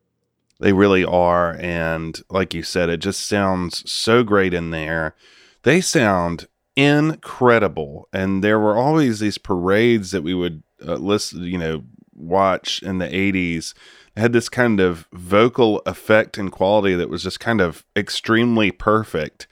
They 0.60 0.72
really 0.72 1.04
are. 1.04 1.56
And 1.60 2.20
like 2.30 2.54
you 2.54 2.62
said, 2.62 2.88
it 2.88 2.98
just 2.98 3.26
sounds 3.26 3.88
so 3.90 4.22
great 4.22 4.54
in 4.54 4.70
there. 4.70 5.14
They 5.62 5.80
sound 5.80 6.48
incredible. 6.76 8.08
And 8.12 8.42
there 8.42 8.58
were 8.58 8.76
always 8.76 9.20
these 9.20 9.38
parades 9.38 10.10
that 10.10 10.22
we 10.22 10.34
would 10.34 10.62
uh, 10.86 10.94
listen, 10.94 11.42
you 11.42 11.58
know, 11.58 11.84
watch 12.14 12.82
in 12.82 12.98
the 12.98 13.08
80s. 13.08 13.74
It 14.16 14.20
had 14.20 14.32
this 14.32 14.48
kind 14.48 14.80
of 14.80 15.06
vocal 15.12 15.80
effect 15.86 16.38
and 16.38 16.50
quality 16.50 16.94
that 16.94 17.10
was 17.10 17.22
just 17.22 17.40
kind 17.40 17.60
of 17.60 17.84
extremely 17.96 18.70
perfect. 18.70 19.46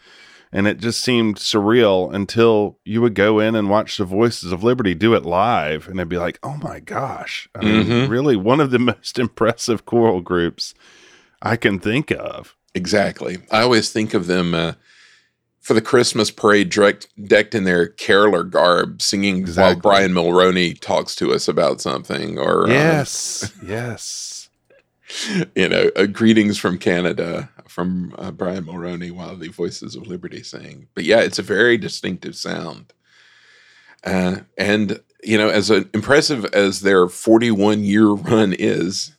And 0.56 0.66
it 0.66 0.78
just 0.78 1.02
seemed 1.02 1.36
surreal 1.36 2.10
until 2.14 2.78
you 2.82 3.02
would 3.02 3.12
go 3.14 3.40
in 3.40 3.54
and 3.54 3.68
watch 3.68 3.98
the 3.98 4.06
Voices 4.06 4.52
of 4.52 4.64
Liberty 4.64 4.94
do 4.94 5.12
it 5.14 5.26
live. 5.26 5.86
And 5.86 5.98
it'd 6.00 6.08
be 6.08 6.16
like, 6.16 6.38
oh 6.42 6.56
my 6.62 6.80
gosh. 6.80 7.46
I 7.54 7.62
mean, 7.62 7.84
Mhm. 7.84 8.08
really 8.08 8.36
one 8.36 8.60
of 8.60 8.70
the 8.70 8.78
most 8.94 9.18
impressive 9.18 9.84
choral 9.84 10.22
groups 10.22 10.72
I 11.42 11.56
can 11.56 11.78
think 11.78 12.10
of. 12.10 12.56
Exactly. 12.74 13.36
I 13.50 13.60
always 13.60 13.90
think 13.90 14.14
of 14.14 14.28
them 14.28 14.54
uh, 14.54 14.72
for 15.60 15.74
the 15.74 15.82
Christmas 15.82 16.30
parade 16.30 16.70
direct, 16.70 17.08
decked 17.22 17.54
in 17.54 17.64
their 17.64 17.88
caroler 17.88 18.42
garb, 18.42 19.02
singing 19.02 19.46
while 19.48 19.76
Brian 19.76 20.12
Mulroney 20.12 20.80
talks 20.80 21.14
to 21.16 21.34
us 21.34 21.48
about 21.48 21.82
something, 21.82 22.38
or 22.38 22.66
Yes. 22.66 23.52
yes. 23.62 24.35
you 25.54 25.68
know, 25.68 25.90
uh, 25.96 26.06
greetings 26.06 26.58
from 26.58 26.78
Canada 26.78 27.50
from 27.68 28.14
uh, 28.18 28.30
Brian 28.30 28.64
Mulroney 28.64 29.10
while 29.10 29.36
the 29.36 29.48
Voices 29.48 29.94
of 29.94 30.06
Liberty 30.06 30.42
sing. 30.42 30.88
But 30.94 31.04
yeah, 31.04 31.20
it's 31.20 31.38
a 31.38 31.44
very 31.44 31.76
distinctive 31.76 32.36
sound. 32.36 32.92
Uh, 34.04 34.38
and, 34.56 35.00
you 35.22 35.36
know, 35.38 35.48
as 35.48 35.70
uh, 35.70 35.84
impressive 35.92 36.44
as 36.46 36.80
their 36.80 37.08
41 37.08 37.84
year 37.84 38.08
run 38.08 38.54
is, 38.56 39.16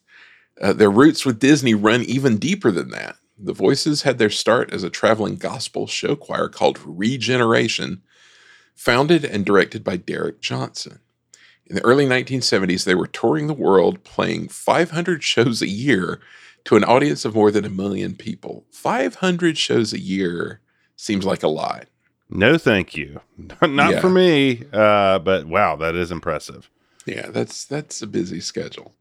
uh, 0.61 0.73
their 0.73 0.89
roots 0.89 1.25
with 1.25 1.39
Disney 1.39 1.73
run 1.73 2.01
even 2.03 2.37
deeper 2.37 2.71
than 2.71 2.89
that. 2.89 3.17
The 3.37 3.53
Voices 3.53 4.01
had 4.01 4.17
their 4.17 4.31
start 4.31 4.73
as 4.73 4.83
a 4.83 4.89
traveling 4.89 5.35
gospel 5.35 5.85
show 5.85 6.15
choir 6.15 6.49
called 6.49 6.79
Regeneration, 6.83 8.01
founded 8.75 9.23
and 9.23 9.45
directed 9.45 9.83
by 9.83 9.97
Derek 9.97 10.41
Johnson. 10.41 10.99
In 11.69 11.75
the 11.75 11.83
early 11.85 12.05
1970s, 12.05 12.85
they 12.85 12.95
were 12.95 13.07
touring 13.07 13.47
the 13.47 13.53
world 13.53 14.03
playing 14.03 14.47
500 14.49 15.23
shows 15.23 15.61
a 15.61 15.67
year 15.67 16.19
to 16.65 16.75
an 16.77 16.83
audience 16.83 17.25
of 17.25 17.35
more 17.35 17.51
than 17.51 17.65
a 17.65 17.69
million 17.69 18.15
people. 18.15 18.65
500 18.71 19.57
shows 19.57 19.91
a 19.93 19.99
year 19.99 20.61
seems 20.95 21.25
like 21.25 21.43
a 21.43 21.47
lot. 21.47 21.87
No, 22.29 22.57
thank 22.57 22.95
you. 22.95 23.21
Not 23.61 23.91
Yeah. 23.93 23.99
for 24.01 24.09
me. 24.09 24.63
Uh, 24.71 25.19
but 25.19 25.47
wow, 25.47 25.75
that 25.75 25.95
is 25.95 26.11
impressive. 26.11 26.69
Yeah, 27.05 27.27
that's 27.29 27.63
that's 27.63 28.01
a 28.01 28.07
busy 28.07 28.41
schedule. 28.41 28.93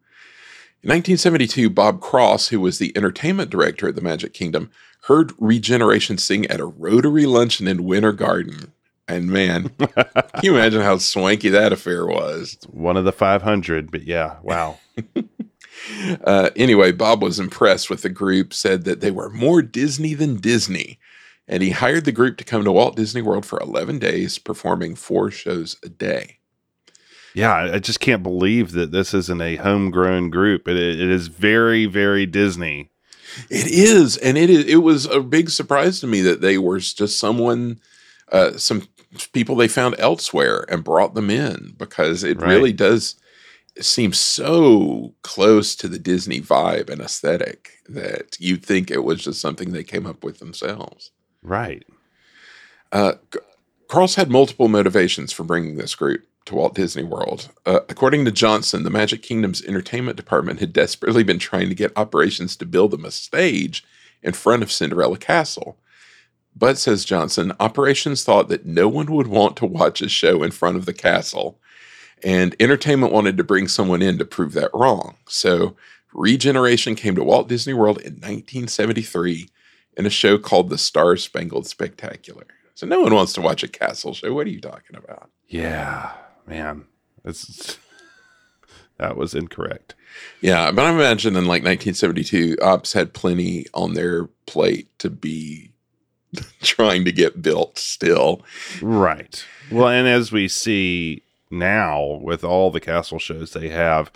In 0.82 0.90
1972, 0.90 1.70
Bob 1.70 2.00
Cross, 2.00 2.48
who 2.48 2.60
was 2.60 2.78
the 2.78 2.92
entertainment 2.96 3.50
director 3.50 3.88
at 3.88 3.96
the 3.96 4.00
Magic 4.00 4.32
Kingdom, 4.32 4.70
heard 5.04 5.32
Regeneration 5.38 6.16
sing 6.18 6.46
at 6.46 6.60
a 6.60 6.66
Rotary 6.66 7.26
luncheon 7.26 7.66
in 7.66 7.82
Winter 7.84 8.12
Garden. 8.12 8.72
And 9.08 9.28
man, 9.28 9.68
can 9.78 10.42
you 10.42 10.56
imagine 10.56 10.82
how 10.82 10.98
swanky 10.98 11.48
that 11.50 11.72
affair 11.72 12.06
was? 12.06 12.58
One 12.68 12.96
of 12.96 13.04
the 13.04 13.12
500, 13.12 13.90
but 13.90 14.02
yeah, 14.02 14.36
wow. 14.42 14.78
Uh, 16.24 16.50
anyway, 16.56 16.90
Bob 16.90 17.22
was 17.22 17.38
impressed 17.38 17.90
with 17.90 18.02
the 18.02 18.08
group, 18.08 18.52
said 18.52 18.84
that 18.84 19.00
they 19.00 19.10
were 19.10 19.30
more 19.30 19.62
Disney 19.62 20.14
than 20.14 20.36
Disney. 20.36 20.98
And 21.46 21.62
he 21.62 21.70
hired 21.70 22.04
the 22.04 22.12
group 22.12 22.38
to 22.38 22.44
come 22.44 22.64
to 22.64 22.72
Walt 22.72 22.96
Disney 22.96 23.22
World 23.22 23.46
for 23.46 23.60
11 23.60 23.98
days, 24.00 24.38
performing 24.38 24.96
four 24.96 25.30
shows 25.30 25.76
a 25.84 25.88
day. 25.88 26.38
Yeah, 27.34 27.52
I 27.52 27.74
I 27.74 27.78
just 27.78 28.00
can't 28.00 28.22
believe 28.22 28.72
that 28.72 28.92
this 28.92 29.12
isn't 29.12 29.42
a 29.42 29.56
homegrown 29.56 30.30
group. 30.30 30.66
It, 30.66 30.76
it 30.76 30.98
is 30.98 31.28
very, 31.28 31.84
very 31.84 32.24
Disney. 32.24 32.90
It 33.50 33.66
is, 33.66 34.16
and 34.16 34.38
it 34.38 34.48
is. 34.48 34.64
It 34.64 34.76
was 34.76 35.04
a 35.04 35.20
big 35.20 35.50
surprise 35.50 36.00
to 36.00 36.06
me 36.06 36.22
that 36.22 36.40
they 36.40 36.56
were 36.56 36.78
just 36.78 37.18
someone, 37.18 37.78
uh, 38.32 38.56
some 38.56 38.88
people 39.32 39.56
they 39.56 39.68
found 39.68 39.94
elsewhere 39.98 40.64
and 40.68 40.84
brought 40.84 41.14
them 41.14 41.30
in 41.30 41.74
because 41.78 42.22
it 42.24 42.40
Right. 42.40 42.50
really 42.50 42.72
does 42.72 43.16
seem 43.80 44.12
so 44.12 45.14
close 45.22 45.74
to 45.76 45.88
the 45.88 45.98
Disney 45.98 46.40
vibe 46.40 46.88
and 46.88 47.00
aesthetic 47.00 47.72
that 47.88 48.36
you'd 48.40 48.64
think 48.64 48.90
it 48.90 49.04
was 49.04 49.22
just 49.22 49.40
something 49.40 49.70
they 49.72 49.84
came 49.84 50.06
up 50.06 50.24
with 50.24 50.38
themselves. 50.38 51.10
Right. 51.42 51.84
Uh, 52.92 53.14
Carl's 53.88 54.14
had 54.14 54.30
multiple 54.30 54.68
motivations 54.68 55.32
for 55.32 55.44
bringing 55.44 55.76
this 55.76 55.94
group 55.94 56.24
to 56.46 56.54
Walt 56.54 56.74
Disney 56.74 57.02
World. 57.02 57.50
Uh, 57.66 57.80
according 57.88 58.24
to 58.24 58.30
Johnson, 58.32 58.82
the 58.82 58.90
Magic 58.90 59.22
Kingdom's 59.22 59.62
entertainment 59.64 60.16
department 60.16 60.60
had 60.60 60.72
desperately 60.72 61.22
been 61.22 61.38
trying 61.38 61.68
to 61.68 61.74
get 61.74 61.92
operations 61.96 62.56
to 62.56 62.64
build 62.66 62.92
them 62.92 63.04
a 63.04 63.10
stage 63.10 63.84
in 64.22 64.32
front 64.32 64.62
of 64.62 64.72
Cinderella 64.72 65.18
Castle. 65.18 65.76
But, 66.58 66.78
says 66.78 67.04
Johnson, 67.04 67.52
operations 67.60 68.24
thought 68.24 68.48
that 68.48 68.64
no 68.64 68.88
one 68.88 69.12
would 69.12 69.26
want 69.26 69.56
to 69.58 69.66
watch 69.66 70.00
a 70.00 70.08
show 70.08 70.42
in 70.42 70.50
front 70.50 70.76
of 70.76 70.86
the 70.86 70.94
castle, 70.94 71.58
and 72.24 72.56
entertainment 72.58 73.12
wanted 73.12 73.36
to 73.36 73.44
bring 73.44 73.68
someone 73.68 74.00
in 74.00 74.16
to 74.18 74.24
prove 74.24 74.52
that 74.54 74.70
wrong. 74.72 75.16
So, 75.28 75.76
Regeneration 76.14 76.94
came 76.94 77.14
to 77.14 77.24
Walt 77.24 77.46
Disney 77.46 77.74
World 77.74 77.98
in 77.98 78.14
1973 78.14 79.50
in 79.98 80.06
a 80.06 80.10
show 80.10 80.38
called 80.38 80.70
The 80.70 80.78
Star 80.78 81.16
Spangled 81.16 81.66
Spectacular. 81.66 82.46
So 82.74 82.86
no 82.86 83.00
one 83.00 83.14
wants 83.14 83.32
to 83.34 83.40
watch 83.40 83.62
a 83.62 83.68
castle 83.68 84.14
show. 84.14 84.32
What 84.32 84.46
are 84.46 84.50
you 84.50 84.60
talking 84.60 84.96
about? 84.96 85.30
Yeah, 85.48 86.12
man. 86.46 86.84
It's 87.24 87.78
that 88.98 89.16
was 89.16 89.34
incorrect. 89.34 89.94
Yeah, 90.40 90.70
but 90.70 90.84
I 90.84 90.90
imagine 90.90 91.36
in 91.36 91.44
like 91.44 91.64
1972, 91.64 92.58
Ops 92.62 92.92
had 92.92 93.12
plenty 93.12 93.66
on 93.74 93.94
their 93.94 94.26
plate 94.46 94.88
to 94.98 95.10
be 95.10 95.72
trying 96.62 97.04
to 97.04 97.12
get 97.12 97.42
built 97.42 97.78
still. 97.78 98.42
Right. 98.82 99.44
Well, 99.70 99.88
and 99.88 100.06
as 100.08 100.32
we 100.32 100.48
see 100.48 101.22
now 101.50 102.18
with 102.22 102.42
all 102.44 102.70
the 102.70 102.80
castle 102.80 103.18
shows 103.18 103.52
they 103.52 103.68
have, 103.68 104.10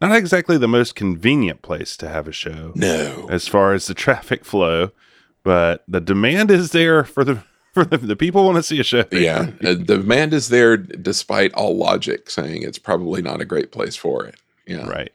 not 0.00 0.16
exactly 0.16 0.58
the 0.58 0.68
most 0.68 0.94
convenient 0.94 1.62
place 1.62 1.96
to 1.98 2.08
have 2.08 2.26
a 2.26 2.32
show 2.32 2.72
No. 2.74 3.28
as 3.30 3.46
far 3.46 3.72
as 3.72 3.86
the 3.86 3.94
traffic 3.94 4.44
flow, 4.44 4.90
but 5.44 5.84
the 5.86 6.00
demand 6.00 6.50
is 6.50 6.72
there 6.72 7.04
for 7.04 7.24
the 7.24 7.42
for 7.72 7.84
the, 7.84 7.96
the 7.98 8.16
people 8.16 8.44
want 8.44 8.56
to 8.56 8.62
see 8.62 8.78
a 8.80 8.84
show. 8.84 9.04
Yeah, 9.10 9.50
uh, 9.64 9.74
the 9.74 9.76
demand 9.76 10.34
is 10.34 10.50
there 10.50 10.76
despite 10.76 11.54
all 11.54 11.74
logic 11.76 12.28
saying 12.28 12.62
it's 12.64 12.78
probably 12.78 13.22
not 13.22 13.40
a 13.40 13.44
great 13.46 13.72
place 13.72 13.96
for 13.96 14.26
it. 14.26 14.34
Yeah. 14.66 14.86
Right. 14.86 15.12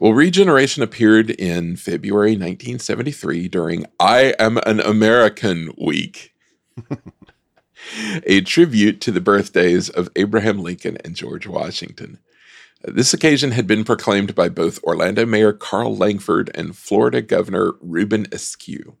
Well, 0.00 0.12
Regeneration 0.12 0.82
appeared 0.82 1.30
in 1.30 1.76
February 1.76 2.32
1973 2.32 3.46
during 3.46 3.86
I 4.00 4.34
Am 4.40 4.58
an 4.66 4.80
American 4.80 5.72
Week, 5.78 6.34
a 8.24 8.40
tribute 8.40 9.00
to 9.02 9.12
the 9.12 9.20
birthdays 9.20 9.88
of 9.88 10.10
Abraham 10.16 10.58
Lincoln 10.58 10.98
and 11.04 11.14
George 11.14 11.46
Washington. 11.46 12.18
This 12.82 13.14
occasion 13.14 13.52
had 13.52 13.68
been 13.68 13.84
proclaimed 13.84 14.34
by 14.34 14.48
both 14.48 14.82
Orlando 14.82 15.24
Mayor 15.24 15.52
Carl 15.52 15.96
Langford 15.96 16.50
and 16.56 16.76
Florida 16.76 17.22
Governor 17.22 17.74
Reuben 17.80 18.26
Askew. 18.32 18.96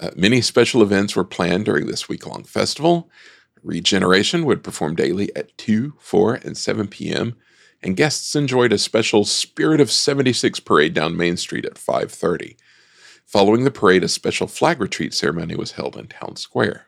Uh, 0.00 0.10
many 0.16 0.40
special 0.40 0.82
events 0.82 1.14
were 1.14 1.24
planned 1.24 1.64
during 1.64 1.86
this 1.86 2.08
week 2.08 2.26
long 2.26 2.42
festival. 2.42 3.08
Regeneration 3.62 4.44
would 4.44 4.64
perform 4.64 4.96
daily 4.96 5.34
at 5.36 5.56
2, 5.58 5.94
4, 6.00 6.34
and 6.34 6.56
7 6.56 6.88
p.m 6.88 7.36
and 7.82 7.96
guests 7.96 8.34
enjoyed 8.34 8.72
a 8.72 8.78
special 8.78 9.24
Spirit 9.24 9.80
of 9.80 9.90
76 9.90 10.60
parade 10.60 10.94
down 10.94 11.16
Main 11.16 11.36
Street 11.36 11.64
at 11.64 11.78
5:30. 11.78 12.56
Following 13.24 13.64
the 13.64 13.70
parade, 13.70 14.04
a 14.04 14.08
special 14.08 14.46
flag 14.46 14.80
retreat 14.80 15.12
ceremony 15.12 15.54
was 15.54 15.72
held 15.72 15.96
in 15.96 16.06
Town 16.06 16.36
Square. 16.36 16.86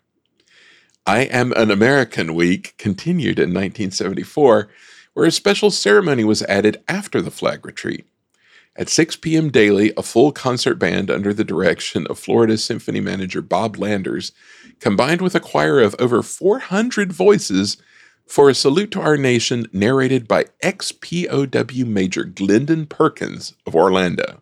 I 1.07 1.21
Am 1.23 1.53
an 1.53 1.71
American 1.71 2.35
Week 2.35 2.75
continued 2.79 3.39
in 3.39 3.51
1974, 3.51 4.69
where 5.15 5.27
a 5.27 5.31
special 5.31 5.71
ceremony 5.71 6.25
was 6.25 6.43
added 6.45 6.83
after 6.89 7.21
the 7.21 7.31
flag 7.31 7.65
retreat. 7.67 8.07
At 8.77 8.89
6 8.89 9.17
p.m. 9.17 9.51
daily, 9.51 9.93
a 9.97 10.03
full 10.03 10.31
concert 10.31 10.77
band 10.77 11.11
under 11.11 11.35
the 11.35 11.45
direction 11.45 12.07
of 12.07 12.19
Florida 12.19 12.57
Symphony 12.57 13.01
manager 13.01 13.43
Bob 13.43 13.77
Landers, 13.77 14.33
combined 14.79 15.21
with 15.21 15.35
a 15.35 15.41
choir 15.41 15.81
of 15.81 15.97
over 15.99 16.23
400 16.23 17.13
voices, 17.13 17.77
for 18.31 18.49
a 18.49 18.55
salute 18.55 18.93
to 18.93 19.01
our 19.01 19.17
nation 19.17 19.67
narrated 19.73 20.29
by 20.29 20.45
ex-POW 20.63 21.85
Major 21.85 22.23
Glendon 22.23 22.87
Perkins 22.87 23.55
of 23.67 23.75
Orlando. 23.75 24.41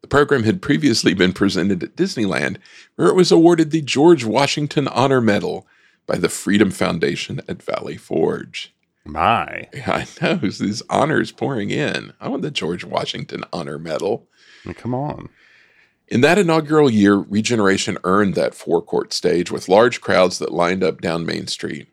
The 0.00 0.08
program 0.08 0.44
had 0.44 0.62
previously 0.62 1.12
been 1.12 1.34
presented 1.34 1.82
at 1.82 1.94
Disneyland, 1.94 2.56
where 2.96 3.08
it 3.08 3.14
was 3.14 3.30
awarded 3.30 3.70
the 3.70 3.82
George 3.82 4.24
Washington 4.24 4.88
Honor 4.88 5.20
Medal 5.20 5.66
by 6.06 6.16
the 6.16 6.30
Freedom 6.30 6.70
Foundation 6.70 7.42
at 7.46 7.62
Valley 7.62 7.98
Forge. 7.98 8.74
My. 9.04 9.68
I 9.86 10.06
know, 10.22 10.36
these 10.36 10.82
honors 10.88 11.32
pouring 11.32 11.68
in. 11.68 12.14
I 12.18 12.28
want 12.28 12.40
the 12.40 12.50
George 12.50 12.82
Washington 12.82 13.44
Honor 13.52 13.78
Medal. 13.78 14.26
Come 14.76 14.94
on. 14.94 15.28
In 16.08 16.22
that 16.22 16.38
inaugural 16.38 16.88
year, 16.88 17.16
Regeneration 17.16 17.98
earned 18.04 18.36
that 18.36 18.54
forecourt 18.54 19.12
stage 19.12 19.50
with 19.50 19.68
large 19.68 20.00
crowds 20.00 20.38
that 20.38 20.50
lined 20.50 20.82
up 20.82 21.02
down 21.02 21.26
Main 21.26 21.46
Street. 21.46 21.88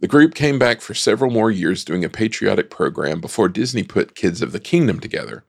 The 0.00 0.06
group 0.08 0.34
came 0.34 0.58
back 0.58 0.80
for 0.80 0.94
several 0.94 1.30
more 1.30 1.50
years 1.50 1.84
doing 1.84 2.04
a 2.04 2.08
patriotic 2.08 2.70
program 2.70 3.20
before 3.20 3.48
Disney 3.48 3.82
put 3.82 4.14
Kids 4.14 4.42
of 4.42 4.52
the 4.52 4.60
Kingdom 4.60 5.00
together. 5.00 5.44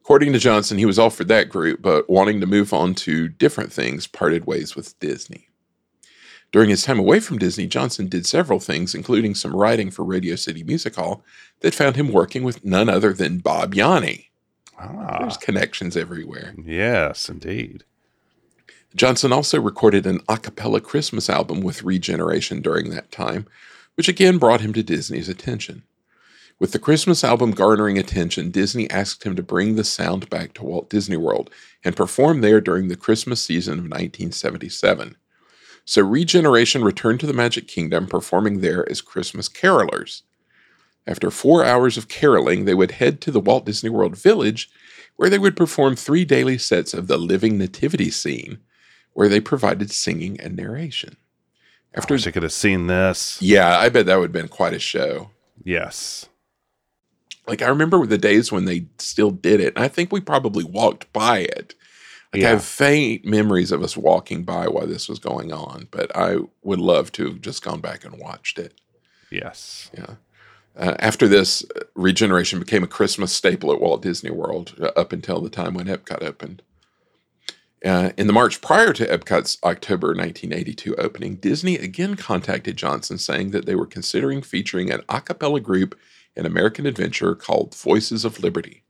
According 0.00 0.32
to 0.32 0.38
Johnson, 0.38 0.78
he 0.78 0.84
was 0.84 0.98
offered 0.98 1.28
that 1.28 1.48
group, 1.48 1.80
but 1.80 2.10
wanting 2.10 2.40
to 2.40 2.46
move 2.46 2.72
on 2.74 2.94
to 2.96 3.28
different 3.28 3.72
things, 3.72 4.06
parted 4.06 4.46
ways 4.46 4.74
with 4.76 4.98
Disney. 4.98 5.48
During 6.52 6.70
his 6.70 6.84
time 6.84 6.98
away 6.98 7.20
from 7.20 7.38
Disney, 7.38 7.66
Johnson 7.66 8.08
did 8.08 8.26
several 8.26 8.60
things, 8.60 8.94
including 8.94 9.34
some 9.34 9.54
writing 9.56 9.90
for 9.90 10.04
Radio 10.04 10.36
City 10.36 10.62
Music 10.62 10.94
Hall, 10.96 11.24
that 11.60 11.74
found 11.74 11.96
him 11.96 12.12
working 12.12 12.42
with 12.42 12.64
none 12.64 12.88
other 12.88 13.12
than 13.12 13.38
Bob 13.38 13.74
Jani. 13.74 14.30
Ah, 14.78 15.18
There's 15.20 15.36
connections 15.36 15.96
everywhere. 15.96 16.54
yes, 16.64 17.28
indeed. 17.28 17.84
Johnson 18.94 19.32
also 19.32 19.60
recorded 19.60 20.06
an 20.06 20.20
a 20.28 20.36
cappella 20.36 20.80
Christmas 20.80 21.28
album 21.30 21.60
with 21.60 21.82
Regeneration 21.82 22.60
during 22.60 22.90
that 22.90 23.10
time, 23.10 23.46
which 23.94 24.08
again 24.08 24.38
brought 24.38 24.60
him 24.60 24.72
to 24.72 24.82
Disney's 24.82 25.28
attention. 25.28 25.82
With 26.60 26.72
the 26.72 26.78
Christmas 26.78 27.24
album 27.24 27.50
garnering 27.50 27.98
attention, 27.98 28.50
Disney 28.50 28.88
asked 28.88 29.24
him 29.24 29.34
to 29.36 29.42
bring 29.42 29.74
the 29.74 29.84
sound 29.84 30.30
back 30.30 30.52
to 30.54 30.64
Walt 30.64 30.88
Disney 30.88 31.16
World 31.16 31.50
and 31.82 31.96
perform 31.96 32.40
there 32.40 32.60
during 32.60 32.88
the 32.88 32.96
Christmas 32.96 33.40
season 33.42 33.74
of 33.74 33.84
1977. 33.84 35.16
So 35.84 36.02
Regeneration 36.02 36.84
returned 36.84 37.20
to 37.20 37.26
the 37.26 37.32
Magic 37.32 37.66
Kingdom, 37.68 38.06
performing 38.06 38.60
there 38.60 38.88
as 38.88 39.00
Christmas 39.00 39.48
carolers. 39.48 40.22
After 41.06 41.30
four 41.30 41.64
hours 41.64 41.98
of 41.98 42.08
caroling, 42.08 42.64
they 42.64 42.74
would 42.74 42.92
head 42.92 43.20
to 43.22 43.30
the 43.30 43.40
Walt 43.40 43.66
Disney 43.66 43.90
World 43.90 44.16
Village, 44.16 44.70
where 45.16 45.28
they 45.28 45.38
would 45.38 45.56
perform 45.56 45.96
three 45.96 46.24
daily 46.24 46.56
sets 46.56 46.94
of 46.94 47.08
the 47.08 47.18
Living 47.18 47.58
Nativity 47.58 48.10
scene, 48.10 48.58
where 49.12 49.28
they 49.28 49.40
provided 49.40 49.90
singing 49.90 50.40
and 50.40 50.56
narration. 50.56 51.16
I 51.94 51.98
After, 51.98 52.14
wish 52.14 52.26
I 52.26 52.30
could 52.30 52.42
have 52.42 52.52
seen 52.52 52.86
this. 52.88 53.40
yeah, 53.40 53.78
I 53.78 53.88
bet 53.88 54.06
that 54.06 54.16
would 54.16 54.26
have 54.28 54.32
been 54.32 54.48
quite 54.48 54.74
a 54.74 54.78
show. 54.78 55.30
Yes. 55.62 56.28
Like 57.46 57.62
I 57.62 57.68
remember 57.68 58.04
the 58.06 58.18
days 58.18 58.50
when 58.50 58.64
they 58.64 58.86
still 58.98 59.30
did 59.30 59.60
it. 59.60 59.74
And 59.76 59.84
I 59.84 59.88
think 59.88 60.10
we 60.12 60.20
probably 60.20 60.64
walked 60.64 61.12
by 61.12 61.38
it. 61.40 61.74
Like 62.32 62.42
I 62.42 62.48
have 62.48 62.64
faint 62.64 63.24
memories 63.24 63.70
of 63.70 63.82
us 63.82 63.96
walking 63.96 64.42
by 64.42 64.66
while 64.66 64.88
this 64.88 65.08
was 65.08 65.20
going 65.20 65.52
on, 65.52 65.86
but 65.92 66.14
I 66.16 66.38
would 66.62 66.80
love 66.80 67.12
to 67.12 67.26
have 67.26 67.40
just 67.40 67.62
gone 67.62 67.80
back 67.80 68.04
and 68.04 68.18
watched 68.18 68.58
it. 68.58 68.74
Yes. 69.30 69.90
Yeah. 69.96 70.14
Uh, 70.76 70.96
after 70.98 71.28
this, 71.28 71.64
uh, 71.76 71.84
Regeneration 71.94 72.58
became 72.58 72.82
a 72.82 72.88
Christmas 72.88 73.32
staple 73.32 73.72
at 73.72 73.80
Walt 73.80 74.02
Disney 74.02 74.30
World 74.30 74.74
uh, 74.80 74.86
up 74.96 75.12
until 75.12 75.40
the 75.40 75.48
time 75.48 75.74
when 75.74 75.86
Epcot 75.86 76.22
opened. 76.24 76.62
Uh, 77.84 78.12
in 78.16 78.26
the 78.26 78.32
March 78.32 78.62
prior 78.62 78.94
to 78.94 79.06
Epcot's 79.06 79.58
October 79.62 80.08
1982 80.08 80.96
opening, 80.96 81.36
Disney 81.36 81.76
again 81.76 82.16
contacted 82.16 82.78
Johnson 82.78 83.18
saying 83.18 83.50
that 83.50 83.66
they 83.66 83.74
were 83.74 83.86
considering 83.86 84.40
featuring 84.40 84.90
an 84.90 85.02
a 85.10 85.20
cappella 85.20 85.60
group 85.60 85.98
in 86.34 86.46
American 86.46 86.86
Adventure 86.86 87.34
called 87.34 87.74
Voices 87.74 88.24
of 88.24 88.42
Liberty. 88.42 88.84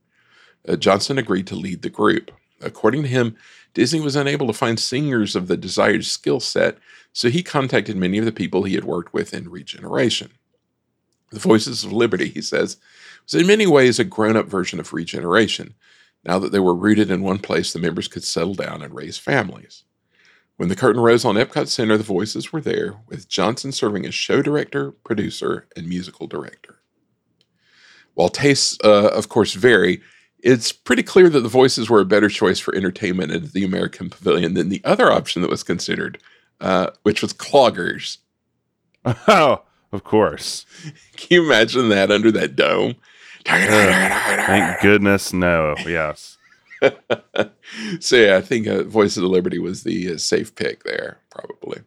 Uh, 0.68 0.76
Johnson 0.76 1.18
agreed 1.18 1.48
to 1.48 1.56
lead 1.56 1.82
the 1.82 1.90
group. 1.90 2.30
According 2.60 3.02
to 3.02 3.08
him, 3.08 3.36
Disney 3.74 3.98
was 3.98 4.14
unable 4.14 4.46
to 4.46 4.52
find 4.52 4.78
singers 4.78 5.34
of 5.34 5.48
the 5.48 5.56
desired 5.56 6.04
skill 6.04 6.38
set, 6.38 6.78
so 7.12 7.28
he 7.28 7.42
contacted 7.42 7.96
many 7.96 8.18
of 8.18 8.24
the 8.24 8.32
people 8.32 8.62
he 8.62 8.76
had 8.76 8.84
worked 8.84 9.12
with 9.12 9.34
in 9.34 9.50
Regeneration. 9.50 10.30
The 11.32 11.40
Voices 11.40 11.82
of 11.82 11.92
Liberty, 11.92 12.28
he 12.28 12.40
says, 12.40 12.76
was 13.24 13.34
in 13.34 13.48
many 13.48 13.66
ways 13.66 13.98
a 13.98 14.04
grown 14.04 14.36
up 14.36 14.46
version 14.46 14.78
of 14.78 14.92
Regeneration. 14.92 15.74
Now 16.26 16.38
that 16.38 16.52
they 16.52 16.60
were 16.60 16.74
rooted 16.74 17.10
in 17.10 17.22
one 17.22 17.38
place, 17.38 17.72
the 17.72 17.78
members 17.78 18.08
could 18.08 18.24
settle 18.24 18.54
down 18.54 18.82
and 18.82 18.94
raise 18.94 19.18
families. 19.18 19.84
When 20.56 20.68
the 20.68 20.76
curtain 20.76 21.02
rose 21.02 21.24
on 21.24 21.34
Epcot 21.34 21.68
Center, 21.68 21.96
the 21.96 22.04
voices 22.04 22.52
were 22.52 22.60
there, 22.60 22.96
with 23.08 23.28
Johnson 23.28 23.72
serving 23.72 24.06
as 24.06 24.14
show 24.14 24.40
director, 24.40 24.92
producer, 24.92 25.66
and 25.76 25.88
musical 25.88 26.26
director. 26.26 26.78
While 28.14 28.28
tastes, 28.28 28.78
uh, 28.84 29.08
of 29.08 29.28
course, 29.28 29.54
vary, 29.54 30.00
it's 30.38 30.70
pretty 30.70 31.02
clear 31.02 31.28
that 31.28 31.40
the 31.40 31.48
voices 31.48 31.90
were 31.90 32.00
a 32.00 32.04
better 32.04 32.28
choice 32.28 32.60
for 32.60 32.74
entertainment 32.74 33.32
at 33.32 33.52
the 33.52 33.64
American 33.64 34.10
Pavilion 34.10 34.54
than 34.54 34.68
the 34.68 34.82
other 34.84 35.10
option 35.10 35.42
that 35.42 35.50
was 35.50 35.64
considered, 35.64 36.18
uh, 36.60 36.90
which 37.02 37.22
was 37.22 37.32
cloggers. 37.32 38.18
Oh, 39.28 39.62
of 39.92 40.02
course. 40.02 40.64
Can 41.16 41.28
you 41.30 41.44
imagine 41.44 41.90
that 41.90 42.10
under 42.10 42.32
that 42.32 42.56
dome? 42.56 42.94
Thank 43.44 44.80
goodness, 44.80 45.32
no. 45.32 45.74
Yes. 45.86 46.38
so 48.00 48.16
yeah, 48.16 48.36
I 48.36 48.40
think 48.40 48.66
uh, 48.66 48.84
Voices 48.84 49.22
of 49.22 49.30
Liberty 49.30 49.58
was 49.58 49.82
the 49.82 50.14
uh, 50.14 50.16
safe 50.18 50.54
pick 50.54 50.84
there, 50.84 51.18
probably. 51.30 51.82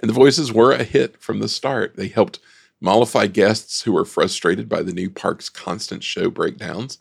And 0.00 0.08
the 0.08 0.14
voices 0.14 0.52
were 0.52 0.72
a 0.72 0.84
hit 0.84 1.20
from 1.20 1.40
the 1.40 1.48
start. 1.48 1.96
They 1.96 2.08
helped 2.08 2.40
mollify 2.80 3.26
guests 3.26 3.82
who 3.82 3.92
were 3.92 4.04
frustrated 4.04 4.68
by 4.68 4.82
the 4.82 4.92
new 4.92 5.10
park's 5.10 5.48
constant 5.48 6.02
show 6.02 6.30
breakdowns. 6.30 6.98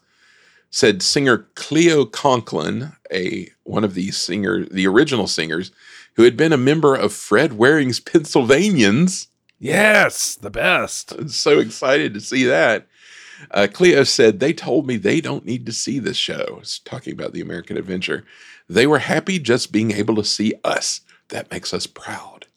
Said 0.71 1.01
singer 1.01 1.47
Cleo 1.55 2.05
Conklin, 2.05 2.93
a 3.11 3.49
one 3.63 3.83
of 3.83 3.95
the 3.95 4.11
singer, 4.11 4.65
the 4.65 4.85
original 4.85 5.25
singers, 5.25 5.71
who 6.13 6.23
had 6.23 6.37
been 6.37 6.53
a 6.53 6.57
member 6.57 6.93
of 6.93 7.13
Fred 7.13 7.53
Waring's 7.53 7.99
Pennsylvanians. 7.99 9.29
Yes, 9.57 10.35
the 10.35 10.51
best. 10.51 11.13
I'm 11.13 11.29
so 11.29 11.59
excited 11.59 12.13
to 12.13 12.21
see 12.21 12.43
that. 12.43 12.87
Uh, 13.51 13.67
Cleo 13.71 14.03
said, 14.03 14.39
They 14.39 14.53
told 14.53 14.87
me 14.87 14.97
they 14.97 15.21
don't 15.21 15.45
need 15.45 15.65
to 15.65 15.71
see 15.71 15.99
this 15.99 16.17
show. 16.17 16.57
It's 16.61 16.79
talking 16.79 17.13
about 17.13 17.33
the 17.33 17.41
American 17.41 17.77
Adventure. 17.77 18.25
They 18.67 18.85
were 18.87 18.99
happy 18.99 19.39
just 19.39 19.71
being 19.71 19.91
able 19.91 20.15
to 20.15 20.23
see 20.23 20.53
us. 20.63 21.01
That 21.29 21.51
makes 21.51 21.73
us 21.73 21.87
proud. 21.87 22.47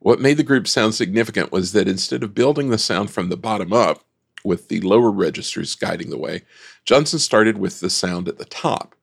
What 0.00 0.20
made 0.20 0.36
the 0.36 0.44
group 0.44 0.68
sound 0.68 0.94
significant 0.94 1.50
was 1.50 1.72
that 1.72 1.88
instead 1.88 2.22
of 2.22 2.34
building 2.34 2.70
the 2.70 2.78
sound 2.78 3.10
from 3.10 3.28
the 3.28 3.36
bottom 3.36 3.72
up, 3.72 4.04
with 4.44 4.68
the 4.68 4.80
lower 4.80 5.10
registers 5.10 5.74
guiding 5.74 6.10
the 6.10 6.18
way, 6.18 6.42
Johnson 6.84 7.18
started 7.18 7.58
with 7.58 7.80
the 7.80 7.90
sound 7.90 8.28
at 8.28 8.38
the 8.38 8.44
top. 8.44 8.94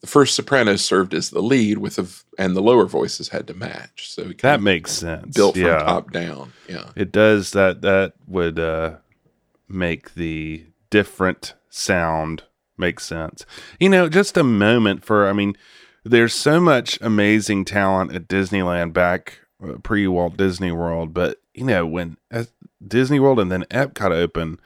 The 0.00 0.06
first 0.06 0.34
soprano 0.34 0.76
served 0.76 1.12
as 1.12 1.30
the 1.30 1.42
lead, 1.42 1.78
with 1.78 1.96
the, 1.96 2.22
and 2.38 2.56
the 2.56 2.62
lower 2.62 2.86
voices 2.86 3.28
had 3.28 3.46
to 3.48 3.54
match. 3.54 4.10
So 4.10 4.32
That 4.42 4.62
makes 4.62 4.92
sense. 4.92 5.34
built 5.36 5.54
from 5.56 5.64
yeah. 5.64 5.78
top 5.80 6.12
down. 6.12 6.52
Yeah. 6.68 6.90
It 6.96 7.12
does 7.12 7.50
that 7.50 7.82
that 7.82 8.14
would 8.26 8.58
uh 8.58 8.96
make 9.68 10.14
the 10.14 10.66
different 10.90 11.54
sound 11.68 12.44
make 12.76 13.00
sense. 13.00 13.44
You 13.78 13.88
know, 13.88 14.08
just 14.08 14.36
a 14.36 14.44
moment 14.44 15.04
for 15.04 15.28
I 15.28 15.32
mean, 15.32 15.56
there's 16.04 16.34
so 16.34 16.60
much 16.60 16.98
amazing 17.00 17.64
talent 17.64 18.14
at 18.14 18.28
Disneyland 18.28 18.92
back 18.92 19.40
uh, 19.62 19.74
pre 19.82 20.06
Walt 20.06 20.36
Disney 20.36 20.72
World, 20.72 21.12
but 21.12 21.40
you 21.54 21.64
know, 21.64 21.86
when 21.86 22.16
uh, 22.30 22.44
Disney 22.86 23.18
World 23.18 23.40
and 23.40 23.50
then 23.50 23.64
Epcot 23.64 24.12
open, 24.12 24.60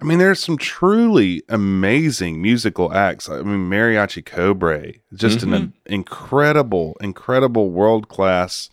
I 0.00 0.04
mean, 0.04 0.18
there's 0.18 0.40
some 0.40 0.58
truly 0.58 1.42
amazing 1.48 2.42
musical 2.42 2.92
acts. 2.92 3.28
I 3.28 3.42
mean, 3.42 3.70
Mariachi 3.70 4.24
Cobre, 4.24 4.94
just 5.14 5.42
an 5.44 5.72
incredible, 5.86 6.96
incredible 7.00 7.70
world 7.70 8.08
class 8.08 8.70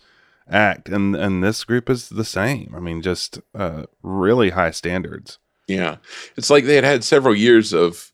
act, 0.48 0.88
and 0.88 1.14
and 1.14 1.42
this 1.42 1.64
group 1.64 1.88
is 1.88 2.08
the 2.08 2.24
same. 2.24 2.74
I 2.76 2.80
mean, 2.80 3.00
just 3.00 3.40
uh, 3.54 3.84
really 4.02 4.50
high 4.50 4.72
standards. 4.72 5.38
Yeah. 5.68 5.96
It's 6.36 6.50
like 6.50 6.64
they 6.64 6.74
had 6.74 6.84
had 6.84 7.04
several 7.04 7.34
years 7.34 7.72
of 7.72 8.12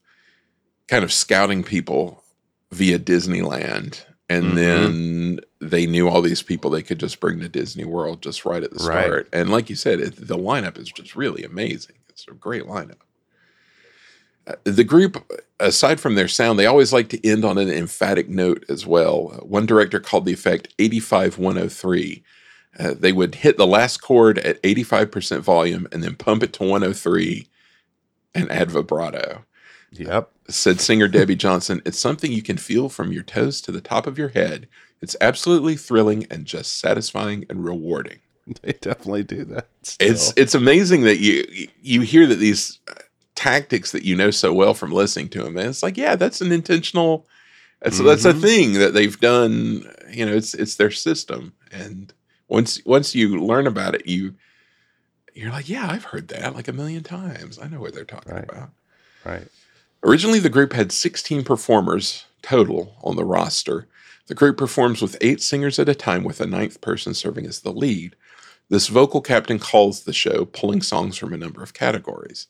kind 0.87 1.05
of 1.05 1.13
scouting 1.13 1.63
people 1.65 2.23
via 2.73 2.99
Disneyland. 2.99 4.05
And 4.31 4.53
Mhm. 4.53 4.55
then 4.55 5.41
they 5.61 5.87
knew 5.87 6.09
all 6.09 6.21
these 6.23 6.43
people 6.43 6.71
they 6.71 6.83
could 6.83 7.01
just 7.01 7.19
bring 7.21 7.41
to 7.41 7.49
Disney 7.49 7.85
World 7.85 8.23
just 8.23 8.45
right 8.45 8.63
at 8.63 8.71
the 8.73 8.85
Right. 8.85 9.05
start. 9.07 9.29
And 9.33 9.51
like 9.51 9.71
you 9.71 9.77
said, 9.77 10.01
it, 10.01 10.17
the 10.29 10.37
lineup 10.37 10.79
is 10.79 10.91
just 10.91 11.17
really 11.17 11.43
amazing. 11.45 11.97
It's 12.11 12.27
a 12.29 12.33
great 12.33 12.65
lineup. 12.65 12.99
Uh, 14.47 14.55
the 14.65 14.85
group, 14.85 15.31
aside 15.61 16.01
from 16.01 16.15
their 16.15 16.29
sound, 16.29 16.59
they 16.59 16.67
always 16.67 16.93
like 16.93 17.09
to 17.11 17.27
end 17.27 17.45
on 17.45 17.59
an 17.59 17.71
emphatic 17.71 18.29
note 18.29 18.65
as 18.69 18.87
well. 18.87 19.41
One 19.43 19.67
director 19.67 20.01
called 20.01 20.25
the 20.27 20.33
effect 20.33 20.69
85103. 20.79 22.23
Uh, 22.79 22.95
they 22.99 23.13
would 23.13 23.35
hit 23.37 23.57
the 23.57 23.67
last 23.67 23.99
chord 23.99 24.39
at 24.39 24.63
85% 24.63 25.41
volume 25.41 25.89
and 25.91 26.03
then 26.03 26.15
pump 26.15 26.43
it 26.43 26.53
to 26.55 26.63
103 26.63 27.47
and 28.35 28.51
add 28.53 28.71
vibrato. 28.71 29.45
Yep. 29.93 30.31
Said 30.49 30.81
singer 30.81 31.09
Debbie 31.09 31.35
Johnson, 31.37 31.83
it's 31.85 31.99
something 31.99 32.31
you 32.31 32.43
can 32.43 32.57
feel 32.57 32.89
from 32.89 33.11
your 33.13 33.23
toes 33.23 33.61
to 33.63 33.73
the 33.73 33.81
top 33.81 34.07
of 34.07 34.17
your 34.19 34.29
head. 34.29 34.69
It's 35.01 35.17
absolutely 35.21 35.77
thrilling 35.77 36.27
and 36.31 36.45
just 36.45 36.79
satisfying 36.79 37.45
and 37.51 37.65
rewarding. 37.65 38.19
They 38.63 38.73
definitely 38.73 39.25
do 39.25 39.45
that. 39.47 39.69
still. 39.83 40.11
It's 40.11 40.33
it's 40.37 40.55
amazing 40.55 41.03
that 41.03 41.19
you 41.19 41.45
you 41.83 42.01
hear 42.01 42.27
that 42.27 42.37
these 42.37 42.79
uh, 42.91 42.95
tactics 43.35 43.93
that 43.93 44.05
you 44.05 44.17
know 44.17 44.31
so 44.31 44.55
well 44.55 44.73
from 44.73 44.91
listening 44.91 45.29
to 45.31 45.43
them, 45.43 45.59
and 45.59 45.69
it's 45.69 45.83
like, 45.83 45.99
yeah, 45.99 46.17
that's 46.17 46.41
an 46.41 46.51
intentional. 46.51 47.27
That's 47.83 47.99
that's 48.01 48.25
a 48.25 48.33
Mhm. 48.33 48.41
thing 48.41 48.73
that 48.75 48.95
they've 48.95 49.21
done. 49.21 49.85
You 50.11 50.25
know, 50.25 50.35
it's 50.35 50.55
it's 50.55 50.77
their 50.77 50.91
system, 50.91 51.53
and 51.71 52.11
once 52.49 52.81
once 52.85 53.15
you 53.15 53.39
learn 53.43 53.67
about 53.67 53.95
it, 53.95 54.07
you 54.07 54.35
you're 55.35 55.53
like, 55.53 55.69
yeah, 55.69 55.89
I've 55.89 56.05
heard 56.05 56.29
that 56.29 56.55
like 56.55 56.67
a 56.69 56.73
million 56.73 57.05
times. 57.05 57.59
I 57.61 57.69
know 57.69 57.81
what 57.81 57.95
they're 57.95 58.05
talking 58.05 58.33
Right. 58.35 58.45
about. 58.49 58.71
right. 59.25 59.47
Originally, 60.03 60.41
the 60.41 60.49
group 60.49 60.73
had 60.73 60.91
16 60.91 61.45
performers 61.45 62.25
total 62.43 62.97
on 63.03 63.15
the 63.17 63.25
roster. 63.25 63.87
The 64.27 64.35
group 64.35 64.57
performs 64.57 65.01
with 65.01 65.17
eight 65.21 65.41
singers 65.41 65.79
at 65.79 65.89
a 65.89 65.95
time, 65.95 66.25
with 66.25 66.41
a 66.41 66.47
ninth 66.47 66.81
person 66.81 67.15
serving 67.15 67.47
as 67.47 67.61
the 67.61 67.73
lead. 67.73 68.17
This 68.69 68.89
vocal 68.89 69.21
captain 69.21 69.59
calls 69.59 70.03
the 70.03 70.13
show, 70.13 70.45
pulling 70.45 70.83
songs 70.83 71.17
from 71.17 71.33
a 71.33 71.39
number 71.39 71.63
of 71.63 71.73
categories. 71.73 72.49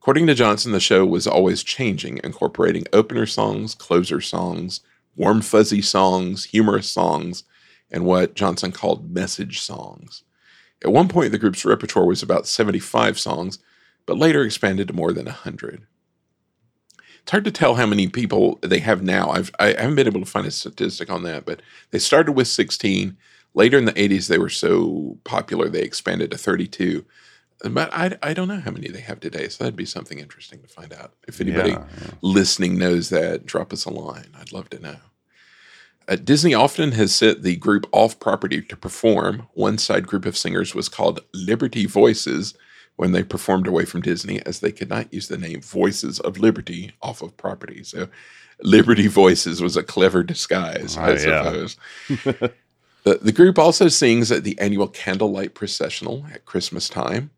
According 0.00 0.26
to 0.26 0.34
Johnson, 0.34 0.72
the 0.72 0.80
show 0.80 1.04
was 1.06 1.26
always 1.26 1.62
changing, 1.62 2.20
incorporating 2.24 2.84
opener 2.92 3.26
songs, 3.26 3.74
closer 3.74 4.20
songs, 4.20 4.80
warm 5.16 5.40
fuzzy 5.42 5.80
songs, 5.80 6.44
humorous 6.46 6.90
songs, 6.90 7.44
and 7.94 8.04
what 8.04 8.34
Johnson 8.34 8.72
called 8.72 9.14
message 9.14 9.60
songs. 9.60 10.24
At 10.82 10.92
one 10.92 11.06
point, 11.08 11.30
the 11.30 11.38
group's 11.38 11.64
repertoire 11.64 12.04
was 12.04 12.24
about 12.24 12.48
75 12.48 13.18
songs, 13.20 13.60
but 14.04 14.18
later 14.18 14.42
expanded 14.42 14.88
to 14.88 14.94
more 14.94 15.12
than 15.12 15.26
100. 15.26 15.86
It's 17.22 17.30
hard 17.30 17.44
to 17.44 17.52
tell 17.52 17.76
how 17.76 17.86
many 17.86 18.08
people 18.08 18.58
they 18.62 18.80
have 18.80 19.02
now. 19.02 19.30
I've, 19.30 19.50
I 19.60 19.68
haven't 19.68 19.94
been 19.94 20.08
able 20.08 20.20
to 20.20 20.26
find 20.26 20.46
a 20.46 20.50
statistic 20.50 21.08
on 21.08 21.22
that, 21.22 21.46
but 21.46 21.62
they 21.92 22.00
started 22.00 22.32
with 22.32 22.48
16. 22.48 23.16
Later 23.54 23.78
in 23.78 23.84
the 23.84 23.92
80s, 23.92 24.26
they 24.26 24.38
were 24.38 24.50
so 24.50 25.16
popular 25.22 25.68
they 25.68 25.82
expanded 25.82 26.32
to 26.32 26.36
32. 26.36 27.04
But 27.70 27.94
I, 27.94 28.18
I 28.22 28.34
don't 28.34 28.48
know 28.48 28.60
how 28.60 28.72
many 28.72 28.88
they 28.88 29.00
have 29.00 29.20
today, 29.20 29.48
so 29.48 29.62
that'd 29.64 29.76
be 29.76 29.86
something 29.86 30.18
interesting 30.18 30.60
to 30.62 30.68
find 30.68 30.92
out. 30.92 31.14
If 31.28 31.40
anybody 31.40 31.70
Yeah, 31.70 31.86
yeah. 32.02 32.10
listening 32.20 32.76
knows 32.76 33.08
that, 33.10 33.46
drop 33.46 33.72
us 33.72 33.84
a 33.86 33.90
line. 33.90 34.32
I'd 34.38 34.52
love 34.52 34.68
to 34.70 34.80
know. 34.80 34.96
Uh, 36.08 36.16
Disney 36.16 36.54
often 36.54 36.92
has 36.92 37.14
sent 37.14 37.42
the 37.42 37.56
group 37.56 37.86
off 37.92 38.18
property 38.20 38.60
to 38.62 38.76
perform. 38.76 39.46
One 39.54 39.78
side 39.78 40.06
group 40.06 40.26
of 40.26 40.36
singers 40.36 40.74
was 40.74 40.88
called 40.88 41.20
Liberty 41.32 41.86
Voices 41.86 42.54
when 42.96 43.12
they 43.12 43.22
performed 43.24 43.66
away 43.66 43.84
from 43.84 44.02
Disney, 44.02 44.40
as 44.46 44.60
they 44.60 44.70
could 44.70 44.88
not 44.90 45.12
use 45.12 45.28
the 45.28 45.38
name 45.38 45.60
Voices 45.62 46.20
of 46.20 46.38
Liberty 46.38 46.92
off 47.02 47.22
of 47.22 47.36
property. 47.36 47.82
So, 47.82 48.08
Liberty 48.62 49.08
Voices 49.08 49.60
was 49.60 49.76
a 49.76 49.82
clever 49.82 50.22
disguise, 50.22 50.96
I 50.96 51.08
Oh, 51.08 51.12
yeah. 51.14 51.18
suppose. 51.18 51.76
the, 53.04 53.18
the 53.20 53.32
group 53.32 53.58
also 53.58 53.88
sings 53.88 54.30
at 54.30 54.44
the 54.44 54.56
annual 54.60 54.86
Candlelight 54.88 55.54
Processional 55.54 56.24
at 56.32 56.44
Christmas 56.44 56.88
time. 56.88 57.30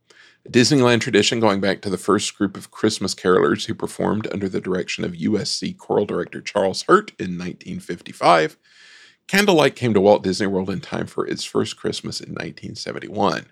A 0.47 0.49
Disneyland 0.49 1.01
tradition 1.01 1.41
going 1.41 1.61
back 1.61 1.81
to 1.81 1.91
the 1.91 1.99
first 1.99 2.39
group 2.39 2.57
of 2.57 2.71
Christmas 2.71 3.17
carolers 3.17 3.67
who 3.67 3.75
performed 3.75 4.29
under 4.33 4.49
the 4.49 4.61
direction 4.61 5.03
of 5.03 5.11
USC 5.11 5.77
choral 5.77 6.07
director 6.07 6.41
Charles 6.41 6.83
Hirt 6.83 7.11
in 7.19 7.37
1955. 7.37 8.57
Candlelight 9.27 9.75
came 9.75 9.93
to 9.93 10.01
Walt 10.01 10.23
Disney 10.23 10.47
World 10.47 10.71
in 10.71 10.81
time 10.81 11.09
for 11.09 11.27
its 11.27 11.43
first 11.43 11.77
Christmas 11.77 12.21
in 12.21 12.29
1971. 12.29 13.47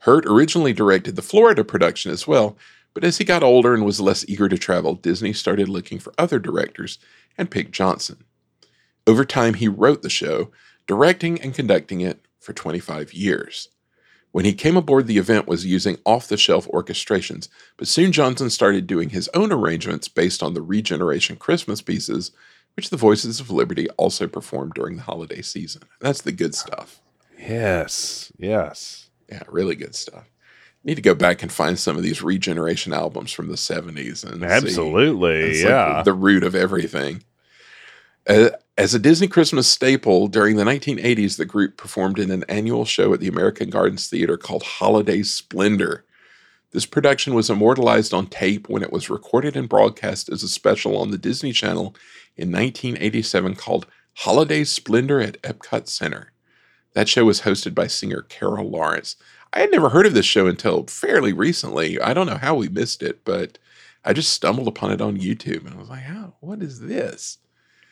Hirt 0.00 0.26
originally 0.26 0.72
directed 0.72 1.14
the 1.14 1.22
Florida 1.22 1.62
production 1.62 2.10
as 2.10 2.26
well, 2.26 2.58
but 2.94 3.04
as 3.04 3.18
he 3.18 3.24
got 3.24 3.44
older 3.44 3.72
and 3.72 3.84
was 3.84 4.00
less 4.00 4.28
eager 4.28 4.48
to 4.48 4.58
travel, 4.58 4.94
Disney 4.94 5.32
started 5.32 5.68
looking 5.68 6.00
for 6.00 6.12
other 6.18 6.40
directors 6.40 6.98
and 7.36 7.48
picked 7.48 7.70
Johnson. 7.70 8.24
Over 9.06 9.24
time, 9.24 9.54
he 9.54 9.68
wrote 9.68 10.02
the 10.02 10.10
show, 10.10 10.50
directing 10.88 11.40
and 11.40 11.54
conducting 11.54 12.00
it 12.00 12.26
for 12.40 12.52
25 12.52 13.14
years. 13.14 13.68
When 14.32 14.44
he 14.44 14.52
came 14.52 14.76
aboard, 14.76 15.06
the 15.06 15.18
event 15.18 15.48
was 15.48 15.64
using 15.64 15.98
off 16.04 16.28
the 16.28 16.36
shelf 16.36 16.68
orchestrations, 16.68 17.48
but 17.76 17.88
soon 17.88 18.12
Johnson 18.12 18.50
started 18.50 18.86
doing 18.86 19.10
his 19.10 19.28
own 19.34 19.52
arrangements 19.52 20.08
based 20.08 20.42
on 20.42 20.54
the 20.54 20.62
Regeneration 20.62 21.36
Christmas 21.36 21.80
pieces, 21.80 22.30
which 22.76 22.90
the 22.90 22.96
Voices 22.96 23.40
of 23.40 23.50
Liberty 23.50 23.88
also 23.90 24.28
performed 24.28 24.74
during 24.74 24.96
the 24.96 25.02
holiday 25.02 25.42
season. 25.42 25.82
That's 26.00 26.22
the 26.22 26.32
good 26.32 26.54
stuff. 26.54 27.00
Yes. 27.38 28.30
Yes. 28.38 29.08
Yeah, 29.30 29.42
really 29.48 29.74
good 29.74 29.94
stuff. 29.94 30.30
Need 30.84 30.96
to 30.96 31.02
go 31.02 31.14
back 31.14 31.42
and 31.42 31.50
find 31.50 31.78
some 31.78 31.96
of 31.96 32.02
these 32.02 32.22
Regeneration 32.22 32.92
albums 32.92 33.32
from 33.32 33.48
the 33.48 33.56
70s 33.56 34.24
and 34.24 34.40
see. 34.40 34.46
Absolutely. 34.46 35.40
It's 35.40 35.62
like 35.64 35.70
yeah. 35.70 36.02
the 36.02 36.12
root 36.12 36.44
of 36.44 36.54
everything. 36.54 37.24
Uh, 38.26 38.50
as 38.78 38.94
a 38.94 38.98
Disney 39.00 39.26
Christmas 39.26 39.66
staple, 39.66 40.28
during 40.28 40.54
the 40.54 40.62
1980s, 40.62 41.36
the 41.36 41.44
group 41.44 41.76
performed 41.76 42.16
in 42.20 42.30
an 42.30 42.44
annual 42.48 42.84
show 42.84 43.12
at 43.12 43.18
the 43.18 43.26
American 43.26 43.70
Gardens 43.70 44.08
Theater 44.08 44.36
called 44.36 44.62
Holiday 44.62 45.24
Splendor. 45.24 46.04
This 46.70 46.86
production 46.86 47.34
was 47.34 47.50
immortalized 47.50 48.14
on 48.14 48.28
tape 48.28 48.68
when 48.68 48.84
it 48.84 48.92
was 48.92 49.10
recorded 49.10 49.56
and 49.56 49.68
broadcast 49.68 50.28
as 50.28 50.44
a 50.44 50.48
special 50.48 50.96
on 50.96 51.10
the 51.10 51.18
Disney 51.18 51.50
Channel 51.50 51.96
in 52.36 52.52
1987 52.52 53.56
called 53.56 53.86
Holiday 54.18 54.62
Splendor 54.62 55.20
at 55.20 55.42
Epcot 55.42 55.88
Center. 55.88 56.30
That 56.92 57.08
show 57.08 57.24
was 57.24 57.40
hosted 57.40 57.74
by 57.74 57.88
singer 57.88 58.22
Carol 58.28 58.70
Lawrence. 58.70 59.16
I 59.52 59.58
had 59.58 59.72
never 59.72 59.88
heard 59.88 60.06
of 60.06 60.14
this 60.14 60.26
show 60.26 60.46
until 60.46 60.86
fairly 60.86 61.32
recently. 61.32 62.00
I 62.00 62.14
don't 62.14 62.26
know 62.28 62.38
how 62.38 62.54
we 62.54 62.68
missed 62.68 63.02
it, 63.02 63.24
but 63.24 63.58
I 64.04 64.12
just 64.12 64.32
stumbled 64.32 64.68
upon 64.68 64.92
it 64.92 65.00
on 65.00 65.18
YouTube 65.18 65.66
and 65.66 65.74
I 65.74 65.78
was 65.78 65.88
like, 65.88 66.02
"How? 66.02 66.34
What 66.38 66.62
is 66.62 66.78
this?" 66.78 67.38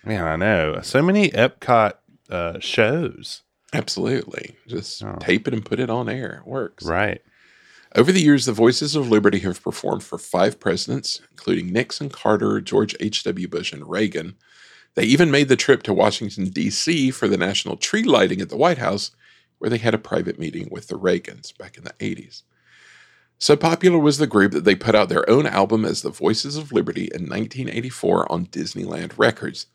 Man, 0.06 0.24
I 0.24 0.36
know. 0.36 0.80
So 0.82 1.02
many 1.02 1.30
Epcot 1.30 1.94
uh, 2.30 2.58
shows. 2.60 3.42
Absolutely, 3.72 4.56
just 4.66 5.02
Oh. 5.02 5.16
tape 5.20 5.46
it 5.48 5.52
and 5.54 5.64
put 5.64 5.80
it 5.80 5.90
on 5.90 6.08
air. 6.08 6.42
It 6.44 6.48
works. 6.48 6.84
Right. 6.84 7.20
Over 7.94 8.12
the 8.12 8.22
years, 8.22 8.46
the 8.46 8.52
Voices 8.52 8.94
of 8.94 9.08
Liberty 9.10 9.40
have 9.40 9.62
performed 9.62 10.04
for 10.04 10.18
five 10.18 10.60
presidents, 10.60 11.20
including 11.32 11.72
Nixon, 11.72 12.08
Carter, 12.08 12.60
George 12.60 12.94
H.W. 13.00 13.48
Bush, 13.48 13.72
and 13.72 13.88
Reagan. 13.88 14.36
They 14.94 15.04
even 15.04 15.30
made 15.30 15.48
the 15.48 15.56
trip 15.56 15.82
to 15.84 15.92
Washington, 15.94 16.46
D.C. 16.50 17.10
for 17.10 17.26
the 17.28 17.36
national 17.36 17.76
tree 17.76 18.02
lighting 18.04 18.40
at 18.40 18.48
the 18.48 18.56
White 18.56 18.78
House, 18.78 19.10
where 19.58 19.70
they 19.70 19.78
had 19.78 19.94
a 19.94 19.98
private 19.98 20.38
meeting 20.38 20.68
with 20.70 20.88
the 20.88 20.98
Reagans 20.98 21.56
back 21.56 21.76
in 21.76 21.84
the 21.84 21.92
80s. 21.94 22.42
So 23.38 23.56
popular 23.56 23.98
was 23.98 24.18
the 24.18 24.26
group 24.26 24.52
that 24.52 24.64
they 24.64 24.74
put 24.74 24.94
out 24.94 25.08
their 25.08 25.28
own 25.28 25.46
album 25.46 25.84
as 25.84 26.02
the 26.02 26.10
Voices 26.10 26.56
of 26.56 26.72
Liberty 26.72 27.04
in 27.14 27.22
1984 27.28 28.30
on 28.32 28.46
Disneyland 28.46 29.12
Records. 29.18 29.66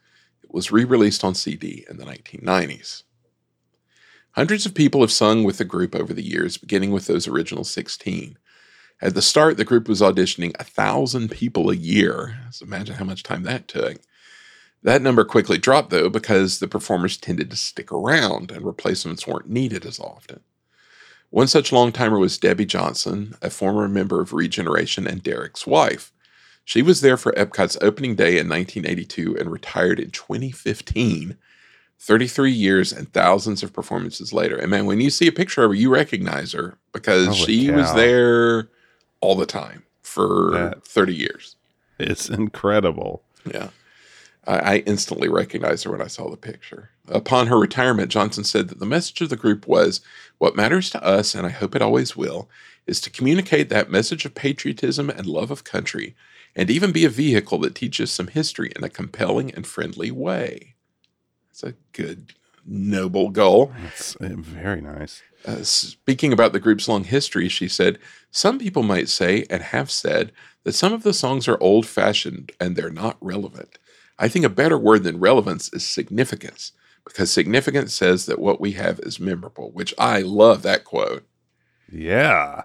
Was 0.52 0.72
re 0.72 0.84
released 0.84 1.24
on 1.24 1.36
CD 1.36 1.86
in 1.90 1.98
the 1.98 2.06
1990s. 2.06 3.04
Hundreds 4.32 4.66
of 4.66 4.74
people 4.74 5.02
have 5.02 5.12
sung 5.12 5.44
with 5.44 5.58
the 5.58 5.66
group 5.66 5.96
over 5.96 6.14
the 6.14 6.24
years, 6.24 6.58
beginning 6.58 6.92
with 6.92 7.08
those 7.08 7.28
original 7.28 7.64
16. 7.64 8.38
At 9.02 9.16
the 9.16 9.22
start, 9.22 9.58
the 9.58 9.66
group 9.66 9.90
was 9.90 10.00
auditioning 10.00 10.54
a 10.60 10.64
thousand 10.64 11.32
people 11.32 11.70
a 11.70 11.76
year. 11.76 12.38
So 12.52 12.66
imagine 12.66 12.96
how 12.96 13.06
much 13.06 13.24
time 13.24 13.44
that 13.44 13.68
took. 13.68 13.98
That 14.84 15.02
number 15.02 15.26
quickly 15.26 15.58
dropped, 15.58 15.90
though, 15.90 16.10
because 16.10 16.60
the 16.60 16.68
performers 16.68 17.18
tended 17.18 17.50
to 17.52 17.58
stick 17.58 17.92
around 17.92 18.52
and 18.52 18.66
replacements 18.66 19.28
weren't 19.28 19.50
needed 19.50 19.86
as 19.86 20.00
often. 20.00 20.42
One 21.30 21.48
such 21.48 21.72
long 21.72 21.92
timer 21.92 22.20
was 22.20 22.38
Debbie 22.38 22.66
Johnson, 22.66 23.36
a 23.42 23.50
former 23.50 23.88
member 23.88 24.22
of 24.22 24.34
Regeneration 24.34 25.08
and 25.08 25.24
Derek's 25.24 25.66
wife. 25.66 26.12
She 26.72 26.82
was 26.82 27.02
there 27.02 27.18
for 27.18 27.34
Epcot's 27.34 27.78
opening 27.82 28.16
day 28.16 28.40
in 28.40 28.48
1982 28.48 29.36
and 29.38 29.52
retired 29.52 30.00
in 30.00 30.10
2015. 30.10 31.38
33 32.00 32.50
years 32.50 32.94
and 32.94 33.12
thousands 33.12 33.62
of 33.62 33.74
performances 33.74 34.32
later. 34.32 34.56
And 34.56 34.72
man, 34.72 34.86
when 34.86 35.02
you 35.02 35.10
see 35.10 35.28
a 35.28 35.34
picture 35.34 35.66
of 35.66 35.72
her, 35.72 35.76
you 35.76 35.92
recognize 35.92 36.54
her 36.54 36.78
because 36.94 37.28
Holy 37.28 37.38
she 37.40 37.72
was 37.72 37.94
there 37.94 38.70
all 39.20 39.36
the 39.36 39.46
time 39.46 39.84
for 40.02 40.52
That- 40.54 40.86
30 40.86 41.14
years. 41.14 41.58
It's 42.00 42.30
incredible. 42.30 43.22
Yeah. 43.44 43.68
I, 44.48 44.58
I 44.60 44.78
instantly 44.86 45.28
recognized 45.28 45.84
her 45.84 45.92
when 45.92 46.02
I 46.02 46.08
saw 46.08 46.30
the 46.30 46.38
picture. 46.38 46.92
Upon 47.10 47.48
her 47.48 47.60
retirement, 47.60 48.10
Johnson 48.12 48.46
said 48.46 48.70
that 48.70 48.80
the 48.80 48.86
message 48.86 49.20
of 49.20 49.30
the 49.30 49.36
group 49.36 49.68
was 49.68 50.00
what 50.38 50.56
matters 50.56 50.90
to 50.92 51.04
us, 51.04 51.36
and 51.36 51.46
I 51.46 51.50
hope 51.50 51.76
it 51.76 51.82
always 51.82 52.16
will, 52.16 52.50
is 52.88 53.02
to 53.02 53.10
communicate 53.10 53.68
that 53.70 53.92
message 53.92 54.24
of 54.24 54.36
patriotism 54.36 55.10
and 55.10 55.28
love 55.28 55.52
of 55.52 55.66
country, 55.66 56.16
and 56.56 56.70
even 56.70 56.92
be 56.92 57.06
a 57.06 57.10
vehicle 57.10 57.60
that 57.60 57.76
teaches 57.76 58.12
some 58.12 58.28
history 58.28 58.72
in 58.76 58.84
a 58.84 58.90
compelling 58.90 59.54
and 59.54 59.66
friendly 59.66 60.12
way. 60.12 60.76
It's 61.50 61.64
a 61.64 61.76
good, 61.94 62.34
noble 62.66 63.30
goal. 63.30 63.74
It's 63.88 64.16
uh, 64.18 64.30
very 64.32 64.82
nice. 64.82 65.22
Uh, 65.46 65.64
speaking 65.64 66.32
about 66.32 66.54
the 66.54 66.60
group's 66.60 66.88
long 66.88 67.04
history, 67.04 67.50
she 67.50 67.68
said, 67.68 67.98
Some 68.30 68.60
people 68.60 68.84
might 68.84 69.10
say, 69.10 69.46
and 69.50 69.62
have 69.64 69.90
said, 69.90 70.32
that 70.64 70.74
some 70.74 70.94
of 70.94 71.04
the 71.04 71.14
songs 71.14 71.48
are 71.48 71.62
old 71.62 71.86
fashioned 71.88 72.52
and 72.60 72.76
they're 72.76 72.92
not 72.92 73.18
relevant. 73.20 73.80
I 74.20 74.28
think 74.28 74.46
a 74.46 74.50
better 74.50 74.78
word 74.78 75.04
than 75.04 75.20
relevance 75.20 75.74
is 75.74 75.86
significance, 75.86 76.74
because 77.04 77.32
significance 77.32 77.96
says 77.96 78.28
that 78.28 78.40
what 78.40 78.62
we 78.62 78.74
have 78.74 79.00
is 79.00 79.20
memorable, 79.20 79.72
which 79.72 79.94
I 79.98 80.22
love 80.22 80.62
that 80.62 80.84
quote. 80.84 81.26
Yeah. 81.92 82.64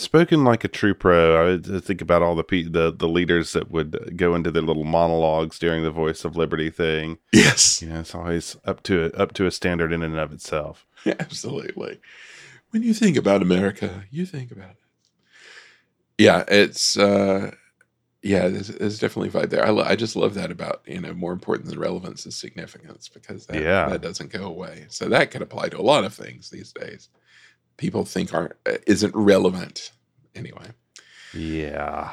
Spoken 0.00 0.44
like 0.44 0.62
a 0.62 0.68
true 0.68 0.94
pro. 0.94 1.34
I 1.34 1.54
uh, 1.54 1.80
think 1.80 2.00
about 2.00 2.22
all 2.22 2.36
the 2.36 2.44
pe- 2.44 2.62
the 2.68 2.92
the 2.96 3.08
leaders 3.08 3.52
that 3.54 3.68
would 3.72 4.16
go 4.16 4.36
into 4.36 4.52
their 4.52 4.62
little 4.62 4.84
monologues 4.84 5.58
during 5.58 5.82
the 5.82 5.90
Voice 5.90 6.24
of 6.24 6.36
Liberty 6.36 6.70
thing. 6.70 7.18
Yes, 7.32 7.82
You 7.82 7.88
know, 7.88 7.98
it's 8.00 8.14
always 8.14 8.56
up 8.64 8.84
to 8.84 9.06
a, 9.06 9.08
up 9.20 9.32
to 9.34 9.46
a 9.46 9.50
standard 9.50 9.92
in 9.92 10.04
and 10.04 10.16
of 10.16 10.32
itself. 10.32 10.86
absolutely. 11.06 11.98
When 12.70 12.84
you 12.84 12.94
think 12.94 13.16
about 13.16 13.42
America, 13.42 14.04
you 14.08 14.24
think 14.24 14.52
about 14.52 14.70
it. 14.70 14.76
Yeah, 16.16 16.44
it's 16.46 16.96
uh 16.96 17.50
yeah, 18.22 18.46
there's, 18.46 18.68
there's 18.68 18.98
definitely 19.00 19.28
a 19.36 19.42
vibe 19.42 19.50
there. 19.50 19.64
I, 19.66 19.70
lo- 19.70 19.84
I 19.84 19.96
just 19.96 20.14
love 20.16 20.34
that 20.34 20.52
about 20.52 20.82
you 20.86 21.00
know 21.00 21.12
more 21.12 21.32
important 21.32 21.68
than 21.68 21.78
relevance 21.80 22.24
is 22.24 22.36
significance 22.36 23.08
because 23.08 23.46
that, 23.46 23.60
Yeah. 23.60 23.88
that 23.88 24.02
doesn't 24.02 24.30
go 24.30 24.44
away. 24.44 24.86
So 24.90 25.08
that 25.08 25.32
could 25.32 25.42
apply 25.42 25.70
to 25.70 25.80
a 25.80 25.82
lot 25.82 26.04
of 26.04 26.14
things 26.14 26.50
these 26.50 26.72
days. 26.72 27.08
People 27.78 28.04
think 28.04 28.34
aren't 28.34 28.52
uh, 28.66 28.76
isn't 28.86 29.14
relevant 29.16 29.92
anyway. 30.34 30.66
Yeah. 31.32 32.12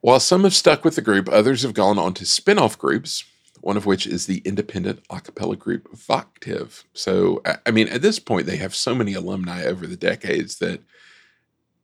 While 0.00 0.18
some 0.18 0.42
have 0.42 0.54
stuck 0.54 0.84
with 0.84 0.96
the 0.96 1.02
group, 1.02 1.28
others 1.28 1.62
have 1.62 1.74
gone 1.74 1.98
on 1.98 2.12
to 2.14 2.26
spin 2.26 2.58
off 2.58 2.76
groups. 2.78 3.24
one 3.60 3.76
of 3.76 3.86
which 3.86 4.08
is 4.08 4.26
the 4.26 4.38
independent 4.44 4.98
a 5.08 5.20
cappella 5.20 5.54
group 5.54 5.88
Voctave. 5.92 6.82
So, 6.94 7.40
I- 7.46 7.58
I 7.66 7.70
mean, 7.70 7.86
at 7.86 8.02
this 8.02 8.18
point, 8.18 8.46
they 8.46 8.56
have 8.56 8.74
so 8.74 8.92
many 8.92 9.14
alumni 9.14 9.62
over 9.64 9.86
the 9.86 9.96
decades 9.96 10.58
that 10.58 10.80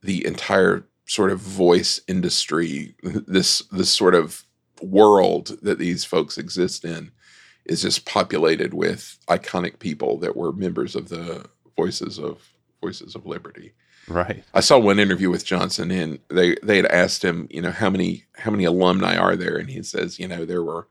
the 0.03 0.27
entire 0.27 0.85
sort 1.07 1.31
of 1.31 1.39
voice 1.39 2.01
industry, 2.09 2.97
this 3.03 3.61
this 3.71 3.91
sort 3.91 4.17
of 4.17 4.43
world 4.83 5.57
that 5.63 5.79
these 5.79 6.05
folks 6.05 6.37
exist 6.37 6.85
in, 6.85 7.13
is 7.65 7.83
just 7.83 8.05
populated 8.05 8.75
with 8.75 9.17
iconic 9.29 9.79
people 9.79 10.19
that 10.19 10.35
were 10.37 10.53
members 10.53 10.97
of 10.97 11.11
the 11.11 11.45
Voices 11.77 12.19
of 12.19 12.43
Voices 12.81 13.15
of 13.15 13.27
Liberty. 13.27 13.75
Right. 14.09 14.45
I 14.55 14.61
saw 14.61 14.79
one 14.79 14.99
interview 14.99 15.31
with 15.31 15.45
Johnson, 15.45 15.91
and 15.91 16.19
they 16.29 16.57
they 16.63 16.77
had 16.77 16.87
asked 16.87 17.25
him, 17.25 17.47
you 17.51 17.61
know, 17.61 17.71
how 17.71 17.91
many 17.91 18.25
how 18.37 18.51
many 18.51 18.65
alumni 18.65 19.17
are 19.17 19.37
there, 19.37 19.57
and 19.57 19.69
he 19.69 19.83
says, 19.83 20.19
you 20.19 20.27
know, 20.27 20.45
there 20.45 20.63
were, 20.63 20.89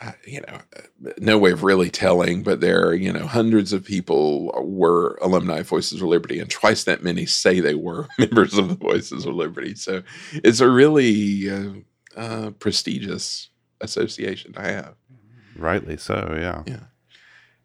uh, 0.00 0.12
you 0.26 0.40
know, 0.40 0.60
uh, 0.76 1.10
no 1.18 1.36
way 1.38 1.50
of 1.50 1.64
really 1.64 1.90
telling, 1.90 2.42
but 2.42 2.60
there, 2.60 2.86
are, 2.86 2.94
you 2.94 3.12
know, 3.12 3.26
hundreds 3.26 3.72
of 3.72 3.84
people 3.84 4.50
were 4.64 5.18
alumni 5.20 5.58
of 5.58 5.68
Voices 5.68 6.00
of 6.00 6.08
Liberty, 6.08 6.38
and 6.38 6.50
twice 6.50 6.84
that 6.84 7.02
many 7.02 7.26
say 7.26 7.60
they 7.60 7.74
were 7.74 8.08
members 8.18 8.56
of 8.56 8.68
the 8.68 8.76
Voices 8.76 9.26
of 9.26 9.34
Liberty. 9.34 9.74
So 9.74 10.02
it's 10.32 10.60
a 10.60 10.70
really 10.70 11.50
uh, 11.50 11.72
uh, 12.16 12.50
prestigious 12.52 13.50
association 13.80 14.52
to 14.54 14.62
have. 14.62 14.94
Rightly 15.56 15.96
so. 15.96 16.34
Yeah. 16.38 16.62
Yeah. 16.66 16.84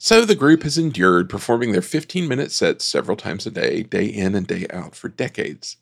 So 0.03 0.25
the 0.25 0.35
group 0.35 0.63
has 0.63 0.77
endured 0.77 1.29
performing 1.29 1.71
their 1.71 1.81
15 1.81 2.27
minute 2.27 2.51
sets 2.51 2.83
several 2.83 3.15
times 3.15 3.45
a 3.45 3.49
day, 3.49 3.83
day 3.83 4.03
in 4.03 4.35
and 4.35 4.45
day 4.45 4.67
out, 4.69 4.97
for 4.97 5.07
decades. 5.07 5.77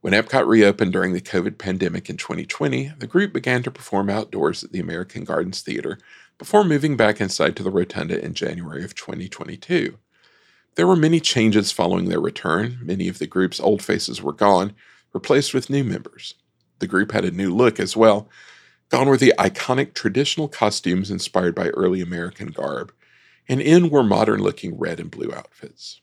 When 0.00 0.14
Epcot 0.14 0.46
reopened 0.46 0.94
during 0.94 1.12
the 1.12 1.20
COVID 1.20 1.58
pandemic 1.58 2.08
in 2.08 2.16
2020, 2.16 2.94
the 2.98 3.06
group 3.06 3.34
began 3.34 3.62
to 3.64 3.70
perform 3.70 4.08
outdoors 4.08 4.64
at 4.64 4.72
the 4.72 4.80
American 4.80 5.22
Gardens 5.22 5.60
Theater 5.60 5.98
before 6.38 6.64
moving 6.64 6.96
back 6.96 7.20
inside 7.20 7.56
to 7.56 7.62
the 7.62 7.70
Rotunda 7.70 8.24
in 8.24 8.32
January 8.32 8.84
of 8.84 8.94
2022. 8.94 9.98
There 10.76 10.86
were 10.86 10.96
many 10.96 11.20
changes 11.20 11.70
following 11.70 12.08
their 12.08 12.22
return. 12.22 12.78
Many 12.80 13.06
of 13.06 13.18
the 13.18 13.26
group's 13.26 13.60
old 13.60 13.82
faces 13.82 14.22
were 14.22 14.32
gone, 14.32 14.72
replaced 15.12 15.52
with 15.52 15.68
new 15.68 15.84
members. 15.84 16.32
The 16.78 16.86
group 16.86 17.12
had 17.12 17.26
a 17.26 17.30
new 17.30 17.54
look 17.54 17.78
as 17.78 17.94
well. 17.94 18.30
Gone 18.88 19.08
were 19.08 19.18
the 19.18 19.34
iconic 19.38 19.92
traditional 19.92 20.48
costumes 20.48 21.10
inspired 21.10 21.54
by 21.54 21.68
early 21.68 22.00
American 22.00 22.48
garb 22.48 22.94
and 23.48 23.60
in 23.60 23.90
were 23.90 24.02
modern 24.02 24.40
looking 24.40 24.78
red 24.78 25.00
and 25.00 25.10
blue 25.10 25.32
outfits. 25.32 26.00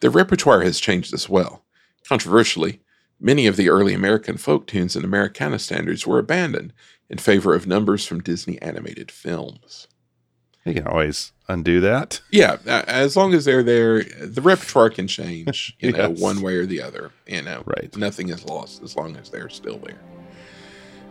Their 0.00 0.10
repertoire 0.10 0.62
has 0.62 0.80
changed 0.80 1.14
as 1.14 1.28
well. 1.28 1.64
Controversially, 2.08 2.80
many 3.20 3.46
of 3.46 3.56
the 3.56 3.68
early 3.68 3.94
American 3.94 4.36
folk 4.36 4.66
tunes 4.66 4.96
and 4.96 5.04
Americana 5.04 5.58
standards 5.58 6.06
were 6.06 6.18
abandoned 6.18 6.72
in 7.08 7.18
favor 7.18 7.54
of 7.54 7.66
numbers 7.66 8.04
from 8.06 8.20
Disney 8.20 8.60
animated 8.60 9.10
films. 9.10 9.86
You 10.64 10.74
can 10.74 10.86
always 10.86 11.32
undo 11.48 11.80
that. 11.80 12.20
Yeah, 12.30 12.58
as 12.66 13.16
long 13.16 13.34
as 13.34 13.44
they're 13.44 13.64
there, 13.64 14.04
the 14.04 14.40
repertoire 14.40 14.90
can 14.90 15.08
change, 15.08 15.76
you 15.80 15.92
know, 15.92 16.10
one 16.10 16.40
way 16.40 16.56
or 16.56 16.66
the 16.66 16.80
other. 16.80 17.10
You 17.26 17.42
know, 17.42 17.62
Right. 17.66 17.94
Nothing 17.96 18.28
is 18.28 18.44
lost 18.44 18.82
as 18.82 18.96
long 18.96 19.16
as 19.16 19.30
they're 19.30 19.48
still 19.48 19.78
there. 19.78 20.00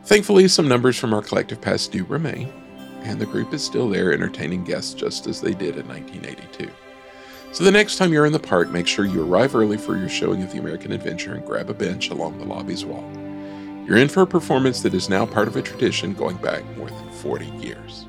Thankfully, 0.03 0.47
some 0.47 0.67
numbers 0.67 0.97
from 0.97 1.13
our 1.13 1.21
collective 1.21 1.61
past 1.61 1.91
do 1.91 2.03
remain, 2.05 2.51
and 3.01 3.19
the 3.19 3.25
group 3.25 3.53
is 3.53 3.63
still 3.63 3.89
there 3.89 4.13
entertaining 4.13 4.63
guests 4.63 4.93
just 4.93 5.27
as 5.27 5.41
they 5.41 5.53
did 5.53 5.77
in 5.77 5.87
1982. 5.87 6.69
So 7.51 7.63
the 7.63 7.71
next 7.71 7.97
time 7.97 8.13
you're 8.13 8.25
in 8.25 8.33
the 8.33 8.39
park, 8.39 8.69
make 8.69 8.87
sure 8.87 9.05
you 9.05 9.23
arrive 9.23 9.55
early 9.55 9.77
for 9.77 9.97
your 9.97 10.07
showing 10.07 10.41
of 10.41 10.51
the 10.51 10.59
American 10.59 10.93
Adventure 10.93 11.33
and 11.33 11.45
grab 11.45 11.69
a 11.69 11.73
bench 11.73 12.09
along 12.09 12.37
the 12.37 12.45
lobby's 12.45 12.85
wall. 12.85 13.09
You're 13.85 13.97
in 13.97 14.07
for 14.07 14.21
a 14.21 14.27
performance 14.27 14.81
that 14.83 14.93
is 14.93 15.09
now 15.09 15.25
part 15.25 15.49
of 15.49 15.57
a 15.57 15.61
tradition 15.61 16.13
going 16.13 16.37
back 16.37 16.63
more 16.77 16.89
than 16.89 17.11
40 17.11 17.45
years. 17.47 18.05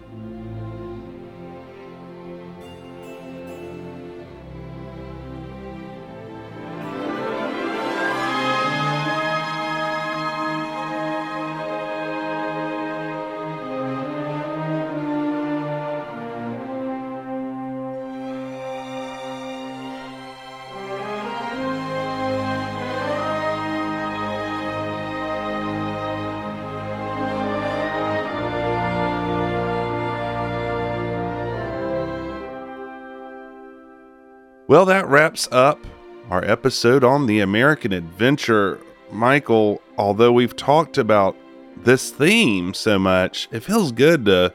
Well, 34.72 34.86
that 34.86 35.06
wraps 35.06 35.50
up 35.52 35.86
our 36.30 36.42
episode 36.42 37.04
on 37.04 37.26
the 37.26 37.40
American 37.40 37.92
Adventure. 37.92 38.80
Michael, 39.10 39.82
although 39.98 40.32
we've 40.32 40.56
talked 40.56 40.96
about 40.96 41.36
this 41.76 42.10
theme 42.10 42.72
so 42.72 42.98
much, 42.98 43.50
it 43.52 43.60
feels 43.60 43.92
good 43.92 44.24
to 44.24 44.54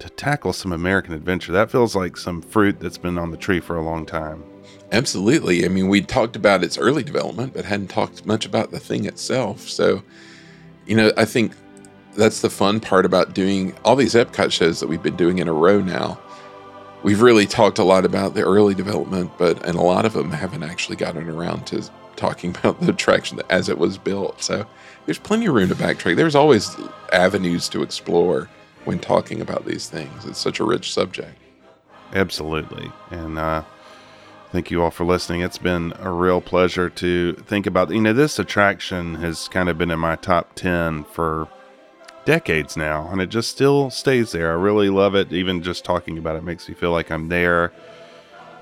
to 0.00 0.10
tackle 0.10 0.52
some 0.52 0.72
American 0.72 1.14
Adventure. 1.14 1.52
That 1.52 1.70
feels 1.70 1.94
like 1.94 2.16
some 2.16 2.42
fruit 2.42 2.80
that's 2.80 2.98
been 2.98 3.16
on 3.16 3.30
the 3.30 3.36
tree 3.36 3.60
for 3.60 3.76
a 3.76 3.80
long 3.80 4.04
time. 4.06 4.42
Absolutely. 4.90 5.64
I 5.64 5.68
mean, 5.68 5.86
we 5.86 6.00
talked 6.00 6.34
about 6.34 6.64
its 6.64 6.76
early 6.76 7.04
development, 7.04 7.54
but 7.54 7.64
hadn't 7.64 7.90
talked 7.90 8.26
much 8.26 8.44
about 8.44 8.72
the 8.72 8.80
thing 8.80 9.04
itself. 9.04 9.68
So, 9.68 10.02
you 10.84 10.96
know, 10.96 11.12
I 11.16 11.24
think 11.24 11.52
that's 12.16 12.40
the 12.40 12.50
fun 12.50 12.80
part 12.80 13.06
about 13.06 13.34
doing 13.34 13.72
all 13.84 13.94
these 13.94 14.14
Epcot 14.14 14.50
shows 14.50 14.80
that 14.80 14.88
we've 14.88 15.00
been 15.00 15.14
doing 15.14 15.38
in 15.38 15.46
a 15.46 15.52
row 15.52 15.80
now. 15.80 16.18
We've 17.02 17.22
really 17.22 17.46
talked 17.46 17.78
a 17.78 17.84
lot 17.84 18.04
about 18.04 18.34
the 18.34 18.42
early 18.42 18.74
development, 18.74 19.30
but 19.38 19.64
and 19.64 19.78
a 19.78 19.82
lot 19.82 20.04
of 20.04 20.12
them 20.14 20.32
haven't 20.32 20.64
actually 20.64 20.96
gotten 20.96 21.28
around 21.28 21.66
to 21.68 21.88
talking 22.16 22.50
about 22.58 22.80
the 22.80 22.90
attraction 22.90 23.40
as 23.50 23.68
it 23.68 23.78
was 23.78 23.98
built. 23.98 24.42
So 24.42 24.66
there's 25.06 25.18
plenty 25.18 25.46
of 25.46 25.54
room 25.54 25.68
to 25.68 25.74
backtrack. 25.74 26.16
There's 26.16 26.34
always 26.34 26.76
avenues 27.12 27.68
to 27.70 27.82
explore 27.82 28.48
when 28.84 28.98
talking 28.98 29.40
about 29.40 29.64
these 29.64 29.88
things. 29.88 30.24
It's 30.24 30.38
such 30.38 30.60
a 30.60 30.64
rich 30.64 30.92
subject. 30.92 31.38
Absolutely. 32.14 32.90
And 33.10 33.38
uh, 33.38 33.62
thank 34.50 34.70
you 34.70 34.82
all 34.82 34.90
for 34.90 35.04
listening. 35.04 35.42
It's 35.42 35.58
been 35.58 35.92
a 35.98 36.10
real 36.10 36.40
pleasure 36.40 36.90
to 36.90 37.34
think 37.34 37.66
about. 37.66 37.90
You 37.90 38.00
know, 38.00 38.12
this 38.12 38.38
attraction 38.38 39.16
has 39.16 39.46
kind 39.48 39.68
of 39.68 39.78
been 39.78 39.90
in 39.90 39.98
my 39.98 40.16
top 40.16 40.54
10 40.54 41.04
for 41.04 41.48
decades 42.28 42.76
now, 42.76 43.08
and 43.10 43.22
it 43.22 43.30
just 43.30 43.50
still 43.50 43.88
stays 43.88 44.32
there. 44.32 44.50
I 44.50 44.54
really 44.54 44.90
love 44.90 45.14
it. 45.14 45.32
Even 45.32 45.62
just 45.62 45.82
talking 45.82 46.18
about 46.18 46.36
it 46.36 46.44
makes 46.44 46.68
me 46.68 46.74
feel 46.74 46.92
like 46.92 47.10
I'm 47.10 47.30
there. 47.30 47.72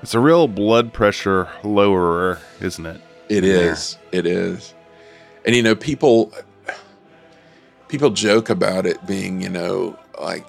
It's 0.01 0.13
a 0.13 0.21
real 0.21 0.47
blood 0.47 0.93
pressure 0.93 1.49
lowerer, 1.65 2.39
isn't 2.61 2.85
it? 2.85 3.01
It 3.27 3.43
is. 3.43 3.97
It 4.13 4.25
is. 4.25 4.73
And 5.45 5.53
you 5.53 5.61
know, 5.61 5.75
people 5.75 6.31
people 7.89 8.09
joke 8.09 8.49
about 8.49 8.85
it 8.85 9.05
being, 9.05 9.41
you 9.41 9.49
know, 9.49 9.99
like 10.21 10.45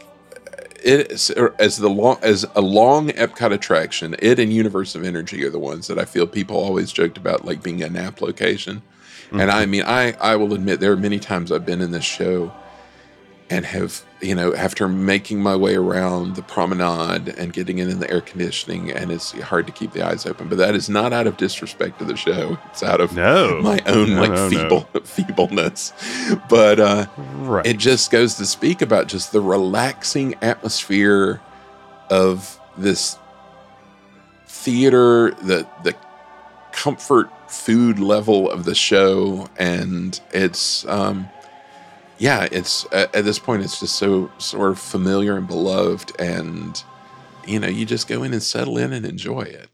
it 0.84 1.10
is, 1.10 1.30
as 1.58 1.78
the 1.78 1.90
long 1.90 2.18
as 2.22 2.46
a 2.54 2.60
long 2.60 3.08
Epcot 3.08 3.52
attraction. 3.52 4.14
It 4.20 4.38
and 4.38 4.52
Universe 4.52 4.94
of 4.94 5.02
Energy 5.02 5.44
are 5.44 5.50
the 5.50 5.58
ones 5.58 5.88
that 5.88 5.98
I 5.98 6.04
feel 6.04 6.28
people 6.28 6.56
always 6.56 6.92
joked 6.92 7.18
about, 7.18 7.44
like 7.44 7.64
being 7.64 7.82
a 7.82 7.88
nap 7.88 8.20
location. 8.20 8.80
And 9.32 9.40
mm-hmm. 9.40 9.50
I 9.50 9.66
mean, 9.66 9.82
I 9.82 10.12
I 10.20 10.36
will 10.36 10.54
admit 10.54 10.78
there 10.78 10.92
are 10.92 10.96
many 10.96 11.18
times 11.18 11.50
I've 11.50 11.66
been 11.66 11.80
in 11.80 11.90
this 11.90 12.04
show 12.04 12.52
and 13.50 13.64
have 13.64 14.02
you 14.20 14.34
know 14.34 14.54
after 14.54 14.88
making 14.88 15.40
my 15.42 15.56
way 15.56 15.74
around 15.74 16.36
the 16.36 16.42
promenade 16.42 17.28
and 17.38 17.52
getting 17.52 17.78
in, 17.78 17.88
in 17.88 17.98
the 18.00 18.10
air 18.10 18.20
conditioning 18.20 18.90
and 18.90 19.10
it's 19.10 19.32
hard 19.40 19.66
to 19.66 19.72
keep 19.72 19.92
the 19.92 20.02
eyes 20.04 20.26
open 20.26 20.48
but 20.48 20.58
that 20.58 20.74
is 20.74 20.88
not 20.90 21.12
out 21.12 21.26
of 21.26 21.36
disrespect 21.38 21.98
to 21.98 22.04
the 22.04 22.16
show 22.16 22.58
it's 22.70 22.82
out 22.82 23.00
of 23.00 23.14
No. 23.14 23.60
my 23.62 23.80
own 23.86 24.10
No, 24.14 24.20
like 24.20 24.30
no, 24.32 24.50
feeble 24.50 24.80
feebleness 25.04 25.92
but 26.48 26.78
uh 26.80 27.06
Right. 27.38 27.64
it 27.66 27.78
just 27.78 28.10
goes 28.10 28.34
to 28.34 28.44
speak 28.46 28.82
about 28.82 29.06
just 29.08 29.32
the 29.32 29.40
relaxing 29.40 30.34
atmosphere 30.42 31.40
of 32.10 32.58
this 32.76 33.16
theater 34.46 35.30
the 35.42 35.66
the 35.84 35.94
comfort 36.72 37.30
food 37.50 37.98
level 37.98 38.50
of 38.50 38.64
the 38.64 38.74
show 38.74 39.48
and 39.58 40.20
it's 40.32 40.84
um 40.86 41.28
yeah 42.18 42.46
it's 42.50 42.86
at, 42.92 43.14
at 43.14 43.24
this 43.24 43.38
point 43.38 43.62
it's 43.62 43.80
just 43.80 43.96
so 43.96 44.30
sort 44.38 44.70
of 44.70 44.78
familiar 44.78 45.36
and 45.36 45.46
beloved 45.46 46.12
and 46.20 46.82
you 47.46 47.58
know 47.58 47.68
you 47.68 47.86
just 47.86 48.08
go 48.08 48.22
in 48.22 48.32
and 48.32 48.42
settle 48.42 48.76
in 48.76 48.92
and 48.92 49.06
enjoy 49.06 49.42
it 49.42 49.68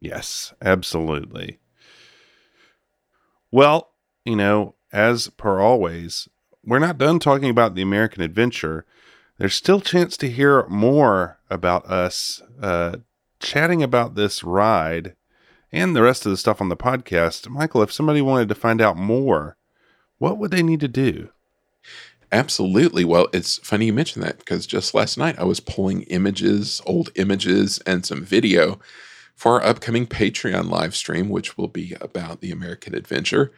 Yes, 0.00 0.54
absolutely. 0.62 1.58
Well, 3.50 3.90
you 4.24 4.36
know, 4.36 4.74
as 4.92 5.28
per 5.28 5.60
always, 5.60 6.28
we're 6.64 6.78
not 6.78 6.98
done 6.98 7.18
talking 7.18 7.50
about 7.50 7.74
the 7.74 7.82
American 7.82 8.22
adventure. 8.22 8.84
There's 9.38 9.54
still 9.54 9.80
chance 9.80 10.16
to 10.18 10.30
hear 10.30 10.66
more 10.68 11.38
about 11.50 11.86
us 11.86 12.42
uh, 12.60 12.98
chatting 13.40 13.82
about 13.82 14.14
this 14.14 14.44
ride 14.44 15.14
and 15.72 15.94
the 15.94 16.02
rest 16.02 16.26
of 16.26 16.30
the 16.30 16.36
stuff 16.36 16.60
on 16.60 16.68
the 16.68 16.76
podcast. 16.76 17.48
Michael, 17.48 17.82
if 17.82 17.92
somebody 17.92 18.20
wanted 18.20 18.48
to 18.48 18.54
find 18.54 18.80
out 18.80 18.96
more, 18.96 19.56
what 20.18 20.38
would 20.38 20.50
they 20.50 20.62
need 20.62 20.80
to 20.80 20.88
do? 20.88 21.30
Absolutely. 22.30 23.04
Well, 23.04 23.28
it's 23.32 23.58
funny 23.58 23.86
you 23.86 23.92
mentioned 23.92 24.22
that 24.22 24.38
because 24.38 24.66
just 24.66 24.94
last 24.94 25.16
night 25.16 25.38
I 25.38 25.44
was 25.44 25.60
pulling 25.60 26.02
images, 26.02 26.82
old 26.84 27.10
images, 27.14 27.78
and 27.86 28.04
some 28.04 28.22
video 28.22 28.78
for 29.34 29.52
our 29.62 29.64
upcoming 29.64 30.06
Patreon 30.06 30.68
live 30.68 30.94
stream, 30.94 31.28
which 31.30 31.56
will 31.56 31.68
be 31.68 31.96
about 32.00 32.40
the 32.40 32.50
American 32.50 32.94
Adventure. 32.94 33.52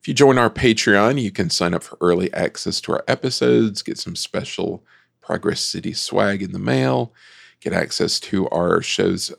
If 0.00 0.08
you 0.08 0.14
join 0.14 0.36
our 0.36 0.50
Patreon, 0.50 1.22
you 1.22 1.30
can 1.30 1.48
sign 1.48 1.74
up 1.74 1.84
for 1.84 1.96
early 2.00 2.32
access 2.34 2.80
to 2.82 2.92
our 2.92 3.04
episodes, 3.08 3.82
get 3.82 3.98
some 3.98 4.16
special 4.16 4.84
Progress 5.20 5.60
City 5.60 5.92
swag 5.92 6.42
in 6.42 6.52
the 6.52 6.58
mail, 6.58 7.14
get 7.60 7.72
access 7.72 8.18
to 8.20 8.48
our 8.48 8.82
show's 8.82 9.32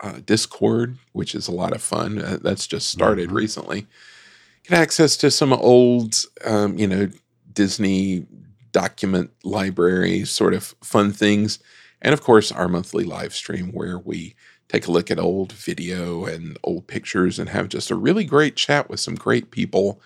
uh, 0.00 0.20
Discord, 0.24 0.96
which 1.12 1.34
is 1.34 1.46
a 1.46 1.52
lot 1.52 1.74
of 1.74 1.82
fun. 1.82 2.18
Uh, 2.20 2.38
that's 2.42 2.66
just 2.66 2.88
started 2.88 3.30
recently. 3.30 3.86
Get 4.66 4.78
access 4.78 5.16
to 5.18 5.30
some 5.30 5.52
old, 5.52 6.14
um, 6.44 6.78
you 6.78 6.86
know, 6.86 7.10
Disney 7.58 8.24
document 8.70 9.32
library 9.42 10.24
sort 10.24 10.54
of 10.54 10.76
fun 10.80 11.10
things. 11.10 11.58
And 12.00 12.12
of 12.12 12.22
course, 12.22 12.52
our 12.52 12.68
monthly 12.68 13.02
live 13.02 13.34
stream 13.34 13.72
where 13.72 13.98
we 13.98 14.36
take 14.68 14.86
a 14.86 14.92
look 14.92 15.10
at 15.10 15.18
old 15.18 15.52
video 15.52 16.24
and 16.24 16.56
old 16.62 16.86
pictures 16.86 17.36
and 17.36 17.48
have 17.48 17.68
just 17.68 17.90
a 17.90 17.96
really 17.96 18.22
great 18.22 18.54
chat 18.54 18.88
with 18.88 19.00
some 19.00 19.16
great 19.16 19.50
people. 19.50 20.00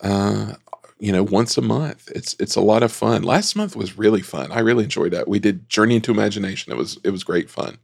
Uh, 0.00 0.54
you 0.98 1.12
know, 1.12 1.22
once 1.22 1.58
a 1.58 1.62
month. 1.62 2.10
It's 2.14 2.34
it's 2.40 2.56
a 2.56 2.62
lot 2.62 2.82
of 2.82 2.90
fun. 2.90 3.22
Last 3.22 3.54
month 3.54 3.76
was 3.76 3.98
really 3.98 4.22
fun. 4.22 4.50
I 4.50 4.60
really 4.60 4.84
enjoyed 4.84 5.12
that. 5.12 5.28
We 5.28 5.38
did 5.38 5.68
Journey 5.68 5.96
into 5.96 6.10
Imagination. 6.10 6.72
It 6.72 6.78
was 6.78 6.98
it 7.04 7.10
was 7.10 7.22
great 7.22 7.50
fun. 7.50 7.76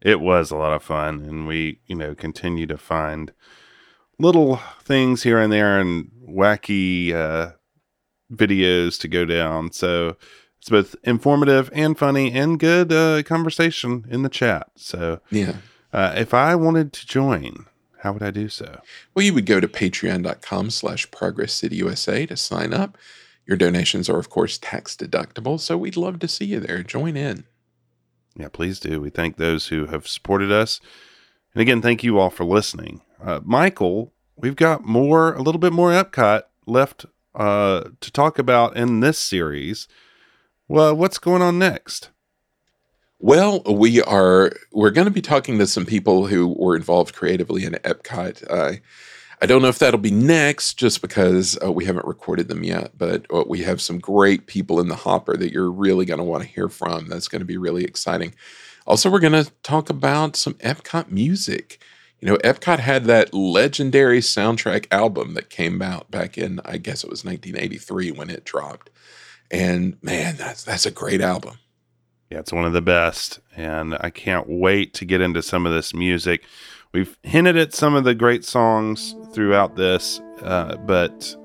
It 0.00 0.20
was 0.20 0.50
a 0.50 0.56
lot 0.56 0.72
of 0.72 0.82
fun, 0.82 1.20
and 1.20 1.46
we, 1.46 1.78
you 1.86 1.94
know, 1.94 2.16
continue 2.16 2.66
to 2.66 2.78
find 2.78 3.32
little 4.18 4.56
things 4.82 5.22
here 5.22 5.38
and 5.38 5.52
there 5.52 5.78
and 5.78 6.10
wacky 6.28 7.12
uh, 7.12 7.52
videos 8.32 8.98
to 9.00 9.08
go 9.08 9.24
down. 9.24 9.72
So 9.72 10.16
it's 10.58 10.68
both 10.68 10.96
informative 11.04 11.70
and 11.72 11.96
funny 11.98 12.32
and 12.32 12.58
good 12.58 12.92
uh, 12.92 13.22
conversation 13.22 14.04
in 14.10 14.22
the 14.22 14.28
chat. 14.28 14.68
So 14.76 15.20
Yeah. 15.30 15.56
uh, 15.92 16.14
if 16.16 16.34
I 16.34 16.54
wanted 16.54 16.92
to 16.94 17.06
join, 17.06 17.66
how 18.00 18.12
would 18.12 18.22
I 18.22 18.30
do 18.30 18.48
so? 18.48 18.80
Well, 19.14 19.24
you 19.24 19.34
would 19.34 19.46
go 19.46 19.60
to 19.60 19.68
patreon.com 19.68 20.70
slash 20.70 21.10
progress 21.10 21.52
city 21.52 21.76
USA 21.76 22.26
to 22.26 22.36
sign 22.36 22.72
up. 22.74 22.96
Your 23.46 23.56
donations 23.56 24.08
are, 24.08 24.18
of 24.18 24.28
course, 24.28 24.58
tax 24.58 24.96
deductible. 24.96 25.58
So 25.60 25.76
we'd 25.78 25.96
love 25.96 26.18
to 26.20 26.28
see 26.28 26.46
you 26.46 26.60
there. 26.60 26.82
Join 26.82 27.16
in. 27.16 27.44
Yeah, 28.36 28.48
please 28.48 28.80
do. 28.80 29.00
We 29.00 29.10
thank 29.10 29.36
those 29.36 29.68
who 29.68 29.86
have 29.86 30.06
supported 30.08 30.50
us. 30.52 30.80
And 31.54 31.62
again, 31.62 31.80
thank 31.80 32.02
you 32.04 32.18
all 32.18 32.28
for 32.30 32.44
listening. 32.44 33.00
Uh, 33.22 33.40
Michael, 33.44 34.12
we've 34.36 34.56
got 34.56 34.84
more, 34.84 35.32
a 35.32 35.40
little 35.42 35.60
bit 35.60 35.72
more 35.72 35.90
Epcot 35.90 36.42
left 36.66 37.06
uh, 37.36 37.90
to 38.00 38.10
talk 38.10 38.38
about 38.38 38.76
in 38.76 39.00
this 39.00 39.18
series. 39.18 39.86
Well, 40.68 40.96
what's 40.96 41.18
going 41.18 41.42
on 41.42 41.58
next? 41.58 42.10
Well, 43.18 43.62
we 43.62 44.02
are 44.02 44.52
we're 44.72 44.90
going 44.90 45.06
to 45.06 45.12
be 45.12 45.22
talking 45.22 45.58
to 45.58 45.66
some 45.66 45.86
people 45.86 46.26
who 46.26 46.48
were 46.48 46.76
involved 46.76 47.14
creatively 47.14 47.64
in 47.64 47.72
Epcot. 47.74 48.44
Uh, 48.50 48.76
I 49.40 49.46
don't 49.46 49.62
know 49.62 49.68
if 49.68 49.78
that'll 49.78 50.00
be 50.00 50.10
next, 50.10 50.74
just 50.74 51.02
because 51.02 51.58
uh, 51.62 51.70
we 51.70 51.84
haven't 51.84 52.06
recorded 52.06 52.48
them 52.48 52.64
yet. 52.64 52.96
But 52.96 53.26
uh, 53.32 53.44
we 53.46 53.62
have 53.62 53.80
some 53.80 53.98
great 53.98 54.46
people 54.46 54.80
in 54.80 54.88
the 54.88 54.96
hopper 54.96 55.36
that 55.36 55.52
you're 55.52 55.70
really 55.70 56.04
going 56.04 56.18
to 56.18 56.24
want 56.24 56.42
to 56.42 56.48
hear 56.48 56.68
from. 56.68 57.08
That's 57.08 57.28
going 57.28 57.40
to 57.40 57.46
be 57.46 57.58
really 57.58 57.84
exciting. 57.84 58.34
Also, 58.86 59.10
we're 59.10 59.18
going 59.18 59.44
to 59.44 59.50
talk 59.62 59.90
about 59.90 60.36
some 60.36 60.54
Epcot 60.54 61.10
music. 61.10 61.82
You 62.20 62.28
know, 62.28 62.36
Epcot 62.38 62.78
had 62.78 63.04
that 63.04 63.34
legendary 63.34 64.20
soundtrack 64.20 64.86
album 64.90 65.34
that 65.34 65.50
came 65.50 65.82
out 65.82 66.10
back 66.10 66.38
in, 66.38 66.60
I 66.64 66.78
guess 66.78 67.04
it 67.04 67.10
was 67.10 67.24
1983 67.24 68.12
when 68.12 68.30
it 68.30 68.44
dropped. 68.44 68.90
And 69.50 69.98
man, 70.02 70.36
that's 70.36 70.64
that's 70.64 70.86
a 70.86 70.90
great 70.90 71.20
album. 71.20 71.58
Yeah, 72.30 72.38
it's 72.38 72.52
one 72.52 72.64
of 72.64 72.72
the 72.72 72.82
best. 72.82 73.38
And 73.54 73.96
I 74.00 74.10
can't 74.10 74.46
wait 74.48 74.94
to 74.94 75.04
get 75.04 75.20
into 75.20 75.42
some 75.42 75.66
of 75.66 75.72
this 75.72 75.94
music. 75.94 76.44
We've 76.92 77.16
hinted 77.22 77.56
at 77.56 77.74
some 77.74 77.94
of 77.94 78.04
the 78.04 78.14
great 78.14 78.44
songs 78.44 79.14
throughout 79.32 79.76
this, 79.76 80.20
uh, 80.40 80.76
but 80.78 81.36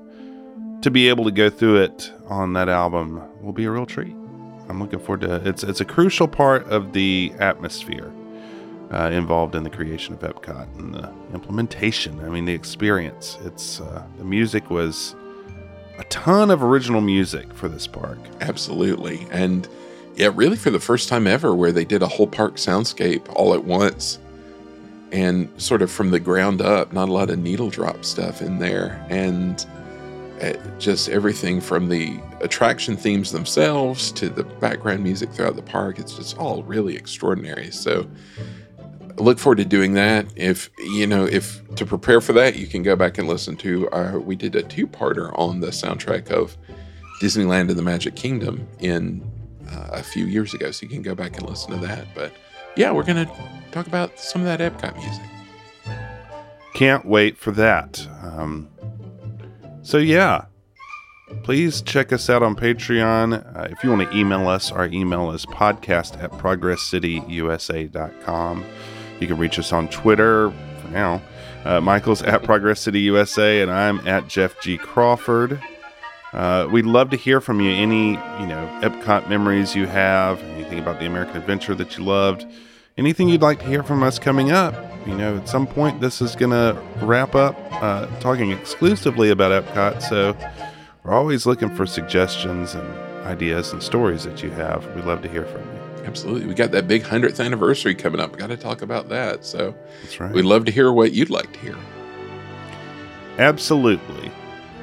to 0.80 0.90
be 0.90 1.08
able 1.08 1.24
to 1.24 1.30
go 1.30 1.50
through 1.50 1.82
it 1.82 2.10
on 2.28 2.54
that 2.54 2.68
album 2.68 3.22
will 3.42 3.52
be 3.52 3.66
a 3.66 3.70
real 3.70 3.86
treat. 3.86 4.16
I'm 4.68 4.80
looking 4.80 4.98
forward 4.98 5.20
to 5.22 5.36
it. 5.36 5.46
It's, 5.46 5.62
it's 5.62 5.80
a 5.80 5.84
crucial 5.84 6.26
part 6.26 6.66
of 6.68 6.92
the 6.92 7.32
atmosphere 7.38 8.12
uh, 8.92 9.10
involved 9.12 9.54
in 9.54 9.62
the 9.62 9.70
creation 9.70 10.14
of 10.14 10.20
Epcot 10.20 10.78
and 10.78 10.94
the 10.94 11.12
implementation. 11.32 12.20
I 12.20 12.28
mean, 12.28 12.44
the 12.44 12.52
experience. 12.52 13.38
It's 13.44 13.80
uh, 13.80 14.04
the 14.18 14.24
music 14.24 14.70
was 14.70 15.14
a 15.98 16.04
ton 16.04 16.50
of 16.50 16.62
original 16.62 17.00
music 17.00 17.52
for 17.54 17.68
this 17.68 17.86
park. 17.86 18.18
Absolutely. 18.40 19.26
And 19.30 19.68
yeah, 20.14 20.30
really 20.34 20.56
for 20.56 20.70
the 20.70 20.80
first 20.80 21.08
time 21.08 21.26
ever, 21.26 21.54
where 21.54 21.72
they 21.72 21.84
did 21.84 22.02
a 22.02 22.08
whole 22.08 22.26
park 22.26 22.56
soundscape 22.56 23.22
all 23.34 23.54
at 23.54 23.64
once 23.64 24.18
and 25.10 25.48
sort 25.60 25.82
of 25.82 25.90
from 25.90 26.10
the 26.10 26.20
ground 26.20 26.60
up, 26.60 26.92
not 26.92 27.08
a 27.08 27.12
lot 27.12 27.30
of 27.30 27.38
needle 27.38 27.70
drop 27.70 28.04
stuff 28.04 28.42
in 28.42 28.58
there. 28.58 29.06
And 29.08 29.64
uh, 30.40 30.54
just 30.78 31.08
everything 31.08 31.60
from 31.60 31.88
the 31.88 32.18
attraction 32.40 32.96
themes 32.96 33.30
themselves 33.30 34.10
to 34.12 34.28
the 34.28 34.42
background 34.42 35.02
music 35.04 35.30
throughout 35.30 35.56
the 35.56 35.62
park. 35.62 35.98
It's 35.98 36.16
just 36.16 36.36
all 36.36 36.62
really 36.64 36.96
extraordinary. 36.96 37.70
So 37.70 38.06
look 39.18 39.38
forward 39.38 39.56
to 39.56 39.64
doing 39.64 39.94
that. 39.94 40.26
If, 40.36 40.70
you 40.78 41.06
know, 41.06 41.24
if 41.24 41.62
to 41.76 41.86
prepare 41.86 42.20
for 42.20 42.32
that, 42.34 42.56
you 42.56 42.66
can 42.66 42.82
go 42.82 42.96
back 42.96 43.18
and 43.18 43.28
listen 43.28 43.56
to 43.58 43.88
our, 43.90 44.18
we 44.18 44.36
did 44.36 44.54
a 44.54 44.62
two 44.62 44.86
parter 44.86 45.36
on 45.38 45.60
the 45.60 45.68
soundtrack 45.68 46.30
of 46.30 46.56
Disneyland 47.20 47.68
and 47.68 47.78
the 47.78 47.82
Magic 47.82 48.16
Kingdom 48.16 48.66
in 48.80 49.22
uh, 49.70 49.88
a 49.92 50.02
few 50.02 50.26
years 50.26 50.54
ago. 50.54 50.70
So 50.70 50.84
you 50.84 50.88
can 50.88 51.02
go 51.02 51.14
back 51.14 51.38
and 51.38 51.48
listen 51.48 51.72
to 51.72 51.78
that. 51.86 52.06
But 52.14 52.32
yeah, 52.76 52.90
we're 52.90 53.04
going 53.04 53.26
to 53.26 53.32
talk 53.70 53.86
about 53.86 54.18
some 54.18 54.42
of 54.42 54.46
that 54.46 54.60
Epcot 54.60 54.96
music. 54.96 55.22
Can't 56.74 57.04
wait 57.04 57.36
for 57.36 57.50
that. 57.52 58.06
Um, 58.22 58.68
so, 59.82 59.98
yeah, 59.98 60.46
please 61.42 61.82
check 61.82 62.12
us 62.12 62.30
out 62.30 62.42
on 62.42 62.56
Patreon. 62.56 63.56
Uh, 63.56 63.68
if 63.70 63.84
you 63.84 63.90
want 63.90 64.10
to 64.10 64.16
email 64.16 64.48
us, 64.48 64.72
our 64.72 64.86
email 64.86 65.32
is 65.32 65.44
podcast 65.44 66.22
at 66.22 66.30
progresscityusa.com. 66.32 68.64
You 69.22 69.28
can 69.28 69.38
reach 69.38 69.58
us 69.58 69.72
on 69.72 69.88
Twitter 69.88 70.50
for 70.80 70.88
now. 70.88 71.22
Uh, 71.64 71.80
Michael's 71.80 72.22
at 72.22 72.42
Progress 72.44 72.80
City 72.80 73.00
USA, 73.00 73.62
and 73.62 73.70
I'm 73.70 74.06
at 74.06 74.26
Jeff 74.26 74.60
G. 74.60 74.76
Crawford. 74.76 75.62
Uh, 76.32 76.66
we'd 76.70 76.86
love 76.86 77.10
to 77.10 77.16
hear 77.16 77.40
from 77.40 77.60
you. 77.60 77.70
Any, 77.70 78.10
you 78.10 78.46
know, 78.46 78.80
Epcot 78.82 79.28
memories 79.28 79.76
you 79.76 79.86
have, 79.86 80.42
anything 80.42 80.80
about 80.80 80.98
the 80.98 81.06
American 81.06 81.36
Adventure 81.36 81.74
that 81.76 81.96
you 81.96 82.04
loved, 82.04 82.44
anything 82.98 83.28
you'd 83.28 83.42
like 83.42 83.60
to 83.60 83.66
hear 83.66 83.82
from 83.82 84.02
us 84.02 84.18
coming 84.18 84.50
up. 84.50 84.74
You 85.06 85.14
know, 85.14 85.36
at 85.36 85.48
some 85.48 85.66
point, 85.66 86.00
this 86.00 86.20
is 86.20 86.34
going 86.34 86.50
to 86.50 86.80
wrap 87.04 87.34
up 87.34 87.56
uh, 87.72 88.06
talking 88.18 88.50
exclusively 88.50 89.30
about 89.30 89.64
Epcot. 89.64 90.02
So 90.02 90.36
we're 91.04 91.12
always 91.12 91.46
looking 91.46 91.74
for 91.74 91.86
suggestions 91.86 92.74
and 92.74 92.88
ideas 93.24 93.72
and 93.72 93.82
stories 93.82 94.24
that 94.24 94.42
you 94.42 94.50
have. 94.50 94.84
We'd 94.96 95.04
love 95.04 95.22
to 95.22 95.28
hear 95.28 95.44
from 95.44 95.60
you. 95.60 95.71
Absolutely. 96.04 96.46
We 96.46 96.54
got 96.54 96.70
that 96.72 96.88
big 96.88 97.02
100th 97.02 97.44
anniversary 97.44 97.94
coming 97.94 98.20
up. 98.20 98.36
Got 98.36 98.48
to 98.48 98.56
talk 98.56 98.82
about 98.82 99.08
that. 99.10 99.44
So 99.44 99.74
That's 100.02 100.18
right. 100.20 100.32
we'd 100.32 100.44
love 100.44 100.64
to 100.66 100.72
hear 100.72 100.92
what 100.92 101.12
you'd 101.12 101.30
like 101.30 101.52
to 101.52 101.58
hear. 101.60 101.76
Absolutely. 103.38 104.30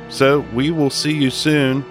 So 0.10 0.40
we 0.54 0.72
will 0.72 0.90
see 0.90 1.14
you 1.14 1.30
soon 1.30 1.86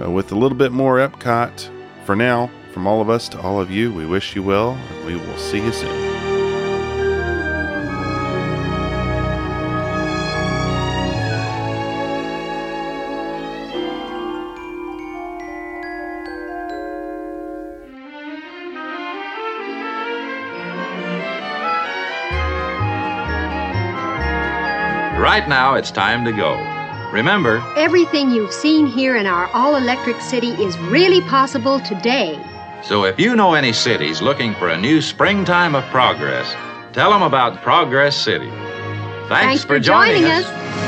uh, 0.00 0.10
with 0.10 0.32
a 0.32 0.36
little 0.36 0.56
bit 0.58 0.72
more 0.72 0.96
Epcot. 0.98 1.70
For 2.04 2.14
now, 2.14 2.50
from 2.72 2.86
all 2.86 3.00
of 3.00 3.10
us 3.10 3.28
to 3.30 3.40
all 3.40 3.60
of 3.60 3.70
you, 3.70 3.92
we 3.92 4.06
wish 4.06 4.36
you 4.36 4.42
well, 4.42 4.72
and 4.72 5.06
we 5.06 5.16
will 5.16 5.38
see 5.38 5.58
you 5.58 5.72
soon. 5.72 6.05
Right 25.46 25.50
now, 25.50 25.74
it's 25.76 25.92
time 25.92 26.24
to 26.24 26.32
go. 26.32 26.58
Remember, 27.12 27.62
Everything 27.76 28.32
you've 28.32 28.52
seen 28.52 28.84
here 28.84 29.14
in 29.14 29.26
our 29.26 29.46
all 29.54 29.76
electric 29.76 30.20
city 30.20 30.48
is 30.60 30.76
really 30.90 31.20
possible 31.20 31.78
today. 31.78 32.36
so 32.82 33.04
if 33.04 33.20
you 33.20 33.36
know 33.36 33.54
any 33.54 33.72
cities 33.72 34.20
looking 34.20 34.54
for 34.56 34.70
a 34.70 34.76
new 34.76 35.00
springtime 35.00 35.76
of 35.76 35.84
progress, 35.84 36.52
tell 36.92 37.10
them 37.10 37.22
about 37.22 37.62
Progress 37.62 38.16
City. 38.16 38.50
Thanks, 39.28 39.62
for 39.62 39.78
joining 39.78 40.24
us. 40.24 40.44
They 40.48 40.85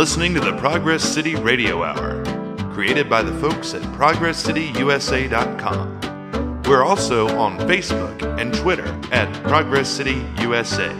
listening 0.00 0.32
to 0.32 0.40
the 0.40 0.56
Progress 0.56 1.04
City 1.04 1.34
Radio 1.34 1.84
Hour, 1.84 2.24
created 2.72 3.10
by 3.10 3.20
the 3.20 3.38
folks 3.38 3.74
at 3.74 3.82
ProgressCityUSA.com. 3.98 6.62
We're 6.62 6.82
also 6.82 7.28
on 7.36 7.58
Facebook 7.58 8.22
and 8.40 8.54
Twitter 8.54 8.86
at 9.12 9.30
Progress 9.42 9.90
City 9.90 10.24
USA. 10.40 10.90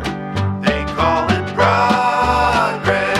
They 0.62 0.86
call 0.94 1.30
it 1.30 1.54
Progress. 1.54 3.13